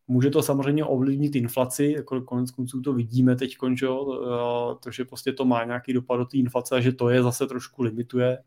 [0.07, 3.87] Může to samozřejmě ovlivnit inflaci, jako konec konců to vidíme teď, že
[4.79, 7.47] to, že prostě to má nějaký dopad do té inflace a že to je zase
[7.47, 8.37] trošku limituje.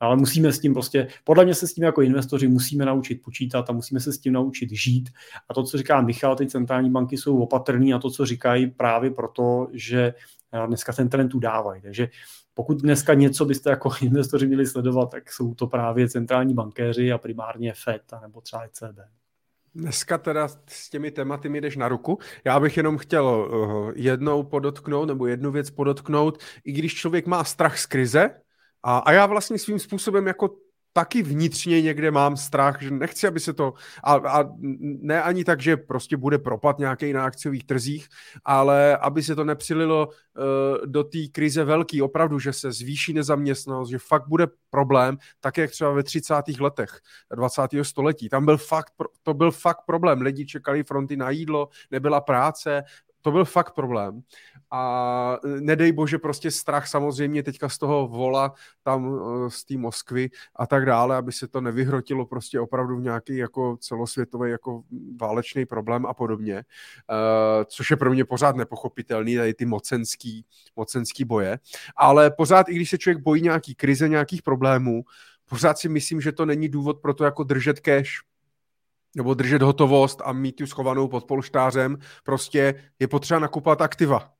[0.00, 3.70] Ale musíme s tím prostě, podle mě se s tím jako investoři musíme naučit počítat
[3.70, 5.10] a musíme se s tím naučit žít.
[5.48, 9.10] A to, co říká Michal, ty centrální banky jsou opatrný a to, co říkají právě
[9.10, 10.14] proto, že
[10.66, 11.82] dneska ten trend udávají.
[11.82, 12.08] Takže
[12.54, 17.18] pokud dneska něco byste jako investoři měli sledovat, tak jsou to právě centrální bankéři a
[17.18, 18.98] primárně FED nebo třeba ECB.
[19.74, 22.18] Dneska teda s těmi tématy mi jdeš na ruku.
[22.44, 27.44] Já bych jenom chtěl uh, jednou podotknout, nebo jednu věc podotknout, i když člověk má
[27.44, 28.30] strach z krize,
[28.82, 30.50] a, a já vlastně svým způsobem jako
[30.98, 33.74] taky vnitřně někde mám strach, že nechci, aby se to,
[34.04, 34.44] a, a
[35.00, 38.08] ne ani tak, že prostě bude propad nějaký na akciových trzích,
[38.44, 43.90] ale aby se to nepřililo uh, do té krize velký, opravdu, že se zvýší nezaměstnanost,
[43.90, 46.34] že fakt bude problém, tak jak třeba ve 30.
[46.60, 47.00] letech
[47.34, 47.62] 20.
[47.82, 48.28] století.
[48.28, 48.92] Tam byl fakt,
[49.22, 50.20] to byl fakt problém.
[50.20, 52.82] Lidi čekali fronty na jídlo, nebyla práce,
[53.28, 54.22] to byl fakt problém.
[54.70, 60.30] A nedej bože prostě strach samozřejmě teďka z toho vola tam eh, z té Moskvy
[60.56, 64.82] a tak dále, aby se to nevyhrotilo prostě opravdu v nějaký jako celosvětový jako
[65.20, 70.44] válečný problém a podobně, uh, což je pro mě pořád nepochopitelný, tady ty mocenský,
[70.76, 71.58] mocenský boje.
[71.96, 75.02] Ale pořád, i když se člověk bojí nějaký krize, nějakých problémů,
[75.48, 78.27] pořád si myslím, že to není důvod pro to jako držet cash,
[79.16, 84.32] nebo držet hotovost a mít tu schovanou pod polštářem, prostě je potřeba nakupovat aktiva.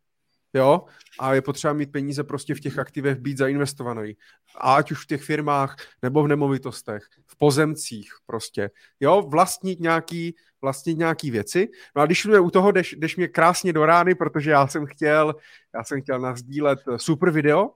[0.55, 0.84] Jo?
[1.18, 4.16] A je potřeba mít peníze prostě v těch aktivech, být zainvestovaný.
[4.60, 8.70] Ať už v těch firmách, nebo v nemovitostech, v pozemcích prostě.
[9.00, 9.22] Jo?
[9.22, 11.68] Vlastnit nějaký, vlastnit nějaký věci.
[11.96, 14.86] No a když jsme u toho, jdeš, jdeš mě krásně do rány, protože já jsem
[14.86, 15.34] chtěl,
[15.74, 17.70] já jsem chtěl nazdílet super video,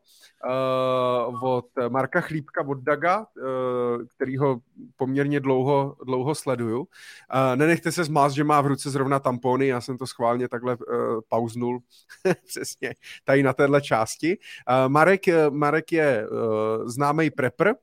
[0.44, 4.60] uh, od Marka Chlípka od Daga, uh, kterýho
[4.96, 6.78] poměrně dlouho, dlouho sleduju.
[6.80, 6.86] Uh,
[7.54, 11.20] nenechte se zmást, že má v ruce zrovna tampony, já jsem to schválně takhle uh,
[11.28, 11.78] pauznul
[12.46, 12.94] přesně
[13.24, 14.38] tady na téhle části.
[14.38, 17.74] Uh, Marek, Marek je uh, známý prepper, Eh,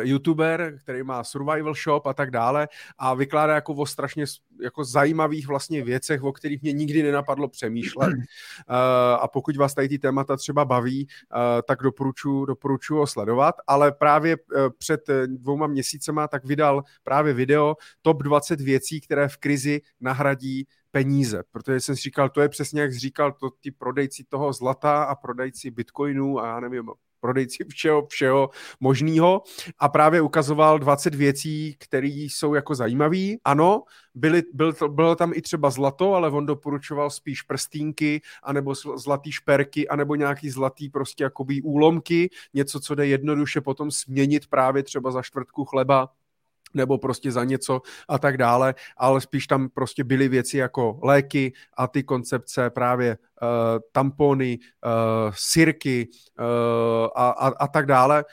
[0.00, 4.24] youtuber, který má survival shop a tak dále a vykládá jako o strašně
[4.62, 8.12] jako zajímavých vlastně věcech, o kterých mě nikdy nenapadlo přemýšlet.
[8.68, 13.54] Eh, a pokud vás tady ty témata třeba baví, eh, tak doporučuji doporučuji ho sledovat,
[13.66, 14.36] ale právě
[14.78, 21.42] před dvouma měsícema tak vydal právě video top 20 věcí, které v krizi nahradí peníze,
[21.50, 25.14] protože jsem si říkal, to je přesně jak říkal, to ty prodejci toho zlata a
[25.14, 29.42] prodejci bitcoinů a já nevím, prodejci všeho, všeho možného.
[29.78, 33.26] A právě ukazoval 20 věcí, které jsou jako zajímavé.
[33.44, 33.82] Ano,
[34.14, 39.88] byly, byl, bylo tam i třeba zlato, ale on doporučoval spíš prstínky, anebo zlatý šperky,
[39.88, 45.22] anebo nějaký zlatý prostě jakoby úlomky, něco, co jde jednoduše potom směnit právě třeba za
[45.22, 46.08] čtvrtku chleba
[46.76, 51.52] nebo prostě za něco a tak dále, ale spíš tam prostě byly věci jako léky
[51.76, 53.48] a ty koncepce právě uh,
[53.92, 56.44] tampony, uh, sirky uh,
[57.16, 58.24] a, a, a tak dále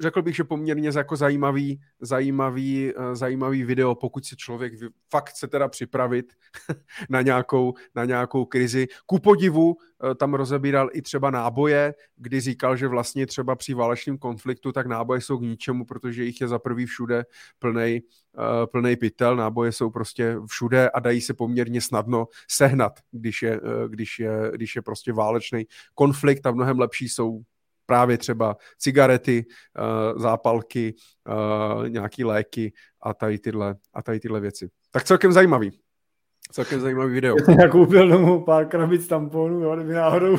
[0.00, 4.72] řekl bych, že poměrně jako zajímavý, zajímavý, eh, zajímavý video, pokud se člověk
[5.10, 6.32] fakt chce teda připravit
[7.08, 8.86] na nějakou, na nějakou krizi.
[9.06, 9.76] Ku podivu
[10.10, 14.86] eh, tam rozebíral i třeba náboje, kdy říkal, že vlastně třeba při válečném konfliktu tak
[14.86, 17.24] náboje jsou k ničemu, protože jich je za prvý všude
[17.58, 18.02] plnej,
[18.38, 23.60] eh, plnej pytel, náboje jsou prostě všude a dají se poměrně snadno sehnat, když je,
[23.88, 27.42] když je, když je prostě válečný konflikt a mnohem lepší jsou
[27.90, 30.94] právě třeba cigarety, uh, zápalky,
[31.28, 34.68] uh, nějaký léky a tady, tyhle, a tady tyhle věci.
[34.90, 35.70] Tak celkem zajímavý.
[36.52, 37.36] Celkem zajímavý video.
[37.60, 40.38] Já koupil domů pár krabic tamponů, jo, kdyby náhodou.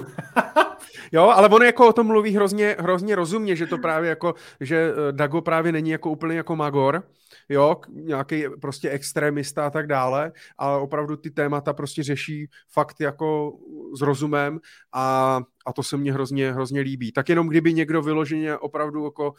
[1.12, 4.92] jo, ale on jako o tom mluví hrozně, hrozně rozumně, že to právě jako, že
[4.92, 7.04] eh, Dago právě není jako úplně jako Magor,
[7.52, 13.58] jo, nějaký prostě extremista a tak dále, ale opravdu ty témata prostě řeší fakt jako
[13.98, 14.60] s rozumem
[14.94, 17.12] a, a to se mně hrozně, hrozně líbí.
[17.12, 19.34] Tak jenom kdyby někdo vyloženě opravdu jako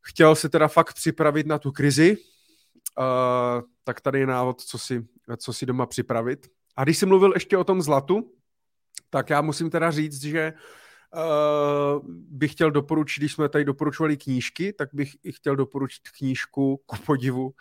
[0.00, 5.06] chtěl se teda fakt připravit na tu krizi, uh, tak tady je návod, co si,
[5.36, 6.46] co si doma připravit.
[6.76, 8.32] A když jsi mluvil ještě o tom zlatu,
[9.10, 10.60] tak já musím teda říct, že uh,
[12.28, 16.96] bych chtěl doporučit, když jsme tady doporučovali knížky, tak bych i chtěl doporučit knížku ku
[17.06, 17.52] podivu uh,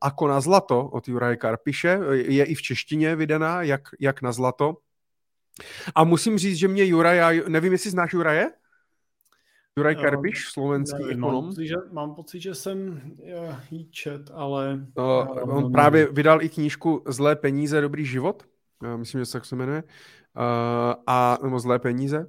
[0.00, 2.00] Ako na zlato od Juraje Karpiše.
[2.12, 4.76] Je i v češtině vydaná, jak, jak na zlato.
[5.94, 8.50] A musím říct, že mě Juraj, nevím, jestli znáš Juraje?
[9.76, 11.44] Juraj eh, Karpiš, slovenský nevím, ekonom.
[11.44, 13.00] Mám pocit, že, mám pocit, že jsem
[13.70, 14.86] jí čet, ale...
[14.94, 15.04] Uh,
[15.42, 15.72] on nevím.
[15.72, 18.42] právě vydal i knížku Zlé peníze, dobrý život.
[18.96, 19.82] Myslím, že se tak se jmenuje.
[21.06, 22.26] A, nebo Zlé peníze.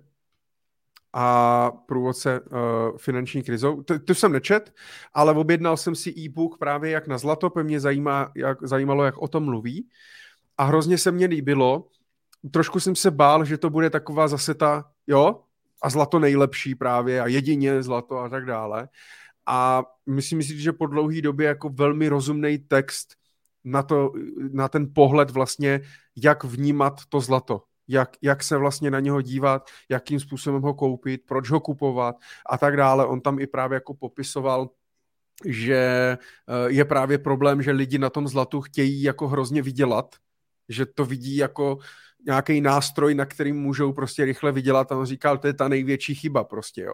[1.14, 3.84] A průvodce uh, finanční krizou.
[3.84, 4.74] To, to jsem nečet,
[5.14, 9.28] ale objednal jsem si e-book právě jak na zlato, mě zajímá, jak, zajímalo, jak o
[9.28, 9.90] tom mluví.
[10.58, 11.88] A hrozně se mně líbilo,
[12.52, 15.42] trošku jsem se bál, že to bude taková zase ta, jo,
[15.82, 18.90] a zlato nejlepší právě a jedině zlato a tak dále.
[19.46, 23.16] A myslím si, že po dlouhé době jako velmi rozumný text
[23.64, 24.12] na, to,
[24.52, 25.82] na ten pohled vlastně,
[26.16, 31.22] jak vnímat to zlato jak, jak se vlastně na něho dívat, jakým způsobem ho koupit,
[31.26, 32.16] proč ho kupovat
[32.50, 33.06] a tak dále.
[33.06, 34.69] On tam i právě jako popisoval,
[35.45, 36.18] že eh,
[36.68, 40.16] je právě problém, že lidi na tom zlatu chtějí jako hrozně vydělat,
[40.69, 41.77] že to vidí jako
[42.26, 46.16] nějaký nástroj, na kterým můžou prostě rychle vydělat a on říkal, to je ta největší
[46.16, 46.93] chyba prostě, jo.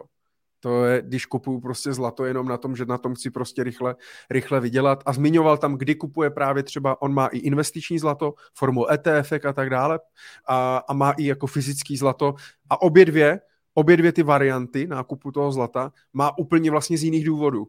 [0.60, 3.96] To je, když kupuju prostě zlato jenom na tom, že na tom chci prostě rychle,
[4.30, 5.02] rychle vydělat.
[5.06, 9.52] A zmiňoval tam, kdy kupuje právě třeba, on má i investiční zlato, formou ETF a
[9.52, 10.00] tak dále,
[10.48, 12.34] a, a má i jako fyzický zlato.
[12.70, 13.40] A obě dvě,
[13.74, 17.68] obě dvě ty varianty nákupu toho zlata má úplně vlastně z jiných důvodů.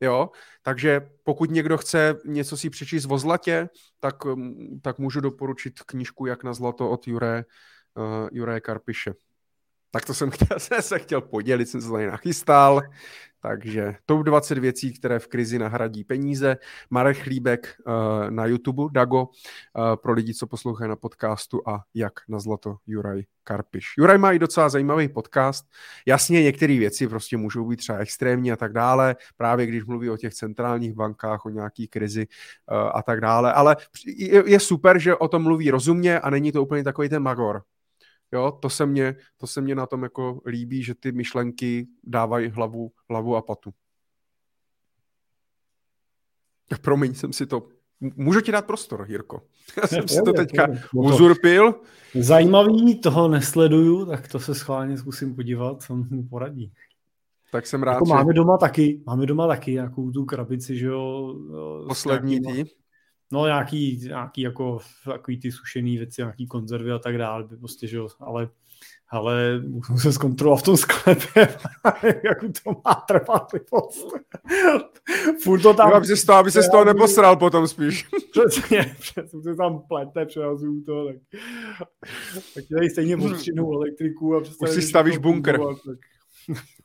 [0.00, 0.30] Jo,
[0.62, 3.68] takže pokud někdo chce něco si přečíst o zlatě,
[4.00, 4.16] tak,
[4.82, 7.44] tak můžu doporučit knížku Jak na zlato od Jure,
[7.94, 9.14] uh, Jure Karpiše.
[9.92, 12.82] Tak to jsem chtěl, jsem se chtěl podělit, jsem se tady nachystal.
[13.42, 16.56] Takže top 20 věcí, které v krizi nahradí peníze.
[16.90, 19.28] Marek Chlíbek uh, na YouTube, Dago, uh,
[19.96, 23.86] pro lidi, co poslouchají na podcastu a jak na zlato Juraj Karpiš.
[23.98, 25.66] Juraj má i docela zajímavý podcast.
[26.06, 30.16] Jasně, některé věci prostě můžou být třeba extrémní a tak dále, právě když mluví o
[30.16, 32.26] těch centrálních bankách, o nějaký krizi
[32.70, 36.52] uh, a tak dále, ale je, je super, že o tom mluví rozumně a není
[36.52, 37.62] to úplně takový ten magor,
[38.32, 42.48] Jo, to se mě, to se mě na tom jako líbí, že ty myšlenky dávají
[42.48, 43.70] hlavu, hlavu a patu.
[46.80, 47.68] Promiň, jsem si to...
[48.00, 49.42] Můžu ti dát prostor, Jirko.
[49.82, 51.74] Já jsem si to teďka uzurpil.
[52.14, 56.72] Zajímavý, toho nesleduju, tak to se schválně zkusím podívat, co mi poradí.
[57.52, 58.12] Tak jsem rád, jako že...
[58.12, 61.34] Máme doma taky, máme doma taky nějakou tu krabici, že jo.
[61.88, 62.64] Poslední tý.
[63.32, 67.96] No nějaký, nějaký jako takový ty sušený věci, nějaký konzervy a tak dále, prostě, že
[67.96, 68.48] jo, ale
[69.12, 71.48] ale musím se zkontrolovat v tom sklepě,
[72.24, 74.08] jak to má trvalivost.
[75.42, 75.90] Furt to tam...
[75.90, 78.08] Jo, aby se z toho, aby se z toho neposral potom spíš.
[78.30, 81.16] Přesně, přesně se tam plete, přehazuju to, tak,
[82.54, 85.58] tak tady stejně odstřinu elektriku a Už si stavíš bunkr.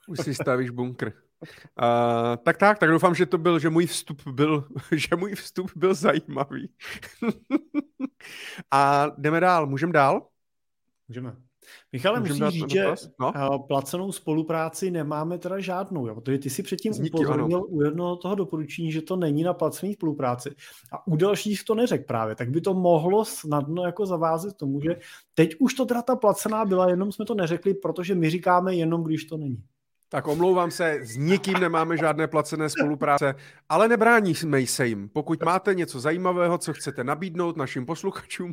[0.07, 1.11] Už si stavíš bunkr.
[1.41, 5.71] Uh, tak tak, tak doufám, že to byl, že můj vstup byl, že můj vstup
[5.75, 6.69] byl zajímavý.
[8.71, 10.27] A jdeme dál, můžeme dál?
[11.07, 11.35] Můžeme.
[11.91, 12.85] Michale, Můžeme musíš říct, že
[13.19, 13.33] no?
[13.35, 16.15] Eh, placenou spolupráci nemáme teda žádnou, jo?
[16.15, 17.65] protože ty si předtím Zníky, upozornil ano.
[17.65, 20.55] u jednoho toho doporučení, že to není na placený spolupráci
[20.93, 24.99] a u dalších to neřek právě, tak by to mohlo snadno jako zavázet tomu, že
[25.33, 29.03] teď už to teda ta placená byla, jenom jsme to neřekli, protože my říkáme jenom,
[29.03, 29.63] když to není.
[30.09, 33.35] Tak omlouvám se, s nikým nemáme žádné placené spolupráce,
[33.69, 35.09] ale nebráníme se jim.
[35.09, 38.51] Pokud máte něco zajímavého, co chcete nabídnout našim posluchačům,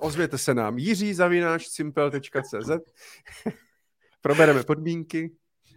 [0.00, 0.78] ozvěte se nám.
[0.78, 2.70] Jiří zavináč simpel.cz
[4.20, 5.30] Probereme podmínky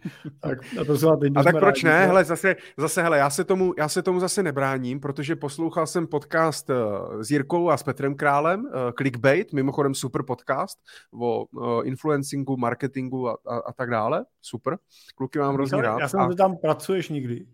[0.40, 2.06] tak, a, to a tak proč rádi, ne?
[2.06, 6.06] Hele, zase, zase hele, já se, tomu, já se tomu zase nebráním, protože poslouchal jsem
[6.06, 10.78] podcast uh, s Jirkou a s Petrem Králem, uh, Clickbait, mimochodem super podcast
[11.20, 14.24] o uh, influencingu, marketingu a, a, a tak dále.
[14.42, 14.78] Super.
[15.14, 15.98] Kluky mám hrozně rád.
[16.00, 16.30] Já jsem, a...
[16.30, 17.46] že tam pracuješ nikdy.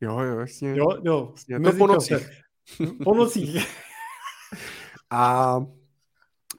[0.00, 0.76] Jo, jo, jasně.
[0.76, 1.32] Jo, jo.
[1.32, 1.60] Jasně.
[1.60, 2.42] To po nocích.
[3.04, 3.66] po nocích.
[5.10, 5.56] a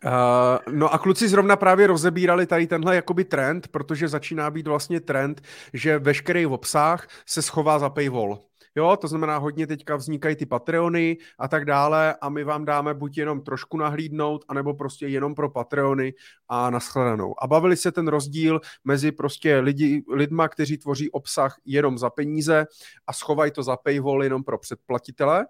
[0.03, 4.99] Uh, no a kluci zrovna právě rozebírali tady tenhle jakoby trend, protože začíná být vlastně
[4.99, 5.41] trend,
[5.74, 8.40] že veškerý obsah se schová za paywall.
[8.77, 12.93] Jo, to znamená, hodně teďka vznikají ty Patreony a tak dále a my vám dáme
[12.93, 16.14] buď jenom trošku nahlídnout, anebo prostě jenom pro Patreony
[16.49, 17.43] a nashledanou.
[17.43, 22.65] A bavili se ten rozdíl mezi prostě lidi, lidma, kteří tvoří obsah jenom za peníze
[23.07, 25.45] a schovají to za paywall jenom pro předplatitele,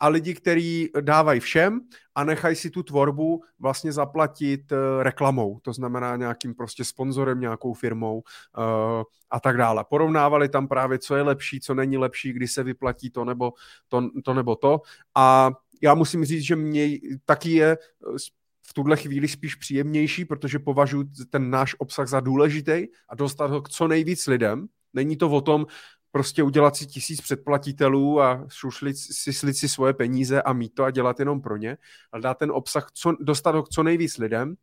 [0.00, 1.80] a lidi, kteří dávají všem
[2.14, 7.74] a nechají si tu tvorbu vlastně zaplatit uh, reklamou, to znamená nějakým prostě sponzorem, nějakou
[7.74, 9.84] firmou uh, a tak dále.
[9.90, 13.52] Porovnávali tam právě, co je lepší, co není lepší, kdy se vyplatí to nebo
[13.88, 14.80] to, to, nebo to.
[15.14, 15.50] A
[15.82, 16.88] já musím říct, že mě
[17.24, 18.18] taky je eh,
[18.66, 23.62] v tuhle chvíli spíš příjemnější, protože považuji ten náš obsah za důležitý a dostat ho
[23.62, 24.66] k co nejvíc lidem.
[24.94, 25.66] Není to o tom,
[26.12, 30.84] prostě udělat si tisíc předplatitelů a šušlit si, slit si svoje peníze a mít to
[30.84, 31.76] a dělat jenom pro ně,
[32.12, 34.54] ale dát ten obsah, co, dostat ho co nejvíc lidem.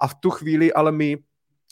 [0.00, 1.18] A v tu chvíli ale my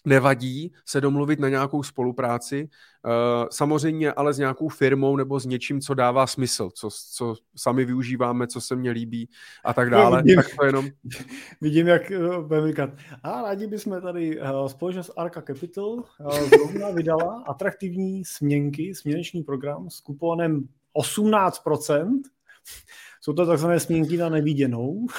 [0.04, 2.68] nevadí se domluvit na nějakou spolupráci,
[3.04, 7.84] uh, samozřejmě ale s nějakou firmou nebo s něčím, co dává smysl, co, co sami
[7.84, 9.28] využíváme, co se mně líbí
[9.64, 10.22] a tak dále.
[10.22, 10.88] vidím, tak to jenom...
[11.60, 12.90] vidím, jak uh, budeme říkat,
[13.22, 16.04] a rádi bychom tady uh, společnost Arca Capital
[16.48, 22.20] zrovna vydala atraktivní směnky, směneční program s kuponem 18%.
[23.20, 25.06] Jsou to takzvané směnky na neviděnou.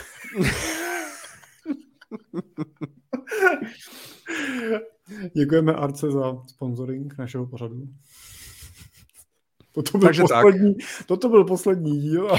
[5.36, 7.88] Děkujeme Arce za sponsoring našeho pořadu.
[9.72, 11.08] Toto byl, takže poslední, tak.
[11.08, 12.30] toto byl poslední díl.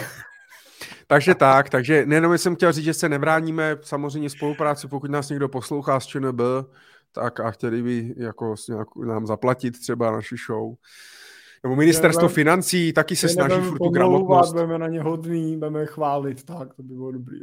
[1.06, 5.48] takže tak, takže nejenom jsem chtěl říct, že se nevráníme samozřejmě spolupráci, pokud nás někdo
[5.48, 6.40] poslouchá z ČNB,
[7.12, 8.54] tak a chtěli by jako
[9.06, 10.74] nám zaplatit třeba naši show.
[11.62, 14.52] Nebo ministerstvo financí taky se snaží furt tu gramotnost.
[14.52, 17.38] Budeme na ně hodný, budeme chválit, tak to by bylo dobrý.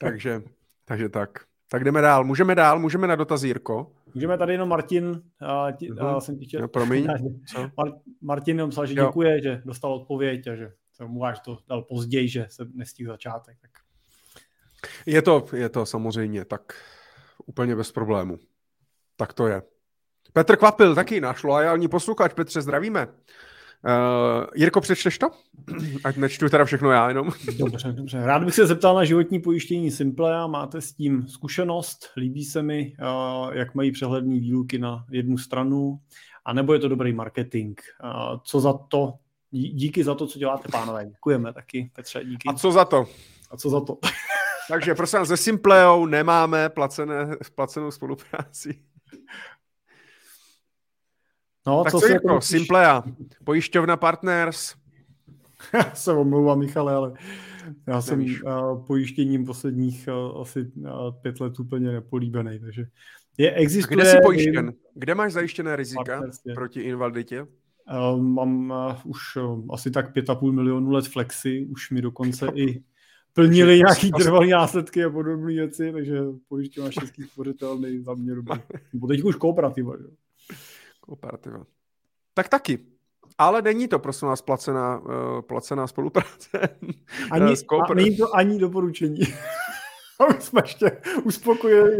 [0.00, 0.42] takže,
[0.84, 1.49] takže tak.
[1.72, 2.24] Tak jdeme dál.
[2.24, 3.92] Můžeme dál, můžeme na dotaz, Jirko.
[4.14, 6.60] Můžeme tady jenom Martin, uh, tí, uh, jsem ti chtěl...
[6.60, 7.06] No, promiň.
[7.76, 7.92] Mar,
[8.22, 9.06] Martin jenom psal, že jo.
[9.06, 13.12] děkuje, že dostal odpověď a že se mu až to dal později, že se nestihl
[13.12, 13.56] začátek.
[13.60, 13.70] Tak.
[15.06, 16.74] Je to, je to samozřejmě tak
[17.46, 18.38] úplně bez problému.
[19.16, 19.62] Tak to je.
[20.32, 22.32] Petr Kvapil, taky náš loajální posluchač.
[22.34, 23.06] Petře, zdravíme.
[23.06, 25.30] Uh, Jirko, přečteš to?
[26.04, 27.30] Ať nečtu teda všechno já jenom.
[27.58, 28.20] Dobře, dobře.
[28.26, 32.10] Rád bych se zeptal na životní pojištění Simple a máte s tím zkušenost?
[32.16, 36.00] Líbí se mi, uh, jak mají přehlední výluky na jednu stranu,
[36.44, 37.80] a nebo je to dobrý marketing?
[38.04, 39.14] Uh, co za to?
[39.50, 41.06] Díky za to, co děláte, pánové.
[41.06, 42.48] Děkujeme taky, Petře, díky.
[42.48, 43.06] A co za to?
[43.50, 43.98] A co za to?
[44.68, 48.74] Takže prosím, se Simpleou nemáme placené, placenou spolupráci.
[51.66, 53.02] No, tak co, co jako Simplea,
[53.44, 54.74] pojišťovna Partners.
[55.74, 57.12] Já se omlouvám, Michale, ale
[57.86, 60.88] já jsem uh, pojištěním posledních uh, asi uh,
[61.22, 62.84] pět let úplně nepolíbený, takže
[63.38, 63.96] je, existuje...
[63.96, 64.72] A kde jsi pojištěn?
[64.94, 66.22] Kde máš zajištěné rizika
[66.54, 67.42] proti invaliditě?
[67.42, 72.02] Uh, mám uh, už uh, asi tak pět a půl milionu let flexy, už mi
[72.02, 72.82] dokonce i
[73.32, 78.60] plnili nějaký trvalý následky a podobné věci, takže pojišťovna český spořitelný za mě dobrý.
[79.08, 80.04] teď už kooperativa, že?
[81.00, 81.66] Kooperativa.
[82.34, 82.78] Tak taky.
[83.40, 86.58] Ale není to, prosím vás, placená, uh, placená spolupráce.
[87.30, 87.54] Ani,
[87.90, 89.20] a není to ani doporučení.
[90.20, 91.98] Aby jsme ještě uspokojili.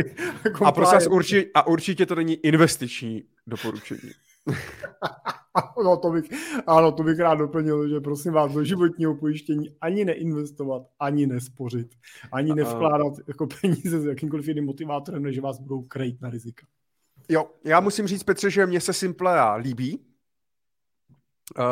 [0.64, 4.10] A, prosím vás, určitě, a určitě to není investiční doporučení.
[5.84, 6.24] no, to bych,
[6.66, 11.88] ano, to bych rád doplnil, že prosím vás, do životního pojištění ani neinvestovat, ani nespořit,
[12.32, 16.66] ani nevkládat jako peníze s jakýmkoliv jiným motivátorem, než vás budou krejt na rizika.
[17.28, 20.09] Jo, já musím říct, Petře, že mě se Simplea líbí.
[21.58, 21.64] Uh,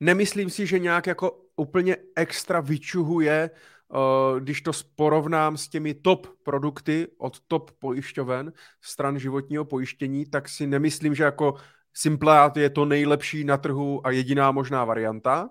[0.00, 3.50] nemyslím si, že nějak jako úplně extra vyčuhuje,
[3.88, 10.48] uh, když to porovnám s těmi top produkty od top pojišťoven stran životního pojištění, tak
[10.48, 11.54] si nemyslím, že jako
[11.94, 15.50] Simplea je to nejlepší na trhu a jediná možná varianta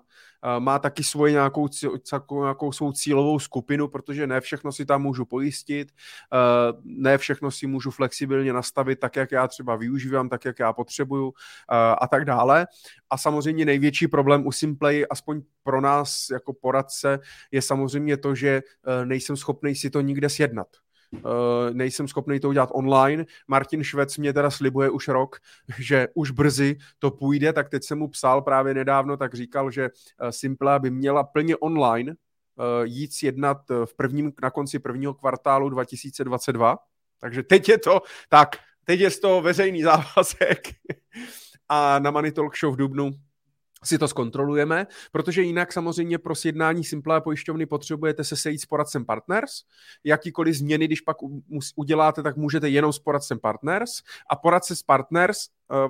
[0.60, 1.68] má taky svoji nějakou,
[2.32, 5.92] nějakou svou cílovou skupinu, protože ne všechno si tam můžu pojistit,
[6.84, 11.34] ne všechno si můžu flexibilně nastavit tak, jak já třeba využívám, tak, jak já potřebuju
[12.02, 12.68] a tak dále.
[13.10, 17.20] A samozřejmě největší problém u Simplay, aspoň pro nás jako poradce,
[17.52, 20.68] je samozřejmě to, že e, nejsem schopný si to nikde sjednat.
[21.12, 21.22] Uh,
[21.72, 23.26] nejsem schopný to udělat online.
[23.48, 25.40] Martin Švec mě teda slibuje už rok,
[25.78, 29.90] že už brzy to půjde, tak teď jsem mu psal právě nedávno, tak říkal, že
[29.90, 35.70] uh, Simple by měla plně online uh, jít sjednat v prvním, na konci prvního kvartálu
[35.70, 36.78] 2022.
[37.20, 38.50] Takže teď je to, tak,
[38.84, 40.68] teď je z toho veřejný závazek.
[41.70, 43.12] A na Money Talk Show v Dubnu
[43.88, 49.06] si to zkontrolujeme, protože jinak samozřejmě pro sjednání Simplé pojišťovny potřebujete se sejít s poradcem
[49.06, 49.52] Partners.
[50.04, 51.18] Jakýkoliv změny, když pak
[51.76, 53.92] uděláte, tak můžete jenom s poradcem Partners.
[54.30, 55.38] A poradce s Partners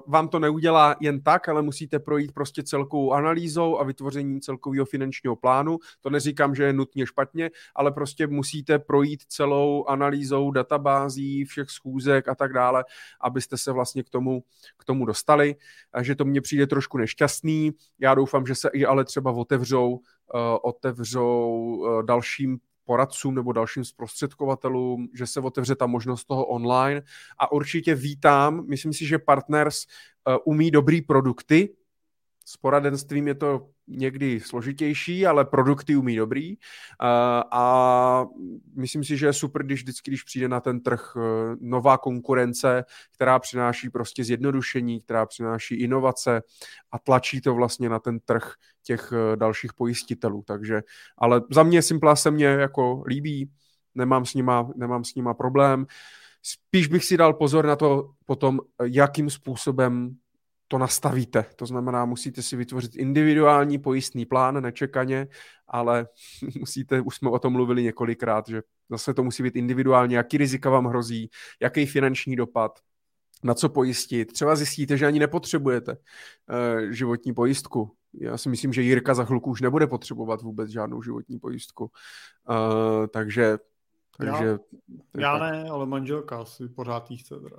[0.07, 5.35] vám to neudělá jen tak, ale musíte projít prostě celkovou analýzou a vytvořením celkového finančního
[5.35, 5.77] plánu.
[6.01, 12.27] To neříkám, že je nutně špatně, ale prostě musíte projít celou analýzou databází, všech schůzek
[12.27, 12.85] a tak dále,
[13.21, 14.43] abyste se vlastně k tomu,
[14.77, 15.55] k tomu dostali.
[15.91, 17.71] Takže to mně přijde trošku nešťastný.
[17.99, 19.99] Já doufám, že se i ale třeba otevřou, uh,
[20.61, 27.01] otevřou uh, dalším poradcům nebo dalším zprostředkovatelům, že se otevře ta možnost toho online.
[27.37, 29.85] A určitě vítám, myslím si, že Partners
[30.27, 31.69] uh, umí dobrý produkty,
[32.45, 36.55] s poradenstvím je to někdy složitější, ale produkty umí dobrý
[37.51, 38.25] a
[38.75, 41.19] myslím si, že je super, když vždycky, když přijde na ten trh e,
[41.59, 46.41] nová konkurence, která přináší prostě zjednodušení, která přináší inovace
[46.91, 50.43] a tlačí to vlastně na ten trh těch e, dalších pojistitelů.
[50.47, 50.81] Takže,
[51.17, 53.51] ale za mě Simpla se mě jako líbí,
[53.95, 55.85] nemám s nima, nemám s nima problém.
[56.41, 60.17] spíš bych si dal pozor na to potom, jakým způsobem
[60.67, 61.45] to nastavíte.
[61.55, 65.27] To znamená, musíte si vytvořit individuální pojistný plán nečekaně,
[65.67, 66.07] ale
[66.59, 70.69] musíte, už jsme o tom mluvili několikrát, že zase to musí být individuálně, jaký rizika
[70.69, 71.29] vám hrozí,
[71.61, 72.79] jaký finanční dopad,
[73.43, 74.33] na co pojistit.
[74.33, 77.91] Třeba zjistíte, že ani nepotřebujete uh, životní pojistku.
[78.13, 81.91] Já si myslím, že Jirka za chvilku už nebude potřebovat vůbec žádnou životní pojistku.
[82.49, 83.57] Uh, takže
[84.17, 84.57] takže,
[85.15, 87.57] já, já ne, ale manželka si pořád jí chce teda.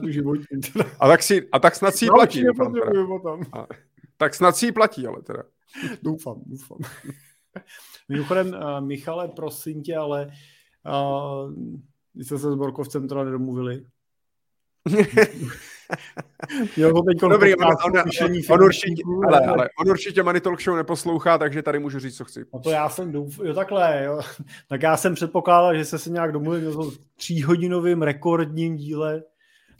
[0.00, 0.60] Tu životní.
[1.00, 2.44] A tak, si, a tak snad si ji platí.
[3.06, 3.42] potom.
[3.52, 3.66] A,
[4.16, 5.42] tak snad si platí, ale teda.
[6.02, 6.78] Doufám, doufám.
[8.08, 10.26] Mimochodem, uh, Michale, prosím tě, ale
[10.86, 11.52] uh,
[12.14, 13.84] jste se s Borkovcem teda nedomluvili.
[16.76, 18.02] jo, teď Dobrý, on, on,
[18.50, 22.24] on, určitě, ale, ale on určitě Money Talk Show neposlouchá, takže tady můžu říct, co
[22.24, 22.44] chci.
[22.54, 23.38] No to já jsem douf...
[23.44, 24.20] jo takhle, jo.
[24.68, 29.22] Tak já jsem předpokládal, že se se nějak domluvil o tříhodinovým rekordním díle.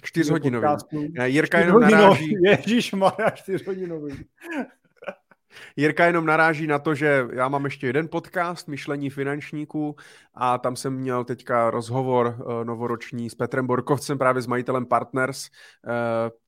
[0.02, 0.76] Čtyřhodinovým.
[1.24, 2.34] Jirka jenom naráží.
[2.44, 4.24] Ježíš Maria, čtyřhodinovým.
[5.76, 9.96] Jirka jenom naráží na to, že já mám ještě jeden podcast, Myšlení finančníků,
[10.34, 15.48] a tam jsem měl teďka rozhovor uh, novoroční s Petrem Borkovcem, právě s majitelem Partners.
[15.86, 15.92] Uh,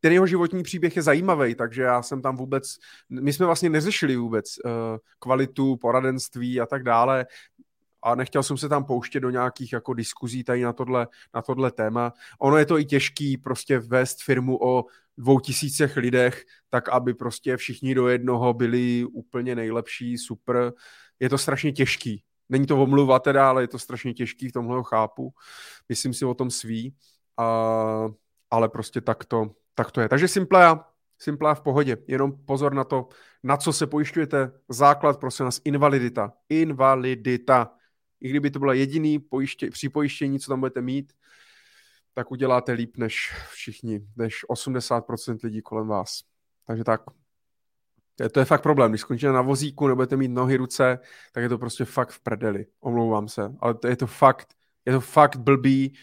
[0.01, 2.77] ten jeho životní příběh je zajímavý, takže já jsem tam vůbec,
[3.11, 4.73] my jsme vlastně neřešili vůbec uh,
[5.19, 7.27] kvalitu, poradenství a tak dále
[8.05, 11.70] a nechtěl jsem se tam pouštět do nějakých jako diskuzí tady na tohle, na tohle
[11.70, 12.12] téma.
[12.39, 14.84] Ono je to i těžký prostě vést firmu o
[15.18, 20.73] dvou tisícech lidech, tak aby prostě všichni do jednoho byli úplně nejlepší, super.
[21.20, 22.24] Je to strašně těžký.
[22.49, 25.34] Není to omluva teda, ale je to strašně těžký, v tomhle chápu.
[25.89, 26.94] Myslím si o tom sví,
[27.36, 28.08] a,
[28.50, 30.08] ale prostě tak to, tak to je.
[30.08, 30.84] Takže Simplea,
[31.18, 31.97] Simplea v pohodě.
[32.07, 33.08] Jenom pozor na to,
[33.42, 34.52] na co se pojišťujete.
[34.68, 36.33] Základ, prosím nás, invalidita.
[36.49, 37.70] Invalidita.
[38.20, 41.12] I kdyby to bylo jediný pojiště, připojištění, co tam budete mít,
[42.15, 46.20] tak uděláte líp než všichni, než 80% lidí kolem vás.
[46.67, 47.01] Takže tak.
[48.33, 48.91] To je fakt problém.
[48.91, 50.99] Když skončíte na vozíku, nebudete mít nohy, ruce,
[51.33, 52.67] tak je to prostě fakt v prdeli.
[52.81, 53.55] Omlouvám se.
[53.60, 54.55] Ale to je to fakt,
[54.86, 55.97] je to fakt blbý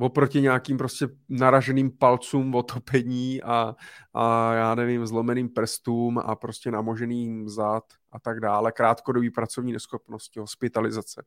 [0.00, 3.74] oproti nějakým prostě naraženým palcům otopení a,
[4.14, 10.40] a já nevím, zlomeným prstům a prostě namoženým zad a tak dále, krátkodobý pracovní neschopnosti,
[10.40, 11.24] hospitalizace.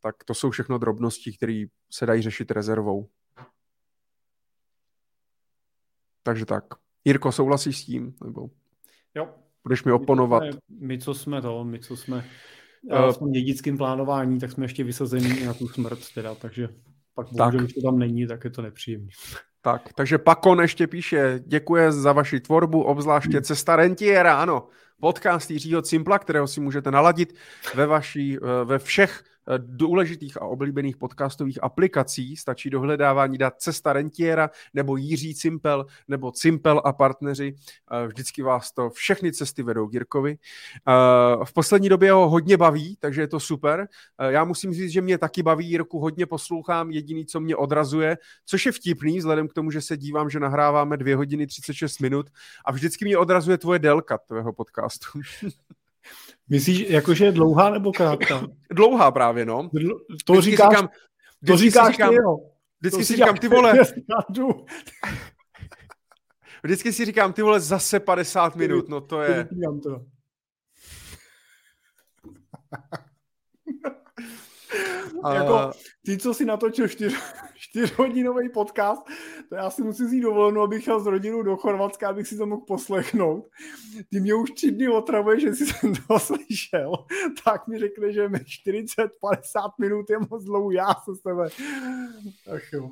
[0.00, 3.08] Tak to jsou všechno drobnosti, které se dají řešit rezervou.
[6.22, 6.64] Takže tak.
[7.04, 8.14] Jirko, souhlasíš s tím?
[8.24, 8.50] Nebo
[9.14, 9.34] jo.
[9.62, 10.42] Budeš mi oponovat?
[10.42, 10.50] My,
[10.86, 12.30] my co jsme to, my co jsme
[12.82, 16.68] uh, v tom dědickém plánování, tak jsme ještě vysazení na tu smrt teda, takže
[17.14, 19.08] pak bohužel, když to tam není, tak je to nepříjemné.
[19.64, 24.66] Tak, takže Pakon ještě píše, děkuje za vaši tvorbu, obzvláště Cesta rentiera, ano,
[25.00, 27.34] podcast Jiřího Cimpla, kterého si můžete naladit
[27.74, 29.22] ve, vaší, eh, ve všech
[29.58, 32.36] důležitých a oblíbených podcastových aplikací.
[32.36, 37.54] Stačí dohledávání dát Cesta Rentiera nebo Jiří Cimpel nebo Cimpel a partneři.
[37.90, 40.38] Eh, vždycky vás to všechny cesty vedou k Jirkovi.
[40.88, 43.88] Eh, v poslední době ho hodně baví, takže je to super.
[44.28, 46.90] Já musím říct, že mě taky baví, Jirku hodně poslouchám.
[46.90, 50.96] Jediný, co mě odrazuje, což je vtipný, vzhledem k tomu, že se dívám, že nahráváme
[50.96, 52.30] 2 hodiny 36 minut
[52.64, 55.20] a vždycky mě odrazuje tvoje délka tvého podcastu.
[56.48, 58.46] Myslíš, jakože je dlouhá nebo krátká?
[58.70, 59.70] dlouhá právě, no.
[60.24, 60.88] To vždycky říkáš, říkám,
[61.46, 62.36] to říkáš říkám, ty, jo.
[62.80, 63.72] Vždycky to si říkám, ty vole.
[66.62, 69.48] vždycky si říkám, ty vole, zase 50 minut, no to je.
[69.82, 70.04] To.
[75.24, 75.34] A...
[75.34, 75.70] Jako,
[76.04, 77.14] ty, co si natočil čtyř,
[77.74, 79.02] čtyřhodinový podcast,
[79.48, 82.46] to já si musím vzít dovolenou, abych šel s rodinou do Chorvatska, abych si to
[82.46, 83.48] mohl poslechnout.
[84.10, 86.92] Ty mě už tři dny otravuje, že jsi jsem to slyšel,
[87.44, 89.08] tak mi řekne, že mi 40-50
[89.80, 91.48] minut je moc dlouho, já se sebe.
[92.54, 92.90] Ach jo.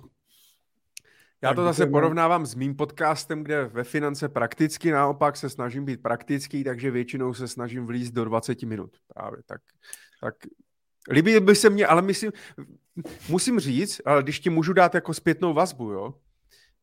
[1.43, 6.03] Já to zase porovnávám s mým podcastem, kde ve finance prakticky naopak se snažím být
[6.03, 8.91] praktický, takže většinou se snažím vlízt do 20 minut.
[9.15, 9.61] Právě tak,
[10.21, 10.35] tak
[11.11, 12.33] Líbí by se mě, ale myslím,
[13.29, 16.15] musím říct, ale když ti můžu dát jako zpětnou vazbu, jo,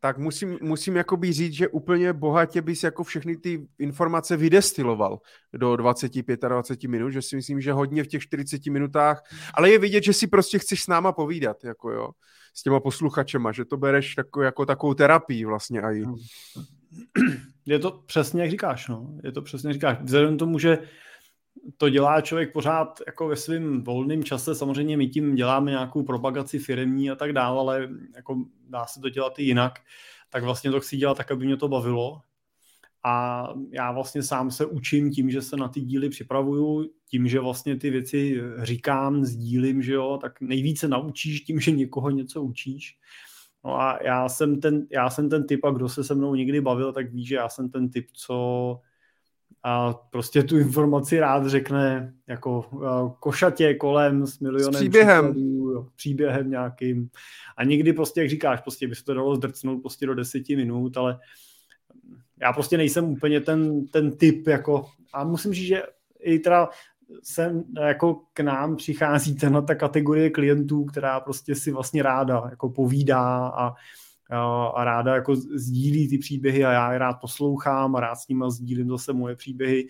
[0.01, 5.19] tak musím, musím jakoby říct, že úplně bohatě bys jako všechny ty informace vydestiloval
[5.53, 9.23] do 25-20 minut, že si myslím, že hodně v těch 40 minutách,
[9.53, 12.09] ale je vidět, že si prostě chceš s náma povídat, jako jo,
[12.53, 16.05] s těma posluchačema, že to bereš tako, jako takovou terapii vlastně i.
[17.65, 19.17] Je to přesně, jak říkáš, no.
[19.23, 19.97] Je to přesně, jak říkáš.
[20.01, 20.77] Vzhledem tomu, že
[21.77, 24.55] to dělá člověk pořád jako ve svém volném čase.
[24.55, 29.09] Samozřejmě my tím děláme nějakou propagaci firmní a tak dále, ale jako dá se to
[29.09, 29.73] dělat i jinak.
[30.29, 32.21] Tak vlastně to chci dělat tak, aby mě to bavilo.
[33.03, 37.39] a já vlastně sám se učím tím, že se na ty díly připravuju, tím, že
[37.39, 42.97] vlastně ty věci říkám, sdílím, že jo, tak nejvíce naučíš tím, že někoho něco učíš.
[43.65, 46.61] No a já jsem ten, já jsem ten typ, a kdo se se mnou někdy
[46.61, 48.79] bavil, tak ví, že já jsem ten typ, co
[49.63, 52.65] a prostě tu informaci rád řekne jako
[53.19, 55.25] košatě kolem s milionem s příběhem.
[55.25, 57.09] Příkladů, jo, příběhem nějakým.
[57.57, 60.97] A někdy prostě, jak říkáš, prostě by se to dalo zdrcnout prostě do deseti minut,
[60.97, 61.19] ale
[62.41, 65.83] já prostě nejsem úplně ten, ten typ, jako, a musím říct, že
[66.19, 66.69] i teda
[67.23, 72.69] sem jako k nám přichází tenhle ta kategorie klientů, která prostě si vlastně ráda jako
[72.69, 73.73] povídá a,
[74.29, 78.27] a, a ráda jako sdílí ty příběhy a já je rád poslouchám a rád s
[78.27, 79.87] nimi sdílím zase moje příběhy.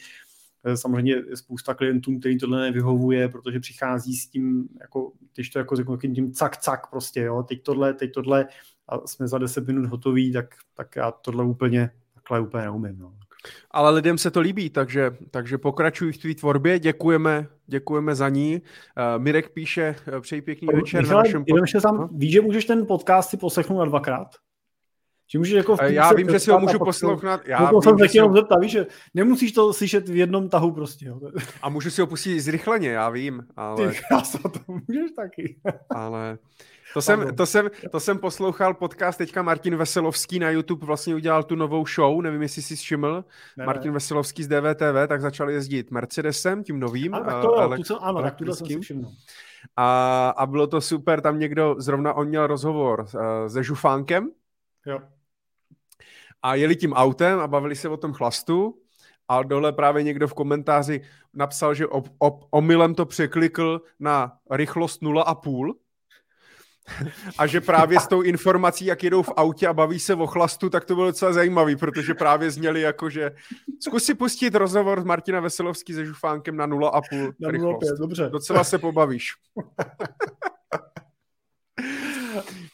[0.63, 5.75] E, samozřejmě spousta klientů, který tohle nevyhovuje, protože přichází s tím, jako, když to jako
[5.75, 8.47] řeknu, tím cak, cak prostě, jo, teď tohle, teď tohle
[8.87, 11.91] a jsme za 10 minut hotoví, tak, tak já tohle úplně
[12.29, 12.99] takhle úplně neumím.
[12.99, 13.13] No.
[13.71, 18.61] Ale lidem se to líbí, takže, takže pokračuj v tvý tvorbě, děkujeme, děkujeme za ní.
[18.61, 21.81] Uh, Mirek píše, uh, přeji pěkný večer Michale, na našem pod...
[21.81, 22.09] sám, no?
[22.11, 24.27] Víš, že můžeš ten podcast si poslechnout na dvakrát?
[25.31, 27.41] Že můžeš jako v já vím, že si ho můžu poslouchat.
[27.47, 31.05] Já to jsem se chtěl zeptat, víš, že nemusíš to slyšet v jednom tahu prostě.
[31.05, 31.19] Jo.
[31.61, 33.43] A můžu si ho pustit zrychleně, já vím.
[33.55, 33.91] Ale...
[33.91, 33.97] Ty
[34.41, 35.59] to můžeš taky.
[35.89, 36.37] ale
[36.93, 41.43] to jsem, to, jsem, to jsem poslouchal podcast teďka Martin Veselovský na YouTube vlastně udělal
[41.43, 43.25] tu novou show, nevím, jestli jsi všiml.
[43.57, 43.93] Ne, Martin ne.
[43.93, 47.13] Veselovský z DVTV, tak začal jezdit Mercedesem, tím novým.
[47.13, 49.11] Ano, tak to, jo, tu, co, ano, tak tuhle jsem si všiml.
[49.75, 54.29] A, a bylo to super, tam někdo, zrovna on měl rozhovor uh, se Žufánkem.
[54.85, 54.99] Jo.
[56.41, 58.81] A jeli tím autem a bavili se o tom chlastu
[59.27, 61.01] a dole právě někdo v komentáři
[61.33, 65.73] napsal, že ob, ob, omylem to překlikl na rychlost 0,5
[67.37, 70.69] a že právě s tou informací, jak jedou v autě a baví se o chlastu,
[70.69, 73.31] tak to bylo docela zajímavý, protože právě zněli jako, že
[73.79, 77.91] zkus si pustit rozhovor s Martina Veselovský se Žufánkem na 0,5 na rychlost.
[77.91, 78.29] 0,5, dobře.
[78.31, 79.33] Docela se pobavíš.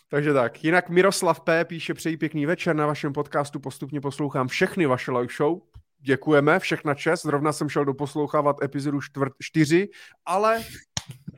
[0.10, 0.64] Takže tak.
[0.64, 1.66] Jinak Miroslav P.
[1.66, 2.76] píše přeji pěkný večer.
[2.76, 5.60] Na vašem podcastu postupně poslouchám všechny vaše live show.
[6.00, 7.22] Děkujeme, všechna čest.
[7.22, 9.00] Zrovna jsem šel doposlouchávat epizodu
[9.42, 9.90] 4,
[10.26, 10.64] ale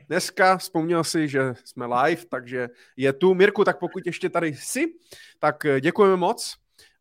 [0.08, 3.34] dneska vzpomněl si, že jsme live, takže je tu.
[3.34, 4.94] Mirku, tak pokud ještě tady jsi,
[5.38, 6.56] tak eh, děkujeme moc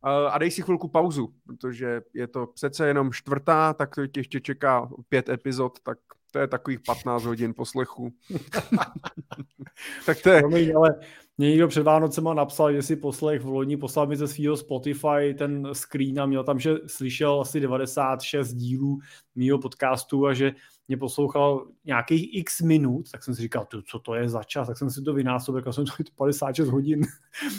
[0.06, 4.40] eh, a dej si chvilku pauzu, protože je to přece jenom čtvrtá, tak to ještě
[4.40, 5.98] čeká pět epizod, tak
[6.32, 8.14] to je takových 15 hodin poslechu.
[10.06, 10.40] tak to je...
[10.40, 10.96] Promiň, ale
[11.38, 15.34] mě někdo před Vánocema napsal, že si poslech v loni poslal mi ze svého Spotify
[15.38, 19.00] ten screen a měl tam, že slyšel asi 96 dílů
[19.36, 20.52] mýho podcastu a že
[20.88, 24.78] mě poslouchal nějakých x minut, tak jsem si říkal, co to je za čas, tak
[24.78, 27.02] jsem si to vynásobil, jak jsem to 56 hodin.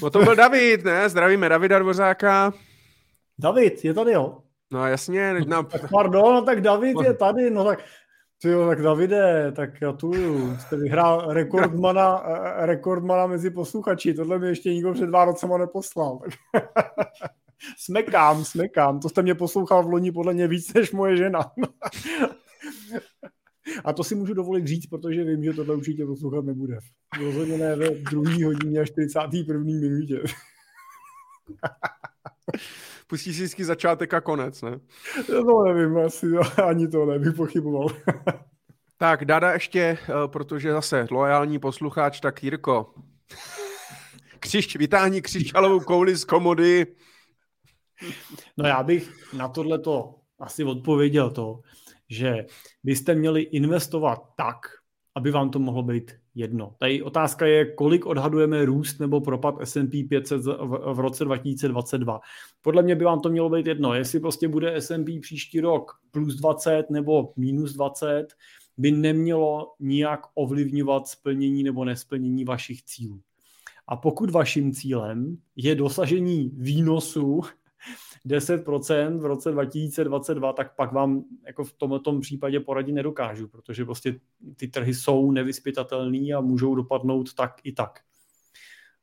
[0.03, 1.09] No to byl David, ne?
[1.09, 2.53] Zdravíme Davida Dvořáka.
[3.39, 4.39] David, je tady, jo?
[4.73, 5.35] No jasně.
[5.47, 7.85] No, tak pardon, no, tak David je tady, no tak
[8.43, 10.13] ty jo, tak Davide, tak tu
[10.59, 12.23] jste vyhrál rekordmana,
[12.57, 16.21] rekordmana mezi posluchači, tohle mi ještě nikdo před Vánocema neposlal.
[17.79, 21.53] smekám, smekám, to jste mě poslouchal v loni podle mě víc než moje žena.
[23.85, 26.79] A to si můžu dovolit říct, protože vím, že tohle určitě poslouchat nebude.
[27.21, 29.61] Rozhodně ne ve druhý hodině a 41.
[29.61, 30.23] minutě.
[33.07, 34.81] Pustí si vždycky začátek a konec, ne?
[35.17, 36.27] Já to nevím, asi
[36.65, 37.89] ani to nebych pochyboval.
[38.99, 42.95] tak, Dada ještě, eh, protože zase loajální posluchač, tak Jirko,
[44.41, 46.87] křišť, vytáhni křišťalovou kouli z komody.
[48.57, 51.61] No já bych na tohle to asi odpověděl to,
[52.09, 52.47] že
[52.85, 54.57] byste měli investovat tak,
[55.15, 56.75] aby vám to mohlo být jedno.
[56.79, 60.43] Tady otázka je, kolik odhadujeme růst nebo propad S&P 500
[60.93, 62.21] v roce 2022.
[62.63, 63.95] Podle mě by vám to mělo být jedno.
[63.95, 68.27] Jestli prostě bude S&P příští rok plus 20 nebo minus 20,
[68.77, 73.21] by nemělo nijak ovlivňovat splnění nebo nesplnění vašich cílů.
[73.89, 77.41] A pokud vaším cílem je dosažení výnosu
[78.27, 84.21] 10% v roce 2022, tak pak vám jako v tomto případě poradit nedokážu, protože prostě
[84.57, 88.01] ty trhy jsou nevyspytatelné a můžou dopadnout tak i tak.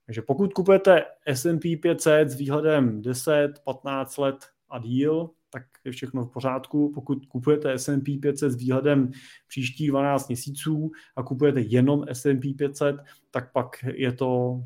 [0.05, 4.35] Takže pokud kupujete S&P 500 s výhledem 10, 15 let
[4.69, 6.91] a díl, tak je všechno v pořádku.
[6.95, 9.11] Pokud kupujete S&P 500 s výhledem
[9.47, 12.95] příštích 12 měsíců a kupujete jenom S&P 500,
[13.31, 14.61] tak pak je to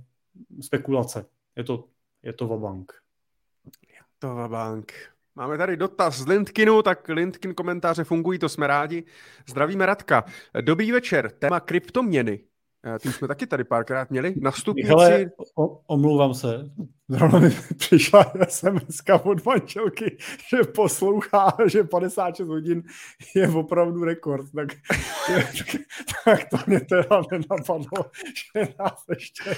[0.62, 1.26] spekulace.
[1.56, 1.88] Je to,
[2.24, 2.94] je to vabank.
[4.20, 4.94] To bank.
[5.36, 9.04] Máme tady dotaz z Lindkinu, tak Lindkin komentáře fungují, to jsme rádi.
[9.48, 10.24] Zdravíme Radka.
[10.62, 12.40] Dobrý večer, téma kryptoměny.
[12.86, 14.34] Eh, ty jsme taky tady párkrát měli.
[14.42, 14.90] Na stupnici...
[14.90, 15.26] Hele,
[15.58, 16.72] o, omlouvám se.
[17.08, 20.18] Zrovna mi přišla SMS od manželky,
[20.50, 22.84] že poslouchá, že 56 hodin
[23.36, 24.46] je opravdu rekord.
[24.56, 24.68] Tak,
[26.26, 28.12] tak to mě teda nenapadlo,
[28.56, 29.56] že nás ještě...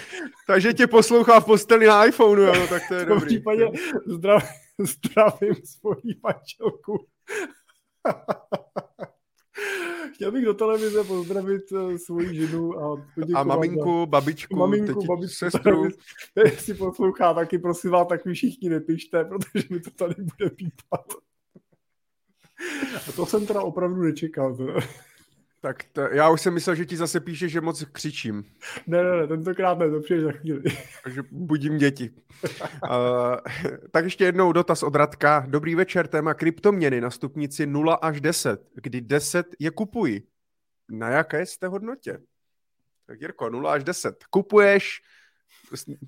[0.47, 3.25] Takže tě poslouchá v posteli na iPhoneu, jo, tak to je dobrý.
[3.25, 3.65] V případě
[4.05, 7.07] zdrav, zdravím svoji manželku.
[10.13, 14.05] Chtěl bych do televize pozdravit uh, svoji ženu a A maminku, za...
[14.05, 15.83] babičku, maminku, teti, babičku, sestru.
[16.57, 21.05] si poslouchá, taky prosím vás, tak mi všichni nepište, protože mi to tady bude pípat.
[23.07, 24.55] A to jsem teda opravdu nečekal.
[24.55, 24.65] To.
[25.61, 28.43] Tak to, já už jsem myslel, že ti zase píše, že moc křičím.
[28.87, 30.63] Ne, ne, ne, tentokrát ne, to přijde za chvíli.
[31.03, 32.09] Takže budím děti.
[32.43, 33.37] uh,
[33.91, 35.45] tak ještě jednou dotaz od Radka.
[35.47, 40.27] Dobrý večer, téma kryptoměny na stupnici 0 až 10, kdy 10 je kupuji.
[40.89, 42.19] Na jaké jste hodnotě?
[43.05, 44.23] Tak Jirko, 0 až 10.
[44.29, 45.01] Kupuješ,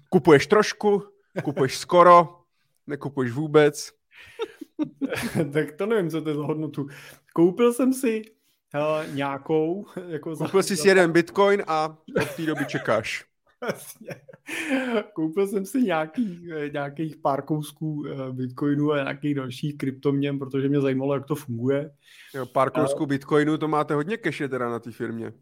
[0.10, 1.04] kupuješ trošku,
[1.44, 2.40] kupuješ skoro,
[2.88, 3.92] nekupuješ vůbec.
[5.54, 6.88] tak to nevím, co to je za hodnotu.
[7.34, 8.22] Koupil jsem si
[8.76, 9.86] uh, nějakou.
[10.08, 13.26] Jako Koupil za, jsi jeden bitcoin a od té doby čekáš.
[15.14, 20.82] Koupil jsem si nějaký, nějakých pár kousků eh, bitcoinu a nějakých dalších kryptoměn, protože mě
[20.82, 21.92] zajímalo, jak to funguje.
[22.34, 25.34] Jo, pár kousků bitcoinu, to máte hodně keše teda na té firmě.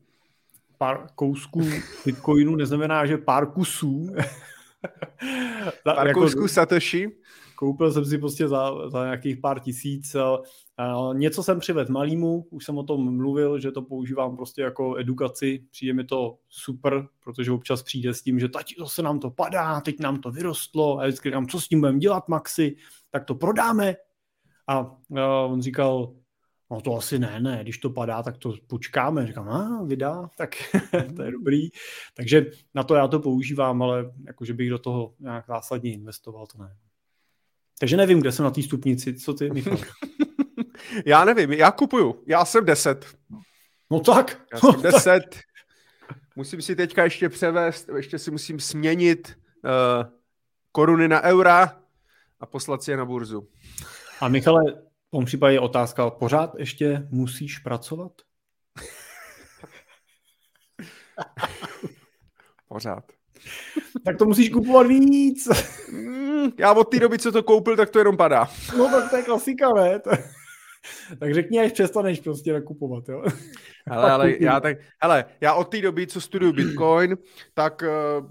[0.77, 1.61] Pár kousků
[2.05, 4.09] bitcoinu neznamená, že pár kusů.
[5.83, 7.11] pár jako, kousků Satoshi?
[7.61, 10.15] Koupil jsem si prostě za, za nějakých pár tisíc.
[10.15, 14.95] Uh, něco jsem přivedl malýmu, už jsem o tom mluvil, že to používám prostě jako
[14.97, 15.65] edukaci.
[15.71, 19.29] Přijde mi to super, protože občas přijde s tím, že tati, to se nám to
[19.29, 22.75] padá, teď nám to vyrostlo a vždycky říkám, co s tím budeme dělat, Maxi,
[23.11, 23.95] tak to prodáme.
[24.67, 26.13] A uh, on říkal,
[26.71, 29.27] no to asi ne, ne, když to padá, tak to počkáme.
[29.27, 30.55] Říkám, a vydá, tak
[31.15, 31.69] to je dobrý.
[32.13, 36.63] Takže na to já to používám, ale jakože bych do toho nějak zásadně investoval, to
[36.63, 36.77] ne.
[37.81, 39.13] Takže nevím, kde jsem na té stupnici.
[39.13, 39.77] Co ty, Michal?
[41.05, 42.23] já nevím, já kupuju.
[42.27, 43.05] Já jsem 10.
[43.91, 44.41] No tak.
[44.53, 45.39] Já jsem 10.
[46.35, 49.71] Musím si teďka ještě převést, ještě si musím směnit uh,
[50.71, 51.81] koruny na eura
[52.39, 53.47] a poslat si je na burzu.
[54.19, 54.63] A Michale,
[55.07, 58.11] v tom případě je otázka, pořád ještě musíš pracovat?
[62.67, 63.20] pořád.
[64.05, 65.47] Tak to musíš kupovat víc.
[65.91, 68.47] Mm, já od té doby, co to koupil, tak to jenom padá.
[68.77, 69.99] No tak to je klasika, ne?
[71.19, 73.23] tak řekni, až přestaneš prostě nakupovat, jo?
[73.91, 77.17] Ale, ale já, tak, hele, já od té doby, co studuju Bitcoin,
[77.53, 78.27] tak uh,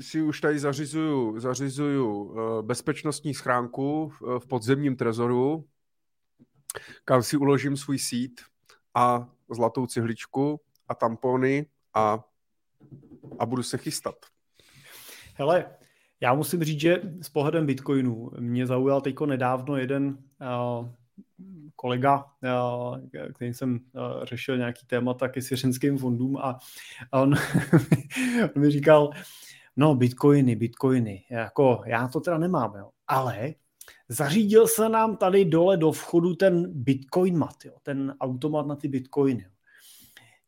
[0.00, 5.64] si už tady zařizuju, zařizuju uh, bezpečnostní schránku v, v podzemním trezoru,
[7.04, 8.40] kam si uložím svůj sít
[8.94, 12.24] a zlatou cihličku a tampony a,
[13.38, 14.14] a budu se chystat.
[15.34, 15.66] Hele,
[16.20, 20.88] já musím říct, že s pohledem Bitcoinu mě zaujal teďko nedávno jeden uh,
[21.76, 22.98] kolega, uh,
[23.34, 26.58] který jsem uh, řešil nějaký témata ke svěřenským fondům a,
[27.12, 27.34] a on,
[28.56, 29.10] on mi říkal,
[29.76, 33.54] no bitcoiny, bitcoiny, jako já to teda nemám, jo, ale
[34.08, 38.88] zařídil se nám tady dole do vchodu ten bitcoin mat, jo, ten automat na ty
[38.88, 39.46] bitcoiny.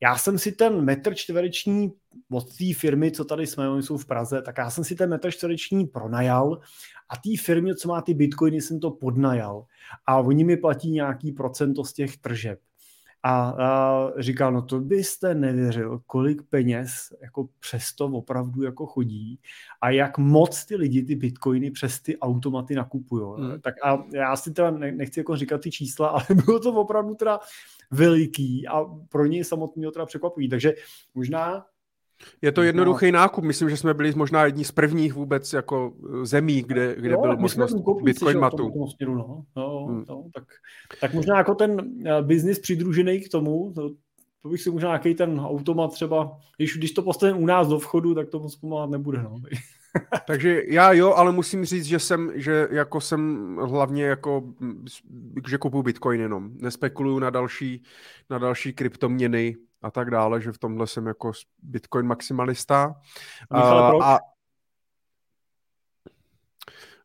[0.02, 1.92] Já jsem si ten metr čtvereční
[2.30, 5.10] od té firmy, co tady jsme, oni jsou v Praze, tak já jsem si ten
[5.10, 6.60] metr čtvereční pronajal
[7.08, 9.64] a té firmě, co má ty bitcoiny, jsem to podnajal.
[10.06, 12.58] A oni mi platí nějaký procento z těch tržeb.
[13.26, 19.40] A, a říkal, no to byste nevěřil, kolik peněz jako přesto opravdu jako chodí
[19.80, 23.24] a jak moc ty lidi ty bitcoiny přes ty automaty nakupují.
[23.38, 23.60] Hmm.
[23.60, 27.40] Tak a já si teda nechci jako říkat ty čísla, ale bylo to opravdu teda
[27.90, 30.48] veliký a pro něj samotného teda překvapivý.
[30.48, 30.74] Takže
[31.14, 31.66] možná
[32.42, 33.44] je to jednoduchý nákup.
[33.44, 37.20] Myslím, že jsme byli možná jedni z prvních vůbec jako eh, zemí, kde, kde jo,
[37.20, 38.88] byl možnost Bitcoin matu.
[38.96, 39.44] Směru, no.
[39.56, 40.04] No, hmm.
[40.08, 40.44] no, tak,
[41.00, 43.90] tak možná jako ten uh, biznis přidružený k tomu, to,
[44.42, 47.78] to bych si možná nějaký ten automat třeba, když, když to postavím u nás do
[47.78, 49.22] vchodu, tak to moc pomáhat nebude.
[49.22, 49.40] No.
[50.26, 54.42] Takže já jo, ale musím říct, že jsem, že jako jsem hlavně jako,
[55.48, 56.50] že kupuju Bitcoin jenom.
[56.54, 57.82] Nespekuluju na další,
[58.30, 61.32] na další kryptoměny a tak dále, že v tomhle jsem jako
[61.62, 62.94] Bitcoin maximalista.
[63.54, 64.02] Michale, proč?
[64.04, 64.18] A,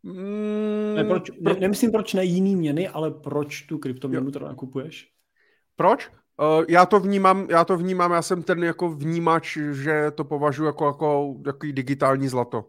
[0.04, 5.12] mm, ne, proč, ne, nemyslím proč na jiný měny, ale proč tu kryptoměnu teda nakupuješ?
[5.76, 6.12] Proč?
[6.38, 10.66] Uh, já to vnímám, já to vnímám, já jsem ten jako vnímač, že to považuji
[10.66, 12.66] jako, jako takový digitální zlato.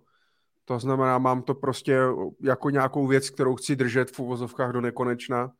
[0.65, 1.99] To znamená, mám to prostě
[2.43, 5.53] jako nějakou věc, kterou chci držet v uvozovkách do nekonečna.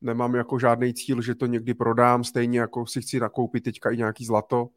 [0.00, 3.96] Nemám jako žádný cíl, že to někdy prodám, stejně jako si chci nakoupit teďka i
[3.96, 4.68] nějaký zlato.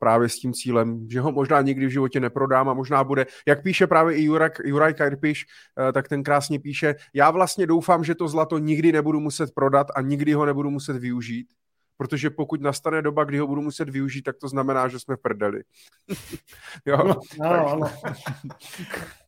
[0.00, 3.62] právě s tím cílem, že ho možná nikdy v životě neprodám a možná bude, jak
[3.62, 5.46] píše právě i Juraj, Juraj Karpiš,
[5.78, 9.86] uh, tak ten krásně píše, já vlastně doufám, že to zlato nikdy nebudu muset prodat
[9.96, 11.46] a nikdy ho nebudu muset využít,
[11.96, 15.20] protože pokud nastane doba, kdy ho budu muset využít, tak to znamená, že jsme v
[15.22, 15.62] prdeli.
[16.86, 17.86] jo, no, no, no.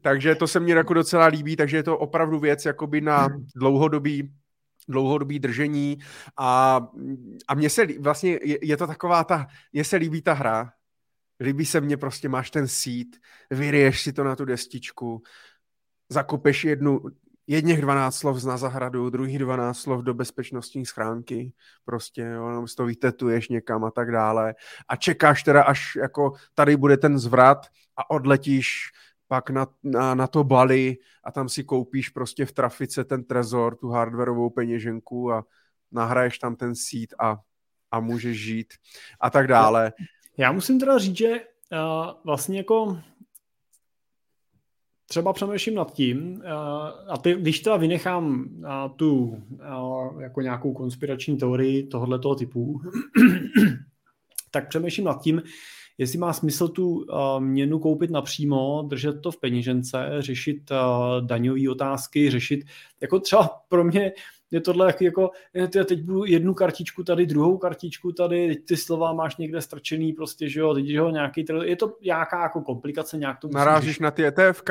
[0.00, 4.32] takže to se mně jako docela líbí, takže je to opravdu věc jakoby na dlouhodobý
[4.88, 5.98] dlouhodobý držení.
[6.38, 6.80] A,
[7.48, 10.72] a mně se vlastně, je, je to taková ta, mně se líbí ta hra,
[11.40, 13.16] líbí se mně prostě, máš ten sít,
[13.50, 15.22] vyriješ si to na tu destičku,
[16.08, 17.00] zakopeš jednu,
[17.46, 21.52] jedněch 12 slov na zahradu, druhý 12 slov do bezpečnostní schránky,
[21.84, 24.54] prostě, jo, to vytetuješ někam a tak dále.
[24.88, 28.90] A čekáš teda, až jako tady bude ten zvrat a odletíš
[29.28, 33.76] pak na, na, na to Bali a tam si koupíš prostě v trafice ten trezor,
[33.76, 35.44] tu hardwareovou peněženku a
[35.92, 37.38] nahraješ tam ten seed a,
[37.90, 38.74] a můžeš žít
[39.20, 39.92] a tak dále.
[40.36, 42.98] Já musím teda říct, že uh, vlastně jako
[45.06, 46.42] třeba přemýšlím nad tím, uh,
[47.08, 49.42] a ty, když teda vynechám uh, tu
[50.20, 52.80] jako nějakou konspirační teorii tohoto typu,
[54.50, 55.42] tak přemýšlím nad tím,
[55.98, 61.70] jestli má smysl tu uh, měnu koupit napřímo, držet to v peněžence, řešit uh, daňové
[61.70, 62.64] otázky, řešit,
[63.00, 64.12] jako třeba pro mě
[64.50, 65.30] je tohle jak, jako,
[65.84, 70.48] teď budu jednu kartičku tady, druhou kartičku tady, teď ty slova máš někde strčený prostě,
[70.48, 74.26] že jo, teď jo, nějaký, je to nějaká jako komplikace, nějak to Narážíš na ty
[74.26, 74.62] etf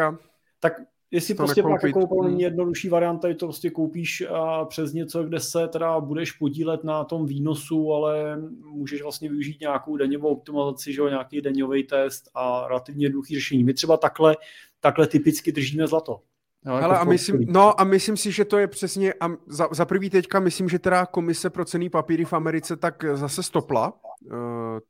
[0.59, 0.73] Tak
[1.15, 1.93] Jestli to prostě nekoupit.
[1.93, 5.99] pak jako není jednodušší varianta, je to prostě koupíš a přes něco, kde se teda
[5.99, 11.41] budeš podílet na tom výnosu, ale můžeš vlastně využít nějakou daňovou optimalizaci, že jo, nějaký
[11.41, 13.63] daňový test a relativně jednoduchý řešení.
[13.63, 14.37] My třeba takhle,
[14.79, 16.21] takhle typicky držíme zlato.
[16.65, 19.85] No, jako a myslím, no a myslím si, že to je přesně, a za, za
[19.85, 24.37] prvý teďka myslím, že teda komise pro cený papíry v Americe tak zase stopla uh,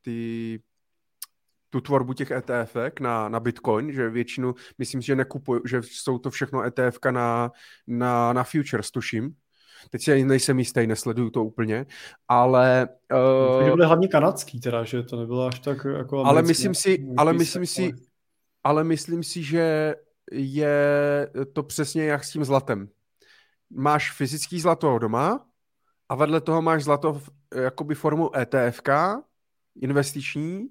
[0.01, 0.59] ty
[1.75, 6.17] tu tvorbu těch ETF na, na Bitcoin, že většinu, myslím si, že nekupují, že jsou
[6.17, 7.51] to všechno ETF na,
[7.87, 9.35] na, na futures, tuším.
[9.89, 11.85] Teď si nejsem jistý, nesleduju to úplně,
[12.27, 12.87] ale...
[13.59, 16.25] Uh, byly hlavně kanadský teda, že to nebylo až tak jako...
[16.25, 17.93] Ale myslím si, ale myslím si,
[18.63, 19.95] ale myslím si, že
[20.31, 20.77] je
[21.53, 22.89] to přesně jak s tím zlatem.
[23.69, 25.45] Máš fyzický zlato doma
[26.09, 28.81] a vedle toho máš zlato v, jakoby formu ETF,
[29.81, 30.67] investiční,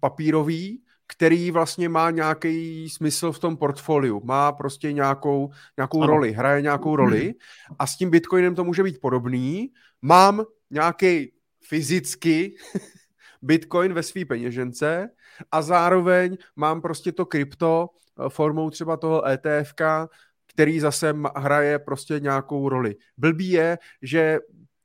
[0.00, 6.62] papírový, který vlastně má nějaký smysl v tom portfoliu, má prostě nějakou, nějakou roli, hraje
[6.62, 7.34] nějakou roli
[7.78, 9.72] a s tím Bitcoinem to může být podobný.
[10.02, 11.32] Mám nějaký
[11.68, 12.54] fyzicky
[13.42, 15.08] Bitcoin ve své peněžence
[15.52, 20.08] a zároveň mám prostě to krypto eh, formou třeba toho ETFka,
[20.54, 22.96] který zase hraje prostě nějakou roli.
[23.16, 24.38] Blbý je, že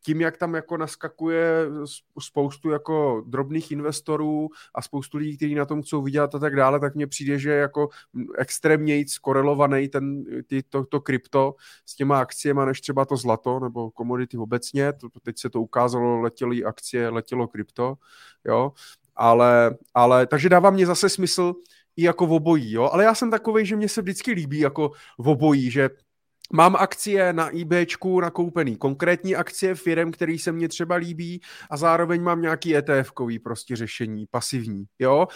[0.07, 1.65] tím, jak tam jako naskakuje
[2.19, 6.79] spoustu jako drobných investorů a spoustu lidí, kteří na tom chcou vydělat a tak dále,
[6.79, 7.89] tak mně přijde, že jako
[8.37, 11.55] extrémně skorelovaný ten, ty, to, to krypto
[11.85, 14.93] s těma akciemi, než třeba to zlato nebo komodity obecně.
[14.93, 17.95] To, teď se to ukázalo, letěly akcie, letělo krypto,
[18.45, 18.71] jo.
[19.15, 21.53] Ale, ale, takže dává mě zase smysl
[21.95, 22.89] i jako v obojí, jo.
[22.93, 25.89] Ale já jsem takový, že mě se vždycky líbí jako v obojí, že
[26.53, 32.23] Mám akcie na eBayčku nakoupený, konkrétní akcie firm, který se mně třeba líbí a zároveň
[32.23, 35.27] mám nějaký ETF-kový prostě řešení, pasivní, jo.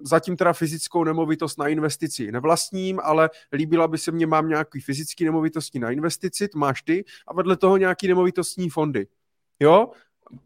[0.00, 5.24] Zatím teda fyzickou nemovitost na investici nevlastním, ale líbila by se mně, mám nějaký fyzický
[5.24, 9.06] nemovitosti na investici, to máš ty, a vedle toho nějaký nemovitostní fondy,
[9.60, 9.90] jo.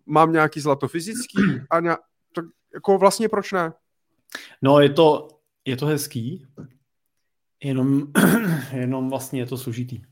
[0.07, 2.01] Mám nějaký zlato fyzický a nějak,
[2.35, 2.45] tak
[2.75, 3.73] jako vlastně proč ne?
[4.63, 5.29] No je to,
[5.65, 6.47] je to hezký,
[7.63, 8.03] Jenom,
[8.73, 10.03] jenom vlastně je to složitý.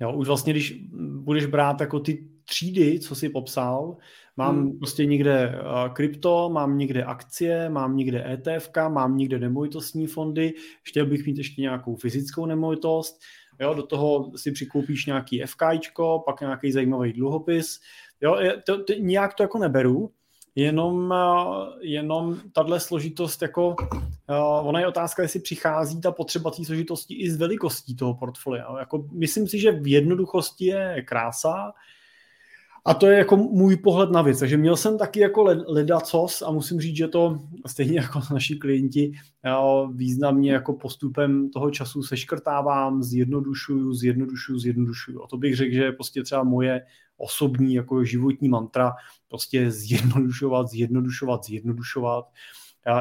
[0.00, 0.82] Jo, už vlastně, když
[1.16, 3.96] budeš brát jako ty třídy, co jsi popsal,
[4.36, 4.78] mám hmm.
[4.78, 11.06] prostě někde uh, krypto, mám někde akcie, mám někde ETF, mám někde nemovitostní fondy, chtěl
[11.06, 13.20] bych mít ještě nějakou fyzickou nemovitost,
[13.60, 17.80] jo, do toho si přikoupíš nějaký FKIčko, pak nějaký zajímavý dluhopis,
[18.20, 20.10] jo, to, to, nějak to jako neberu,
[20.54, 23.76] jenom, eh, jenom tahle složitost jako,
[24.28, 28.78] eh, ona je otázka, jestli přichází ta potřeba té složitosti i z velikostí toho portfolia.
[28.78, 31.72] Jako, myslím si, že v jednoduchosti je krása,
[32.86, 34.38] a to je jako můj pohled na věc.
[34.38, 39.12] Takže měl jsem taky jako ledacos a musím říct, že to stejně jako naši klienti
[39.92, 45.22] významně jako postupem toho času seškrtávám, zjednodušuju, zjednodušuju, zjednodušuju.
[45.22, 46.82] A to bych řekl, že je prostě třeba moje
[47.16, 48.92] osobní jako životní mantra,
[49.34, 52.24] prostě zjednodušovat, zjednodušovat, zjednodušovat.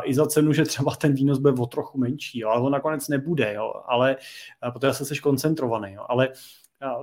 [0.03, 3.07] I za cenu, že třeba ten výnos bude o trochu menší, jo, ale on nakonec
[3.07, 4.17] nebude, jo, ale
[4.73, 6.29] protože se seš koncentrovaný, jo, ale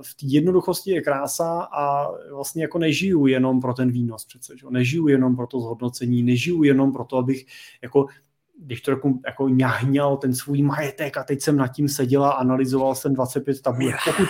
[0.01, 4.67] v té jednoduchosti je krása a vlastně jako nežiju jenom pro ten výnos přece, že?
[4.69, 7.45] nežiju jenom pro to zhodnocení, nežiju jenom pro to, abych
[7.81, 8.05] jako
[8.63, 12.39] když to jako, jako ňahňal ten svůj majetek a teď jsem nad tím seděla a
[12.43, 13.95] analyzoval jsem 25 tabulek.
[14.05, 14.29] Pokud,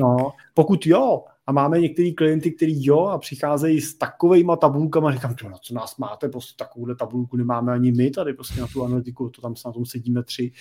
[0.00, 5.34] no, pokud jo, a máme některý klienty, kteří jo a přicházejí s takovejma tabulkama, říkám,
[5.34, 8.84] to, na co nás máte, prostě takovouhle tabulku nemáme ani my tady prostě na tu
[8.84, 10.52] analytiku, to tam na tom sedíme tři.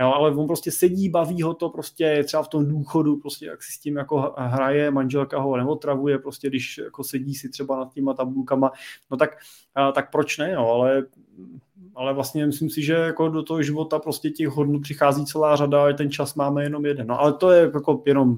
[0.00, 3.62] Jo, ale on prostě sedí, baví ho to, prostě třeba v tom důchodu, prostě jak
[3.62, 7.92] si s tím jako hraje, manželka ho neotravuje, prostě když jako sedí si třeba nad
[7.94, 8.72] těma tabulkama,
[9.10, 9.36] no tak,
[9.94, 11.02] tak proč ne, no, ale
[11.94, 15.86] ale vlastně myslím si, že jako do toho života prostě těch hodnot přichází celá řada
[15.86, 17.06] a ten čas máme jenom jeden.
[17.06, 18.36] No ale to je jako jenom,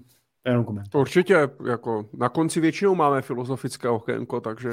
[0.67, 0.95] koment.
[0.95, 4.71] Určitě, jako na konci většinou máme filozofické okénko, takže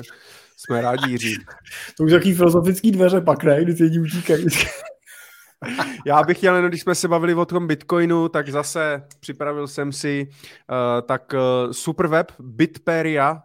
[0.58, 1.36] jsme rádi, Jiří.
[1.98, 3.64] to už jaký filozofický dveře pak, ne?
[3.64, 4.46] Když lidi utíkají.
[6.06, 10.28] Já bych chtěl, když jsme se bavili o tom Bitcoinu, tak zase připravil jsem si
[10.30, 13.42] uh, tak uh, superweb Bitperia,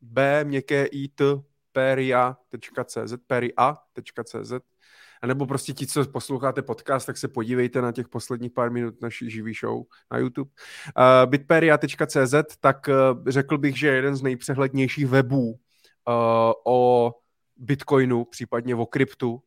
[0.00, 1.24] B měkké i t
[1.72, 4.52] peria.cz, peria.cz,
[5.24, 9.02] a nebo prostě ti, co posloucháte podcast, tak se podívejte na těch posledních pár minut
[9.02, 10.50] naší živý show na YouTube.
[10.98, 15.54] Uh, bitperia.cz, tak uh, řekl bych, že je jeden z nejpřehlednějších webů uh,
[16.66, 17.12] o
[17.56, 19.42] Bitcoinu, případně o kryptu,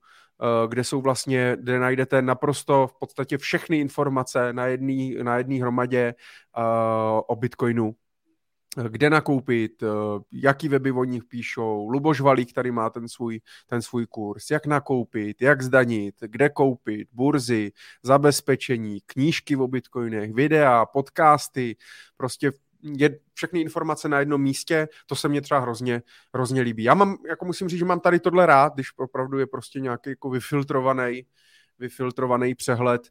[0.68, 6.16] kde jsou vlastně, kde najdete naprosto v podstatě všechny informace na jedné na jedný hromadě
[6.58, 7.96] uh, o Bitcoinu
[8.90, 9.88] kde nakoupit, eh,
[10.32, 14.66] jaký weby o nich píšou, Luboš Valík, který má ten svůj, ten svůj kurz, jak
[14.66, 17.72] nakoupit, jak zdanit, kde koupit, burzy,
[18.04, 21.76] zabezpečení, knížky o bitcoinech, videa, podcasty,
[22.18, 22.52] prostě
[22.84, 26.02] je všechny informace na jednom místě, to se mně třeba hrozně,
[26.34, 26.84] hrozně líbí.
[26.84, 30.10] Já mám, jako musím říct, že mám tady tohle rád, když opravdu je prostě nějaký
[30.10, 31.26] jako vyfiltrovaný,
[31.80, 33.02] vyfiltrovaný přehled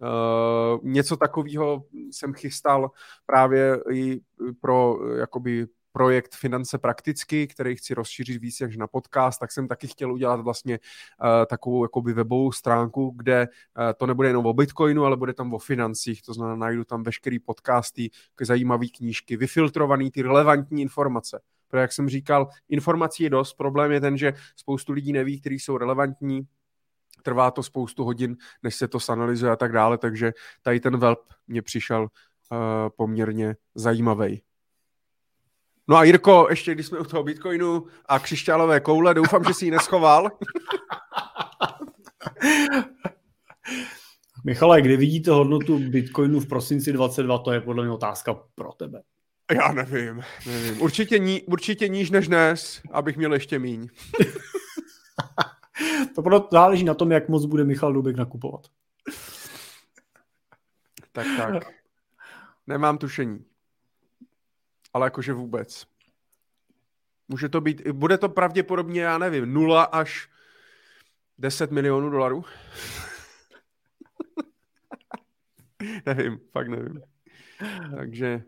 [0.00, 2.90] Uh, něco takového jsem chystal
[3.26, 4.20] právě i
[4.60, 9.86] pro jakoby projekt Finance prakticky, který chci rozšířit víc než na podcast, tak jsem taky
[9.86, 15.04] chtěl udělat vlastně uh, takovou jakoby webovou stránku, kde uh, to nebude jenom o Bitcoinu,
[15.04, 18.10] ale bude tam o financích, to znamená najdu tam veškerý podcasty,
[18.40, 21.40] zajímavé knížky, vyfiltrované ty relevantní informace.
[21.68, 25.54] Protože jak jsem říkal, informací je dost, problém je ten, že spoustu lidí neví, které
[25.54, 26.42] jsou relevantní,
[27.26, 30.32] trvá to spoustu hodin, než se to sanalizuje a tak dále, takže
[30.62, 32.08] tady ten velp mě přišel uh,
[32.96, 34.42] poměrně zajímavý.
[35.88, 39.64] No a Jirko, ještě když jsme u toho Bitcoinu a křišťálové koule, doufám, že si
[39.64, 40.30] ji neschoval.
[44.44, 49.02] Michale, kdy vidíte hodnotu Bitcoinu v prosinci 22, to je podle mě otázka pro tebe.
[49.52, 50.82] Já nevím, nevím.
[50.82, 53.88] Určitě, ní, určitě níž než dnes, abych měl ještě míň.
[56.14, 58.66] to proto záleží na tom, jak moc bude Michal Dubek nakupovat.
[61.12, 61.72] Tak, tak.
[62.66, 63.44] Nemám tušení.
[64.92, 65.86] Ale jakože vůbec.
[67.28, 70.28] Může to být, bude to pravděpodobně, já nevím, 0 až
[71.38, 72.44] 10 milionů dolarů?
[76.06, 77.02] nevím, fakt nevím.
[77.96, 78.42] Takže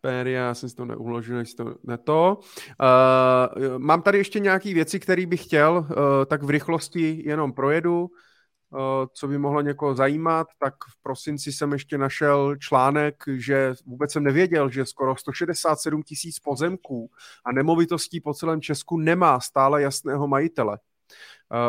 [0.00, 2.38] Péria, já jsem si to neuložil, jestli to ne to.
[2.38, 5.96] Uh, mám tady ještě nějaké věci, které bych chtěl, uh,
[6.26, 8.00] tak v rychlosti jenom projedu.
[8.02, 8.80] Uh,
[9.14, 14.22] co by mohlo někoho zajímat, tak v prosinci jsem ještě našel článek, že vůbec jsem
[14.22, 17.10] nevěděl, že skoro 167 tisíc pozemků
[17.44, 20.78] a nemovitostí po celém Česku nemá stále jasného majitele.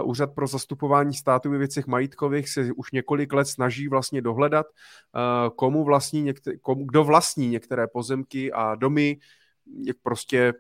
[0.03, 4.65] Úřad pro zastupování státu ve věcech majitkových se už několik let snaží vlastně dohledat,
[5.55, 9.17] komu vlastní některé, komu, kdo vlastní některé pozemky a domy,
[9.87, 10.53] jak prostě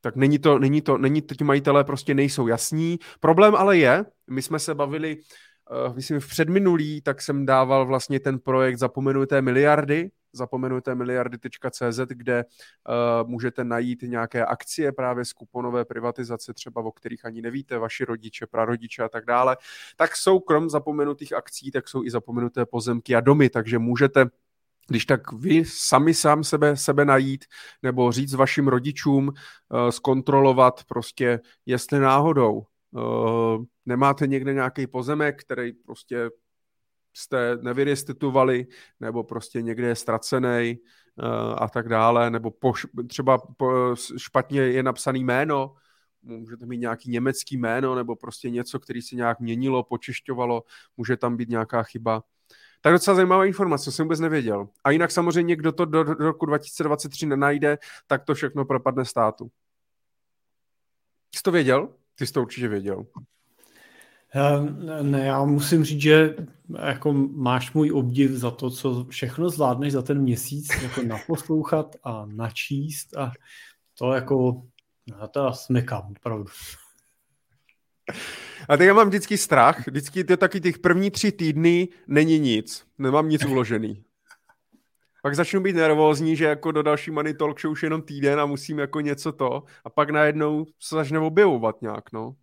[0.00, 2.98] tak není to, není to, není to, ti majitelé prostě nejsou jasní.
[3.20, 5.16] Problém ale je, my jsme se bavili,
[5.70, 12.44] uh, myslím v předminulý, tak jsem dával vlastně ten projekt Zapomenuté miliardy, zapomenuté miliardy.cz, kde
[12.44, 18.04] uh, můžete najít nějaké akcie právě z kuponové privatizace, třeba o kterých ani nevíte, vaši
[18.04, 19.56] rodiče, prarodiče a tak dále,
[19.96, 24.26] tak jsou krom zapomenutých akcí, tak jsou i zapomenuté pozemky a domy, takže můžete
[24.88, 27.44] když tak vy sami sám sebe, sebe najít,
[27.82, 35.72] nebo říct vašim rodičům, uh, zkontrolovat prostě, jestli náhodou uh, nemáte někde nějaký pozemek, který
[35.72, 36.30] prostě
[37.14, 38.66] jste nevyrestituovali,
[39.00, 40.78] nebo prostě někde je ztracený
[41.22, 42.72] uh, a tak dále, nebo po,
[43.08, 45.74] třeba po, špatně je napsaný jméno,
[46.22, 50.62] můžete mít nějaký německý jméno, nebo prostě něco, který se nějak měnilo, počišťovalo,
[50.96, 52.22] může tam být nějaká chyba.
[52.80, 54.68] Tak docela zajímavá informace, jsem vůbec nevěděl.
[54.84, 59.50] A jinak samozřejmě, kdo to do, do roku 2023 nenajde, tak to všechno propadne státu.
[61.34, 61.94] Jsi to věděl?
[62.14, 63.06] Ty jsi to určitě věděl.
[65.02, 66.36] Ne, já musím říct, že
[66.86, 72.26] jako máš můj obdiv za to, co všechno zvládneš za ten měsíc, jako naposlouchat a
[72.26, 73.32] načíst a
[73.98, 74.62] to jako,
[75.20, 76.44] já to smekám, opravdu.
[78.68, 82.86] A teď já mám vždycky strach, vždycky to taky těch první tři týdny není nic,
[82.98, 84.04] nemám nic uložený.
[85.24, 88.46] Pak začnu být nervózní, že jako do další Money Talk Show už jenom týden a
[88.46, 92.34] musím jako něco to a pak najednou se začne objevovat nějak, no.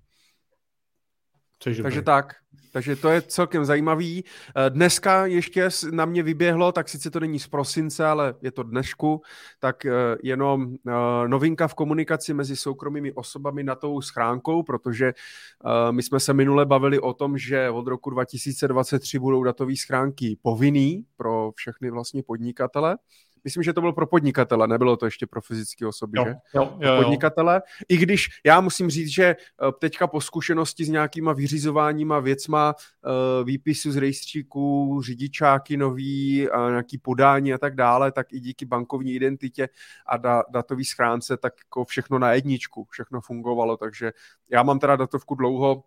[1.84, 2.36] Takže tak.
[2.72, 4.24] Takže to je celkem zajímavý.
[4.56, 8.64] Eh, dneska ještě na mě vyběhlo, tak sice to není z prosince, ale je to
[8.64, 9.22] dnešku,
[9.60, 9.92] tak eh,
[10.24, 10.92] jenom eh,
[11.28, 15.14] novinka v komunikaci mezi soukromými osobami na tou schránkou, protože
[15.92, 21.06] my jsme se minule bavili o tom, že od roku 2023 budou datové schránky povinný
[21.18, 22.98] pro všechny vlastně podnikatele.
[23.44, 26.36] Myslím, že to bylo pro podnikatele, nebylo to ještě pro fyzické osoby, jo, že?
[26.56, 27.02] Jo, jo, jo.
[27.02, 27.62] Podnikatele.
[27.90, 29.36] I když já musím říct, že eh,
[29.80, 36.98] teďka po zkušenosti s nějakýma vyřizováníma věcma, eh, výpisu z rejstříků, řidičáky nový, a nějaký
[36.98, 39.70] podání a tak dále, tak i díky bankovní identitě
[40.06, 44.12] a da, datový schránce, tak jako všechno na jedničku, všechno fungovalo, takže
[44.50, 45.84] já mám teda datovku dlouho,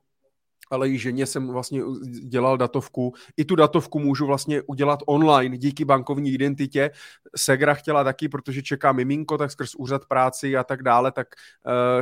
[0.71, 1.83] ale i ženě jsem vlastně
[2.23, 3.15] dělal datovku.
[3.37, 6.91] I tu datovku můžu vlastně udělat online díky bankovní identitě.
[7.37, 11.27] Segra chtěla taky, protože čeká miminko, tak skrz úřad práci a tak dále, tak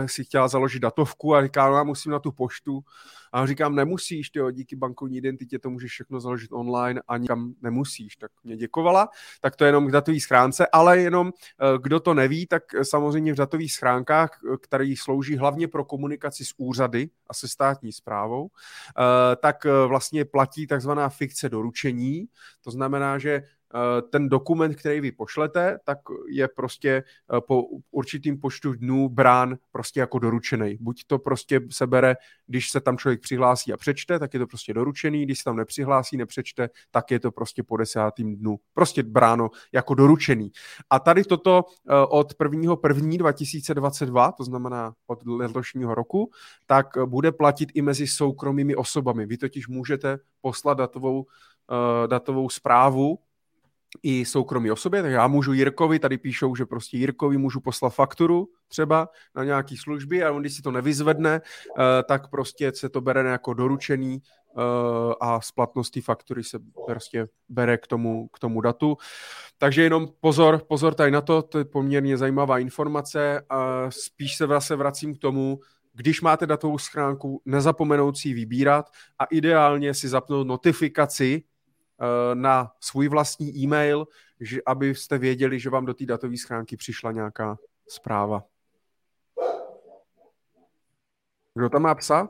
[0.01, 2.85] uh, si chtěla založit datovku a říká, no musím na tu poštu.
[3.33, 8.17] A říkám, nemusíš, tyjo, díky bankovní identitě to můžeš všechno založit online a nikam nemusíš.
[8.17, 9.09] Tak mě děkovala.
[9.41, 13.33] Tak to je jenom k datový schránce, ale jenom eh, kdo to neví, tak samozřejmě
[13.33, 18.49] v datových schránkách, eh, které slouží hlavně pro komunikaci s úřady a se státní zprávou,
[18.49, 22.29] eh, tak vlastně platí takzvaná fikce doručení.
[22.65, 23.62] To znamená, že Eh,
[24.11, 26.91] ten dokument, který vy pošlete, tak je prostě
[27.37, 30.77] eh, po určitým počtu dnů brán prostě jako doručený.
[30.81, 34.47] Buď to prostě se bere, když se tam člověk přihlásí a přečte, tak je to
[34.47, 38.59] prostě doručený, když se tam nepřihlásí, nepřečte, tak je to prostě po desátým dnu.
[38.75, 40.53] Prostě bráno jako doručený.
[40.91, 42.77] A tady toto eh, od 1.
[42.89, 43.17] 1.
[43.19, 46.31] 2022, to znamená od letošního roku,
[46.67, 49.27] tak bude platit i mezi soukromými osobami.
[49.27, 51.27] Vy totiž můžete poslat datovou,
[52.07, 53.19] datovou zprávu
[54.03, 58.49] i soukromí osobě, tak já můžu Jirkovi, tady píšou, že prostě Jirkovi můžu poslat fakturu
[58.69, 63.01] třeba na nějaký služby a on když si to nevyzvedne, eh, tak prostě se to
[63.01, 64.63] bere jako doručený eh,
[65.21, 68.97] a splatnost té faktury se prostě bere k tomu, k tomu datu.
[69.59, 73.43] Takže jenom pozor, pozor tady na to, to je poměrně zajímavá informace.
[73.49, 75.61] A spíš se zase vracím k tomu,
[75.95, 81.43] když máte datovou schránku, nezapomenout si vybírat a ideálně si zapnout notifikaci,
[82.35, 84.07] na svůj vlastní e-mail,
[84.41, 87.59] že, abyste věděli, že vám do té datové schránky přišla nějaká
[87.89, 88.45] zpráva.
[91.55, 92.29] Kdo tam má psa?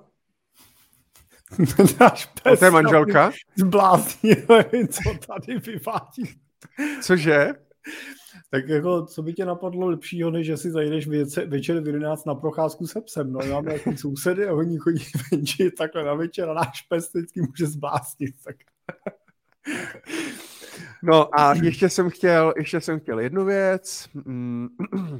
[2.00, 2.58] Náš pes.
[2.58, 3.32] To je manželka?
[3.56, 4.46] Zbláznil,
[4.90, 6.40] co tady vyvádí.
[7.02, 7.52] Cože?
[8.50, 11.08] Tak jako, co by tě napadlo lepšího, než že si zajdeš
[11.46, 13.32] večer v 11 na procházku se psem.
[13.32, 17.40] No, máme jaký sousedy a oni chodí venčit takhle na večer a náš pes vždycky
[17.40, 18.34] může zbláznit.
[18.44, 18.56] Tak.
[21.02, 24.08] No a ještě jsem chtěl, ještě jsem chtěl jednu věc.
[24.14, 24.68] Mm,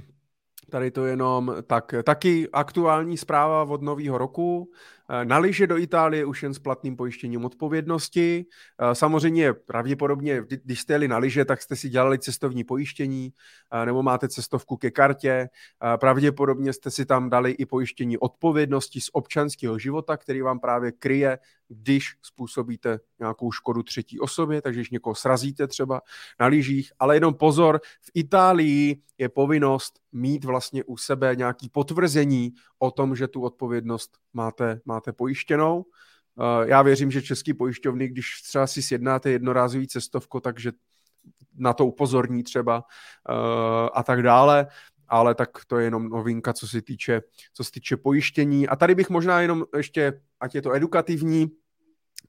[0.71, 4.73] tady to jenom tak, taky aktuální zpráva od nového roku.
[5.11, 8.47] Eh, na liže do Itálie už jen s platným pojištěním odpovědnosti.
[8.81, 13.33] Eh, samozřejmě pravděpodobně, když jste jeli na liže, tak jste si dělali cestovní pojištění
[13.73, 15.49] eh, nebo máte cestovku ke kartě.
[15.97, 21.39] Pravděpodobně jste si tam dali i pojištění odpovědnosti z občanského života, který vám právě kryje,
[21.69, 26.01] když způsobíte nějakou škodu třetí osobě, takže když někoho srazíte třeba
[26.41, 26.93] na lyžích.
[26.99, 33.17] Ale jenom pozor, v Itálii je povinnost mít vlastně u sebe nějaký potvrzení o tom,
[33.17, 35.85] že tu odpovědnost máte, máte pojištěnou.
[36.41, 40.73] Eh, já věřím, že český pojišťovny, když třeba si sjednáte jednorázový cestovko, takže
[41.55, 42.85] na to upozorní třeba
[43.31, 44.67] eh, a tak dále,
[45.09, 48.69] ale tak to je jenom novinka, co se týče, co se týče pojištění.
[48.69, 51.51] A tady bych možná jenom ještě, ať je to edukativní,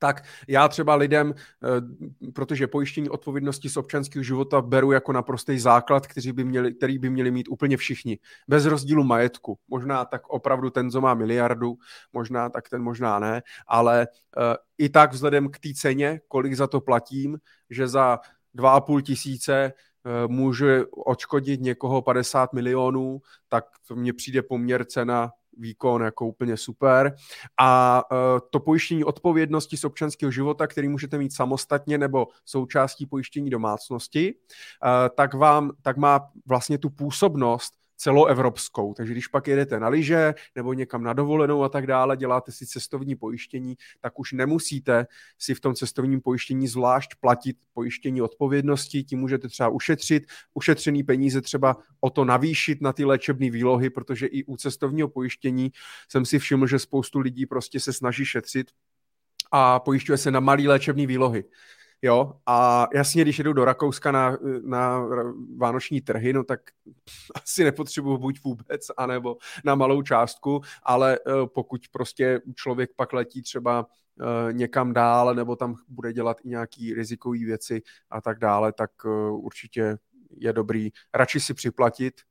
[0.03, 6.07] tak já třeba lidem, eh, protože pojištění odpovědnosti z občanského života beru jako naprostý základ,
[6.07, 9.59] který by, měli, který by měli mít úplně všichni, bez rozdílu majetku.
[9.67, 11.75] Možná tak opravdu ten, co má miliardu,
[12.13, 14.07] možná tak ten možná ne, ale
[14.37, 14.43] uh,
[14.77, 17.37] i tak vzhledem k té ceně, kolik za to platím,
[17.69, 18.19] že za
[18.55, 26.01] 2,5 tisíce uh, může odškodit někoho 50 milionů, tak to mně přijde poměr cena výkon
[26.01, 27.15] jako úplně super.
[27.59, 28.17] A uh,
[28.49, 34.89] to pojištění odpovědnosti z občanského života, který můžete mít samostatně nebo součástí pojištění domácnosti, uh,
[35.15, 38.93] tak vám, tak má vlastně tu působnost celoevropskou.
[38.93, 42.67] Takže když pak jedete na lyže nebo někam na dovolenou a tak dále, děláte si
[42.67, 45.07] cestovní pojištění, tak už nemusíte
[45.39, 50.23] si v tom cestovním pojištění zvlášť platit pojištění odpovědnosti, tím můžete třeba ušetřit,
[50.53, 55.71] ušetřený peníze třeba o to navýšit na ty léčebné výlohy, protože i u cestovního pojištění
[56.09, 58.71] jsem si všiml, že spoustu lidí prostě se snaží šetřit
[59.51, 61.43] a pojišťuje se na malé léčebné výlohy.
[62.05, 65.07] Jo, a jasně, když jedu do Rakouska na, na
[65.57, 66.61] vánoční trhy, no tak
[67.43, 73.41] asi nepotřebuji buď vůbec, anebo na malou částku, ale eh, pokud prostě člověk pak letí
[73.41, 73.87] třeba
[74.21, 78.91] eh, někam dál, nebo tam bude dělat i nějaký rizikový věci a tak dále, tak
[79.05, 79.97] eh, určitě
[80.37, 82.21] je dobrý radši si připlatit,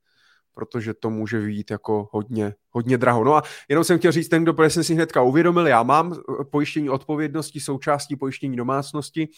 [0.54, 3.24] protože to může vyjít jako hodně, hodně draho.
[3.24, 6.14] No a jenom jsem chtěl říct, ten, kdo jsem si hnedka uvědomil, já mám
[6.50, 9.28] pojištění odpovědnosti součástí pojištění domácnosti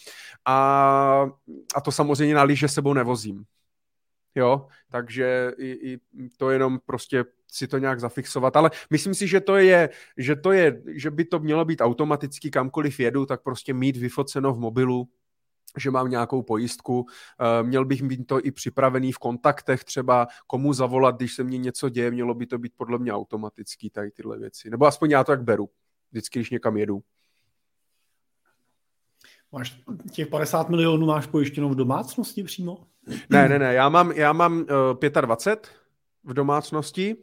[0.45, 1.29] a,
[1.75, 3.43] a to samozřejmě na lyže sebou nevozím.
[4.35, 5.99] Jo, takže i, i
[6.37, 10.51] to jenom prostě si to nějak zafixovat, ale myslím si, že to je, že to
[10.51, 15.07] je, že by to mělo být automaticky kamkoliv jedu, tak prostě mít vyfoceno v mobilu
[15.77, 17.05] že mám nějakou pojistku.
[17.39, 21.57] Eh, měl bych mít to i připravený v kontaktech, třeba komu zavolat, když se mně
[21.57, 24.69] něco děje, mělo by to být podle mě automatický tady tyhle věci.
[24.69, 25.69] Nebo aspoň já to tak beru,
[26.11, 27.01] vždycky, když někam jedu.
[29.51, 29.81] Máš
[30.11, 32.87] těch 50 milionů máš pojištěnou v domácnosti přímo?
[33.29, 35.69] Ne, ne, ne, já mám, já mám uh, 25
[36.23, 37.15] v domácnosti,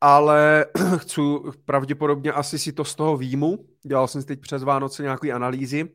[0.00, 1.20] ale chci
[1.64, 3.66] pravděpodobně asi si to z toho výjmu.
[3.82, 5.88] Dělal jsem si teď přes Vánoce nějaké analýzy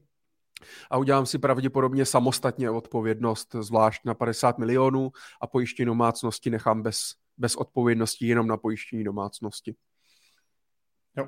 [0.92, 5.12] a udělám si pravděpodobně samostatně odpovědnost, zvlášť na 50 milionů
[5.42, 6.98] a pojištění domácnosti nechám bez,
[7.38, 9.76] bez odpovědnosti jenom na pojištění domácnosti.
[11.18, 11.28] Jo.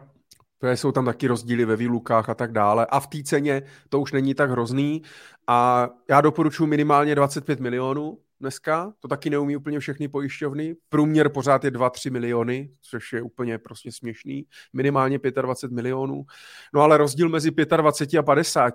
[0.59, 2.85] Protože jsou tam taky rozdíly ve výlukách a tak dále.
[2.85, 5.01] A v té ceně to už není tak hrozný.
[5.47, 8.93] A já doporučuji minimálně 25 milionů dneska.
[8.99, 10.75] To taky neumí úplně všechny pojišťovny.
[10.89, 14.45] Průměr pořád je 2-3 miliony, což je úplně prostě směšný.
[14.73, 16.25] Minimálně 25 milionů.
[16.73, 18.73] No ale rozdíl mezi 25 a 50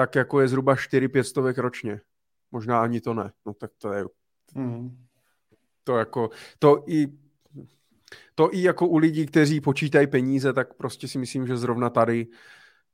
[0.00, 2.00] tak jako je zhruba 4-5 stovek ročně.
[2.50, 3.32] Možná ani to ne.
[3.46, 4.04] No tak to je...
[4.54, 5.06] Mm.
[5.84, 6.30] To jako...
[6.58, 7.06] To i
[8.34, 12.26] to i jako u lidí, kteří počítají peníze, tak prostě si myslím, že zrovna tady,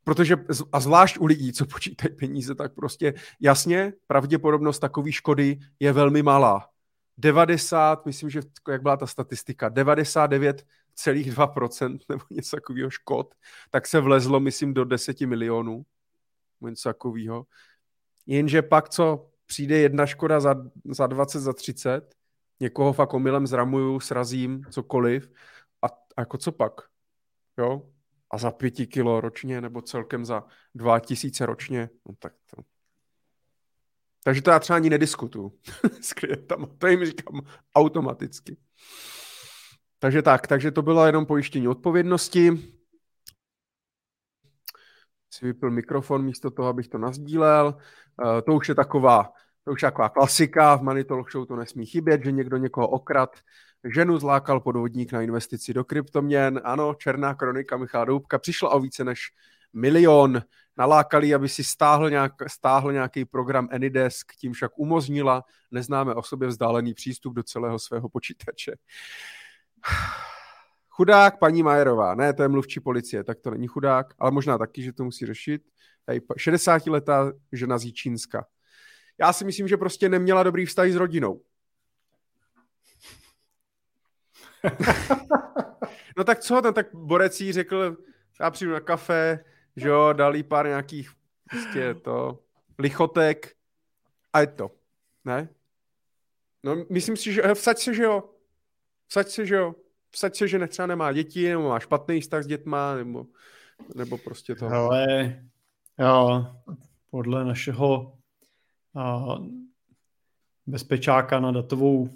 [0.04, 0.36] protože
[0.72, 6.22] a zvlášť u lidí, co počítají peníze, tak prostě jasně, pravděpodobnost takové škody je velmi
[6.22, 6.68] malá.
[7.18, 13.34] 90, myslím, že jak byla ta statistika, 99,2% nebo něco takového škod,
[13.70, 15.84] tak se vlezlo, myslím, do 10 milionů
[16.68, 17.46] něco takového.
[18.26, 20.54] Jenže pak, co přijde jedna škoda za,
[20.84, 22.14] za 20, za 30,
[22.60, 25.32] někoho fakt omylem zramuju, srazím, cokoliv,
[25.82, 26.72] a, a jako co pak?
[27.58, 27.82] Jo?
[28.30, 32.62] A za pěti kilo ročně, nebo celkem za dva tisíce ročně, no tak to...
[34.24, 35.58] Takže to já třeba ani nediskutuju
[36.00, 37.40] s klientama, to jim říkám
[37.74, 38.56] automaticky.
[39.98, 42.52] Takže tak, takže to bylo jenom pojištění odpovědnosti
[45.36, 47.74] si vypil mikrofon místo toho, abych to nazdílel.
[48.24, 49.32] Uh, to už je taková,
[49.64, 52.88] to už je taková klasika, v Money Talk Show to nesmí chybět, že někdo někoho
[52.88, 53.36] okrad,
[53.84, 56.60] ženu zlákal podvodník na investici do kryptoměn.
[56.64, 59.20] Ano, černá kronika Michala Doubka přišla o více než
[59.72, 60.42] milion.
[60.76, 66.94] Nalákali, aby si stáhl, nějak, stáhl nějaký program Anydesk, tím však umožnila neznáme osobě vzdálený
[66.94, 68.72] přístup do celého svého počítače.
[70.96, 74.82] Chudák paní Majerová, ne, to je mluvčí policie, tak to není chudák, ale možná taky,
[74.82, 75.62] že to musí řešit.
[76.08, 78.46] 60-letá žena z Jíčínska.
[79.20, 81.42] Já si myslím, že prostě neměla dobrý vztah s rodinou.
[86.16, 87.96] no tak co, ten tak Borec jí řekl,
[88.40, 89.44] já přijdu na kafe,
[89.76, 91.10] že jo, dal jí pár nějakých
[91.50, 92.38] prostě to,
[92.78, 93.54] lichotek
[94.32, 94.70] a je to,
[95.24, 95.48] ne?
[96.62, 98.30] No myslím si, že vsaď se, že jo.
[99.08, 99.74] Vsaď se, že jo
[100.16, 103.26] vsaď se, že třeba nemá děti, nebo má špatný vztah s dětma, nebo,
[103.94, 104.66] nebo prostě to.
[104.66, 105.40] Ale
[105.98, 106.46] jo,
[107.10, 108.18] podle našeho
[108.94, 109.26] a,
[110.66, 112.08] bezpečáka na datovou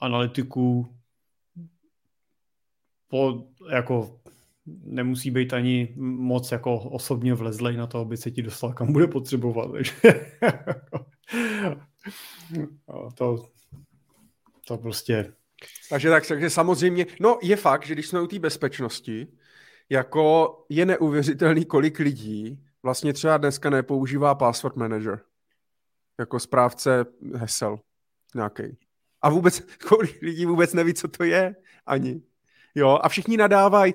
[0.00, 0.96] analytiku
[3.08, 4.20] po, jako
[4.66, 9.06] nemusí být ani moc jako osobně vlezlej na to, aby se ti dostal kam bude
[9.06, 9.72] potřebovat.
[9.72, 9.92] Takže
[13.14, 13.48] to,
[14.66, 15.32] to prostě
[15.90, 19.26] takže tak, takže samozřejmě, no je fakt, že když jsme u té bezpečnosti,
[19.88, 25.20] jako je neuvěřitelný, kolik lidí vlastně třeba dneska nepoužívá password manager
[26.18, 27.78] jako správce hesel
[28.34, 28.78] nějaký.
[29.22, 31.56] A vůbec, kolik lidí vůbec neví, co to je
[31.86, 32.22] ani.
[32.74, 33.94] Jo, a všichni nadávají,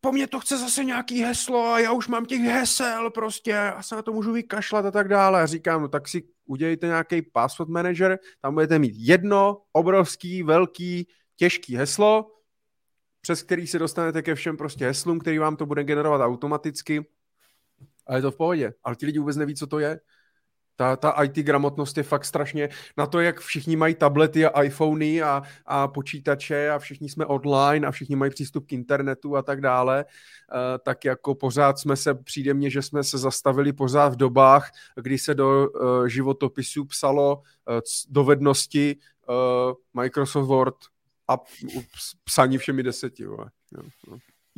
[0.00, 3.82] po mně to chce zase nějaký heslo a já už mám těch hesel prostě a
[3.82, 5.42] se na to můžu vykašlat a tak dále.
[5.42, 11.08] A říkám, no tak si udělejte nějaký password manager, tam budete mít jedno obrovský, velký,
[11.36, 12.30] těžký heslo,
[13.20, 17.06] přes který se dostanete ke všem prostě heslům, který vám to bude generovat automaticky
[18.06, 18.72] a je to v pohodě.
[18.84, 20.00] Ale ti lidi vůbec neví, co to je.
[20.82, 25.22] Ta, ta IT gramotnost je fakt strašně na to, jak všichni mají tablety a iPhony
[25.22, 29.60] a, a počítače a všichni jsme online a všichni mají přístup k internetu a tak
[29.60, 34.16] dále, uh, tak jako pořád jsme se, přijde mně, že jsme se zastavili pořád v
[34.16, 38.96] dobách, kdy se do uh, životopisu psalo uh, dovednosti
[39.94, 40.74] Microsoft Word
[41.28, 41.38] a
[42.24, 43.22] psaní všemi deseti.
[43.22, 43.36] Jo.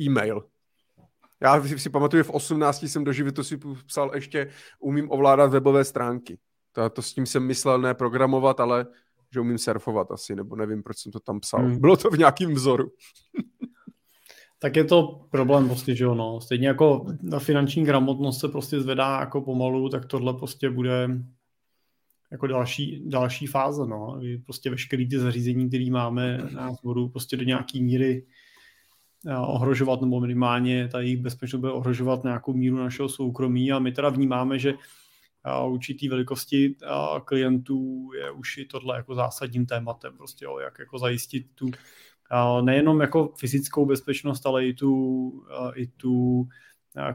[0.01, 0.43] E-mail.
[1.41, 4.47] Já si, pamatuju, v 18 jsem do si psal ještě
[4.79, 6.37] umím ovládat webové stránky.
[6.71, 8.85] To, to s tím jsem myslel ne programovat, ale
[9.33, 11.61] že umím surfovat asi, nebo nevím, proč jsem to tam psal.
[11.65, 11.79] Hmm.
[11.79, 12.91] Bylo to v nějakým vzoru.
[14.59, 16.41] tak je to problém prostě, že jo, no.
[16.41, 21.09] Stejně jako ta finanční gramotnost se prostě zvedá jako pomalu, tak tohle prostě bude
[22.31, 24.21] jako další, další fáze, no.
[24.45, 28.25] Prostě veškerý ty zařízení, které máme, nás budou prostě do nějaký míry
[29.47, 33.71] ohrožovat, nebo minimálně ta jejich bezpečnost bude ohrožovat nějakou míru našeho soukromí.
[33.71, 36.87] A my teda vnímáme, že eh, určitý velikosti eh,
[37.25, 41.71] klientů je už i tohle jako zásadním tématem, prostě jo, jak jako zajistit tu
[42.61, 45.31] nejenom jako fyzickou bezpečnost, ale i tu,
[45.75, 46.47] i tu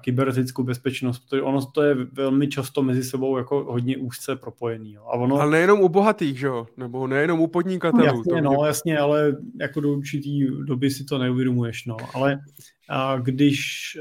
[0.00, 4.92] kybernetickou bezpečnost, protože ono to je velmi často mezi sebou jako hodně úzce propojený.
[4.92, 5.02] Jo.
[5.02, 5.40] A ono...
[5.40, 6.66] Ale nejenom u bohatých, že jo?
[6.76, 8.02] Nebo nejenom u podnikatelů.
[8.02, 11.96] No, jasně, no, jasně, ale jako do určitý doby si to neuvědomuješ, no.
[12.14, 12.40] Ale
[12.88, 13.58] a když,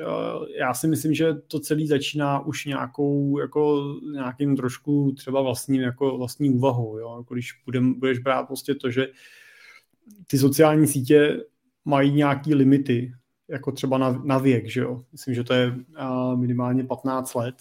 [0.07, 5.81] a já si myslím, že to celé začíná už nějakou, jako nějakým trošku třeba vlastním,
[5.81, 7.15] jako vlastní úvahou, jo.
[7.17, 9.07] Jako když budem, budeš brát prostě to, že
[10.27, 11.43] ty sociální sítě
[11.85, 13.11] mají nějaký limity,
[13.49, 15.03] jako třeba na, na věk, že jo.
[15.11, 17.55] Myslím, že to je uh, minimálně 15 let,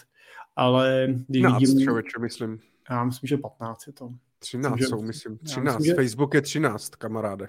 [0.57, 1.81] ale když 13, vidím...
[1.85, 2.59] člověče, myslím.
[2.91, 4.11] Já myslím, že 15 je to.
[4.39, 5.39] 13 myslím, jsou, myslím.
[5.39, 5.65] 13.
[5.65, 5.95] Myslím, že...
[5.95, 7.49] Facebook je 13, kamaráde.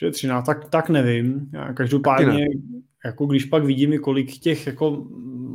[0.00, 1.50] Že 13, tak, tak nevím.
[1.52, 2.46] Já každopádně, ne.
[3.04, 5.06] jako když pak vidím, kolik těch jako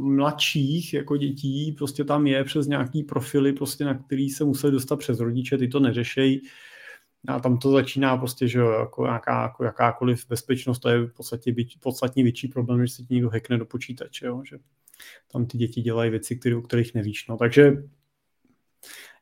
[0.05, 4.95] mladších jako dětí prostě tam je přes nějaký profily, prostě na který se museli dostat
[4.95, 6.41] přes rodiče, ty to neřešejí,
[7.27, 11.51] a tam to začíná prostě, že jako, nějaká, jako jakákoliv bezpečnost, to je v podstatě
[11.51, 14.57] byč, podstatně větší problém, že si ti někdo hackne do počítače, jo, že
[15.31, 17.27] tam ty děti dělají věci, které, o kterých nevíš.
[17.27, 17.37] No.
[17.37, 17.83] Takže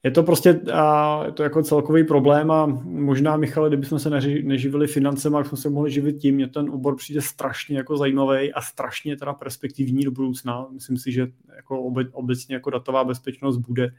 [0.04, 4.44] je to prostě a je to jako celkový problém a možná, Michale, kdybychom se neži,
[4.44, 8.54] neživili financema, tak jsme se mohli živit tím, mě ten obor přijde strašně jako zajímavý
[8.54, 10.68] a strašně teda perspektivní do budoucna.
[10.72, 13.90] Myslím si, že jako obe, obecně jako datová bezpečnost bude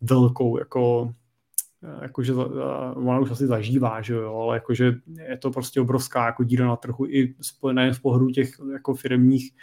[0.00, 1.14] velkou jako
[2.02, 2.34] jakože
[2.94, 4.94] ona už asi zažívá, že jo, ale jakože
[5.28, 7.34] je to prostě obrovská jako díra na trhu i
[7.72, 9.54] nejen z pohledu těch jako firmních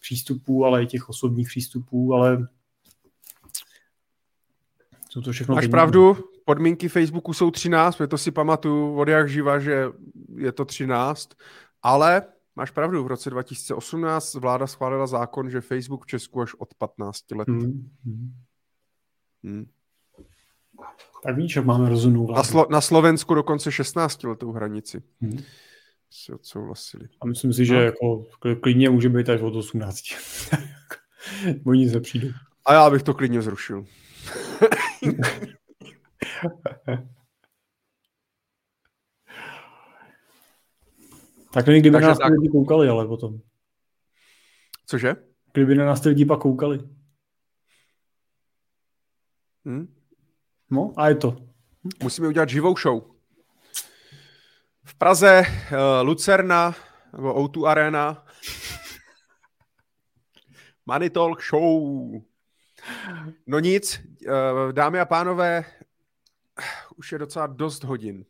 [0.00, 2.48] přístupů, ale i těch osobních přístupů, ale
[5.08, 9.28] jsou to všechno Máš pravdu, podmínky Facebooku jsou 13, je to si pamatuju od jak
[9.28, 9.86] živa, že
[10.36, 11.30] je to 13,
[11.82, 12.22] ale
[12.56, 17.30] máš pravdu, v roce 2018 vláda schválila zákon, že Facebook v Česku až od 15
[17.30, 17.48] let.
[17.48, 17.90] Hmm.
[19.44, 19.66] Hmm.
[21.24, 22.36] Tak víš, jak máme rozumnou vládu.
[22.36, 25.02] Na, Slo- na Slovensku dokonce 16 letou hranici.
[25.20, 25.38] Hmm.
[26.10, 27.08] Si odsouhlasili.
[27.20, 27.80] A myslím si, že no.
[27.80, 28.24] jako
[28.60, 30.02] klidně může být až od 18.
[31.66, 32.28] Oni se přijdou.
[32.66, 33.84] A já bych to klidně zrušil.
[41.52, 42.32] tak kdyby na nás tak...
[42.32, 43.40] lidi koukali, ale potom.
[44.86, 45.14] Cože?
[45.52, 46.80] Kdyby na nás ty lidi pak koukali.
[49.64, 50.01] Hmm?
[50.72, 51.36] No a je to.
[52.02, 53.02] Musíme udělat živou show.
[54.84, 56.74] V Praze uh, Lucerna
[57.12, 58.26] nebo O2 Arena
[60.86, 62.12] Money Talk Show.
[63.46, 65.64] No nic, uh, dámy a pánové,
[66.96, 68.24] už je docela dost hodin.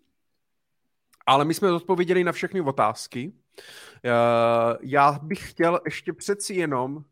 [1.26, 3.32] Ale my jsme odpověděli na všechny otázky.
[3.32, 7.04] Uh, já bych chtěl ještě přeci jenom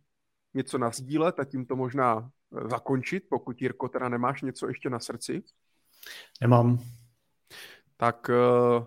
[0.54, 2.30] něco nazdílet a tím to možná
[2.68, 5.42] zakončit, pokud Jirko teda nemáš něco ještě na srdci.
[6.40, 6.78] Nemám.
[7.96, 8.84] Tak eh,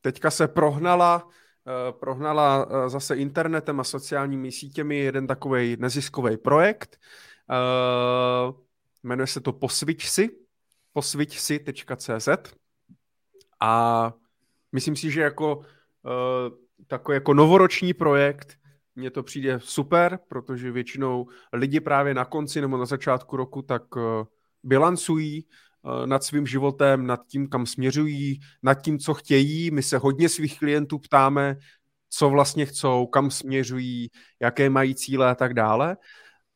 [0.00, 1.28] teďka se prohnala,
[1.66, 7.00] eh, prohnala eh, zase internetem a sociálními sítěmi jeden takový neziskový projekt.
[9.02, 10.30] Jmenuje se to Posviť si,
[10.92, 12.28] posviťsi.cz
[13.60, 14.12] a
[14.72, 15.62] myslím si, že jako
[16.86, 18.58] takový jako novoroční projekt
[18.96, 23.96] mně to přijde super, protože většinou lidi právě na konci nebo na začátku roku tak
[23.96, 24.02] uh,
[24.62, 25.46] bilancují
[25.82, 29.70] uh, nad svým životem, nad tím, kam směřují, nad tím, co chtějí.
[29.70, 31.56] My se hodně svých klientů ptáme,
[32.10, 34.10] co vlastně chcou, kam směřují,
[34.42, 35.96] jaké mají cíle a tak dále.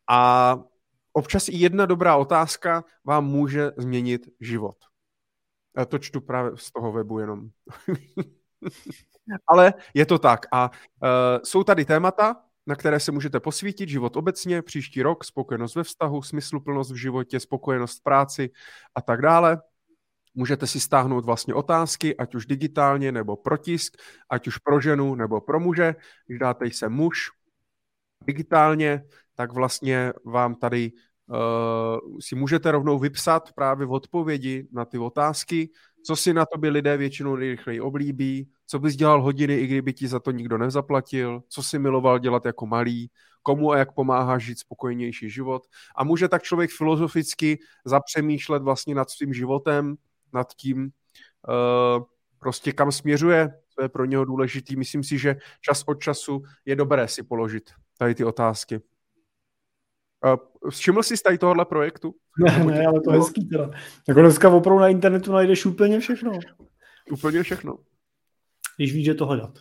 [0.08, 0.56] A
[1.12, 4.76] občas i jedna dobrá otázka vám může změnit život.
[5.76, 7.48] Já to čtu právě z toho webu jenom.
[9.46, 10.46] Ale je to tak.
[10.52, 11.08] A uh,
[11.44, 16.22] jsou tady témata, na které se můžete posvítit, život obecně, příští rok, spokojenost ve vztahu,
[16.22, 18.50] smysluplnost v životě, spokojenost v práci
[18.94, 19.62] a tak dále.
[20.34, 23.96] Můžete si stáhnout vlastně otázky, ať už digitálně nebo protisk,
[24.30, 25.94] ať už pro ženu nebo pro muže.
[26.26, 27.30] Když dáte se muž
[28.24, 29.04] digitálně,
[29.34, 30.92] tak vlastně vám tady
[31.26, 35.70] uh, si můžete rovnou vypsat právě v odpovědi na ty otázky,
[36.02, 39.92] co si na to by lidé většinou nejrychleji oblíbí, co bys dělal hodiny, i kdyby
[39.92, 43.10] ti za to nikdo nezaplatil, co si miloval dělat jako malý,
[43.42, 45.66] komu a jak pomáhá žít spokojenější život.
[45.96, 49.96] A může tak člověk filozoficky zapřemýšlet vlastně nad svým životem,
[50.32, 50.90] nad tím,
[51.48, 52.04] uh,
[52.38, 54.76] prostě kam směřuje, co je pro něho důležitý.
[54.76, 58.80] Myslím si, že čas od času je dobré si položit tady ty otázky.
[60.70, 62.14] Všiml jsi z tady tohohle projektu?
[62.38, 63.70] Ne, ne, ale to je hezký teda.
[64.08, 66.32] Jako dneska opravdu na internetu najdeš úplně všechno.
[67.12, 67.78] Úplně všechno.
[68.76, 69.58] Když víš, že to hledat.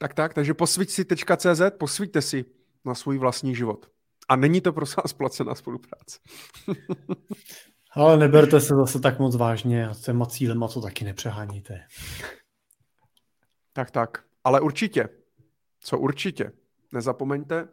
[0.00, 2.44] Tak tak, takže posvíť.cz, posvíťte si
[2.84, 3.86] na svůj vlastní život.
[4.28, 6.18] A není to prosím vás placená spolupráce.
[7.92, 11.80] Ale neberte se zase tak moc vážně a s těma cílema to taky nepřeháníte.
[13.72, 14.24] Tak, tak.
[14.44, 15.08] Ale určitě,
[15.80, 16.52] co určitě,
[16.92, 17.68] nezapomeňte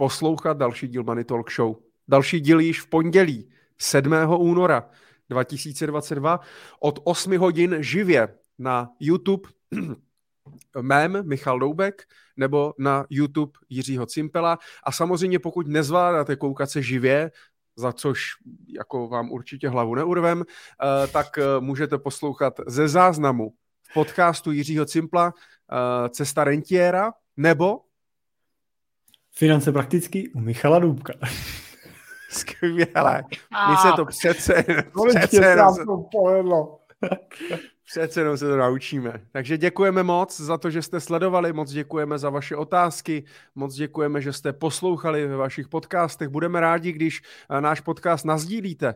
[0.00, 1.76] poslouchat další díl Money Talk Show.
[2.08, 4.12] Další díl již v pondělí 7.
[4.38, 4.88] února
[5.30, 6.40] 2022
[6.80, 9.48] od 8 hodin živě na YouTube
[10.80, 12.02] mém Michal Doubek
[12.36, 14.58] nebo na YouTube Jiřího Cimpela.
[14.84, 17.30] A samozřejmě pokud nezvládáte koukat se živě,
[17.76, 18.22] za což
[18.68, 23.52] jako vám určitě hlavu neurvem, eh, tak eh, můžete poslouchat ze záznamu
[23.90, 27.80] v podcastu Jiřího Cimpla eh, Cesta rentiera nebo
[29.40, 31.12] Finance prakticky u Michala Důbka.
[32.30, 33.24] Skvělé.
[33.70, 34.64] My se to přece,
[35.08, 36.80] přece se to povedlo.
[37.90, 39.12] Přece jenom se to naučíme.
[39.32, 44.20] Takže děkujeme moc za to, že jste sledovali, moc děkujeme za vaše otázky, moc děkujeme,
[44.20, 46.28] že jste poslouchali ve vašich podcastech.
[46.28, 48.94] Budeme rádi, když eh, náš podcast nazdílíte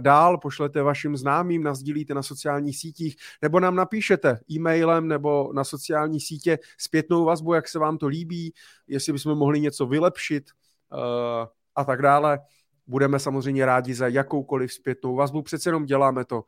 [0.00, 6.20] dál, pošlete vašim známým, nazdílíte na sociálních sítích, nebo nám napíšete e-mailem nebo na sociální
[6.20, 8.54] sítě zpětnou vazbu, jak se vám to líbí,
[8.86, 10.50] jestli bychom mohli něco vylepšit
[10.92, 12.38] eh, a tak dále.
[12.86, 16.44] Budeme samozřejmě rádi za jakoukoliv zpětnou vazbu, přece jenom děláme to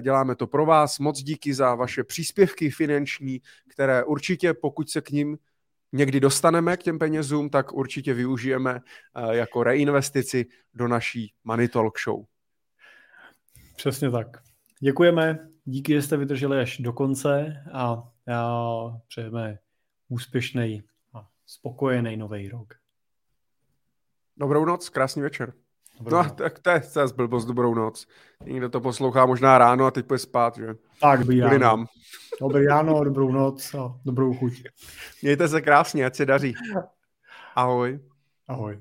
[0.00, 0.98] Děláme to pro vás.
[0.98, 5.38] Moc díky za vaše příspěvky finanční, které určitě, pokud se k ním
[5.92, 8.80] někdy dostaneme k těm penězům, tak určitě využijeme
[9.14, 12.24] eh, jako reinvestici do naší Money Talk Show.
[13.76, 14.42] Přesně tak.
[14.80, 19.58] Děkujeme, díky, že jste vydrželi až do konce a, a přejeme
[20.08, 20.82] úspěšný
[21.14, 22.74] a spokojený nový rok.
[24.36, 25.52] Dobrou noc, krásný večer.
[25.98, 26.32] Dobrou no, noc.
[26.32, 28.06] tak to je zase blbost, dobrou noc.
[28.44, 30.66] Někdo to poslouchá možná ráno a teď půjde spát, že?
[31.00, 31.58] Tak, dobrý ráno.
[31.58, 31.86] nám.
[32.40, 34.62] Dobrý ráno, dobrou noc a dobrou chuť.
[35.22, 36.54] Mějte se krásně, ať se daří.
[37.54, 38.00] Ahoj.
[38.48, 38.78] Ahoj.